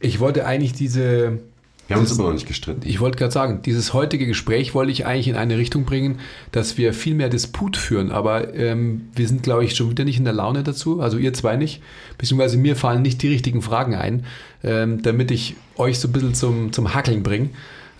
ich 0.01 0.21
wollte 0.21 0.47
eigentlich 0.47 0.73
diese. 0.73 1.39
Wir 1.87 1.97
haben 1.97 2.03
uns 2.03 2.13
immer 2.13 2.25
noch 2.25 2.35
nicht 2.35 2.47
gestritten. 2.47 2.83
Ich 2.85 3.01
wollte 3.01 3.17
gerade 3.17 3.33
sagen, 3.33 3.63
dieses 3.63 3.95
heutige 3.95 4.27
Gespräch 4.27 4.75
wollte 4.75 4.93
ich 4.93 5.07
eigentlich 5.07 5.29
in 5.29 5.37
eine 5.37 5.57
Richtung 5.57 5.87
bringen, 5.87 6.21
dass 6.53 6.77
wir 6.77 6.93
viel 6.93 7.15
mehr 7.15 7.31
Disput 7.31 7.79
führen, 7.79 8.13
aber 8.13 8.53
ähm, 8.55 9.09
wir 9.15 9.27
sind, 9.27 9.43
glaube 9.43 9.65
ich, 9.65 9.75
schon 9.75 9.89
wieder 9.89 10.05
nicht 10.05 10.19
in 10.19 10.25
der 10.25 10.35
Laune 10.35 10.63
dazu, 10.63 11.01
also 11.01 11.17
ihr 11.17 11.33
zwei 11.33 11.57
nicht, 11.57 11.83
beziehungsweise 12.19 12.59
mir 12.59 12.77
fallen 12.77 13.01
nicht 13.01 13.23
die 13.23 13.29
richtigen 13.29 13.63
Fragen 13.63 13.95
ein, 13.95 14.27
ähm, 14.63 15.01
damit 15.01 15.31
ich 15.31 15.57
euch 15.77 15.99
so 15.99 16.09
ein 16.09 16.13
bisschen 16.13 16.35
zum, 16.35 16.75
zum 16.75 16.93
Hackeln 16.93 17.23
bringe. 17.23 17.49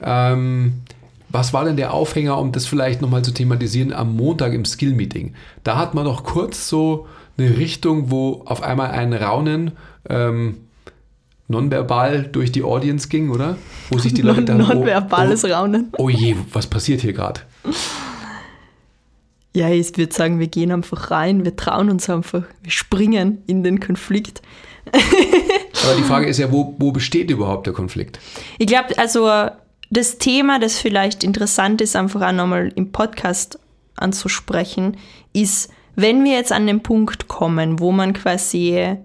Ähm, 0.03 0.83
was 1.31 1.53
war 1.53 1.65
denn 1.65 1.77
der 1.77 1.93
Aufhänger, 1.93 2.39
um 2.39 2.53
das 2.53 2.67
vielleicht 2.67 3.03
nochmal 3.03 3.23
zu 3.23 3.33
thematisieren, 3.33 3.93
am 3.93 4.17
Montag 4.17 4.55
im 4.55 4.65
Skill-Meeting? 4.65 5.35
Da 5.65 5.77
hat 5.77 5.95
man 5.95 6.05
doch 6.05 6.25
kurz 6.25 6.69
so 6.69 7.07
eine 7.37 7.59
Richtung, 7.59 8.11
wo 8.11 8.43
auf 8.47 8.63
einmal 8.63 8.91
ein 8.91 9.13
Raunen 9.13 9.73
ähm, 10.09 10.57
nonverbal 11.49 12.25
durch 12.25 12.53
die 12.53 12.63
Audience 12.63 13.09
ging, 13.09 13.31
oder? 13.31 13.57
Wo 13.91 13.99
sich 13.99 14.15
die 14.15 14.23
Leute 14.23 14.45
dann... 14.45 14.59
Nonverbales 14.59 15.45
oh, 15.45 15.49
oh, 15.49 15.53
Raunen. 15.53 15.93
Oh 15.99 16.09
je, 16.09 16.37
was 16.53 16.67
passiert 16.67 17.01
hier 17.01 17.13
gerade? 17.13 17.41
Ja, 19.55 19.71
ich 19.71 19.97
würde 19.97 20.15
sagen, 20.15 20.39
wir 20.39 20.47
gehen 20.47 20.71
einfach 20.73 21.11
rein, 21.11 21.45
wir 21.45 21.57
trauen 21.57 21.91
uns 21.91 22.09
einfach, 22.09 22.45
wir 22.63 22.71
springen 22.71 23.43
in 23.47 23.65
den 23.65 23.81
Konflikt. 23.81 24.43
Aber 24.93 25.97
die 25.97 26.03
Frage 26.07 26.27
ist 26.27 26.39
ja, 26.39 26.53
wo, 26.53 26.75
wo 26.79 26.93
besteht 26.93 27.31
überhaupt 27.31 27.67
der 27.67 27.75
Konflikt? 27.75 28.19
Ich 28.59 28.67
glaube, 28.67 28.97
also 28.99 29.29
das 29.91 30.19
Thema, 30.19 30.59
das 30.59 30.79
vielleicht 30.79 31.25
interessant 31.25 31.81
ist, 31.81 31.97
einfach 31.97 32.23
auch 32.23 32.33
nochmal 32.33 32.73
im 32.75 32.93
Podcast 32.93 33.59
anzusprechen, 33.97 34.97
ist, 35.33 35.71
wenn 35.97 36.25
wir 36.25 36.33
jetzt 36.33 36.53
an 36.53 36.67
den 36.67 36.83
Punkt 36.83 37.29
kommen, 37.29 37.81
wo 37.81 37.91
man 37.91 38.13
quasi 38.13 38.99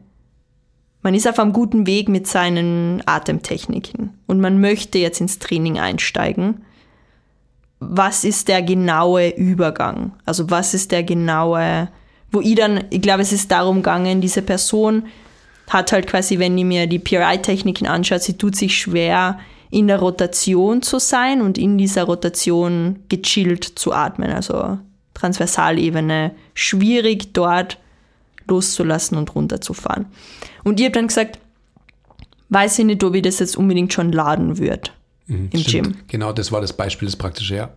man 1.03 1.13
ist 1.13 1.27
auf 1.27 1.37
einem 1.37 1.53
guten 1.53 1.85
Weg 1.85 2.07
mit 2.07 2.27
seinen 2.27 3.03
Atemtechniken 3.05 4.17
und 4.25 4.39
man 4.39 4.61
möchte 4.61 4.97
jetzt 4.97 5.19
ins 5.19 5.37
Training 5.37 5.77
einsteigen. 5.77 6.63
Was 7.79 8.23
ist 8.23 8.47
der 8.47 8.61
genaue 8.61 9.29
Übergang? 9.35 10.13
Also 10.25 10.49
was 10.49 10.73
ist 10.73 10.93
der 10.93 11.03
genaue, 11.03 11.89
wo 12.31 12.39
ich 12.39 12.55
dann, 12.55 12.85
ich 12.89 13.01
glaube, 13.01 13.21
es 13.21 13.33
ist 13.33 13.51
darum 13.51 13.77
gegangen, 13.77 14.21
diese 14.21 14.41
Person 14.41 15.07
hat 15.69 15.91
halt 15.91 16.07
quasi, 16.07 16.39
wenn 16.39 16.57
ich 16.57 16.63
mir 16.63 16.87
die 16.87 16.99
PRI-Techniken 16.99 17.85
anschaue, 17.85 18.19
sie 18.19 18.37
tut 18.37 18.55
sich 18.55 18.77
schwer, 18.77 19.39
in 19.73 19.87
der 19.87 19.99
Rotation 19.99 20.83
zu 20.83 20.99
sein 20.99 21.41
und 21.41 21.57
in 21.57 21.79
dieser 21.79 22.03
Rotation 22.03 22.99
gechillt 23.09 23.63
zu 23.63 23.91
atmen. 23.91 24.29
Also 24.29 24.77
Transversalebene, 25.15 26.31
schwierig 26.53 27.33
dort 27.33 27.79
loszulassen 28.47 29.17
und 29.17 29.33
runterzufahren. 29.33 30.05
Und 30.63 30.79
ich 30.79 30.85
habe 30.85 30.93
dann 30.93 31.07
gesagt, 31.07 31.39
weiß 32.49 32.79
ich 32.79 32.85
nicht, 32.85 33.03
ob 33.03 33.15
ich 33.15 33.23
das 33.23 33.39
jetzt 33.39 33.57
unbedingt 33.57 33.91
schon 33.91 34.11
laden 34.11 34.59
wird 34.59 34.93
mhm, 35.25 35.49
im 35.51 35.59
stimmt. 35.59 35.97
Gym. 35.97 36.03
Genau, 36.07 36.33
das 36.33 36.51
war 36.51 36.61
das 36.61 36.73
Beispiel, 36.73 37.07
das 37.07 37.15
praktische, 37.15 37.55
ja. 37.55 37.69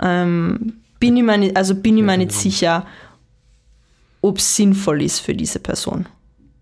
Ähm, 0.00 0.74
bin 1.00 1.16
ich 1.16 1.22
mir 1.24 1.36
nicht, 1.36 1.56
also 1.56 1.74
bin 1.74 1.98
ich 1.98 2.04
mir 2.04 2.16
nicht 2.16 2.32
sicher, 2.32 2.86
ob 4.20 4.38
es 4.38 4.54
sinnvoll 4.54 5.02
ist 5.02 5.18
für 5.18 5.34
diese 5.34 5.58
Person. 5.58 6.06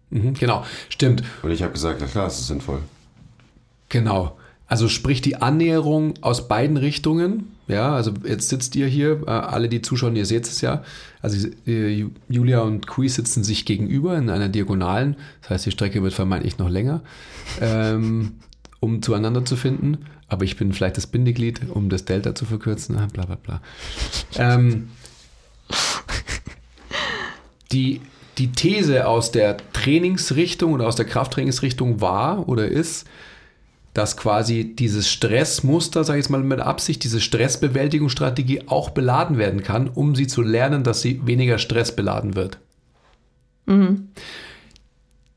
Mhm, 0.09 0.33
genau, 0.33 0.65
stimmt. 0.89 1.23
Und 1.43 1.51
ich 1.51 1.63
habe 1.63 1.73
gesagt, 1.73 2.01
ja 2.01 2.07
klar, 2.07 2.29
es 2.29 2.39
ist 2.39 2.47
sinnvoll. 2.47 2.81
Genau. 3.91 4.39
Also 4.69 4.89
sprich 4.89 5.23
die 5.23 5.37
Annäherung 5.37 6.15
aus 6.21 6.47
beiden 6.47 6.77
Richtungen. 6.77 7.57
Ja, 7.69 7.95
also 7.95 8.13
jetzt 8.25 8.51
sitzt 8.51 8.77
ihr 8.77 8.87
hier, 8.87 9.23
äh, 9.27 9.31
alle 9.31 9.69
die 9.69 9.83
zuschauen, 9.83 10.15
ihr 10.15 10.27
seht 10.27 10.47
es 10.47 10.61
ja. 10.61 10.83
Also 11.23 11.49
äh, 11.67 12.07
Julia 12.29 12.61
und 12.61 12.87
Kui 12.87 13.09
sitzen 13.09 13.45
sich 13.45 13.65
gegenüber 13.65 14.17
in 14.17 14.29
einer 14.29 14.49
Diagonalen. 14.49 15.17
Das 15.41 15.51
heißt, 15.51 15.67
die 15.67 15.71
Strecke 15.71 16.03
wird 16.03 16.13
vermeintlich 16.13 16.59
noch 16.59 16.69
länger, 16.69 17.01
ähm, 17.61 18.35
um 18.81 19.03
zueinander 19.03 19.45
zu 19.45 19.57
finden. 19.57 19.99
Aber 20.29 20.45
ich 20.45 20.57
bin 20.57 20.75
vielleicht 20.75 20.99
das 20.99 21.07
Bindeglied, 21.07 21.63
um 21.71 21.89
das 21.89 22.05
Delta 22.05 22.35
zu 22.35 22.45
verkürzen. 22.45 22.97
Bla 23.13 23.25
bla 23.25 23.37
bla. 23.37 23.63
Ähm, 24.37 24.91
die, 27.73 28.03
die 28.37 28.53
These 28.53 29.09
aus 29.09 29.31
der 29.31 29.57
Trainingsrichtung 29.73 30.75
oder 30.75 30.87
aus 30.87 30.97
der 30.97 31.07
Krafttrainingsrichtung 31.07 32.03
war 32.03 32.49
oder 32.49 32.69
ist, 32.69 33.07
dass 33.99 34.17
quasi 34.17 34.77
dieses 34.77 35.11
Stressmuster, 35.11 36.05
sage 36.05 36.21
ich 36.21 36.27
jetzt 36.27 36.31
mal 36.31 36.41
mit 36.41 36.61
Absicht, 36.61 37.03
diese 37.03 37.21
Stressbewältigungsstrategie 37.21 38.69
auch 38.69 38.91
beladen 38.91 39.39
werden 39.39 39.65
kann, 39.65 39.89
um 39.89 40.15
sie 40.15 40.29
zu 40.29 40.41
lernen, 40.41 40.85
dass 40.85 41.03
sie 41.03 41.27
weniger 41.27 41.59
stressbeladen 41.59 42.37
wird. 42.37 42.59
Mhm. 43.67 44.11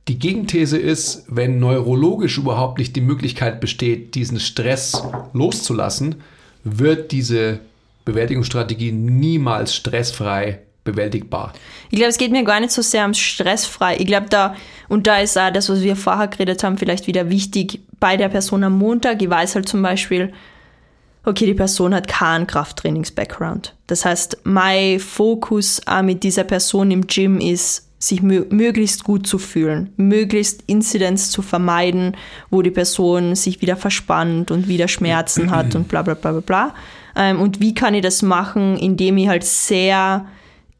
Die 0.07 0.19
Gegenthese 0.19 0.77
ist, 0.77 1.25
wenn 1.27 1.57
neurologisch 1.57 2.37
überhaupt 2.37 2.77
nicht 2.77 2.95
die 2.95 3.01
Möglichkeit 3.01 3.61
besteht, 3.61 4.13
diesen 4.13 4.39
Stress 4.39 5.01
loszulassen, 5.33 6.17
wird 6.63 7.11
diese 7.11 7.61
Bewältigungsstrategie 8.05 8.91
niemals 8.91 9.73
stressfrei 9.73 10.59
bewältigbar. 10.83 11.53
Ich 11.91 11.97
glaube, 11.97 12.09
es 12.09 12.17
geht 12.17 12.31
mir 12.31 12.43
gar 12.43 12.59
nicht 12.59 12.71
so 12.71 12.81
sehr 12.81 13.03
ums 13.03 13.19
stressfrei. 13.19 13.97
Ich 13.97 14.07
glaube, 14.07 14.27
da, 14.29 14.55
und 14.87 15.07
da 15.07 15.19
ist 15.19 15.37
auch 15.37 15.51
das, 15.51 15.69
was 15.69 15.81
wir 15.81 15.97
vorher 15.97 16.29
geredet 16.29 16.63
haben, 16.63 16.77
vielleicht 16.77 17.05
wieder 17.05 17.29
wichtig 17.29 17.81
bei 17.99 18.17
der 18.17 18.29
Person 18.29 18.63
am 18.63 18.77
Montag. 18.77 19.21
Ich 19.21 19.29
weiß 19.29 19.55
halt 19.55 19.67
zum 19.67 19.81
Beispiel, 19.81 20.31
okay, 21.25 21.45
die 21.45 21.53
Person 21.53 21.93
hat 21.93 22.07
keinen 22.07 22.47
Krafttrainings-Background. 22.47 23.75
Das 23.87 24.05
heißt, 24.05 24.39
mein 24.43 24.99
Fokus 24.99 25.81
auch 25.85 26.01
mit 26.01 26.23
dieser 26.23 26.45
Person 26.45 26.91
im 26.91 27.07
Gym 27.07 27.39
ist, 27.39 27.89
sich 27.99 28.23
möglichst 28.23 29.03
gut 29.03 29.27
zu 29.27 29.37
fühlen, 29.37 29.93
möglichst 29.95 30.63
Inzidenz 30.65 31.29
zu 31.29 31.43
vermeiden, 31.43 32.17
wo 32.49 32.63
die 32.63 32.71
Person 32.71 33.35
sich 33.35 33.61
wieder 33.61 33.75
verspannt 33.75 34.49
und 34.49 34.67
wieder 34.67 34.87
Schmerzen 34.87 35.51
hat 35.51 35.75
und 35.75 35.87
bla 35.87 36.01
bla 36.01 36.15
bla 36.15 36.31
bla 36.31 36.41
bla. 36.41 36.75
Ähm, 37.15 37.39
und 37.39 37.59
wie 37.59 37.75
kann 37.75 37.93
ich 37.93 38.01
das 38.01 38.23
machen, 38.23 38.75
indem 38.77 39.17
ich 39.17 39.27
halt 39.27 39.43
sehr 39.43 40.25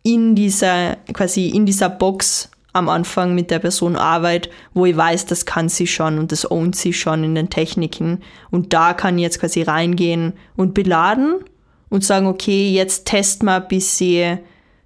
in 0.04 0.36
dieser, 0.36 0.98
quasi 1.14 1.50
in 1.50 1.66
dieser 1.66 1.90
Box 1.90 2.50
am 2.74 2.90
Anfang 2.90 3.36
mit 3.36 3.52
der 3.52 3.60
Person 3.60 3.96
arbeite, 3.96 4.50
wo 4.74 4.86
ich 4.86 4.96
weiß, 4.96 5.26
das 5.26 5.46
kann 5.46 5.70
sie 5.70 5.88
schon 5.88 6.18
und 6.18 6.32
das 6.32 6.50
ownt 6.50 6.76
sie 6.76 6.94
schon 6.94 7.24
in 7.24 7.36
den 7.36 7.50
Techniken. 7.50 8.22
Und 8.50 8.74
da 8.74 8.94
kann 8.94 9.18
ich 9.18 9.24
jetzt 9.24 9.40
quasi 9.40 9.62
reingehen 9.62 10.34
und 10.56 10.74
beladen 10.74 11.36
und 11.90 12.06
sagen, 12.06 12.28
okay, 12.28 12.72
jetzt 12.72 13.06
test 13.06 13.44
mal, 13.44 13.60
bis 13.60 13.98
sie, 13.98 14.38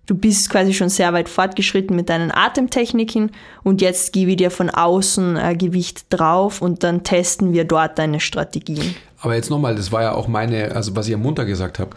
du 0.08 0.16
bist 0.16 0.50
quasi 0.50 0.74
schon 0.74 0.90
sehr 0.90 1.14
weit 1.14 1.30
fortgeschritten 1.30 1.96
mit 1.96 2.10
deinen 2.10 2.32
Atemtechniken 2.32 3.32
und 3.64 3.82
jetzt 3.82 4.14
gebe 4.14 4.32
ich 4.32 4.38
dir 4.38 4.50
von 4.50 4.72
außen 4.72 5.38
ein 5.38 5.58
Gewicht 5.58 6.08
drauf 6.10 6.64
und 6.64 6.84
dann 6.84 7.04
testen 7.04 7.54
wir 7.54 7.66
dort 7.66 8.00
deine 8.00 8.20
Strategien. 8.20 8.96
Aber 9.22 9.36
jetzt 9.36 9.52
nochmal, 9.52 9.76
das 9.76 9.92
war 9.92 10.02
ja 10.02 10.14
auch 10.16 10.28
meine, 10.28 10.72
also 10.76 10.96
was 10.96 11.08
ich 11.08 11.14
am 11.14 11.22
Montag 11.22 11.46
gesagt 11.46 11.78
habe 11.78 11.96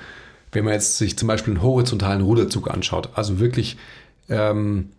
wenn 0.52 0.64
man 0.64 0.74
jetzt 0.74 0.98
sich 0.98 1.16
zum 1.16 1.28
Beispiel 1.28 1.54
einen 1.54 1.62
horizontalen 1.62 2.22
Ruderzug 2.22 2.70
anschaut, 2.70 3.10
also 3.14 3.38
wirklich, 3.38 3.76
ähm, 4.28 4.90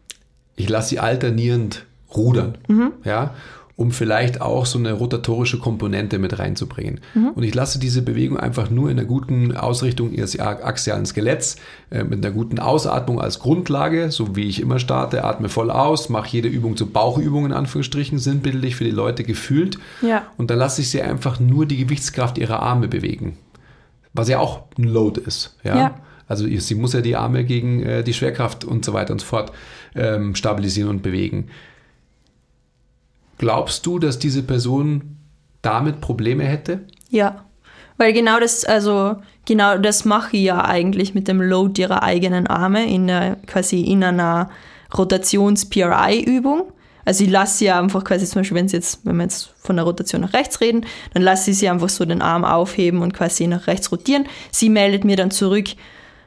ich 0.56 0.70
lasse 0.70 0.90
sie 0.90 1.00
alternierend 1.00 1.86
rudern, 2.16 2.58
mhm. 2.68 2.92
ja, 3.04 3.34
um 3.80 3.92
vielleicht 3.92 4.42
auch 4.42 4.66
so 4.66 4.78
eine 4.78 4.92
rotatorische 4.92 5.58
Komponente 5.58 6.20
mit 6.20 6.38
reinzubringen. 6.38 7.00
Mhm. 7.14 7.30
Und 7.30 7.44
ich 7.44 7.56
lasse 7.56 7.80
diese 7.80 8.02
Bewegung 8.02 8.38
einfach 8.38 8.70
nur 8.70 8.90
in 8.90 9.00
einer 9.00 9.08
guten 9.08 9.56
Ausrichtung 9.56 10.12
ihres 10.12 10.38
axialen 10.38 11.06
Skeletts, 11.06 11.56
äh, 11.90 12.04
mit 12.04 12.26
einer 12.26 12.36
guten 12.36 12.60
Ausatmung 12.60 13.22
als 13.22 13.40
Grundlage, 13.40 14.12
so 14.12 14.36
wie 14.36 14.50
ich 14.50 14.62
immer 14.62 14.80
starte, 14.80 15.24
atme 15.24 15.48
voll 15.48 15.72
aus, 15.72 16.10
mache 16.10 16.28
jede 16.30 16.50
Übung 16.50 16.76
zu 16.76 16.88
Bauchübungen 16.88 17.52
in 17.52 17.58
Anführungsstrichen, 17.58 18.20
sinnbildlich 18.20 18.76
für 18.76 18.84
die 18.84 18.92
Leute 18.92 19.24
gefühlt. 19.24 19.80
Ja. 20.02 20.24
Und 20.36 20.52
dann 20.52 20.60
lasse 20.60 20.82
ich 20.82 20.90
sie 20.90 21.02
einfach 21.02 21.40
nur 21.40 21.66
die 21.66 21.78
Gewichtskraft 21.78 22.38
ihrer 22.38 22.62
Arme 22.62 22.90
bewegen 22.90 23.38
was 24.14 24.30
ja 24.30 24.40
auch 24.40 24.64
ein 24.78 24.84
Load 24.84 25.22
ist. 25.22 25.58
Ja. 25.64 25.78
ja. 25.78 25.96
Also 26.28 26.46
sie 26.48 26.76
muss 26.76 26.94
ja 26.94 27.02
die 27.02 27.16
Arme 27.16 27.44
gegen 27.44 27.84
äh, 27.84 28.04
die 28.04 28.14
Schwerkraft 28.14 28.64
und 28.64 28.86
so 28.86 28.94
weiter 28.94 29.14
und 29.14 29.20
so 29.20 29.26
fort 29.26 29.52
ähm, 29.96 30.36
stabilisieren 30.36 30.90
und 30.90 31.02
bewegen. 31.02 31.50
Glaubst 33.40 33.86
du, 33.86 34.00
dass 34.00 34.20
diese 34.20 34.44
Person 34.44 35.18
damit 35.62 36.02
Probleme 36.02 36.44
hätte? 36.44 36.82
Ja, 37.10 37.46
weil 37.98 38.14
genau 38.14 38.40
das, 38.40 38.64
also 38.64 39.18
genau 39.46 39.78
das 39.78 40.06
mache 40.06 40.38
ich 40.38 40.44
ja 40.44 40.64
eigentlich 40.64 41.16
mit 41.16 41.28
dem 41.28 41.42
Load 41.42 41.82
ihrer 41.82 42.04
eigenen 42.04 42.48
Arme 42.48 42.88
in 42.88 43.08
der, 43.08 43.38
quasi 43.48 43.82
in 43.82 44.04
einer 44.04 44.50
Rotations-PRI-Übung. 44.96 46.72
Also 47.10 47.24
ich 47.24 47.32
lasse 47.32 47.58
sie 47.58 47.72
einfach 47.72 48.04
quasi 48.04 48.28
zum 48.28 48.42
Beispiel, 48.42 48.56
wenn 48.56 48.68
sie 48.68 48.78
jetzt, 48.78 49.04
wenn 49.04 49.18
wir 49.18 49.24
jetzt 49.24 49.52
von 49.58 49.76
der 49.76 49.84
Rotation 49.84 50.22
nach 50.22 50.34
rechts 50.34 50.62
reden, 50.62 50.86
dann 51.16 51.24
lasse 51.24 51.50
ich 51.50 51.58
sie 51.58 51.68
einfach 51.68 51.90
so 51.90 52.06
den 52.06 52.22
Arm 52.22 52.46
aufheben 52.46 53.02
und 53.02 53.16
quasi 53.16 53.48
nach 53.48 53.66
rechts 53.66 53.92
rotieren. 53.92 54.28
Sie 54.52 54.70
meldet 54.70 55.06
mir 55.06 55.16
dann 55.16 55.32
zurück, 55.32 55.70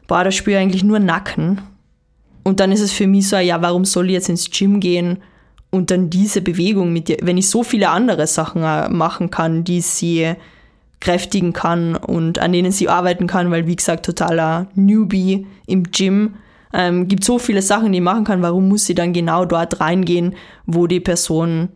boah, 0.08 0.24
da 0.24 0.32
spüre 0.32 0.56
ich 0.56 0.62
eigentlich 0.64 0.82
nur 0.82 0.98
Nacken. 0.98 1.60
Und 2.42 2.58
dann 2.58 2.72
ist 2.72 2.80
es 2.80 2.90
für 2.90 3.06
mich 3.06 3.28
so, 3.28 3.36
ja, 3.36 3.62
warum 3.62 3.84
soll 3.84 4.06
ich 4.06 4.14
jetzt 4.14 4.28
ins 4.28 4.50
Gym 4.50 4.80
gehen 4.80 5.18
und 5.70 5.92
dann 5.92 6.10
diese 6.10 6.42
Bewegung 6.42 6.92
mit 6.92 7.06
dir, 7.06 7.18
wenn 7.22 7.38
ich 7.38 7.48
so 7.48 7.62
viele 7.62 7.90
andere 7.90 8.26
Sachen 8.26 8.64
äh, 8.64 8.88
machen 8.88 9.30
kann, 9.30 9.62
die 9.62 9.82
sie 9.82 10.34
kräftigen 10.98 11.52
kann 11.52 11.94
und 11.94 12.40
an 12.40 12.50
denen 12.50 12.72
sie 12.72 12.88
arbeiten 12.88 13.28
kann, 13.28 13.52
weil 13.52 13.68
wie 13.68 13.76
gesagt, 13.76 14.04
totaler 14.04 14.66
Newbie 14.74 15.46
im 15.68 15.84
Gym 15.92 16.34
ähm, 16.72 17.08
gibt 17.08 17.24
so 17.24 17.38
viele 17.38 17.62
Sachen, 17.62 17.92
die 17.92 18.00
machen 18.00 18.24
kann. 18.24 18.42
Warum 18.42 18.68
muss 18.68 18.86
sie 18.86 18.94
dann 18.94 19.12
genau 19.12 19.44
dort 19.44 19.80
reingehen, 19.80 20.34
wo 20.66 20.86
die 20.86 21.00
Person 21.00 21.68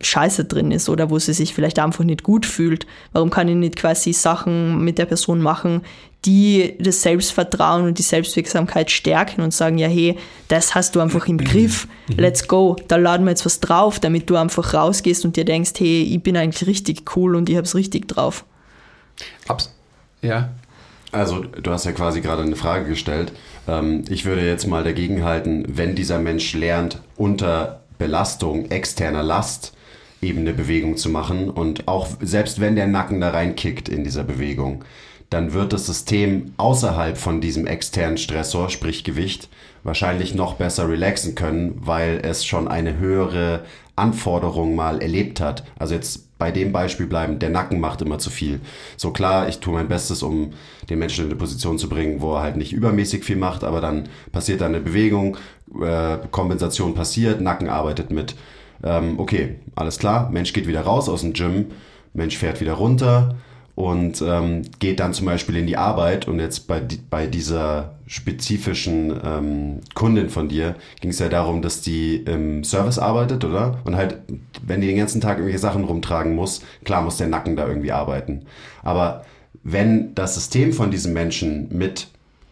scheiße 0.00 0.44
drin 0.44 0.70
ist 0.70 0.88
oder 0.88 1.10
wo 1.10 1.18
sie 1.18 1.32
sich 1.32 1.54
vielleicht 1.54 1.78
einfach 1.78 2.04
nicht 2.04 2.22
gut 2.22 2.46
fühlt? 2.46 2.86
Warum 3.12 3.30
kann 3.30 3.48
ich 3.48 3.56
nicht 3.56 3.76
quasi 3.76 4.12
Sachen 4.12 4.84
mit 4.84 4.98
der 4.98 5.06
Person 5.06 5.40
machen, 5.40 5.82
die 6.24 6.76
das 6.80 7.02
Selbstvertrauen 7.02 7.84
und 7.84 7.98
die 7.98 8.02
Selbstwirksamkeit 8.02 8.90
stärken 8.90 9.40
und 9.40 9.54
sagen, 9.54 9.78
ja, 9.78 9.88
hey, 9.88 10.16
das 10.48 10.74
hast 10.74 10.96
du 10.96 11.00
einfach 11.00 11.26
im 11.26 11.38
Griff, 11.38 11.86
mhm. 12.08 12.18
let's 12.18 12.48
go, 12.48 12.76
da 12.88 12.96
laden 12.96 13.24
wir 13.24 13.30
jetzt 13.30 13.46
was 13.46 13.60
drauf, 13.60 14.00
damit 14.00 14.28
du 14.28 14.36
einfach 14.36 14.74
rausgehst 14.74 15.24
und 15.24 15.36
dir 15.36 15.44
denkst, 15.44 15.72
hey, 15.78 16.02
ich 16.02 16.22
bin 16.22 16.36
eigentlich 16.36 16.66
richtig 16.68 17.16
cool 17.16 17.36
und 17.36 17.48
ich 17.48 17.56
hab's 17.56 17.74
richtig 17.74 18.08
drauf. 18.08 18.44
Abs 19.46 19.74
ja. 20.22 20.50
Also, 21.10 21.42
du 21.42 21.70
hast 21.70 21.86
ja 21.86 21.92
quasi 21.92 22.20
gerade 22.20 22.42
eine 22.42 22.56
Frage 22.56 22.88
gestellt. 22.88 23.32
Ähm, 23.68 24.04
ich 24.08 24.24
würde 24.24 24.44
jetzt 24.44 24.66
mal 24.66 24.82
dagegen 24.82 25.22
halten, 25.22 25.64
wenn 25.68 25.94
dieser 25.94 26.18
Mensch 26.18 26.54
lernt, 26.54 27.00
unter 27.16 27.82
Belastung, 27.98 28.70
externer 28.70 29.22
Last 29.22 29.74
eben 30.20 30.40
eine 30.40 30.54
Bewegung 30.54 30.96
zu 30.96 31.10
machen 31.10 31.48
und 31.48 31.86
auch 31.86 32.08
selbst 32.20 32.60
wenn 32.60 32.74
der 32.74 32.88
Nacken 32.88 33.20
da 33.20 33.30
reinkickt 33.30 33.88
in 33.88 34.02
dieser 34.02 34.24
Bewegung, 34.24 34.84
dann 35.30 35.52
wird 35.52 35.72
das 35.72 35.86
System 35.86 36.54
außerhalb 36.56 37.18
von 37.18 37.40
diesem 37.40 37.66
externen 37.66 38.16
Stressor, 38.16 38.70
sprich 38.70 39.04
Gewicht, 39.04 39.48
wahrscheinlich 39.84 40.34
noch 40.34 40.54
besser 40.54 40.88
relaxen 40.88 41.34
können, 41.34 41.74
weil 41.80 42.20
es 42.24 42.44
schon 42.44 42.66
eine 42.66 42.98
höhere 42.98 43.64
Anforderung 43.94 44.74
mal 44.74 45.02
erlebt 45.02 45.40
hat. 45.40 45.64
Also 45.78 45.94
jetzt 45.94 46.27
bei 46.38 46.52
dem 46.52 46.72
Beispiel 46.72 47.06
bleiben, 47.06 47.38
der 47.38 47.50
Nacken 47.50 47.80
macht 47.80 48.00
immer 48.00 48.18
zu 48.18 48.30
viel. 48.30 48.60
So 48.96 49.10
klar, 49.10 49.48
ich 49.48 49.58
tue 49.58 49.74
mein 49.74 49.88
Bestes, 49.88 50.22
um 50.22 50.52
den 50.88 50.98
Menschen 50.98 51.24
in 51.24 51.30
eine 51.30 51.38
Position 51.38 51.78
zu 51.78 51.88
bringen, 51.88 52.20
wo 52.20 52.34
er 52.36 52.42
halt 52.42 52.56
nicht 52.56 52.72
übermäßig 52.72 53.24
viel 53.24 53.36
macht, 53.36 53.64
aber 53.64 53.80
dann 53.80 54.08
passiert 54.32 54.60
da 54.60 54.66
eine 54.66 54.80
Bewegung, 54.80 55.36
äh, 55.82 56.18
Kompensation 56.30 56.94
passiert, 56.94 57.40
Nacken 57.40 57.68
arbeitet 57.68 58.10
mit. 58.10 58.36
ähm, 58.84 59.18
okay, 59.18 59.56
alles 59.74 59.98
klar, 59.98 60.30
Mensch 60.30 60.52
geht 60.52 60.68
wieder 60.68 60.82
raus 60.82 61.08
aus 61.08 61.22
dem 61.22 61.32
Gym, 61.32 61.66
Mensch 62.14 62.36
fährt 62.38 62.60
wieder 62.60 62.74
runter 62.74 63.36
und 63.78 64.24
ähm, 64.26 64.62
geht 64.80 64.98
dann 64.98 65.14
zum 65.14 65.26
Beispiel 65.26 65.54
in 65.54 65.68
die 65.68 65.76
Arbeit 65.76 66.26
und 66.26 66.40
jetzt 66.40 66.66
bei, 66.66 66.82
bei 67.10 67.28
dieser 67.28 67.94
spezifischen 68.08 69.14
ähm, 69.24 69.80
Kundin 69.94 70.30
von 70.30 70.48
dir 70.48 70.74
ging 71.00 71.10
es 71.10 71.20
ja 71.20 71.28
darum, 71.28 71.62
dass 71.62 71.80
die 71.80 72.16
im 72.16 72.64
Service 72.64 72.98
arbeitet, 72.98 73.44
oder? 73.44 73.78
Und 73.84 73.94
halt, 73.94 74.18
wenn 74.66 74.80
die 74.80 74.88
den 74.88 74.96
ganzen 74.96 75.20
Tag 75.20 75.36
irgendwelche 75.36 75.60
Sachen 75.60 75.84
rumtragen 75.84 76.34
muss, 76.34 76.62
klar 76.84 77.02
muss 77.02 77.18
der 77.18 77.28
Nacken 77.28 77.54
da 77.54 77.68
irgendwie 77.68 77.92
arbeiten. 77.92 78.46
Aber 78.82 79.24
wenn 79.62 80.12
das 80.16 80.34
System 80.34 80.72
von 80.72 80.90
diesem 80.90 81.12
Menschen 81.12 81.68
mit 81.70 82.08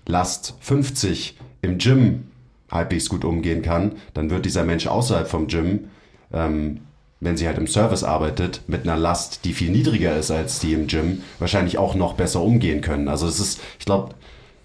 Last 0.07 0.55
50 0.61 1.37
im 1.61 1.79
Gym 1.79 2.29
halbwegs 2.71 3.09
gut 3.09 3.25
umgehen 3.25 3.63
kann, 3.63 3.97
dann 4.15 4.31
wird 4.31 4.45
dieser 4.45 4.63
Mensch 4.63 4.87
außerhalb 4.87 5.27
vom 5.27 5.49
Gym, 5.49 5.89
ähm, 6.33 6.83
wenn 7.21 7.37
sie 7.37 7.47
halt 7.47 7.59
im 7.59 7.67
Service 7.67 8.05
arbeitet, 8.05 8.63
mit 8.67 8.83
einer 8.83 8.97
Last, 8.97 9.45
die 9.45 9.53
viel 9.53 9.71
niedriger 9.71 10.17
ist 10.17 10.31
als 10.31 10.59
die 10.59 10.75
im 10.75 10.87
Gym, 10.87 11.23
wahrscheinlich 11.39 11.79
auch 11.79 11.95
noch 11.95 12.15
besser 12.15 12.43
umgehen 12.43 12.83
können. 12.83 13.09
Also 13.09 13.27
es 13.27 13.41
ist, 13.41 13.61
ich 13.79 13.87
glaube, 13.87 14.15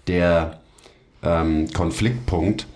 der 0.06 0.60
ähm, 1.22 1.68
Konfliktpunkt 1.72 2.66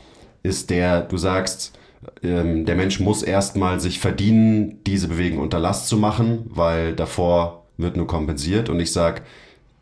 ist 0.43 0.70
der, 0.70 1.03
du 1.03 1.19
sagst, 1.19 1.78
ähm, 2.23 2.65
der 2.65 2.77
Mensch 2.77 3.01
muss 3.01 3.23
erstmal 3.23 3.81
sich 3.81 3.98
verdienen, 3.98 4.81
diese 4.86 5.09
Bewegung 5.09 5.40
unter 5.40 5.59
Last 5.59 5.89
zu 5.89 5.97
machen, 5.97 6.44
weil 6.47 6.94
davor 6.94 7.65
wird 7.77 7.97
nur 7.97 8.07
kompensiert. 8.07 8.69
Und 8.69 8.81
ich 8.81 8.93
sage, 8.93 9.23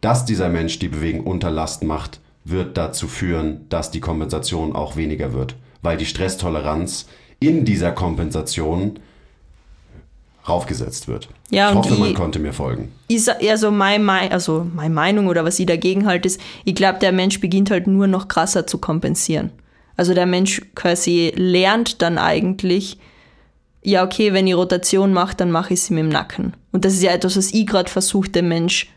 dass 0.01 0.25
dieser 0.25 0.49
Mensch 0.49 0.79
die 0.79 0.89
Bewegung 0.89 1.27
unter 1.27 1.51
Last 1.51 1.85
macht, 1.85 2.21
wird 2.45 2.77
dazu 2.77 3.09
führen, 3.09 3.67
dass 3.69 3.91
die 3.91 4.01
Kompensation 4.01 4.75
auch 4.75 4.97
weniger 4.97 5.33
wird, 5.33 5.57
weil 5.83 5.97
die 5.97 6.07
Stresstoleranz 6.07 7.07
in 7.41 7.65
dieser 7.65 7.93
Kompensation 7.93 8.99
raufgesetzt 10.49 11.09
wird. 11.09 11.29
Ja, 11.51 11.71
ich 11.71 11.77
hoffe, 11.77 11.95
man 11.95 12.15
konnte 12.15 12.39
mir 12.39 12.53
folgen. 12.53 12.93
Ist 13.09 13.29
eher 13.29 13.57
so 13.57 13.71
mein, 13.71 14.09
also 14.09 14.67
meine 14.75 14.95
Meinung 14.95 15.29
oder 15.29 15.45
was 15.45 15.59
ich 15.59 15.67
dagegen 15.67 16.07
halte, 16.07 16.29
ist, 16.29 16.41
ich 16.65 16.75
glaube, 16.75 16.99
der 16.99 17.13
Mensch 17.13 17.41
beginnt 17.41 17.71
halt 17.71 17.87
nur 17.87 18.07
noch 18.07 18.29
krasser 18.29 18.67
zu 18.67 18.79
kompensieren. 18.79 19.51
Also 19.97 20.13
der 20.13 20.27
Mensch 20.27 20.61
quasi 20.75 21.33
lernt 21.37 22.03
dann 22.03 22.19
eigentlich, 22.19 22.99
ja, 23.83 24.05
okay, 24.05 24.33
wenn 24.33 24.47
ich 24.47 24.55
Rotation 24.55 25.13
mache, 25.13 25.37
dann 25.37 25.51
mache 25.51 25.75
ich 25.75 25.83
sie 25.83 25.95
mit 25.95 26.05
dem 26.05 26.09
Nacken. 26.09 26.55
Und 26.73 26.85
das 26.85 26.95
ist 26.95 27.03
ja 27.03 27.13
etwas, 27.13 27.37
was 27.37 27.53
ich 27.53 27.67
gerade 27.67 27.91
versuche, 27.91 28.31
dem 28.31 28.49
Mensch 28.49 28.89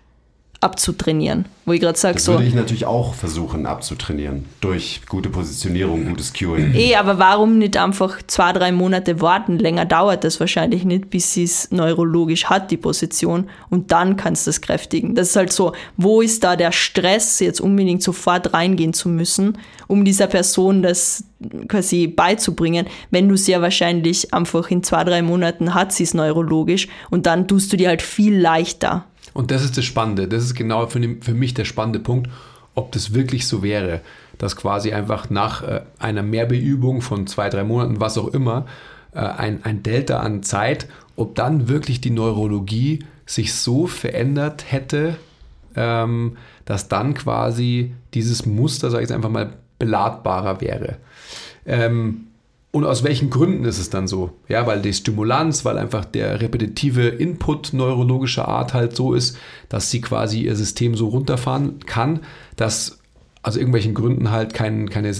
abzutrainieren. 0.59 1.45
Wo 1.65 1.73
ich 1.73 1.81
gerade 1.81 1.97
sage, 1.97 2.19
so. 2.19 2.33
würde 2.33 2.45
ich 2.45 2.53
natürlich 2.53 2.85
auch 2.85 3.13
versuchen 3.13 3.65
abzutrainieren. 3.65 4.45
Durch 4.61 5.01
gute 5.07 5.29
Positionierung, 5.29 6.05
gutes 6.05 6.33
Cueing. 6.33 6.73
Eh, 6.73 6.95
aber 6.95 7.19
warum 7.19 7.57
nicht 7.57 7.77
einfach 7.77 8.21
zwei, 8.25 8.53
drei 8.53 8.71
Monate 8.71 9.21
warten? 9.21 9.59
Länger 9.59 9.85
dauert 9.85 10.23
das 10.23 10.39
wahrscheinlich 10.39 10.85
nicht, 10.85 11.09
bis 11.09 11.33
sie 11.33 11.43
es 11.43 11.69
neurologisch 11.71 12.45
hat, 12.45 12.71
die 12.71 12.77
Position. 12.77 13.49
Und 13.69 13.91
dann 13.91 14.15
kannst 14.15 14.47
du 14.47 14.49
das 14.49 14.61
kräftigen. 14.61 15.13
Das 15.13 15.29
ist 15.29 15.35
halt 15.35 15.51
so, 15.51 15.73
wo 15.97 16.21
ist 16.21 16.43
da 16.43 16.55
der 16.55 16.71
Stress, 16.71 17.39
jetzt 17.39 17.61
unbedingt 17.61 18.01
sofort 18.01 18.53
reingehen 18.53 18.93
zu 18.93 19.09
müssen, 19.09 19.57
um 19.87 20.05
dieser 20.05 20.27
Person 20.27 20.81
das 20.81 21.25
quasi 21.67 22.07
beizubringen, 22.07 22.87
wenn 23.11 23.29
du 23.29 23.37
sie 23.37 23.51
ja 23.51 23.61
wahrscheinlich 23.61 24.33
einfach 24.33 24.71
in 24.71 24.83
zwei, 24.83 25.03
drei 25.03 25.21
Monaten 25.21 25.75
hat 25.75 25.91
sie 25.91 26.03
es 26.03 26.13
neurologisch 26.13 26.87
und 27.11 27.25
dann 27.27 27.47
tust 27.47 27.71
du 27.71 27.77
dir 27.77 27.89
halt 27.89 28.01
viel 28.01 28.35
leichter 28.35 29.05
und 29.37 29.51
das 29.51 29.63
ist 29.63 29.77
das 29.77 29.85
Spannende. 29.85 30.27
Das 30.27 30.43
ist 30.43 30.55
genau 30.55 30.87
für, 30.87 30.99
für 31.21 31.35
mich 31.35 31.53
der 31.53 31.65
spannende 31.65 31.99
Punkt, 31.99 32.27
ob 32.73 32.91
das 32.91 33.13
wirklich 33.13 33.45
so 33.45 33.61
wäre, 33.61 34.01
dass 34.39 34.55
quasi 34.55 34.93
einfach 34.93 35.29
nach 35.29 35.61
äh, 35.61 35.81
einer 35.99 36.23
Mehrbeübung 36.23 37.01
von 37.01 37.27
zwei, 37.27 37.47
drei 37.49 37.63
Monaten, 37.63 37.99
was 37.99 38.17
auch 38.17 38.29
immer, 38.29 38.65
äh, 39.13 39.19
ein, 39.19 39.63
ein 39.63 39.83
Delta 39.83 40.21
an 40.21 40.41
Zeit, 40.41 40.87
ob 41.15 41.35
dann 41.35 41.67
wirklich 41.67 42.01
die 42.01 42.09
Neurologie 42.09 43.05
sich 43.27 43.53
so 43.53 43.85
verändert 43.85 44.71
hätte, 44.71 45.17
ähm, 45.75 46.37
dass 46.65 46.87
dann 46.87 47.13
quasi 47.13 47.93
dieses 48.15 48.47
Muster, 48.47 48.89
sage 48.89 49.03
ich 49.03 49.09
jetzt 49.09 49.15
einfach 49.15 49.29
mal, 49.29 49.53
beladbarer 49.77 50.61
wäre. 50.61 50.97
Ähm, 51.63 52.26
und 52.77 52.85
aus 52.85 53.03
welchen 53.03 53.31
Gründen 53.31 53.65
ist 53.65 53.79
es 53.79 53.89
dann 53.89 54.07
so? 54.07 54.31
Ja, 54.47 54.67
weil 54.67 54.81
die 54.83 54.93
Stimulanz, 54.93 55.65
weil 55.65 55.79
einfach 55.79 56.05
der 56.05 56.39
repetitive 56.41 57.07
Input 57.07 57.73
neurologischer 57.73 58.47
Art 58.47 58.75
halt 58.75 58.95
so 58.95 59.15
ist, 59.15 59.37
dass 59.67 59.89
sie 59.89 59.99
quasi 59.99 60.43
ihr 60.43 60.55
System 60.55 60.95
so 60.95 61.07
runterfahren 61.07 61.79
kann, 61.87 62.19
dass 62.55 62.99
aus 63.41 63.55
irgendwelchen 63.55 63.95
Gründen 63.95 64.29
halt 64.29 64.53
kein, 64.53 64.89
keine 64.89 65.11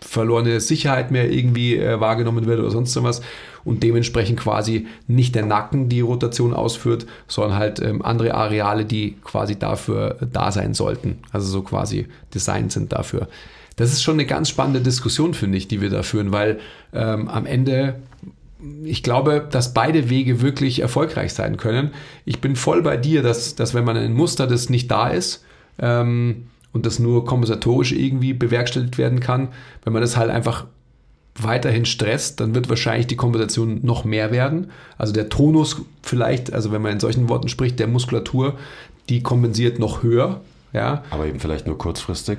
verlorene 0.00 0.60
Sicherheit 0.60 1.12
mehr 1.12 1.30
irgendwie 1.30 1.76
äh, 1.76 2.00
wahrgenommen 2.00 2.46
wird 2.46 2.58
oder 2.58 2.70
sonst 2.70 3.00
was 3.04 3.20
und 3.64 3.84
dementsprechend 3.84 4.40
quasi 4.40 4.86
nicht 5.06 5.36
der 5.36 5.46
Nacken 5.46 5.88
die 5.88 6.00
Rotation 6.00 6.54
ausführt, 6.54 7.06
sondern 7.28 7.56
halt 7.56 7.80
ähm, 7.80 8.02
andere 8.02 8.34
Areale, 8.34 8.84
die 8.84 9.16
quasi 9.22 9.56
dafür 9.56 10.16
da 10.32 10.50
sein 10.50 10.74
sollten. 10.74 11.18
Also 11.30 11.46
so 11.46 11.62
quasi 11.62 12.08
designt 12.34 12.72
sind 12.72 12.92
dafür 12.92 13.28
das 13.78 13.92
ist 13.92 14.02
schon 14.02 14.14
eine 14.14 14.26
ganz 14.26 14.48
spannende 14.48 14.80
Diskussion, 14.80 15.34
finde 15.34 15.56
ich, 15.56 15.68
die 15.68 15.80
wir 15.80 15.88
da 15.88 16.02
führen, 16.02 16.32
weil 16.32 16.58
ähm, 16.92 17.28
am 17.28 17.46
Ende 17.46 17.94
ich 18.82 19.04
glaube, 19.04 19.46
dass 19.48 19.72
beide 19.72 20.10
Wege 20.10 20.40
wirklich 20.40 20.80
erfolgreich 20.80 21.32
sein 21.32 21.56
können. 21.56 21.92
Ich 22.24 22.40
bin 22.40 22.56
voll 22.56 22.82
bei 22.82 22.96
dir, 22.96 23.22
dass, 23.22 23.54
dass 23.54 23.72
wenn 23.72 23.84
man 23.84 23.96
ein 23.96 24.14
Muster, 24.14 24.48
das 24.48 24.68
nicht 24.68 24.90
da 24.90 25.08
ist 25.08 25.44
ähm, 25.78 26.48
und 26.72 26.84
das 26.84 26.98
nur 26.98 27.24
kompensatorisch 27.24 27.92
irgendwie 27.92 28.32
bewerkstelligt 28.32 28.98
werden 28.98 29.20
kann, 29.20 29.48
wenn 29.84 29.92
man 29.92 30.02
das 30.02 30.16
halt 30.16 30.30
einfach 30.30 30.66
weiterhin 31.36 31.84
stresst, 31.84 32.40
dann 32.40 32.56
wird 32.56 32.68
wahrscheinlich 32.68 33.06
die 33.06 33.14
Kompensation 33.14 33.78
noch 33.84 34.04
mehr 34.04 34.32
werden. 34.32 34.72
Also 34.96 35.12
der 35.12 35.28
Tonus 35.28 35.82
vielleicht, 36.02 36.52
also 36.52 36.72
wenn 36.72 36.82
man 36.82 36.94
in 36.94 37.00
solchen 37.00 37.28
Worten 37.28 37.48
spricht, 37.48 37.78
der 37.78 37.86
Muskulatur, 37.86 38.58
die 39.08 39.22
kompensiert 39.22 39.78
noch 39.78 40.02
höher. 40.02 40.40
Ja. 40.72 41.04
Aber 41.10 41.26
eben 41.26 41.38
vielleicht 41.38 41.68
nur 41.68 41.78
kurzfristig. 41.78 42.38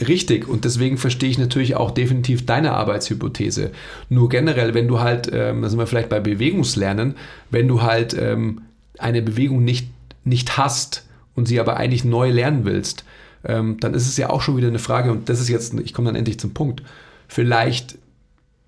Richtig, 0.00 0.46
und 0.46 0.64
deswegen 0.64 0.96
verstehe 0.96 1.28
ich 1.28 1.38
natürlich 1.38 1.74
auch 1.74 1.90
definitiv 1.90 2.46
deine 2.46 2.74
Arbeitshypothese. 2.74 3.72
Nur 4.08 4.28
generell, 4.28 4.72
wenn 4.74 4.86
du 4.86 5.00
halt, 5.00 5.28
ähm, 5.32 5.62
da 5.62 5.68
sind 5.68 5.78
wir 5.78 5.88
vielleicht 5.88 6.08
bei 6.08 6.20
Bewegungslernen, 6.20 7.16
wenn 7.50 7.66
du 7.66 7.82
halt 7.82 8.14
ähm, 8.14 8.62
eine 8.98 9.22
Bewegung 9.22 9.64
nicht, 9.64 9.90
nicht 10.22 10.56
hast 10.56 11.04
und 11.34 11.46
sie 11.46 11.58
aber 11.58 11.76
eigentlich 11.78 12.04
neu 12.04 12.30
lernen 12.30 12.64
willst, 12.64 13.04
ähm, 13.44 13.78
dann 13.80 13.94
ist 13.94 14.06
es 14.06 14.16
ja 14.16 14.30
auch 14.30 14.40
schon 14.40 14.56
wieder 14.56 14.68
eine 14.68 14.78
Frage, 14.78 15.10
und 15.10 15.28
das 15.28 15.40
ist 15.40 15.48
jetzt, 15.48 15.74
ich 15.74 15.92
komme 15.92 16.06
dann 16.06 16.16
endlich 16.16 16.38
zum 16.38 16.54
Punkt. 16.54 16.82
Vielleicht 17.26 17.98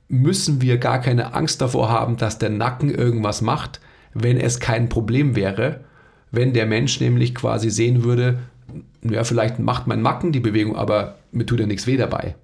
müssen 0.09 0.61
wir 0.61 0.79
gar 0.79 1.01
keine 1.01 1.35
Angst 1.35 1.61
davor 1.61 1.91
haben, 1.91 2.17
dass 2.17 2.39
der 2.39 2.51
Nacken 2.51 2.93
irgendwas 2.93 3.41
macht, 3.41 3.81
wenn 4.15 4.41
es 4.41 4.59
kein 4.59 4.89
Problem 4.89 5.37
wäre, 5.37 5.85
wenn 6.33 6.53
der 6.53 6.67
Mensch 6.67 7.01
nämlich 7.01 7.37
quasi 7.37 7.71
sehen 7.71 8.03
würde, 8.03 8.41
ja, 9.03 9.25
vielleicht 9.25 9.59
macht 9.59 9.87
mein 9.87 10.03
Macken 10.03 10.33
die 10.33 10.41
Bewegung, 10.41 10.77
aber 10.77 11.17
mir 11.33 11.47
tut 11.47 11.61
ja 11.61 11.67
nichts 11.67 11.87
weh 11.87 11.97
dabei. 11.97 12.35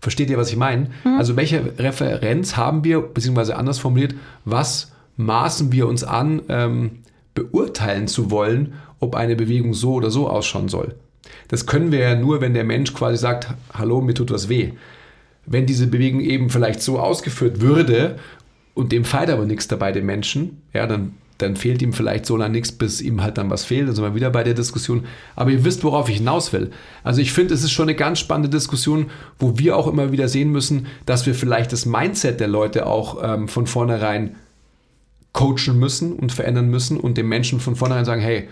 Versteht 0.00 0.30
ihr, 0.30 0.38
was 0.38 0.50
ich 0.50 0.56
meine? 0.56 0.90
Mhm. 1.04 1.18
Also 1.18 1.36
welche 1.36 1.78
Referenz 1.78 2.56
haben 2.56 2.84
wir, 2.84 3.00
beziehungsweise 3.00 3.56
anders 3.56 3.78
formuliert, 3.78 4.14
was 4.44 4.92
maßen 5.16 5.72
wir 5.72 5.86
uns 5.86 6.04
an, 6.04 6.42
ähm, 6.48 7.00
beurteilen 7.34 8.08
zu 8.08 8.30
wollen, 8.30 8.74
ob 8.98 9.14
eine 9.14 9.36
Bewegung 9.36 9.74
so 9.74 9.94
oder 9.94 10.10
so 10.10 10.28
ausschauen 10.28 10.68
soll? 10.68 10.94
Das 11.48 11.66
können 11.66 11.92
wir 11.92 11.98
ja 11.98 12.14
nur, 12.14 12.40
wenn 12.40 12.54
der 12.54 12.64
Mensch 12.64 12.94
quasi 12.94 13.18
sagt, 13.18 13.48
hallo, 13.74 14.00
mir 14.00 14.14
tut 14.14 14.30
was 14.30 14.48
weh. 14.48 14.72
Wenn 15.46 15.66
diese 15.66 15.86
Bewegung 15.86 16.20
eben 16.20 16.48
vielleicht 16.48 16.80
so 16.80 16.98
ausgeführt 16.98 17.60
würde 17.60 18.18
und 18.74 18.92
dem 18.92 19.04
feiert 19.04 19.30
aber 19.30 19.44
nichts 19.44 19.68
dabei, 19.68 19.92
dem 19.92 20.06
Menschen, 20.06 20.62
ja, 20.72 20.86
dann 20.86 21.14
dann 21.42 21.56
fehlt 21.56 21.82
ihm 21.82 21.92
vielleicht 21.92 22.26
so 22.26 22.36
lange 22.36 22.52
nichts, 22.52 22.72
bis 22.72 23.00
ihm 23.00 23.22
halt 23.22 23.38
dann 23.38 23.50
was 23.50 23.64
fehlt. 23.64 23.88
Dann 23.88 23.94
sind 23.94 24.04
wir 24.04 24.14
wieder 24.14 24.30
bei 24.30 24.44
der 24.44 24.54
Diskussion. 24.54 25.04
Aber 25.36 25.50
ihr 25.50 25.64
wisst, 25.64 25.84
worauf 25.84 26.08
ich 26.08 26.16
hinaus 26.18 26.52
will. 26.52 26.70
Also 27.02 27.20
ich 27.20 27.32
finde, 27.32 27.54
es 27.54 27.62
ist 27.62 27.72
schon 27.72 27.88
eine 27.88 27.96
ganz 27.96 28.18
spannende 28.18 28.48
Diskussion, 28.48 29.10
wo 29.38 29.58
wir 29.58 29.76
auch 29.76 29.86
immer 29.86 30.12
wieder 30.12 30.28
sehen 30.28 30.50
müssen, 30.50 30.86
dass 31.06 31.26
wir 31.26 31.34
vielleicht 31.34 31.72
das 31.72 31.86
Mindset 31.86 32.40
der 32.40 32.48
Leute 32.48 32.86
auch 32.86 33.22
ähm, 33.22 33.48
von 33.48 33.66
vornherein 33.66 34.36
coachen 35.32 35.78
müssen 35.78 36.12
und 36.14 36.32
verändern 36.32 36.68
müssen 36.68 36.98
und 36.98 37.16
dem 37.16 37.28
Menschen 37.28 37.60
von 37.60 37.76
vornherein 37.76 38.04
sagen, 38.04 38.20
hey, 38.20 38.48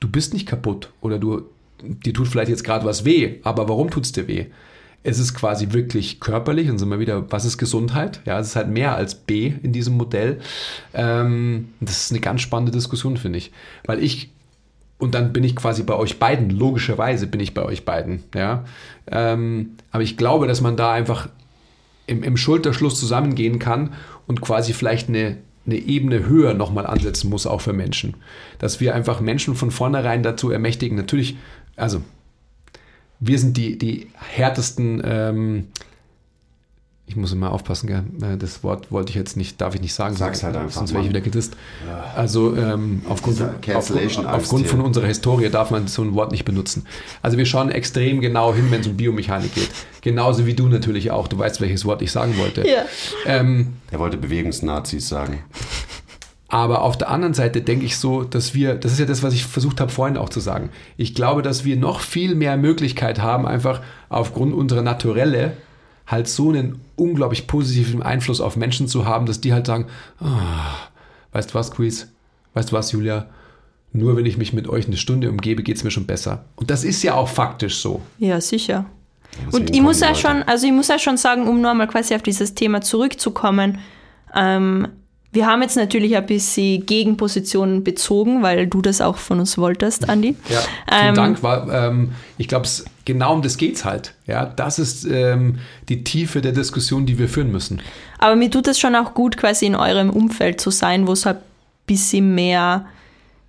du 0.00 0.08
bist 0.08 0.32
nicht 0.32 0.46
kaputt 0.46 0.92
oder 1.00 1.18
du, 1.18 1.42
dir 1.82 2.14
tut 2.14 2.28
vielleicht 2.28 2.50
jetzt 2.50 2.64
gerade 2.64 2.86
was 2.86 3.04
weh, 3.04 3.40
aber 3.42 3.68
warum 3.68 3.90
tut 3.90 4.04
es 4.04 4.12
dir 4.12 4.26
weh? 4.28 4.46
Es 5.06 5.20
ist 5.20 5.34
quasi 5.34 5.68
wirklich 5.70 6.18
körperlich, 6.18 6.68
und 6.68 6.78
sind 6.78 6.88
wir 6.88 6.98
wieder, 6.98 7.30
was 7.30 7.44
ist 7.44 7.58
Gesundheit? 7.58 8.20
Ja, 8.24 8.40
es 8.40 8.48
ist 8.48 8.56
halt 8.56 8.68
mehr 8.68 8.96
als 8.96 9.14
B 9.14 9.52
in 9.62 9.72
diesem 9.72 9.96
Modell. 9.96 10.40
Ähm, 10.94 11.68
das 11.80 12.04
ist 12.04 12.10
eine 12.10 12.20
ganz 12.20 12.40
spannende 12.40 12.72
Diskussion, 12.72 13.16
finde 13.16 13.38
ich. 13.38 13.52
Weil 13.84 14.02
ich, 14.02 14.30
und 14.98 15.14
dann 15.14 15.32
bin 15.32 15.44
ich 15.44 15.54
quasi 15.54 15.84
bei 15.84 15.94
euch 15.94 16.18
beiden, 16.18 16.50
logischerweise 16.50 17.28
bin 17.28 17.40
ich 17.40 17.54
bei 17.54 17.62
euch 17.62 17.84
beiden, 17.84 18.24
ja. 18.34 18.64
Ähm, 19.06 19.76
aber 19.92 20.02
ich 20.02 20.16
glaube, 20.16 20.48
dass 20.48 20.60
man 20.60 20.76
da 20.76 20.92
einfach 20.92 21.28
im, 22.08 22.24
im 22.24 22.36
Schulterschluss 22.36 22.98
zusammengehen 22.98 23.60
kann 23.60 23.92
und 24.26 24.40
quasi 24.40 24.72
vielleicht 24.72 25.08
eine, 25.08 25.36
eine 25.66 25.76
Ebene 25.76 26.26
höher 26.26 26.54
nochmal 26.54 26.84
ansetzen 26.84 27.30
muss, 27.30 27.46
auch 27.46 27.60
für 27.60 27.72
Menschen. 27.72 28.14
Dass 28.58 28.80
wir 28.80 28.92
einfach 28.92 29.20
Menschen 29.20 29.54
von 29.54 29.70
vornherein 29.70 30.24
dazu 30.24 30.50
ermächtigen, 30.50 30.96
natürlich, 30.96 31.36
also 31.76 32.02
wir 33.20 33.38
sind 33.38 33.56
die, 33.56 33.78
die 33.78 34.08
härtesten, 34.14 35.02
ähm, 35.04 35.68
ich 37.08 37.14
muss 37.14 37.32
immer 37.32 37.52
aufpassen, 37.52 37.86
gell? 37.86 38.02
Äh, 38.20 38.36
das 38.36 38.64
Wort 38.64 38.90
wollte 38.90 39.10
ich 39.10 39.16
jetzt 39.16 39.36
nicht, 39.36 39.60
darf 39.60 39.76
ich 39.76 39.80
nicht 39.80 39.94
sagen. 39.94 40.16
Sag's 40.16 40.42
halt 40.42 40.56
einfach, 40.56 40.72
Sonst 40.72 40.92
wäre 40.92 41.04
ich 41.04 41.08
wieder 41.08 41.20
gedisst. 41.20 41.56
Also 42.16 42.56
ähm, 42.56 43.02
aufgrund, 43.08 43.40
aufgrund 43.74 44.26
Angst 44.26 44.66
von 44.66 44.80
unserer 44.80 45.06
Historie 45.06 45.48
darf 45.48 45.70
man 45.70 45.86
so 45.86 46.02
ein 46.02 46.14
Wort 46.14 46.32
nicht 46.32 46.44
benutzen. 46.44 46.84
Also 47.22 47.38
wir 47.38 47.46
schauen 47.46 47.70
extrem 47.70 48.20
genau 48.20 48.52
hin, 48.52 48.66
wenn 48.70 48.80
es 48.80 48.88
um 48.88 48.96
Biomechanik 48.96 49.54
geht. 49.54 49.70
Genauso 50.00 50.46
wie 50.46 50.54
du 50.54 50.66
natürlich 50.66 51.12
auch. 51.12 51.28
Du 51.28 51.38
weißt, 51.38 51.60
welches 51.60 51.84
Wort 51.84 52.02
ich 52.02 52.10
sagen 52.10 52.36
wollte. 52.38 52.66
Ja. 52.68 52.84
Ähm, 53.24 53.74
Er 53.92 54.00
wollte 54.00 54.16
Bewegungsnazis 54.16 55.08
sagen. 55.08 55.38
Aber 56.48 56.82
auf 56.82 56.96
der 56.96 57.10
anderen 57.10 57.34
Seite 57.34 57.60
denke 57.60 57.86
ich 57.86 57.96
so, 57.96 58.22
dass 58.22 58.54
wir, 58.54 58.76
das 58.76 58.92
ist 58.92 59.00
ja 59.00 59.06
das, 59.06 59.22
was 59.22 59.34
ich 59.34 59.44
versucht 59.44 59.80
habe 59.80 59.90
vorhin 59.90 60.16
auch 60.16 60.28
zu 60.28 60.38
sagen. 60.38 60.70
Ich 60.96 61.14
glaube, 61.14 61.42
dass 61.42 61.64
wir 61.64 61.76
noch 61.76 62.00
viel 62.00 62.34
mehr 62.36 62.56
Möglichkeit 62.56 63.20
haben, 63.20 63.46
einfach 63.46 63.82
aufgrund 64.08 64.54
unserer 64.54 64.82
Naturelle 64.82 65.56
halt 66.06 66.28
so 66.28 66.50
einen 66.50 66.80
unglaublich 66.94 67.48
positiven 67.48 68.00
Einfluss 68.00 68.40
auf 68.40 68.56
Menschen 68.56 68.86
zu 68.86 69.06
haben, 69.06 69.26
dass 69.26 69.40
die 69.40 69.52
halt 69.52 69.66
sagen, 69.66 69.86
ah, 70.20 70.76
weißt 71.32 71.50
du 71.50 71.54
was, 71.54 71.72
Quiz? 71.72 72.08
Weißt 72.54 72.70
du 72.70 72.76
was, 72.76 72.92
Julia? 72.92 73.26
Nur 73.92 74.16
wenn 74.16 74.26
ich 74.26 74.38
mich 74.38 74.52
mit 74.52 74.68
euch 74.68 74.86
eine 74.86 74.96
Stunde 74.96 75.28
umgebe, 75.28 75.64
geht 75.64 75.76
es 75.76 75.84
mir 75.84 75.90
schon 75.90 76.06
besser. 76.06 76.44
Und 76.54 76.70
das 76.70 76.84
ist 76.84 77.02
ja 77.02 77.14
auch 77.14 77.28
faktisch 77.28 77.76
so. 77.78 78.02
Ja, 78.18 78.40
sicher. 78.40 78.86
Deswegen 79.32 79.56
Und 79.56 79.74
ich 79.74 79.82
muss 79.82 80.00
ja 80.00 80.14
schon, 80.14 80.44
also 80.44 80.66
ich 80.66 80.72
muss 80.72 80.88
ja 80.88 80.98
schon 80.98 81.16
sagen, 81.16 81.48
um 81.48 81.60
nochmal 81.60 81.88
quasi 81.88 82.14
auf 82.14 82.22
dieses 82.22 82.54
Thema 82.54 82.82
zurückzukommen, 82.82 83.78
ähm, 84.34 84.88
wir 85.32 85.46
haben 85.46 85.60
jetzt 85.62 85.76
natürlich 85.76 86.16
ein 86.16 86.24
bisschen 86.24 86.86
Gegenpositionen 86.86 87.84
bezogen, 87.84 88.42
weil 88.42 88.66
du 88.66 88.80
das 88.80 89.00
auch 89.00 89.16
von 89.16 89.40
uns 89.40 89.58
wolltest, 89.58 90.08
Andi. 90.08 90.34
Ja, 90.48 90.60
vielen 90.60 91.08
Ähm, 91.08 91.14
Dank. 91.14 91.42
War, 91.42 91.70
ähm, 91.88 92.12
ich 92.38 92.48
glaube, 92.48 92.68
genau 93.04 93.34
um 93.34 93.42
das 93.42 93.56
geht's 93.58 93.84
halt. 93.84 94.14
Ja, 94.26 94.46
das 94.46 94.78
ist 94.78 95.04
ähm, 95.04 95.58
die 95.88 96.04
Tiefe 96.04 96.40
der 96.40 96.52
Diskussion, 96.52 97.04
die 97.04 97.18
wir 97.18 97.28
führen 97.28 97.52
müssen. 97.52 97.82
Aber 98.18 98.34
mir 98.36 98.50
tut 98.50 98.66
es 98.68 98.78
schon 98.78 98.94
auch 98.94 99.12
gut, 99.14 99.36
quasi 99.36 99.66
in 99.66 99.74
eurem 99.76 100.10
Umfeld 100.10 100.60
zu 100.60 100.70
sein, 100.70 101.06
wo 101.06 101.12
es 101.12 101.26
halt 101.26 101.38
ein 101.38 101.42
bisschen 101.86 102.34
mehr, 102.34 102.86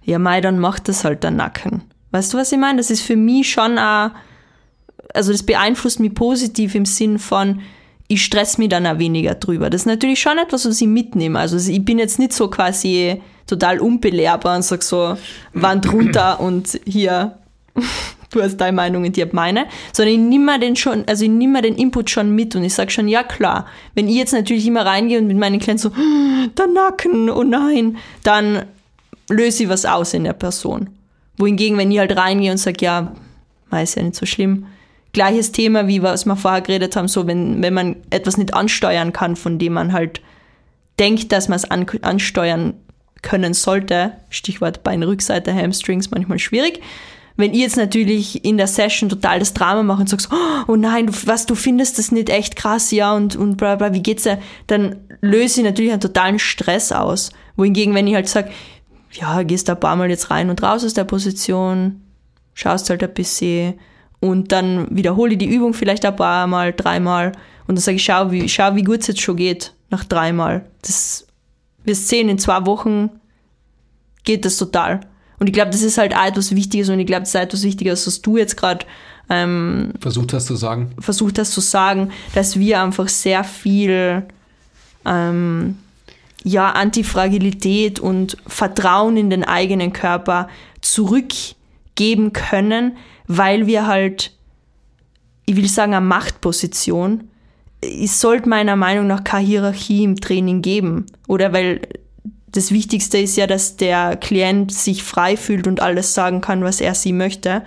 ja, 0.03 0.19
Mai, 0.19 0.41
dann 0.41 0.59
macht 0.59 0.89
das 0.89 1.03
halt 1.05 1.23
der 1.23 1.31
Nacken. 1.31 1.83
Weißt 2.11 2.33
du, 2.33 2.37
was 2.37 2.51
ich 2.51 2.57
meine? 2.57 2.77
Das 2.77 2.89
ist 2.89 3.01
für 3.01 3.15
mich 3.15 3.49
schon 3.49 3.77
auch, 3.77 4.09
also 5.13 5.31
das 5.31 5.43
beeinflusst 5.43 5.99
mich 5.99 6.13
positiv 6.13 6.75
im 6.75 6.85
Sinn 6.85 7.17
von, 7.19 7.61
ich 8.07 8.23
stress 8.23 8.57
mich 8.57 8.69
dann 8.69 8.87
auch 8.87 8.99
weniger 8.99 9.35
drüber. 9.35 9.69
Das 9.69 9.81
ist 9.81 9.85
natürlich 9.85 10.19
schon 10.19 10.37
etwas, 10.37 10.67
was 10.67 10.79
ich 10.79 10.87
mitnehme. 10.87 11.39
Also 11.39 11.57
ich 11.57 11.83
bin 11.83 11.99
jetzt 11.99 12.19
nicht 12.19 12.33
so 12.33 12.49
quasi 12.49 13.21
total 13.45 13.79
unbelehrbar 13.79 14.55
und 14.55 14.63
sag 14.63 14.83
so, 14.83 15.17
Wand 15.53 15.91
runter 15.91 16.39
und 16.39 16.79
hier, 16.85 17.37
du 18.31 18.41
hast 18.41 18.57
deine 18.57 18.75
Meinung 18.75 19.03
und 19.03 19.17
ich 19.17 19.23
hab 19.23 19.33
meine, 19.33 19.67
sondern 19.93 20.15
ich 20.15 20.21
nehme 20.21 20.59
den 20.59 20.75
schon, 20.75 21.03
also 21.07 21.23
ich 21.23 21.29
nehme 21.29 21.61
den 21.61 21.75
Input 21.75 22.09
schon 22.09 22.31
mit 22.31 22.55
und 22.55 22.63
ich 22.63 22.73
sag 22.73 22.91
schon, 22.91 23.07
ja 23.07 23.23
klar, 23.23 23.65
wenn 23.93 24.07
ich 24.07 24.15
jetzt 24.15 24.33
natürlich 24.33 24.67
immer 24.67 24.85
reingehe 24.85 25.19
und 25.19 25.27
mit 25.27 25.37
meinen 25.37 25.59
Klienten 25.59 25.91
so, 25.91 25.97
der 26.57 26.67
Nacken, 26.67 27.29
oh 27.29 27.43
nein, 27.43 27.97
dann 28.23 28.63
löse 29.29 29.63
ich 29.63 29.69
was 29.69 29.85
aus 29.85 30.13
in 30.13 30.23
der 30.23 30.33
Person. 30.33 30.89
Wohingegen, 31.37 31.77
wenn 31.77 31.91
ich 31.91 31.99
halt 31.99 32.15
reingehe 32.15 32.51
und 32.51 32.57
sage, 32.57 32.77
ja, 32.81 33.13
ist 33.71 33.95
ja 33.95 34.03
nicht 34.03 34.15
so 34.15 34.25
schlimm. 34.25 34.65
Gleiches 35.17 35.51
Thema, 35.51 35.87
wie 35.87 36.03
was 36.03 36.27
wir 36.27 36.35
vorher 36.35 36.61
geredet 36.61 36.95
haben, 36.95 37.07
so 37.07 37.25
wenn, 37.25 37.63
wenn 37.63 37.73
man 37.73 37.95
etwas 38.11 38.37
nicht 38.37 38.53
ansteuern 38.53 39.13
kann, 39.13 39.35
von 39.35 39.57
dem 39.57 39.73
man 39.73 39.91
halt 39.91 40.21
denkt, 40.99 41.31
dass 41.31 41.47
man 41.47 41.55
es 41.55 41.65
an, 41.65 41.87
ansteuern 42.03 42.75
können 43.23 43.55
sollte, 43.55 44.11
Stichwort 44.29 44.83
Beinrückseite, 44.83 45.55
Hamstrings, 45.55 46.11
manchmal 46.11 46.37
schwierig. 46.37 46.81
Wenn 47.35 47.55
ihr 47.55 47.61
jetzt 47.61 47.77
natürlich 47.77 48.45
in 48.45 48.57
der 48.57 48.67
Session 48.67 49.09
total 49.09 49.39
das 49.39 49.55
Drama 49.55 49.81
macht 49.81 50.01
und 50.01 50.09
sagst, 50.09 50.29
oh 50.67 50.75
nein, 50.75 51.07
du, 51.07 51.13
was, 51.25 51.47
du 51.47 51.55
findest 51.55 51.97
das 51.97 52.11
nicht 52.11 52.29
echt 52.29 52.55
krass, 52.55 52.91
ja, 52.91 53.15
und, 53.15 53.35
und 53.35 53.57
bla 53.57 53.75
bla, 53.75 53.95
wie 53.95 54.03
geht's 54.03 54.21
dir? 54.21 54.37
Dann 54.67 54.97
löse 55.21 55.61
ich 55.61 55.65
natürlich 55.65 55.93
einen 55.93 55.99
totalen 55.99 56.37
Stress 56.37 56.91
aus. 56.91 57.31
Wohingegen, 57.55 57.95
wenn 57.95 58.05
ich 58.05 58.13
halt 58.13 58.29
sage, 58.29 58.51
ja, 59.13 59.41
gehst 59.41 59.67
ein 59.67 59.79
paar 59.79 59.95
Mal 59.95 60.11
jetzt 60.11 60.29
rein 60.29 60.51
und 60.51 60.61
raus 60.61 60.85
aus 60.85 60.93
der 60.93 61.05
Position, 61.05 62.03
schaust 62.53 62.91
halt 62.91 63.01
ein 63.01 63.15
bisschen 63.15 63.79
und 64.19 64.51
dann 64.51 64.87
wiederhole 64.89 65.33
ich 65.33 65.37
die 65.37 65.53
Übung 65.53 65.73
vielleicht 65.73 66.05
ein 66.05 66.15
paar 66.15 66.47
Mal, 66.47 66.73
dreimal 66.73 67.33
und 67.67 67.75
dann 67.75 67.83
sage 67.83 67.97
ich, 67.97 68.03
schau, 68.03 68.31
wie, 68.31 68.47
schau, 68.49 68.75
wie 68.75 68.83
gut 68.83 69.01
es 69.01 69.07
jetzt 69.07 69.21
schon 69.21 69.35
geht 69.35 69.73
nach 69.89 70.03
dreimal. 70.03 70.65
Das 70.81 71.27
wirst 71.83 72.07
sehen, 72.07 72.29
in 72.29 72.39
zwei 72.39 72.65
Wochen 72.65 73.09
geht 74.23 74.45
das 74.45 74.57
total. 74.57 75.01
Und 75.39 75.47
ich 75.47 75.53
glaube, 75.53 75.71
das 75.71 75.83
ist 75.83 75.97
halt 75.97 76.15
auch 76.15 76.25
etwas 76.25 76.55
Wichtiges 76.55 76.89
und 76.89 76.99
ich 76.99 77.05
glaube, 77.05 77.21
das 77.21 77.29
ist 77.29 77.35
etwas 77.35 77.63
Wichtiges, 77.63 78.07
was 78.07 78.21
du 78.21 78.37
jetzt 78.37 78.57
gerade 78.57 78.85
ähm, 79.29 79.93
Versucht 79.99 80.33
hast 80.33 80.47
zu 80.47 80.55
sagen. 80.55 80.91
versucht 80.99 81.37
hast 81.37 81.51
zu 81.51 81.61
sagen, 81.61 82.11
dass 82.33 82.57
wir 82.57 82.81
einfach 82.81 83.07
sehr 83.07 83.43
viel 83.43 84.23
ähm, 85.05 85.77
ja, 86.43 86.71
Antifragilität 86.71 87.99
und 87.99 88.37
Vertrauen 88.47 89.17
in 89.17 89.29
den 89.29 89.43
eigenen 89.43 89.93
Körper 89.93 90.47
zurückgeben 90.81 92.33
können, 92.33 92.97
weil 93.27 93.67
wir 93.67 93.87
halt, 93.87 94.31
ich 95.45 95.55
will 95.55 95.67
sagen, 95.67 95.93
eine 95.93 96.05
Machtposition, 96.05 97.29
es 97.81 98.19
sollte 98.19 98.49
meiner 98.49 98.75
Meinung 98.75 99.07
nach 99.07 99.23
keine 99.23 99.45
Hierarchie 99.45 100.03
im 100.03 100.19
Training 100.19 100.61
geben. 100.61 101.05
Oder 101.27 101.53
weil 101.53 101.81
das 102.47 102.71
Wichtigste 102.71 103.19
ist 103.19 103.37
ja, 103.37 103.45
dass 103.45 103.77
der 103.77 104.15
Klient 104.17 104.73
sich 104.73 105.03
frei 105.03 105.37
fühlt 105.37 105.67
und 105.67 105.79
alles 105.79 106.13
sagen 106.13 106.41
kann, 106.41 106.63
was 106.63 106.81
er 106.81 106.95
sie 106.95 107.13
möchte. 107.13 107.63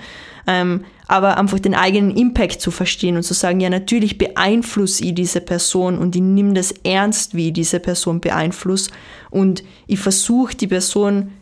Ähm, 0.47 0.85
aber 1.07 1.39
einfach 1.39 1.59
den 1.59 1.75
eigenen 1.75 2.17
Impact 2.17 2.61
zu 2.61 2.71
verstehen 2.71 3.17
und 3.17 3.25
zu 3.25 3.35
sagen, 3.35 3.61
ja, 3.61 3.69
natürlich 3.69 4.17
beeinflusse 4.17 5.05
ich 5.05 5.15
diese 5.15 5.41
Person 5.41 5.99
und 5.99 6.15
ich 6.15 6.23
nehme 6.23 6.55
das 6.55 6.73
ernst, 6.85 7.35
wie 7.35 7.49
ich 7.49 7.53
diese 7.53 7.81
Person 7.81 8.21
beeinflusse 8.21 8.93
und 9.31 9.65
ich 9.89 9.99
versuche 9.99 10.55
die 10.55 10.69
Person 10.69 11.33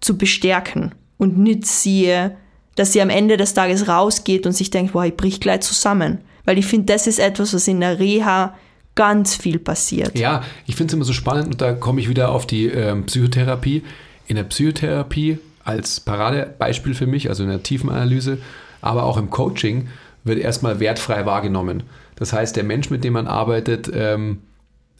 zu 0.00 0.18
bestärken 0.18 0.92
und 1.16 1.38
nicht 1.38 1.64
sie, 1.64 2.30
dass 2.74 2.92
sie 2.92 3.02
am 3.02 3.10
Ende 3.10 3.36
des 3.36 3.54
Tages 3.54 3.88
rausgeht 3.88 4.46
und 4.46 4.52
sich 4.52 4.70
denkt, 4.70 4.92
boah, 4.92 5.04
ich 5.04 5.16
brich 5.16 5.40
gleich 5.40 5.60
zusammen. 5.60 6.18
Weil 6.44 6.58
ich 6.58 6.66
finde, 6.66 6.92
das 6.92 7.06
ist 7.06 7.18
etwas, 7.18 7.54
was 7.54 7.68
in 7.68 7.80
der 7.80 7.98
Reha 7.98 8.54
ganz 8.94 9.34
viel 9.34 9.58
passiert. 9.58 10.18
Ja, 10.18 10.42
ich 10.66 10.76
finde 10.76 10.90
es 10.90 10.94
immer 10.94 11.04
so 11.04 11.12
spannend 11.12 11.48
und 11.48 11.60
da 11.60 11.72
komme 11.72 12.00
ich 12.00 12.08
wieder 12.08 12.30
auf 12.30 12.46
die 12.46 12.66
ähm, 12.66 13.06
Psychotherapie. 13.06 13.82
In 14.26 14.36
der 14.36 14.44
Psychotherapie 14.44 15.38
als 15.64 16.00
Paradebeispiel 16.00 16.94
für 16.94 17.06
mich, 17.06 17.28
also 17.28 17.42
in 17.42 17.48
der 17.48 17.62
Tiefenanalyse, 17.62 18.38
aber 18.80 19.04
auch 19.04 19.16
im 19.16 19.30
Coaching, 19.30 19.88
wird 20.24 20.38
erstmal 20.38 20.80
wertfrei 20.80 21.26
wahrgenommen. 21.26 21.84
Das 22.16 22.32
heißt, 22.32 22.56
der 22.56 22.64
Mensch, 22.64 22.90
mit 22.90 23.04
dem 23.04 23.14
man 23.14 23.26
arbeitet, 23.26 23.90
ähm, 23.94 24.38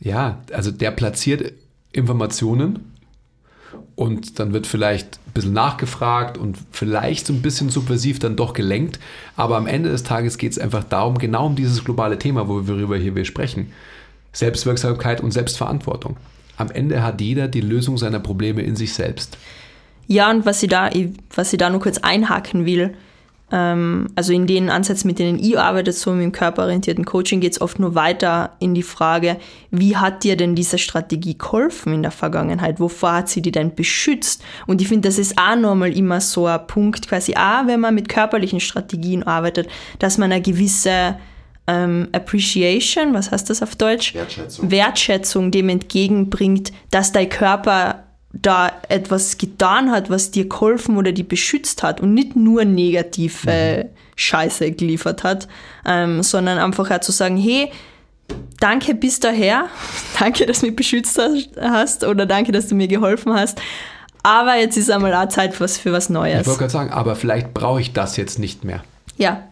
ja, 0.01 0.39
also 0.53 0.71
der 0.71 0.91
platziert 0.91 1.53
Informationen 1.93 2.92
und 3.97 4.39
dann 4.39 4.53
wird 4.53 4.67
vielleicht 4.67 5.19
ein 5.27 5.33
bisschen 5.35 5.53
nachgefragt 5.53 6.39
und 6.39 6.59
vielleicht 6.71 7.27
so 7.27 7.33
ein 7.33 7.43
bisschen 7.43 7.71
subversiv 7.71 8.19
dann 8.19 8.37
doch 8.37 8.53
gelenkt. 8.53 8.99
Aber 9.37 9.57
am 9.57 9.67
Ende 9.67 9.91
des 9.91 10.03
Tages 10.03 10.39
geht 10.39 10.53
es 10.53 10.59
einfach 10.59 10.85
darum, 10.85 11.19
genau 11.19 11.47
um 11.47 11.57
dieses 11.57 11.85
globale 11.85 12.19
Thema, 12.19 12.49
worüber 12.49 12.97
hier 12.97 13.15
wir 13.15 13.25
sprechen. 13.25 13.73
Selbstwirksamkeit 14.33 15.21
und 15.21 15.31
Selbstverantwortung. 15.31 16.17
Am 16.57 16.71
Ende 16.71 17.03
hat 17.03 17.21
jeder 17.21 17.49
die 17.49 17.61
Lösung 17.61 17.99
seiner 17.99 18.21
Probleme 18.21 18.63
in 18.63 18.77
sich 18.77 18.95
selbst. 18.95 19.37
Ja, 20.07 20.31
und 20.31 20.45
was 20.47 20.63
ich 20.63 20.69
da, 20.69 20.91
was 21.35 21.53
ich 21.53 21.59
da 21.59 21.71
nur 21.71 21.81
kurz 21.81 21.99
einhaken 21.99 22.67
will, 22.67 22.95
also 23.55 24.33
in 24.33 24.47
den 24.47 24.71
Ansätzen, 24.71 25.09
mit 25.09 25.19
denen 25.19 25.39
ich 25.39 25.59
arbeite, 25.59 25.93
so 25.93 26.11
mit 26.13 26.23
dem 26.23 26.33
körperorientierten 26.33 27.05
Coaching, 27.05 27.41
geht 27.41 27.53
es 27.53 27.61
oft 27.61 27.79
nur 27.79 27.95
weiter 27.95 28.57
in 28.61 28.75
die 28.75 28.83
Frage, 28.83 29.37
wie 29.71 29.97
hat 29.97 30.25
dir 30.25 30.37
denn 30.39 30.55
diese 30.55 30.79
Strategie 30.79 31.37
geholfen 31.37 31.93
in 31.93 32.03
der 32.03 32.13
Vergangenheit? 32.13 32.81
Wovor 32.81 33.13
hat 33.13 33.29
sie 33.29 33.43
dir 33.43 33.53
denn 33.53 33.75
beschützt? 33.75 34.43
Und 34.67 34.81
ich 34.81 34.89
finde, 34.89 35.09
das 35.09 35.19
ist 35.19 35.37
auch 35.39 35.57
nochmal 35.57 35.95
immer 35.95 36.23
so 36.23 36.47
ein 36.47 36.67
Punkt, 36.67 37.09
quasi 37.09 37.35
auch, 37.35 37.67
wenn 37.67 37.81
man 37.81 37.95
mit 37.95 38.09
körperlichen 38.09 38.61
Strategien 38.61 39.23
arbeitet, 39.23 39.69
dass 39.99 40.17
man 40.17 40.33
eine 40.33 40.41
gewisse 40.41 41.17
ähm, 41.67 42.09
Appreciation, 42.13 43.13
was 43.13 43.31
heißt 43.31 43.51
das 43.51 43.63
auf 43.63 43.77
Deutsch? 43.77 44.15
Wertschätzung. 44.15 44.71
Wertschätzung 44.71 45.51
dem 45.51 45.69
entgegenbringt, 45.69 46.73
dass 46.91 47.13
dein 47.13 47.29
Körper 47.29 48.05
da 48.33 48.73
etwas 48.89 49.37
getan 49.39 49.91
hat, 49.91 50.09
was 50.11 50.31
dir 50.31 50.49
geholfen 50.49 50.97
oder 50.97 51.13
die 51.13 51.23
beschützt 51.23 51.83
hat 51.83 52.01
und 52.01 52.15
nicht 52.15 52.35
nur 52.35 52.65
negative 52.65 53.91
Scheiße 54.17 54.73
geliefert 54.73 55.23
hat, 55.23 55.49
ähm, 55.85 56.23
sondern 56.23 56.59
einfach 56.59 56.91
auch 56.91 57.01
zu 57.01 57.13
sagen, 57.13 57.37
hey, 57.37 57.71
danke 58.61 58.95
bis 58.95 59.21
daher, 59.21 59.67
danke, 60.19 60.47
dass 60.47 60.61
du 60.61 60.67
mich 60.67 60.77
beschützt 60.77 61.21
hast 61.61 62.05
oder 62.05 62.25
danke, 62.27 62.53
dass 62.53 62.69
du 62.69 62.75
mir 62.75 62.89
geholfen 62.89 63.35
hast, 63.35 63.61
aber 64.23 64.57
jetzt 64.57 64.77
ist 64.77 64.91
einmal 64.91 65.15
auch 65.15 65.29
Zeit 65.29 65.61
was 65.61 65.77
für 65.79 65.93
was 65.93 66.05
Ich 66.05 66.11
Neues. 66.11 66.47
wollte 66.47 66.61
gerade 66.61 66.73
sagen, 66.73 66.91
aber 66.91 67.17
vielleicht 67.17 67.53
brauche 67.53 67.81
ich 67.81 67.93
das 67.93 68.17
jetzt 68.17 68.39
nicht 68.39 68.65
mehr. 68.65 68.83
Ja, 69.19 69.43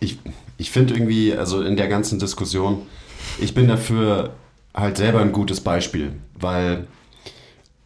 ich, 0.00 0.18
ich 0.56 0.70
finde 0.70 0.94
irgendwie, 0.94 1.34
also 1.34 1.62
in 1.62 1.76
der 1.76 1.88
ganzen 1.88 2.18
Diskussion, 2.18 2.82
ich 3.38 3.54
bin 3.54 3.68
dafür 3.68 4.30
halt 4.74 4.96
selber 4.96 5.20
ein 5.20 5.32
gutes 5.32 5.60
Beispiel, 5.60 6.12
weil 6.34 6.86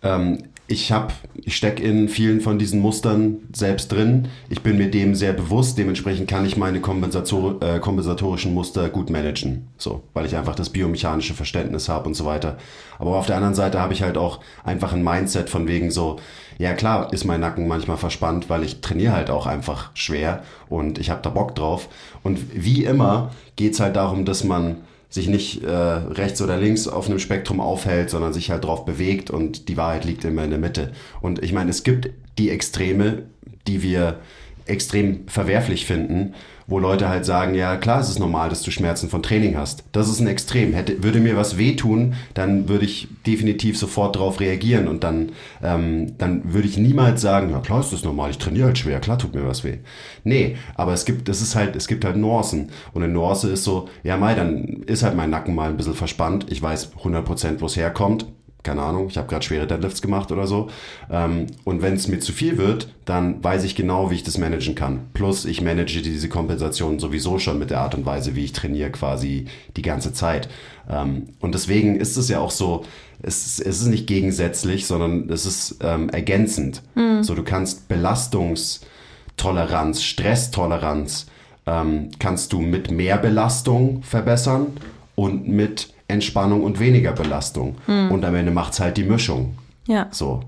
ähm, 0.03 0.39
ich 0.69 0.91
habe, 0.91 1.13
ich 1.35 1.57
stecke 1.57 1.83
in 1.83 2.09
vielen 2.09 2.41
von 2.41 2.59
diesen 2.59 2.81
Mustern 2.81 3.39
selbst 3.53 3.93
drin. 3.93 4.29
Ich 4.49 4.63
bin 4.63 4.79
mir 4.79 4.91
dem 4.91 5.15
sehr 5.15 5.33
bewusst. 5.33 5.77
Dementsprechend 5.77 6.29
kann 6.29 6.47
ich 6.47 6.57
meine 6.57 6.81
Kompensator 6.81 7.61
äh, 7.63 7.79
kompensatorischen 7.79 8.55
Muster 8.55 8.89
gut 8.89 9.11
managen. 9.11 9.69
So, 9.77 10.03
weil 10.15 10.25
ich 10.25 10.37
einfach 10.37 10.55
das 10.55 10.71
biomechanische 10.71 11.35
Verständnis 11.35 11.89
habe 11.89 12.09
und 12.09 12.15
so 12.15 12.25
weiter. 12.25 12.57
Aber 12.99 13.17
auf 13.17 13.27
der 13.27 13.37
anderen 13.37 13.55
Seite 13.55 13.81
habe 13.81 13.93
ich 13.93 14.03
halt 14.03 14.17
auch 14.17 14.41
einfach 14.65 14.93
ein 14.93 15.05
Mindset 15.05 15.51
von 15.51 15.67
wegen 15.67 15.91
so, 15.91 16.19
ja 16.59 16.73
klar 16.75 17.13
ist 17.13 17.25
mein 17.25 17.41
Nacken 17.41 17.69
manchmal 17.69 17.97
verspannt, 17.97 18.49
weil 18.49 18.63
ich 18.63 18.81
trainiere 18.81 19.13
halt 19.13 19.31
auch 19.31 19.47
einfach 19.47 19.91
schwer 19.95 20.43
und 20.69 20.99
ich 20.99 21.11
habe 21.11 21.23
da 21.23 21.31
Bock 21.31 21.55
drauf. 21.55 21.89
Und 22.23 22.39
wie 22.55 22.85
immer 22.85 23.31
geht's 23.57 23.81
halt 23.81 23.97
darum, 23.97 24.25
dass 24.25 24.45
man 24.45 24.77
sich 25.13 25.29
nicht 25.29 25.63
äh, 25.63 25.71
rechts 25.71 26.41
oder 26.41 26.57
links 26.57 26.89
auf 26.89 27.07
einem 27.07 27.19
Spektrum 27.19 27.61
aufhält, 27.61 28.09
sondern 28.09 28.33
sich 28.33 28.51
halt 28.51 28.65
drauf 28.65 28.87
bewegt 28.87 29.31
und 29.31 29.69
die 29.69 29.77
Wahrheit 29.77 30.07
liegt 30.07 30.25
immer 30.25 30.43
in 30.43 30.51
der 30.51 30.59
Mitte. 30.59 30.93
Und 31.21 31.43
ich 31.45 31.53
meine, 31.53 31.69
es 31.69 31.83
gibt 31.83 32.09
die 32.39 32.49
Extreme, 32.49 33.25
die 33.67 33.83
wir 33.83 34.21
extrem 34.65 35.29
verwerflich 35.29 35.85
finden, 35.85 36.33
wo 36.73 36.79
Leute 36.79 37.11
halt 37.11 37.27
sagen, 37.27 37.55
ja 37.55 37.77
klar, 37.77 38.01
es 38.01 38.09
ist 38.09 38.19
normal, 38.19 38.49
dass 38.49 38.63
du 38.63 38.71
Schmerzen 38.71 39.11
von 39.11 39.23
Training 39.23 39.59
hast. 39.59 39.85
Das 39.93 40.09
ist 40.09 40.21
ein 40.21 40.27
Extrem. 40.27 40.73
Hätte, 40.73 41.03
würde 41.05 41.21
mir 41.21 41.37
was 41.37 41.59
wehtun, 41.59 42.15
dann 42.33 42.69
würde 42.69 42.87
ich 42.87 43.09
definitiv 43.27 43.79
sofort 43.79 44.17
darauf 44.17 44.41
reagieren 44.41 44.89
und 44.89 45.05
dann, 45.05 45.33
ähm, 45.63 46.17
dann 46.17 46.55
würde 46.55 46.67
ich 46.67 46.79
niemals 46.79 47.21
sagen, 47.21 47.51
ja 47.51 47.61
klar 47.61 47.81
ist 47.81 47.93
das 47.93 48.05
normal, 48.05 48.31
ich 48.31 48.39
trainiere 48.39 48.69
halt 48.69 48.79
schwer, 48.79 49.01
klar 49.01 49.19
tut 49.19 49.35
mir 49.35 49.47
was 49.47 49.65
weh. 49.65 49.79
Nee, 50.25 50.57
aber 50.75 50.95
es 50.95 51.05
gibt, 51.05 51.29
das 51.29 51.43
ist 51.43 51.55
halt, 51.55 51.77
es 51.77 51.89
gibt 51.89 52.07
halt 52.07 52.17
Nuancen. 52.17 52.71
Und 52.95 53.03
eine 53.03 53.13
Nuance 53.13 53.51
ist 53.51 53.65
so, 53.65 53.91
ja 54.03 54.17
Mai, 54.17 54.35
dann 54.35 54.83
ist 54.87 55.03
halt 55.03 55.15
mein 55.15 55.29
Nacken 55.29 55.55
mal 55.55 55.69
ein 55.69 55.77
bisschen 55.77 55.95
verspannt. 55.95 56.47
Ich 56.49 56.63
weiß 56.63 56.93
100%, 56.97 57.61
wo 57.61 57.67
es 57.67 57.77
herkommt 57.77 58.27
keine 58.63 58.83
Ahnung, 58.83 59.09
ich 59.09 59.19
habe 59.19 59.29
gerade 59.29 59.45
schwere 59.45 59.67
Deadlifts 59.67 60.03
gemacht 60.03 60.31
oder 60.31 60.47
so. 60.47 60.69
Ähm, 61.11 61.47
und 61.65 61.83
wenn 61.83 61.95
es 61.95 62.07
mir 62.09 62.21
zu 62.21 62.33
viel 62.33 62.59
wird, 62.59 62.89
dann 63.05 63.43
weiß 63.43 63.65
ich 63.65 63.75
genau, 63.75 64.11
wie 64.11 64.17
ich 64.17 64.23
das 64.23 64.37
managen 64.39 64.75
kann. 64.75 65.07
Plus, 65.15 65.45
ich 65.45 65.61
manage 65.61 66.01
diese 66.03 66.29
Kompensation 66.29 67.01
sowieso 67.01 67.39
schon 67.39 67.59
mit 67.59 67.71
der 67.71 67.81
Art 67.81 67.95
und 67.95 68.05
Weise, 68.07 68.37
wie 68.37 68.45
ich 68.45 68.53
trainiere, 68.53 68.91
quasi 68.91 69.47
die 69.77 69.83
ganze 69.83 70.13
Zeit. 70.13 70.49
Ähm, 70.89 71.31
und 71.41 71.55
deswegen 71.55 71.97
ist 71.97 72.17
es 72.17 72.29
ja 72.29 72.39
auch 72.41 72.53
so, 72.53 72.85
es, 73.21 73.61
es 73.61 73.81
ist 73.81 73.89
nicht 73.89 74.07
gegensätzlich, 74.07 74.87
sondern 74.87 75.29
es 75.31 75.47
ist 75.47 75.79
ähm, 75.81 76.09
ergänzend. 76.11 76.83
Mhm. 76.95 77.23
So, 77.23 77.35
du 77.35 77.43
kannst 77.43 77.89
Belastungstoleranz, 77.89 80.03
Stresstoleranz, 80.03 81.27
ähm, 81.67 82.11
kannst 82.19 82.53
du 82.53 82.61
mit 82.61 82.91
mehr 82.91 83.17
Belastung 83.19 84.03
verbessern 84.03 84.67
und 85.15 85.47
mit 85.49 85.93
Entspannung 86.13 86.63
und 86.63 86.79
weniger 86.79 87.13
Belastung. 87.13 87.77
Hm. 87.87 88.11
Und 88.11 88.25
am 88.25 88.35
Ende 88.35 88.53
macht 88.53 88.75
es 88.75 88.81
halt 88.81 88.97
die 88.97 89.05
Mischung. 89.05 89.57
Ja. 89.89 90.09
So. 90.13 90.41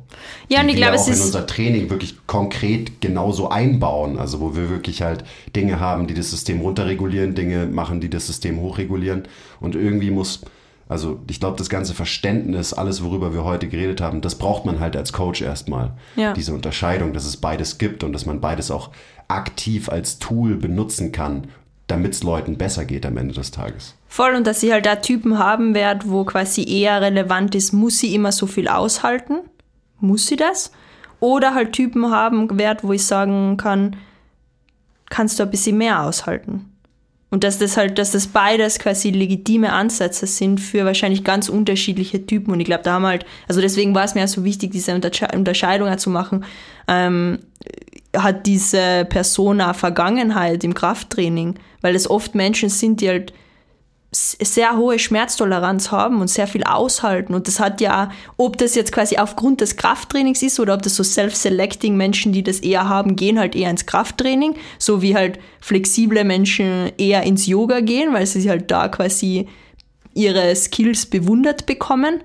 Ja, 0.49 0.61
und 0.61 0.69
ich 0.69 0.77
glaube, 0.77 0.95
es 0.95 1.09
ist. 1.09 1.19
in 1.19 1.24
unser 1.24 1.47
Training 1.47 1.91
wirklich 1.91 2.15
konkret 2.27 3.01
genauso 3.01 3.49
einbauen. 3.49 4.19
Also, 4.19 4.41
wo 4.41 4.55
wir 4.55 4.70
wirklich 4.70 5.03
halt 5.03 5.24
Dinge 5.57 5.81
haben, 5.81 6.07
die 6.07 6.15
das 6.15 6.31
System 6.31 6.61
runterregulieren, 6.61 7.35
Dinge 7.35 7.66
machen, 7.66 8.01
die 8.01 8.11
das 8.11 8.27
System 8.27 8.61
hochregulieren. 8.61 9.24
Und 9.61 9.74
irgendwie 9.74 10.11
muss, 10.11 10.43
also, 10.89 11.19
ich 11.28 11.41
glaube, 11.41 11.59
das 11.59 11.69
ganze 11.69 11.95
Verständnis, 11.95 12.73
alles, 12.73 13.03
worüber 13.03 13.35
wir 13.35 13.43
heute 13.43 13.66
geredet 13.69 14.01
haben, 14.01 14.20
das 14.20 14.36
braucht 14.36 14.66
man 14.66 14.78
halt 14.78 14.97
als 14.97 15.12
Coach 15.12 15.43
erstmal. 15.43 15.93
Ja. 16.15 16.32
Diese 16.32 16.55
Unterscheidung, 16.55 17.12
dass 17.12 17.24
es 17.24 17.36
beides 17.36 17.78
gibt 17.78 18.05
und 18.05 18.12
dass 18.12 18.27
man 18.27 18.41
beides 18.41 18.70
auch 18.70 18.91
aktiv 19.27 19.89
als 19.89 20.20
Tool 20.20 20.55
benutzen 20.55 21.11
kann, 21.11 21.49
damit 21.89 22.12
es 22.12 22.23
Leuten 22.23 22.57
besser 22.57 22.85
geht 22.85 23.05
am 23.05 23.16
Ende 23.16 23.35
des 23.35 23.51
Tages. 23.51 23.95
Voll, 24.15 24.36
und 24.36 24.47
dass 24.47 24.61
sie 24.61 24.73
halt 24.73 24.86
da 24.86 24.95
Typen 24.95 25.41
haben 25.41 25.74
wird, 25.74 26.09
wo 26.09 26.23
quasi 26.23 26.62
eher 26.62 27.01
relevant 27.01 27.57
ist, 27.57 27.73
muss 27.73 27.99
sie 27.99 28.15
immer 28.15 28.31
so 28.31 28.47
viel 28.47 28.69
aushalten? 28.69 29.41
Muss 29.99 30.28
sie 30.28 30.36
das? 30.36 30.70
Oder 31.19 31.53
halt 31.53 31.73
Typen 31.73 32.09
haben 32.12 32.57
wird, 32.57 32.85
wo 32.85 32.93
ich 32.93 33.05
sagen 33.05 33.57
kann, 33.57 33.97
kannst 35.11 35.41
du 35.41 35.43
ein 35.43 35.51
bisschen 35.51 35.78
mehr 35.78 36.01
aushalten? 36.01 36.73
Und 37.31 37.43
dass 37.43 37.59
das 37.59 37.77
halt, 37.77 37.99
dass 37.99 38.12
das 38.12 38.28
beides 38.28 38.78
quasi 38.78 39.11
legitime 39.11 39.73
Ansätze 39.73 40.28
sind 40.28 40.61
für 40.61 40.85
wahrscheinlich 40.85 41.24
ganz 41.24 41.49
unterschiedliche 41.49 42.24
Typen. 42.24 42.53
Und 42.53 42.61
ich 42.61 42.66
glaube, 42.66 42.85
da 42.85 42.93
haben 42.93 43.07
halt, 43.07 43.27
also 43.49 43.61
deswegen 43.61 43.97
war 43.97 44.05
es 44.05 44.15
mir 44.15 44.23
auch 44.23 44.28
so 44.28 44.45
wichtig, 44.45 44.70
diese 44.70 44.95
Unterscheidung 44.95 45.99
zu 45.99 46.11
machen. 46.11 46.45
Ähm, 46.86 47.41
hat 48.16 48.47
diese 48.47 49.07
Person 49.07 49.61
eine 49.61 49.74
Vergangenheit 49.74 50.62
im 50.62 50.73
Krafttraining? 50.73 51.57
Weil 51.81 51.97
es 51.97 52.09
oft 52.09 52.36
Menschen 52.36 52.69
sind, 52.69 53.01
die 53.01 53.09
halt 53.09 53.32
sehr 54.15 54.77
hohe 54.77 54.99
Schmerztoleranz 54.99 55.91
haben 55.91 56.20
und 56.20 56.28
sehr 56.28 56.47
viel 56.47 56.62
aushalten. 56.65 57.35
Und 57.35 57.49
das 57.49 57.59
hat 57.59 57.81
ja, 57.81 58.11
ob 58.36 58.57
das 58.59 58.74
jetzt 58.74 58.93
quasi 58.93 59.16
aufgrund 59.16 59.61
des 59.61 59.77
Krafttrainings 59.77 60.43
ist 60.43 60.61
oder 60.61 60.74
ob 60.74 60.82
das 60.82 60.97
so 60.97 61.03
self-selecting 61.03 61.97
Menschen, 61.97 62.32
die 62.32 62.43
das 62.43 62.61
eher 62.61 62.89
haben, 62.89 63.16
gehen 63.16 63.39
halt 63.39 63.57
eher 63.57 63.70
ins 63.70 63.86
Krafttraining, 63.86 64.55
so 64.78 65.03
wie 65.03 65.16
halt 65.16 65.39
flexible 65.61 66.24
Menschen 66.24 66.93
eher 66.97 67.24
ins 67.24 67.47
Yoga 67.47 67.81
gehen, 67.81 68.12
weil 68.12 68.27
sie 68.27 68.49
halt 68.49 68.70
da 68.70 68.89
quasi 68.89 69.49
ihre 70.15 70.55
Skills 70.55 71.07
bewundert 71.07 71.66
bekommen. 71.66 72.20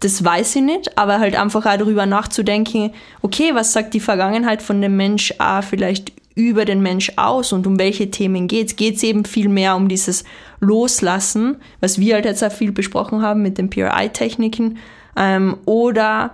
Das 0.00 0.24
weiß 0.24 0.56
ich 0.56 0.62
nicht, 0.62 0.98
aber 0.98 1.18
halt 1.18 1.36
einfach 1.36 1.66
auch 1.66 1.76
darüber 1.76 2.06
nachzudenken, 2.06 2.92
okay, 3.22 3.50
was 3.54 3.72
sagt 3.72 3.94
die 3.94 4.00
Vergangenheit 4.00 4.62
von 4.62 4.80
dem 4.80 4.96
Mensch 4.96 5.34
auch 5.38 5.62
vielleicht 5.62 6.12
über 6.38 6.64
den 6.64 6.80
Mensch 6.80 7.12
aus 7.16 7.52
und 7.52 7.66
um 7.66 7.80
welche 7.80 8.12
Themen 8.12 8.46
geht 8.46 8.68
es? 8.68 8.76
Geht 8.76 8.96
es 8.96 9.02
eben 9.02 9.24
viel 9.24 9.48
mehr 9.48 9.74
um 9.74 9.88
dieses 9.88 10.22
Loslassen, 10.60 11.56
was 11.80 11.98
wir 11.98 12.14
halt 12.14 12.24
jetzt 12.24 12.42
auch 12.42 12.52
viel 12.52 12.72
besprochen 12.72 13.22
haben 13.22 13.42
mit 13.42 13.58
den 13.58 13.70
PRI-Techniken, 13.70 14.78
ähm, 15.16 15.56
oder 15.64 16.32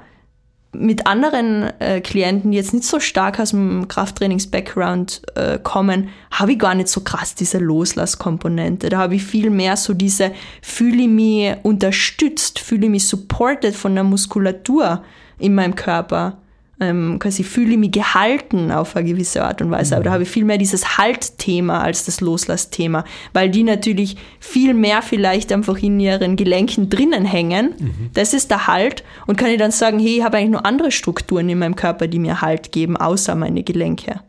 mit 0.74 1.06
anderen 1.06 1.70
äh, 1.78 2.00
Klienten, 2.00 2.50
die 2.50 2.56
jetzt 2.56 2.74
nicht 2.74 2.84
so 2.84 3.00
stark 3.00 3.38
aus 3.38 3.50
dem 3.50 3.86
Krafttrainings-Background 3.88 5.22
äh, 5.36 5.58
kommen, 5.62 6.08
habe 6.30 6.52
ich 6.52 6.58
gar 6.58 6.74
nicht 6.74 6.88
so 6.88 7.02
krass 7.02 7.34
diese 7.34 7.58
Loslasskomponente. 7.58 8.88
Da 8.88 8.98
habe 8.98 9.14
ich 9.14 9.24
viel 9.24 9.50
mehr 9.50 9.76
so 9.76 9.94
diese, 9.94 10.32
fühle 10.62 11.02
ich 11.02 11.08
mich 11.08 11.54
unterstützt, 11.62 12.58
fühle 12.58 12.86
ich 12.86 12.90
mich 12.90 13.06
supported 13.06 13.74
von 13.74 13.94
der 13.94 14.04
Muskulatur 14.04 15.02
in 15.38 15.54
meinem 15.54 15.76
Körper 15.76 16.38
ähm, 16.80 17.18
quasi 17.18 17.44
fühle 17.44 17.72
ich 17.72 17.78
mich 17.78 17.92
gehalten 17.92 18.72
auf 18.72 18.96
eine 18.96 19.08
gewisse 19.08 19.44
Art 19.44 19.62
und 19.62 19.70
Weise. 19.70 19.94
Mhm. 19.94 19.96
Aber 19.96 20.04
da 20.04 20.12
habe 20.12 20.22
ich 20.24 20.28
viel 20.28 20.44
mehr 20.44 20.58
dieses 20.58 20.98
Haltthema 20.98 21.80
als 21.80 22.04
das 22.04 22.20
Loslassthema, 22.20 23.04
weil 23.32 23.50
die 23.50 23.62
natürlich 23.62 24.16
viel 24.40 24.74
mehr 24.74 25.02
vielleicht 25.02 25.52
einfach 25.52 25.78
in 25.78 26.00
ihren 26.00 26.36
Gelenken 26.36 26.90
drinnen 26.90 27.24
hängen. 27.24 27.74
Mhm. 27.78 28.10
Das 28.14 28.34
ist 28.34 28.50
der 28.50 28.66
Halt. 28.66 29.04
Und 29.26 29.36
kann 29.36 29.50
ich 29.50 29.58
dann 29.58 29.70
sagen, 29.70 29.98
hey, 29.98 30.18
ich 30.18 30.24
habe 30.24 30.36
eigentlich 30.36 30.50
nur 30.50 30.66
andere 30.66 30.90
Strukturen 30.90 31.48
in 31.48 31.58
meinem 31.58 31.76
Körper, 31.76 32.06
die 32.08 32.18
mir 32.18 32.40
Halt 32.40 32.72
geben, 32.72 32.96
außer 32.96 33.34
meine 33.34 33.62
Gelenke. 33.62 34.20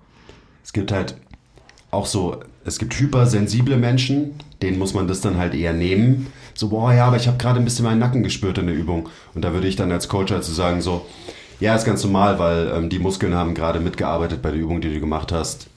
Es 0.64 0.74
gibt 0.74 0.92
halt 0.92 1.16
auch 1.92 2.06
so, 2.06 2.38
es 2.66 2.80
gibt 2.80 3.00
hypersensible 3.00 3.78
Menschen, 3.78 4.36
denen 4.62 4.80
muss 4.80 4.94
man 4.94 5.08
das 5.08 5.22
dann 5.22 5.38
halt 5.38 5.54
eher 5.54 5.74
nehmen. 5.74 6.28
So, 6.54 6.70
boah, 6.70 6.94
ja, 6.94 7.06
aber 7.06 7.18
ich 7.18 7.28
habe 7.28 7.38
gerade 7.38 7.60
ein 7.60 7.66
bisschen 7.66 7.86
meinen 7.86 8.00
Nacken 8.00 8.24
gespürt 8.24 8.58
in 8.58 8.68
der 8.68 8.76
Übung. 8.76 9.10
Und 9.34 9.44
da 9.44 9.54
würde 9.54 9.68
ich 9.68 9.76
dann 9.76 9.92
als 9.92 10.08
Coach 10.08 10.32
halt 10.32 10.44
so 10.44 10.54
sagen, 10.54 10.82
so, 10.82 11.06
ja, 11.60 11.76
ist 11.76 11.86
ganz 11.86 12.04
normal, 12.04 12.40
weil 12.40 12.72
ähm, 12.76 12.90
die 12.90 13.00
Muskeln 13.00 13.34
haben 13.34 13.54
gerade 13.54 13.80
mitgearbeitet 13.80 14.42
bei 14.42 14.52
der 14.52 14.60
Übung, 14.60 14.82
die 14.82 14.94
du 14.94 15.00
gemacht 15.00 15.32
hast. 15.32 15.68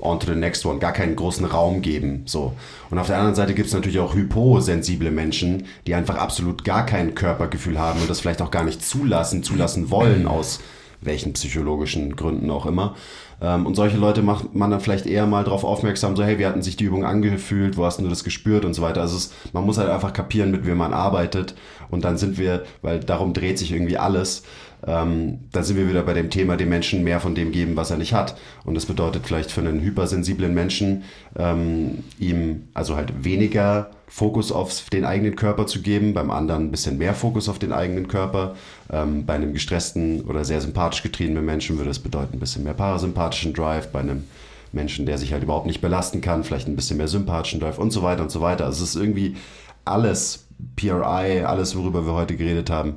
On 0.00 0.20
to 0.20 0.32
the 0.32 0.38
next 0.38 0.64
one, 0.64 0.78
gar 0.78 0.92
keinen 0.92 1.16
großen 1.16 1.44
Raum 1.44 1.82
geben. 1.82 2.22
So. 2.26 2.52
Und 2.88 2.98
auf 2.98 3.08
der 3.08 3.16
anderen 3.16 3.34
Seite 3.34 3.54
gibt 3.54 3.66
es 3.66 3.74
natürlich 3.74 3.98
auch 3.98 4.14
hyposensible 4.14 5.10
Menschen, 5.10 5.66
die 5.86 5.94
einfach 5.94 6.16
absolut 6.16 6.64
gar 6.64 6.86
kein 6.86 7.16
Körpergefühl 7.16 7.78
haben 7.78 8.00
und 8.00 8.08
das 8.08 8.20
vielleicht 8.20 8.40
auch 8.40 8.52
gar 8.52 8.62
nicht 8.62 8.84
zulassen, 8.84 9.42
zulassen 9.42 9.90
wollen, 9.90 10.28
aus 10.28 10.60
welchen 11.00 11.32
psychologischen 11.32 12.16
Gründen 12.16 12.50
auch 12.50 12.66
immer. 12.66 12.94
Ähm, 13.40 13.66
und 13.66 13.74
solche 13.74 13.96
Leute 13.96 14.22
macht 14.22 14.54
man 14.54 14.70
dann 14.70 14.80
vielleicht 14.80 15.06
eher 15.06 15.26
mal 15.26 15.44
darauf 15.44 15.64
aufmerksam, 15.64 16.16
so 16.16 16.24
hey, 16.24 16.38
wie 16.38 16.46
hatten 16.46 16.62
sich 16.62 16.76
die 16.76 16.84
Übung 16.84 17.04
angefühlt, 17.04 17.76
wo 17.76 17.84
hast 17.84 18.00
du 18.00 18.08
das 18.08 18.24
gespürt 18.24 18.64
und 18.64 18.74
so 18.74 18.82
weiter. 18.82 19.00
Also 19.00 19.16
es, 19.16 19.32
man 19.52 19.64
muss 19.64 19.78
halt 19.78 19.90
einfach 19.90 20.12
kapieren, 20.12 20.50
mit 20.50 20.66
wem 20.66 20.78
man 20.78 20.92
arbeitet 20.92 21.54
und 21.90 22.04
dann 22.04 22.18
sind 22.18 22.38
wir, 22.38 22.64
weil 22.82 23.00
darum 23.00 23.32
dreht 23.32 23.58
sich 23.58 23.72
irgendwie 23.72 23.98
alles, 23.98 24.42
ähm, 24.86 25.40
da 25.52 25.62
sind 25.62 25.76
wir 25.76 25.88
wieder 25.88 26.02
bei 26.02 26.14
dem 26.14 26.30
Thema, 26.30 26.56
dem 26.56 26.68
Menschen 26.68 27.02
mehr 27.02 27.20
von 27.20 27.34
dem 27.34 27.52
geben, 27.52 27.76
was 27.76 27.90
er 27.90 27.98
nicht 27.98 28.12
hat. 28.12 28.36
Und 28.64 28.74
das 28.74 28.86
bedeutet 28.86 29.26
vielleicht 29.26 29.50
für 29.50 29.60
einen 29.60 29.80
hypersensiblen 29.80 30.54
Menschen, 30.54 31.04
ähm, 31.36 32.04
ihm 32.18 32.68
also 32.74 32.96
halt 32.96 33.24
weniger 33.24 33.90
Fokus 34.06 34.52
auf 34.52 34.88
den 34.90 35.04
eigenen 35.04 35.36
Körper 35.36 35.66
zu 35.66 35.82
geben, 35.82 36.14
beim 36.14 36.30
anderen 36.30 36.66
ein 36.66 36.70
bisschen 36.70 36.98
mehr 36.98 37.14
Fokus 37.14 37.48
auf 37.48 37.58
den 37.58 37.72
eigenen 37.72 38.08
Körper. 38.08 38.54
Ähm, 38.90 39.26
bei 39.26 39.34
einem 39.34 39.52
gestressten 39.52 40.22
oder 40.22 40.44
sehr 40.44 40.60
sympathisch 40.60 41.02
getriebenen 41.02 41.44
Menschen 41.44 41.76
würde 41.76 41.90
das 41.90 41.98
bedeuten 41.98 42.36
ein 42.36 42.40
bisschen 42.40 42.64
mehr 42.64 42.74
parasympathischen 42.74 43.52
Drive, 43.52 43.88
bei 43.88 44.00
einem 44.00 44.24
Menschen, 44.72 45.06
der 45.06 45.18
sich 45.18 45.32
halt 45.32 45.42
überhaupt 45.42 45.66
nicht 45.66 45.80
belasten 45.80 46.20
kann, 46.20 46.44
vielleicht 46.44 46.68
ein 46.68 46.76
bisschen 46.76 46.98
mehr 46.98 47.08
sympathischen 47.08 47.60
Drive 47.60 47.78
und 47.78 47.90
so 47.90 48.02
weiter 48.02 48.22
und 48.22 48.30
so 48.30 48.40
weiter. 48.40 48.64
Also 48.64 48.84
es 48.84 48.90
ist 48.90 49.00
irgendwie 49.00 49.36
alles 49.84 50.46
PRI, 50.76 51.44
alles, 51.44 51.76
worüber 51.76 52.06
wir 52.06 52.12
heute 52.14 52.36
geredet 52.36 52.70
haben, 52.70 52.96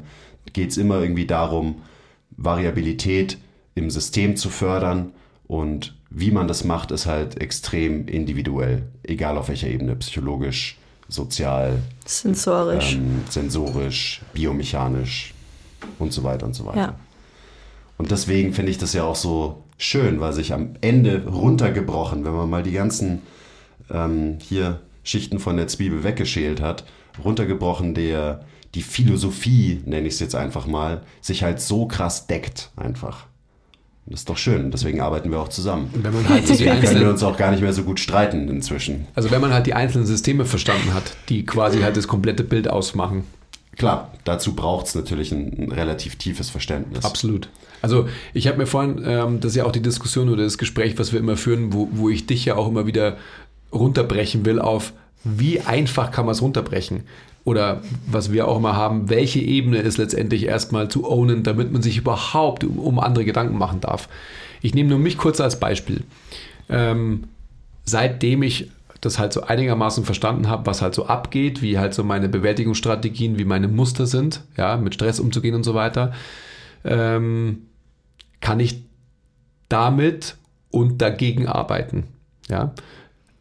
geht 0.54 0.72
es 0.72 0.78
immer 0.78 1.02
irgendwie 1.02 1.28
darum, 1.28 1.82
Variabilität 2.32 3.38
im 3.76 3.90
System 3.90 4.36
zu 4.36 4.50
fördern 4.50 5.12
und 5.48 5.96
wie 6.10 6.32
man 6.32 6.48
das 6.48 6.64
macht, 6.64 6.92
ist 6.92 7.06
halt 7.06 7.42
extrem 7.42 8.08
individuell, 8.08 8.84
egal 9.04 9.38
auf 9.38 9.48
welcher 9.48 9.68
Ebene, 9.68 9.96
psychologisch, 9.96 10.78
sozial, 11.08 11.80
sensorisch, 12.06 12.96
ähm, 12.96 13.24
sensorisch 13.30 14.22
biomechanisch 14.34 15.34
und 16.00 16.12
so 16.14 16.24
weiter 16.24 16.46
und 16.46 16.54
so 16.54 16.66
weiter. 16.66 16.78
Ja. 16.78 16.96
Und 17.98 18.12
deswegen 18.12 18.54
finde 18.54 18.72
ich 18.72 18.78
das 18.78 18.94
ja 18.94 19.04
auch 19.04 19.16
so 19.16 19.64
schön, 19.78 20.20
weil 20.20 20.34
sich 20.34 20.54
am 20.54 20.76
Ende 20.82 21.26
runtergebrochen, 21.28 22.26
wenn 22.26 22.34
man 22.34 22.50
mal 22.50 22.64
die 22.64 22.72
ganzen 22.72 23.22
ähm, 23.90 24.38
hier 24.42 24.80
Schichten 25.04 25.40
von 25.40 25.58
der 25.58 25.68
Zwiebel 25.68 26.04
weggeschält 26.04 26.62
hat, 26.62 26.86
runtergebrochen 27.24 27.94
der 27.94 28.46
die 28.76 28.82
Philosophie, 28.82 29.82
nenne 29.86 30.08
ich 30.08 30.16
es 30.16 30.20
jetzt 30.20 30.36
einfach 30.36 30.66
mal, 30.66 31.02
sich 31.22 31.44
halt 31.44 31.60
so 31.60 31.88
krass 31.88 32.28
deckt 32.28 32.72
einfach. 32.76 33.26
Das 34.08 34.22
ist 34.22 34.30
doch 34.30 34.38
schön. 34.38 34.72
Deswegen 34.72 35.00
arbeiten 35.00 35.30
wir 35.32 35.40
auch 35.40 35.50
zusammen. 35.50 35.90
Wenn 35.94 36.14
man 36.14 36.28
halt 36.28 36.50
Deswegen 36.50 36.82
können 36.82 37.00
wir 37.00 37.10
uns 37.10 37.24
auch 37.24 37.38
gar 37.38 37.52
nicht 37.52 37.62
mehr 37.62 37.74
so 37.74 37.84
gut 37.84 38.00
streiten 38.00 38.50
inzwischen. 38.50 39.08
also 39.14 39.32
wenn 39.32 39.42
man 39.42 39.54
halt 39.54 39.68
die 39.68 39.74
einzelnen 39.74 40.06
Systeme 40.06 40.46
verstanden 40.46 40.94
hat, 40.94 41.16
die 41.30 41.46
quasi 41.46 41.82
halt 41.82 41.96
das 41.98 42.08
komplette 42.08 42.44
Bild 42.44 42.68
ausmachen. 42.68 43.26
Klar, 43.78 44.12
dazu 44.26 44.54
braucht 44.54 44.88
es 44.88 44.96
natürlich 44.96 45.32
ein, 45.32 45.54
ein 45.58 45.72
relativ 45.72 46.16
tiefes 46.16 46.50
Verständnis. 46.50 47.06
Absolut. 47.06 47.50
Also 47.82 48.08
ich 48.34 48.48
habe 48.48 48.58
mir 48.58 48.68
vorhin, 48.68 49.02
ähm, 49.06 49.40
das 49.40 49.52
ist 49.52 49.56
ja 49.56 49.66
auch 49.66 49.72
die 49.72 49.82
Diskussion 49.82 50.30
oder 50.30 50.44
das 50.44 50.58
Gespräch, 50.58 51.00
was 51.00 51.14
wir 51.14 51.20
immer 51.20 51.38
führen, 51.38 51.74
wo, 51.74 51.88
wo 51.92 52.10
ich 52.10 52.26
dich 52.26 52.46
ja 52.46 52.56
auch 52.56 52.68
immer 52.68 52.86
wieder 52.86 53.18
runterbrechen 53.72 54.46
will 54.46 54.60
auf, 54.60 54.94
wie 55.24 55.62
einfach 55.62 56.12
kann 56.12 56.26
man 56.26 56.34
es 56.34 56.42
runterbrechen? 56.42 57.04
Oder 57.44 57.82
was 58.06 58.32
wir 58.32 58.48
auch 58.48 58.58
immer 58.58 58.76
haben, 58.76 59.10
welche 59.10 59.40
Ebene 59.40 59.78
ist 59.80 59.98
letztendlich 59.98 60.46
erstmal 60.46 60.90
zu 60.90 61.10
ownen, 61.10 61.44
damit 61.44 61.72
man 61.72 61.82
sich 61.82 61.98
überhaupt 61.98 62.64
um, 62.64 62.78
um 62.78 63.00
andere 63.00 63.26
Gedanken 63.26 63.58
machen 63.58 63.82
darf. 63.82 64.10
Ich 64.62 64.76
nehme 64.76 64.90
nur 64.90 65.00
mich 65.00 65.18
kurz 65.18 65.42
als 65.42 65.60
Beispiel. 65.60 66.04
Ähm, 66.70 67.24
seitdem 67.84 68.44
ich 68.44 68.70
das 69.02 69.18
halt 69.18 69.34
so 69.34 69.42
einigermaßen 69.42 70.06
verstanden 70.06 70.48
habe, 70.48 70.68
was 70.68 70.84
halt 70.84 70.94
so 70.94 71.08
abgeht, 71.08 71.64
wie 71.64 71.80
halt 71.80 71.96
so 71.96 72.04
meine 72.04 72.30
Bewältigungsstrategien, 72.30 73.40
wie 73.40 73.46
meine 73.46 73.68
Muster 73.68 74.06
sind, 74.06 74.44
ja, 74.58 74.78
mit 74.78 74.94
Stress 74.94 75.20
umzugehen 75.20 75.56
und 75.56 75.64
so 75.64 75.74
weiter, 75.74 76.14
ähm, 76.86 77.64
kann 78.40 78.60
ich 78.60 78.84
damit 79.70 80.36
und 80.70 81.02
dagegen 81.02 81.48
arbeiten. 81.48 82.04
Ja? 82.48 82.74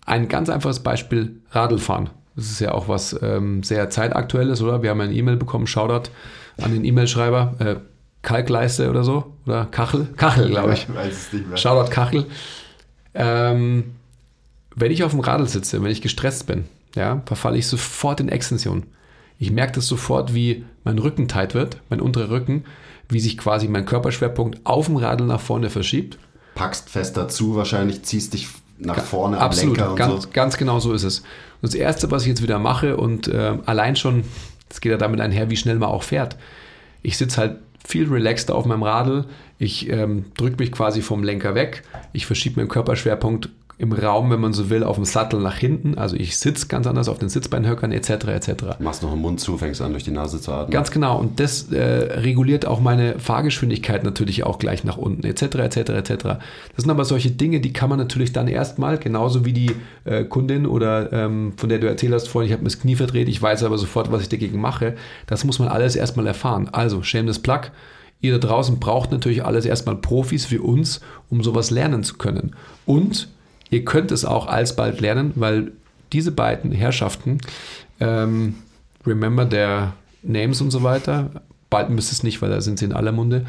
Ein 0.07 0.29
ganz 0.29 0.49
einfaches 0.49 0.81
Beispiel, 0.81 1.41
Radlfahren. 1.51 2.11
Das 2.41 2.51
ist 2.51 2.61
ja 2.61 2.73
auch 2.73 2.89
was 2.89 3.15
ähm, 3.21 3.63
sehr 3.63 3.91
zeitaktuelles, 3.91 4.63
oder? 4.63 4.83
Wir 4.83 4.89
haben 4.89 5.01
eine 5.03 5.13
E-Mail 5.13 5.37
bekommen, 5.37 5.67
Shoutout 5.67 6.11
an 6.57 6.73
den 6.73 6.87
E-Mail-Schreiber, 6.87 7.55
äh, 7.59 7.77
Kalkleiste 8.23 8.89
oder 8.89 9.05
so, 9.05 9.35
oder 9.45 9.67
Kachel? 9.67 10.09
Kachel, 10.17 10.49
glaube 10.49 10.73
ich. 10.73 10.89
weiß 10.89 11.13
es 11.13 11.33
nicht 11.35 11.47
mehr. 11.47 11.59
Shoutout 11.59 11.91
Kachel. 11.91 12.25
Ähm, 13.13 13.93
wenn 14.75 14.91
ich 14.91 15.05
auf 15.05 15.11
dem 15.11 15.21
Radl 15.21 15.47
sitze, 15.49 15.83
wenn 15.83 15.91
ich 15.91 16.01
gestresst 16.01 16.47
bin, 16.47 16.65
ja, 16.95 17.21
verfalle 17.27 17.59
ich 17.59 17.67
sofort 17.67 18.21
in 18.21 18.31
Extension. 18.31 18.85
Ich 19.39 19.51
merke 19.51 19.75
das 19.75 19.87
sofort, 19.87 20.33
wie 20.35 20.65
mein 20.83 20.99
Rücken 20.99 21.29
tight 21.29 21.55
wird, 21.55 21.77
mein 21.91 22.01
unterer 22.01 22.31
Rücken, 22.31 22.65
wie 23.11 23.21
sich 23.21 23.37
quasi 23.37 23.69
mein 23.69 23.85
Körperschwerpunkt 23.85 24.61
auf 24.65 24.87
dem 24.87 24.97
Radl 24.97 25.27
nach 25.27 25.41
vorne 25.41 25.69
verschiebt. 25.69 26.19
Packst 26.55 26.89
fester 26.89 27.29
zu, 27.29 27.55
wahrscheinlich 27.55 28.03
ziehst 28.03 28.33
dich 28.33 28.49
nach 28.81 29.03
vorne 29.03 29.37
am 29.37 29.45
Absolut, 29.45 29.77
Lenker 29.77 29.91
und 29.91 29.97
ganz, 29.97 30.23
so. 30.23 30.29
ganz 30.33 30.57
genau 30.57 30.81
so 30.81 30.93
ist 30.93 31.05
es. 31.05 31.21
Und 31.21 31.73
das 31.73 31.75
Erste, 31.75 32.11
was 32.11 32.23
ich 32.23 32.29
jetzt 32.29 32.43
wieder 32.43 32.59
mache 32.59 32.97
und 32.97 33.29
äh, 33.29 33.59
allein 33.67 33.97
schon, 33.97 34.25
das 34.69 34.81
geht 34.81 34.93
ja 34.93 34.99
damit 34.99 35.21
einher, 35.21 35.51
wie 35.51 35.57
schnell 35.57 35.77
man 35.77 35.91
auch 35.91 36.03
fährt. 36.03 36.37
Ich 37.03 37.17
sitze 37.17 37.39
halt 37.39 37.59
viel 37.87 38.09
relaxter 38.09 38.55
auf 38.55 38.67
meinem 38.67 38.83
Radl. 38.83 39.25
Ich 39.59 39.89
ähm, 39.91 40.27
drücke 40.37 40.57
mich 40.59 40.73
quasi 40.73 41.03
vom 41.03 41.23
Lenker 41.23 41.55
weg. 41.55 41.83
Ich 42.13 42.27
verschiebe 42.27 42.61
meinen 42.61 42.69
Körperschwerpunkt 42.69 43.51
im 43.81 43.93
Raum, 43.93 44.31
wenn 44.31 44.41
man 44.41 44.53
so 44.53 44.69
will, 44.69 44.85
auf 44.85 44.97
dem 44.97 45.07
Sattel 45.07 45.41
nach 45.41 45.57
hinten. 45.57 45.97
Also 45.97 46.15
ich 46.15 46.37
sitze 46.37 46.67
ganz 46.67 46.87
anders 46.87 47.09
auf 47.09 47.19
den 47.19 47.31
Sitzbeinhöckern 47.31 47.93
etc. 47.93 48.11
etc. 48.11 48.53
Machst 48.79 49.03
noch 49.03 49.11
den 49.11 49.23
Mund 49.23 49.41
zu, 49.41 49.57
fängst 49.57 49.81
an, 49.81 49.93
durch 49.93 50.05
die 50.05 50.11
Nase 50.11 50.39
zu 50.39 50.53
atmen. 50.53 50.71
Ganz 50.71 50.91
genau. 50.91 51.19
Und 51.19 51.41
das 51.41 51.73
äh, 51.73 51.83
reguliert 52.21 52.67
auch 52.67 52.81
meine 52.81 53.19
Fahrgeschwindigkeit 53.19 54.05
natürlich 54.05 54.45
auch 54.45 54.59
gleich 54.59 54.85
nach 54.85 54.99
unten, 54.99 55.25
etc. 55.25 55.43
etc. 55.43 55.77
etc. 55.77 56.11
Das 56.11 56.41
sind 56.77 56.91
aber 56.91 57.07
solche 57.07 57.31
Dinge, 57.31 57.61
die 57.61 57.73
kann 57.73 57.89
man 57.89 57.99
natürlich 57.99 58.35
dann 58.35 58.49
erstmal, 58.49 58.99
genauso 58.99 59.47
wie 59.47 59.55
die 59.55 59.71
äh, 60.05 60.25
Kundin 60.25 60.67
oder 60.67 61.11
ähm, 61.15 61.55
von 61.57 61.71
der 61.71 61.79
du 61.79 61.89
erzählt 61.89 62.13
hast 62.13 62.29
vorhin, 62.29 62.49
ich 62.49 62.53
habe 62.53 62.63
mir 62.63 62.69
das 62.69 62.81
Knie 62.81 62.97
verdreht, 62.97 63.29
ich 63.29 63.41
weiß 63.41 63.65
aber 63.65 63.79
sofort, 63.79 64.13
was 64.13 64.21
ich 64.21 64.29
dagegen 64.29 64.61
mache. 64.61 64.95
Das 65.27 65.45
muss 65.45 65.59
man 65.59 65.69
alles 65.69 65.97
erstmal 65.97 66.27
erfahren. 66.27 66.69
Also, 66.71 67.03
shameless 67.03 67.39
plug. 67.39 67.71
Ihr 68.21 68.39
da 68.39 68.47
draußen 68.47 68.79
braucht 68.79 69.11
natürlich 69.11 69.43
alles 69.43 69.65
erstmal 69.65 69.97
Profis 69.97 70.51
wie 70.51 70.59
uns, 70.59 71.01
um 71.31 71.43
sowas 71.43 71.71
lernen 71.71 72.05
zu 72.05 72.19
können. 72.19 72.55
Und 72.85 73.29
ihr 73.71 73.85
könnt 73.85 74.13
es 74.13 74.25
auch 74.25 74.47
alsbald 74.47 75.01
lernen, 75.01 75.33
weil 75.37 75.73
diese 76.13 76.33
beiden 76.33 76.73
Herrschaften, 76.73 77.39
ähm, 78.01 78.57
remember 79.07 79.49
their 79.49 79.95
names 80.23 80.61
und 80.61 80.71
so 80.71 80.83
weiter, 80.83 81.31
bald 81.71 81.91
müsst 81.91 82.13
es 82.13 82.23
nicht, 82.23 82.43
weil 82.43 82.51
da 82.51 82.61
sind 82.61 82.79
sie 82.79 82.85
in 82.85 82.93
aller 82.93 83.13
Munde. 83.13 83.47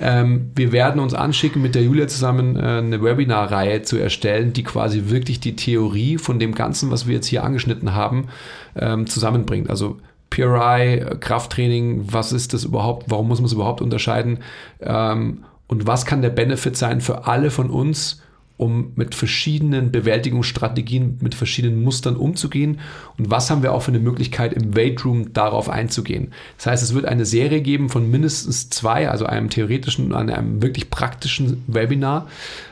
Ähm, 0.00 0.50
wir 0.54 0.72
werden 0.72 0.98
uns 0.98 1.12
anschicken, 1.12 1.60
mit 1.60 1.74
der 1.74 1.82
Julia 1.82 2.08
zusammen 2.08 2.56
äh, 2.56 2.60
eine 2.60 3.02
Webinarreihe 3.02 3.82
zu 3.82 3.98
erstellen, 3.98 4.54
die 4.54 4.62
quasi 4.62 5.10
wirklich 5.10 5.40
die 5.40 5.56
Theorie 5.56 6.16
von 6.16 6.38
dem 6.38 6.54
Ganzen, 6.54 6.90
was 6.90 7.06
wir 7.06 7.16
jetzt 7.16 7.26
hier 7.26 7.44
angeschnitten 7.44 7.94
haben, 7.94 8.28
ähm, 8.76 9.06
zusammenbringt. 9.06 9.68
Also 9.68 9.98
PRI, 10.30 11.04
Krafttraining, 11.20 12.04
was 12.12 12.32
ist 12.32 12.54
das 12.54 12.64
überhaupt, 12.64 13.10
warum 13.10 13.28
muss 13.28 13.40
man 13.40 13.46
es 13.46 13.52
überhaupt 13.52 13.82
unterscheiden 13.82 14.38
ähm, 14.80 15.44
und 15.66 15.86
was 15.86 16.06
kann 16.06 16.22
der 16.22 16.30
Benefit 16.30 16.76
sein 16.76 17.00
für 17.00 17.26
alle 17.26 17.50
von 17.50 17.68
uns, 17.68 18.22
um 18.60 18.92
mit 18.94 19.14
verschiedenen 19.14 19.90
Bewältigungsstrategien, 19.90 21.16
mit 21.22 21.34
verschiedenen 21.34 21.82
Mustern 21.82 22.16
umzugehen 22.16 22.80
und 23.16 23.30
was 23.30 23.50
haben 23.50 23.62
wir 23.62 23.72
auch 23.72 23.80
für 23.80 23.90
eine 23.90 24.00
Möglichkeit 24.00 24.52
im 24.52 24.76
Weightroom 24.76 25.32
darauf 25.32 25.70
einzugehen. 25.70 26.32
Das 26.58 26.66
heißt, 26.66 26.82
es 26.82 26.94
wird 26.94 27.06
eine 27.06 27.24
Serie 27.24 27.62
geben 27.62 27.88
von 27.88 28.10
mindestens 28.10 28.68
zwei, 28.68 29.08
also 29.08 29.24
einem 29.24 29.48
theoretischen 29.48 30.12
und 30.12 30.30
einem 30.30 30.60
wirklich 30.60 30.90
praktischen 30.90 31.64
Webinar 31.66 32.28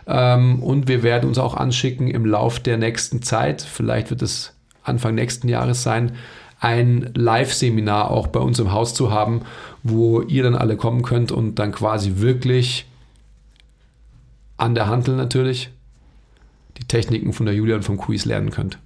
ähm, 0.07 0.63
und 0.63 0.89
wir 0.89 1.03
werden 1.03 1.27
uns 1.27 1.39
auch 1.39 1.55
anschicken 1.55 2.09
im 2.09 2.27
Lauf 2.27 2.61
der 2.61 2.77
nächsten 2.77 3.23
Zeit, 3.23 3.63
vielleicht 3.63 4.11
wird 4.11 4.21
es 4.21 4.55
Anfang 4.83 5.15
nächsten 5.15 5.49
Jahres 5.49 5.83
sein, 5.83 6.13
ein 6.61 7.13
Live-Seminar 7.15 8.11
auch 8.11 8.27
bei 8.27 8.41
uns 8.41 8.59
im 8.59 8.73
Haus 8.73 8.93
zu 8.93 9.11
haben, 9.11 9.43
wo 9.83 10.21
ihr 10.21 10.43
dann 10.43 10.55
alle 10.55 10.77
kommen 10.77 11.03
könnt 11.03 11.33
und 11.33 11.55
dann 11.55 11.73
quasi 11.73 12.15
wirklich 12.17 12.87
an 14.59 14.75
der 14.75 14.89
Handel 14.89 15.17
natürlich 15.17 15.71
die 16.79 16.85
Techniken 16.85 17.33
von 17.33 17.47
der 17.47 17.55
Julia 17.55 17.77
und 17.77 17.85
vom 17.85 17.99
Quiz 17.99 18.25
lernen 18.25 18.51
könnt. 18.51 18.79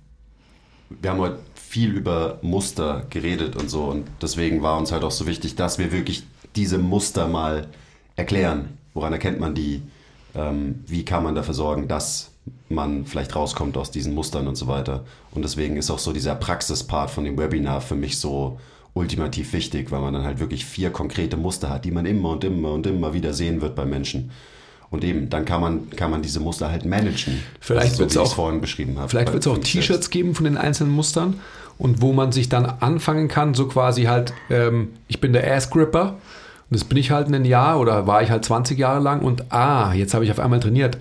Wir 1.01 1.11
haben 1.11 1.21
heute 1.21 1.39
viel 1.55 1.93
über 1.93 2.39
Muster 2.43 3.07
geredet 3.11 3.57
und 3.57 3.71
so 3.71 3.85
und 3.85 4.07
deswegen 4.21 4.63
war 4.63 4.79
uns 4.79 4.93
halt 4.93 5.05
auch 5.05 5.11
so 5.11 5.27
wichtig, 5.27 5.57
dass 5.57 5.79
wir 5.79 5.93
wirklich 5.93 6.25
diese 6.55 6.79
Muster 6.79 7.29
mal 7.29 7.69
erklären. 8.17 8.77
Woran 8.95 9.13
erkennt 9.13 9.41
man 9.41 9.55
die? 9.55 9.83
Ähm, 10.35 10.85
wie 10.87 11.05
kann 11.05 11.25
man 11.25 11.35
dafür 11.35 11.55
sorgen, 11.55 11.89
dass 11.89 12.33
man 12.69 13.07
vielleicht 13.07 13.37
rauskommt 13.37 13.77
aus 13.77 13.91
diesen 13.91 14.15
Mustern 14.15 14.49
und 14.49 14.57
so 14.57 14.67
weiter. 14.67 15.05
Und 15.31 15.43
deswegen 15.43 15.77
ist 15.77 15.91
auch 15.91 15.99
so 15.99 16.13
dieser 16.13 16.35
Praxispart 16.35 17.11
von 17.11 17.25
dem 17.25 17.39
Webinar 17.39 17.81
für 17.81 17.95
mich 17.95 18.19
so 18.19 18.59
ultimativ 18.95 19.53
wichtig, 19.53 19.91
weil 19.91 20.01
man 20.01 20.15
dann 20.15 20.25
halt 20.25 20.41
wirklich 20.41 20.65
vier 20.65 20.91
konkrete 20.91 21.37
Muster 21.37 21.71
hat, 21.71 21.85
die 21.85 21.91
man 21.91 22.07
immer 22.07 22.31
und 22.31 22.45
immer 22.45 22.73
und 22.73 22.87
immer 22.87 23.15
wieder 23.15 23.33
sehen 23.33 23.61
wird 23.61 23.75
bei 23.75 23.85
Menschen. 23.85 24.31
Und 24.93 25.03
eben, 25.05 25.29
dann 25.31 25.45
kann 25.45 25.61
man, 25.61 25.91
kann 25.91 26.11
man 26.11 26.23
diese 26.23 26.39
Muster 26.39 26.71
halt 26.71 26.85
managen. 26.85 27.43
Vielleicht 27.61 27.95
so 27.95 28.01
wird's 28.01 28.15
wie 28.15 28.19
ich 28.19 28.23
auch- 28.23 28.29
es 28.29 28.33
vorhin 28.35 28.61
beschrieben 28.61 28.99
habe. 28.99 29.09
Vielleicht 29.09 29.33
wird 29.33 29.43
es 29.45 29.51
auch 29.51 29.59
T-Shirts 29.59 30.11
geben 30.11 30.35
von 30.37 30.45
den 30.45 30.57
einzelnen 30.57 30.93
Mustern 30.93 31.41
und 31.79 32.01
wo 32.03 32.13
man 32.13 32.31
sich 32.31 32.49
dann 32.51 32.67
anfangen 32.67 33.27
kann, 33.29 33.55
so 33.55 33.67
quasi 33.67 34.05
halt, 34.05 34.33
ähm, 34.51 34.91
ich 35.09 35.21
bin 35.21 35.33
der 35.33 35.51
Ass-Gripper 35.51 36.11
und 36.11 36.19
das 36.71 36.85
bin 36.85 36.99
ich 36.99 37.11
halt 37.11 37.29
ein 37.29 37.45
Jahr 37.47 37.81
oder 37.81 38.07
war 38.07 38.23
ich 38.23 38.31
halt 38.31 38.45
20 38.45 38.79
Jahre 38.79 39.01
lang 39.03 39.21
und 39.23 39.51
ah, 39.51 39.93
jetzt 39.95 40.13
habe 40.15 40.25
ich 40.25 40.31
auf 40.31 40.39
einmal 40.39 40.61
trainiert 40.61 40.99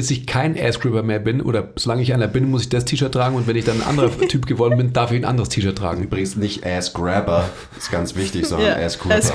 bis 0.00 0.10
ich 0.10 0.26
kein 0.26 0.58
Ass-Gripper 0.58 1.02
mehr 1.02 1.18
bin 1.18 1.42
oder 1.42 1.68
solange 1.76 2.00
ich 2.00 2.14
einer 2.14 2.26
bin, 2.26 2.50
muss 2.50 2.62
ich 2.62 2.70
das 2.70 2.86
T-Shirt 2.86 3.12
tragen 3.12 3.36
und 3.36 3.46
wenn 3.46 3.54
ich 3.54 3.66
dann 3.66 3.82
ein 3.82 3.86
anderer 3.86 4.10
Typ 4.28 4.46
geworden 4.46 4.78
bin, 4.78 4.94
darf 4.94 5.12
ich 5.12 5.18
ein 5.18 5.26
anderes 5.26 5.50
T-Shirt 5.50 5.76
tragen. 5.76 6.04
Übrigens 6.04 6.36
nicht 6.36 6.64
Ass 6.64 6.94
Grabber, 6.94 7.50
ist 7.76 7.92
ganz 7.92 8.16
wichtig, 8.16 8.46
sondern 8.46 8.80
Ja, 8.80 8.86
Ass 8.86 8.98
Gripper. 8.98 9.16
Ass 9.16 9.30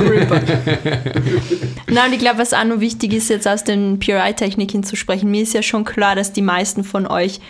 und 2.08 2.14
ich 2.14 2.18
glaube, 2.18 2.40
was 2.40 2.56
auch 2.56 2.64
noch 2.64 2.80
wichtig 2.80 3.14
ist, 3.14 3.30
jetzt 3.30 3.48
aus 3.48 3.64
den 3.64 4.00
PRI-Techniken 4.00 4.84
zu 4.84 4.96
sprechen, 4.96 5.30
mir 5.30 5.44
ist 5.44 5.54
ja 5.54 5.62
schon 5.62 5.84
klar, 5.84 6.16
dass 6.16 6.34
die 6.34 6.42
meisten 6.42 6.84
von 6.84 7.06
euch 7.06 7.42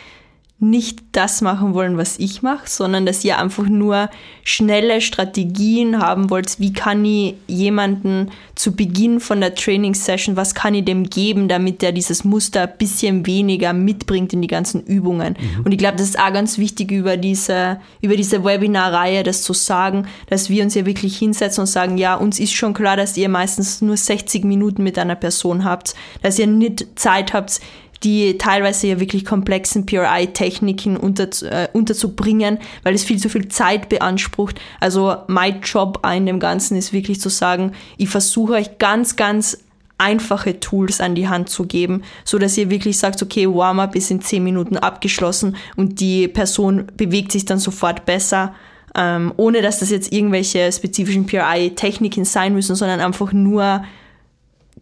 nicht 0.58 1.04
das 1.12 1.42
machen 1.42 1.74
wollen, 1.74 1.98
was 1.98 2.18
ich 2.18 2.42
mache, 2.42 2.70
sondern 2.70 3.06
dass 3.06 3.26
ihr 3.26 3.40
einfach 3.40 3.66
nur 3.66 4.10
schnelle 4.44 5.02
Strategien 5.02 6.00
haben 6.02 6.30
wollt, 6.30 6.60
wie 6.60 6.72
kann 6.72 7.04
ich 7.04 7.36
jemanden 7.48 8.32
zu 8.56 8.74
Beginn 8.74 9.20
von 9.20 9.42
der 9.42 9.54
Training-Session, 9.54 10.38
was 10.38 10.56
kann 10.56 10.74
ich 10.74 10.86
dem 10.86 11.10
geben, 11.10 11.50
damit 11.50 11.82
der 11.82 11.92
dieses 11.92 12.24
Muster 12.24 12.64
ein 12.64 12.78
bisschen 12.78 13.26
weniger 13.26 13.74
mitbringt 13.74 14.32
in 14.32 14.42
die 14.42 14.48
ganzen 14.48 14.82
Übungen. 14.82 15.36
Und 15.66 15.74
ich 15.74 15.78
glaube, 15.78 15.98
das 15.98 16.08
ist 16.08 16.20
auch 16.20 16.32
ganz 16.32 16.58
wichtig 16.58 16.90
über 16.92 17.18
diese, 17.18 17.82
über 18.02 18.16
diese 18.16 18.46
Webinar-Reihe, 18.46 19.24
das 19.24 19.44
zu 19.44 19.52
sagen, 19.52 20.08
dass 20.30 20.50
wir 20.50 20.64
uns 20.64 20.74
ja 20.74 20.86
wirklich 20.86 21.18
hinsetzen 21.18 21.64
und 21.64 21.68
sagen, 21.68 21.98
ja, 21.98 22.16
uns 22.16 22.40
ist 22.40 22.54
schon 22.54 22.74
klar, 22.74 22.96
dass 22.96 23.18
ihr 23.18 23.28
meistens 23.28 23.82
nur 23.82 23.98
60 23.98 24.46
Minuten 24.46 24.84
mit 24.84 24.98
einer 24.98 25.16
Person 25.16 25.66
habt, 25.66 25.96
dass 26.22 26.40
ihr 26.40 26.48
nicht 26.48 26.88
Zeit 26.98 27.34
habt, 27.34 27.60
die 28.04 28.38
teilweise 28.38 28.88
ja 28.88 29.00
wirklich 29.00 29.26
komplexen 29.26 29.86
PRI-Techniken 29.86 30.98
unter, 30.98 31.28
äh, 31.44 31.68
unterzubringen, 31.74 32.60
weil 32.84 32.94
es 32.94 33.04
viel 33.04 33.20
zu 33.20 33.30
viel 33.30 33.48
Zeit 33.48 33.90
beansprucht. 33.90 34.60
Also 34.80 35.16
mein 35.28 35.62
Job 35.62 36.06
in 36.14 36.26
dem 36.26 36.40
Ganzen 36.40 36.78
ist 36.78 36.94
wirklich 36.94 37.22
zu 37.22 37.30
sagen, 37.30 37.72
ich 37.98 38.10
versuche 38.10 38.54
euch 38.54 38.78
ganz, 38.78 39.16
ganz 39.16 39.58
einfache 39.98 40.60
Tools 40.60 41.00
an 41.00 41.16
die 41.16 41.30
Hand 41.30 41.50
zu 41.50 41.66
geben, 41.66 42.04
so 42.26 42.38
dass 42.38 42.58
ihr 42.58 42.70
wirklich 42.70 42.98
sagt, 42.98 43.22
okay, 43.24 43.48
Warm-up 43.48 43.96
ist 43.96 44.12
in 44.12 44.22
10 44.22 44.44
Minuten 44.44 44.78
abgeschlossen 44.78 45.56
und 45.78 46.00
die 46.00 46.28
Person 46.28 46.88
bewegt 46.98 47.32
sich 47.32 47.46
dann 47.46 47.60
sofort 47.60 48.06
besser, 48.06 48.54
ähm, 48.94 49.34
ohne 49.38 49.62
dass 49.62 49.80
das 49.80 49.90
jetzt 49.90 50.12
irgendwelche 50.12 50.70
spezifischen 50.72 51.26
PRI-Techniken 51.26 52.26
sein 52.26 52.54
müssen, 52.54 52.76
sondern 52.76 53.00
einfach 53.00 53.32
nur 53.32 53.84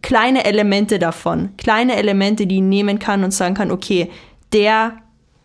kleine 0.04 0.44
Elemente 0.44 0.98
davon, 0.98 1.56
kleine 1.56 1.96
Elemente, 1.96 2.46
die 2.46 2.56
ich 2.56 2.62
nehmen 2.62 2.98
kann 2.98 3.24
und 3.24 3.32
sagen 3.32 3.54
kann, 3.54 3.70
okay, 3.70 4.10
der 4.52 4.98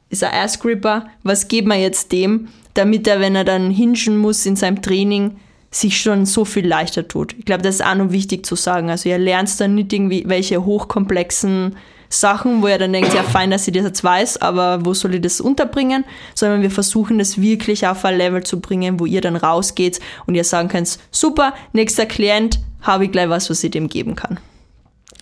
ist 0.10 0.22
ein 0.22 0.34
Ass 0.34 0.60
Gripper, 0.60 1.08
was 1.24 1.48
geben 1.48 1.70
wir 1.70 1.78
jetzt 1.78 2.12
dem, 2.12 2.50
damit 2.74 3.08
er, 3.08 3.22
wenn 3.22 3.38
er 3.38 3.46
dann 3.46 3.72
hinschen 3.72 4.18
muss 4.18 4.46
in 4.46 4.58
seinem 4.58 4.82
Training, 4.82 5.38
sich 5.72 6.02
schon 6.02 6.26
so 6.26 6.44
viel 6.44 6.68
leichter 6.68 7.08
tut. 7.08 7.36
Ich 7.40 7.46
glaube, 7.46 7.62
das 7.62 7.76
ist 7.76 7.86
auch 7.86 7.96
noch 7.96 8.12
wichtig 8.12 8.46
zu 8.46 8.56
sagen. 8.56 8.90
Also 8.90 9.08
ihr 9.08 9.18
lernt 9.18 9.58
dann 9.62 9.76
nicht 9.76 9.94
irgendwie 9.94 10.26
welche 10.28 10.66
hochkomplexen 10.66 11.78
Sachen, 12.10 12.62
wo 12.62 12.68
er 12.68 12.80
dann 12.80 12.92
denkt, 12.92 13.14
ja 13.14 13.24
fein, 13.24 13.52
dass 13.52 13.66
ich 13.66 13.74
das 13.74 13.84
jetzt 13.84 14.04
weiß, 14.04 14.42
aber 14.42 14.84
wo 14.84 14.94
soll 14.94 15.16
ich 15.16 15.22
das 15.22 15.40
unterbringen? 15.40 16.04
Sondern 16.36 16.64
wir 16.64 16.72
versuchen 16.72 17.18
das 17.18 17.40
wirklich 17.40 17.88
auf 17.88 18.04
ein 18.04 18.18
Level 18.18 18.44
zu 18.44 18.60
bringen, 18.60 19.00
wo 19.00 19.06
ihr 19.06 19.22
dann 19.22 19.38
rausgeht 19.38 20.02
und 20.26 20.36
ihr 20.36 20.44
sagen 20.44 20.68
könnt, 20.68 21.00
super, 21.12 21.54
nächster 21.72 22.08
Klient, 22.08 22.60
habe 22.82 23.06
ich 23.06 23.12
gleich 23.12 23.30
was, 23.30 23.50
was 23.50 23.64
ich 23.64 23.72
dem 23.72 23.88
geben 23.88 24.16
kann. 24.16 24.40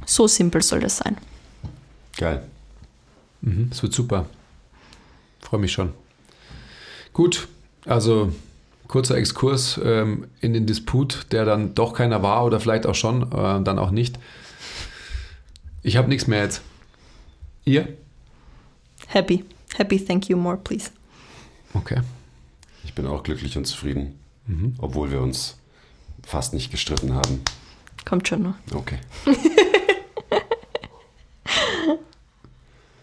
So 0.06 0.28
simpel 0.28 0.62
soll 0.62 0.80
das 0.80 0.98
sein. 0.98 1.18
Geil. 2.18 2.44
Mhm, 3.42 3.70
das 3.70 3.84
wird 3.84 3.94
super. 3.94 4.26
Freue 5.42 5.60
mich 5.60 5.72
schon. 5.72 5.94
Gut, 7.14 7.48
also 7.86 8.32
kurzer 8.88 9.18
Exkurs 9.18 9.80
ähm, 9.84 10.28
in 10.42 10.54
den 10.54 10.66
Disput, 10.66 11.28
der 11.32 11.46
dann 11.46 11.76
doch 11.76 11.94
keiner 11.94 12.24
war 12.24 12.46
oder 12.46 12.60
vielleicht 12.60 12.86
auch 12.86 12.96
schon, 12.96 13.24
äh, 13.32 13.64
dann 13.64 13.80
auch 13.80 13.92
nicht. 13.92 14.18
Ich 15.84 15.98
habe 15.98 16.10
nichts 16.10 16.28
mehr 16.28 16.44
jetzt. 16.44 16.62
Ihr? 17.66 17.88
Happy. 19.08 19.46
Happy, 19.76 20.04
thank 20.04 20.30
you, 20.30 20.38
more, 20.38 20.58
please. 20.58 20.92
Okay. 21.74 22.02
Ich 22.84 22.94
bin 22.94 23.06
auch 23.06 23.24
glücklich 23.24 23.58
und 23.58 23.66
zufrieden, 23.66 24.18
mhm. 24.48 24.76
obwohl 24.80 25.12
wir 25.12 25.22
uns 25.22 25.58
fast 26.24 26.54
nicht 26.54 26.72
gestritten 26.72 27.14
haben. 27.14 27.42
Kommt 28.08 28.26
schon 28.30 28.44
noch. 28.44 28.54
Okay. 28.74 29.00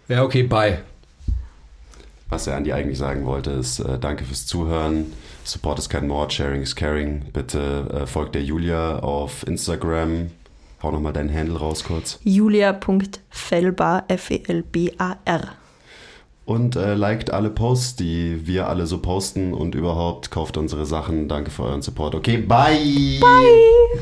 ja, 0.08 0.22
okay, 0.22 0.44
bye. 0.44 0.78
Was 2.30 2.46
er 2.46 2.56
Andi 2.56 2.72
eigentlich 2.72 2.96
sagen 2.96 3.26
wollte, 3.26 3.50
ist 3.50 3.80
äh, 3.80 3.98
danke 3.98 4.24
fürs 4.24 4.46
Zuhören. 4.46 5.12
Support 5.44 5.78
ist 5.78 5.90
kein 5.90 6.08
Mord, 6.08 6.32
Sharing 6.32 6.62
is 6.62 6.74
Caring. 6.74 7.26
Bitte 7.34 7.86
äh, 7.92 8.06
folgt 8.06 8.34
der 8.34 8.42
Julia 8.44 9.00
auf 9.00 9.46
Instagram. 9.46 10.30
Hau 10.82 10.90
nochmal 10.90 11.12
deinen 11.12 11.32
Handle 11.34 11.58
raus 11.58 11.84
kurz. 11.84 12.18
Julia.felbar, 12.24 14.04
F-E-L-B-A-R. 14.08 15.48
Und 16.46 16.76
äh, 16.76 16.94
liked 16.94 17.30
alle 17.30 17.50
Posts, 17.50 17.96
die 17.96 18.46
wir 18.46 18.68
alle 18.70 18.86
so 18.86 18.98
posten 18.98 19.52
und 19.52 19.74
überhaupt 19.74 20.30
kauft 20.30 20.56
unsere 20.56 20.86
Sachen. 20.86 21.28
Danke 21.28 21.50
für 21.50 21.64
euren 21.64 21.82
Support. 21.82 22.14
Okay, 22.14 22.38
bye! 22.38 23.18
Bye! 23.20 24.00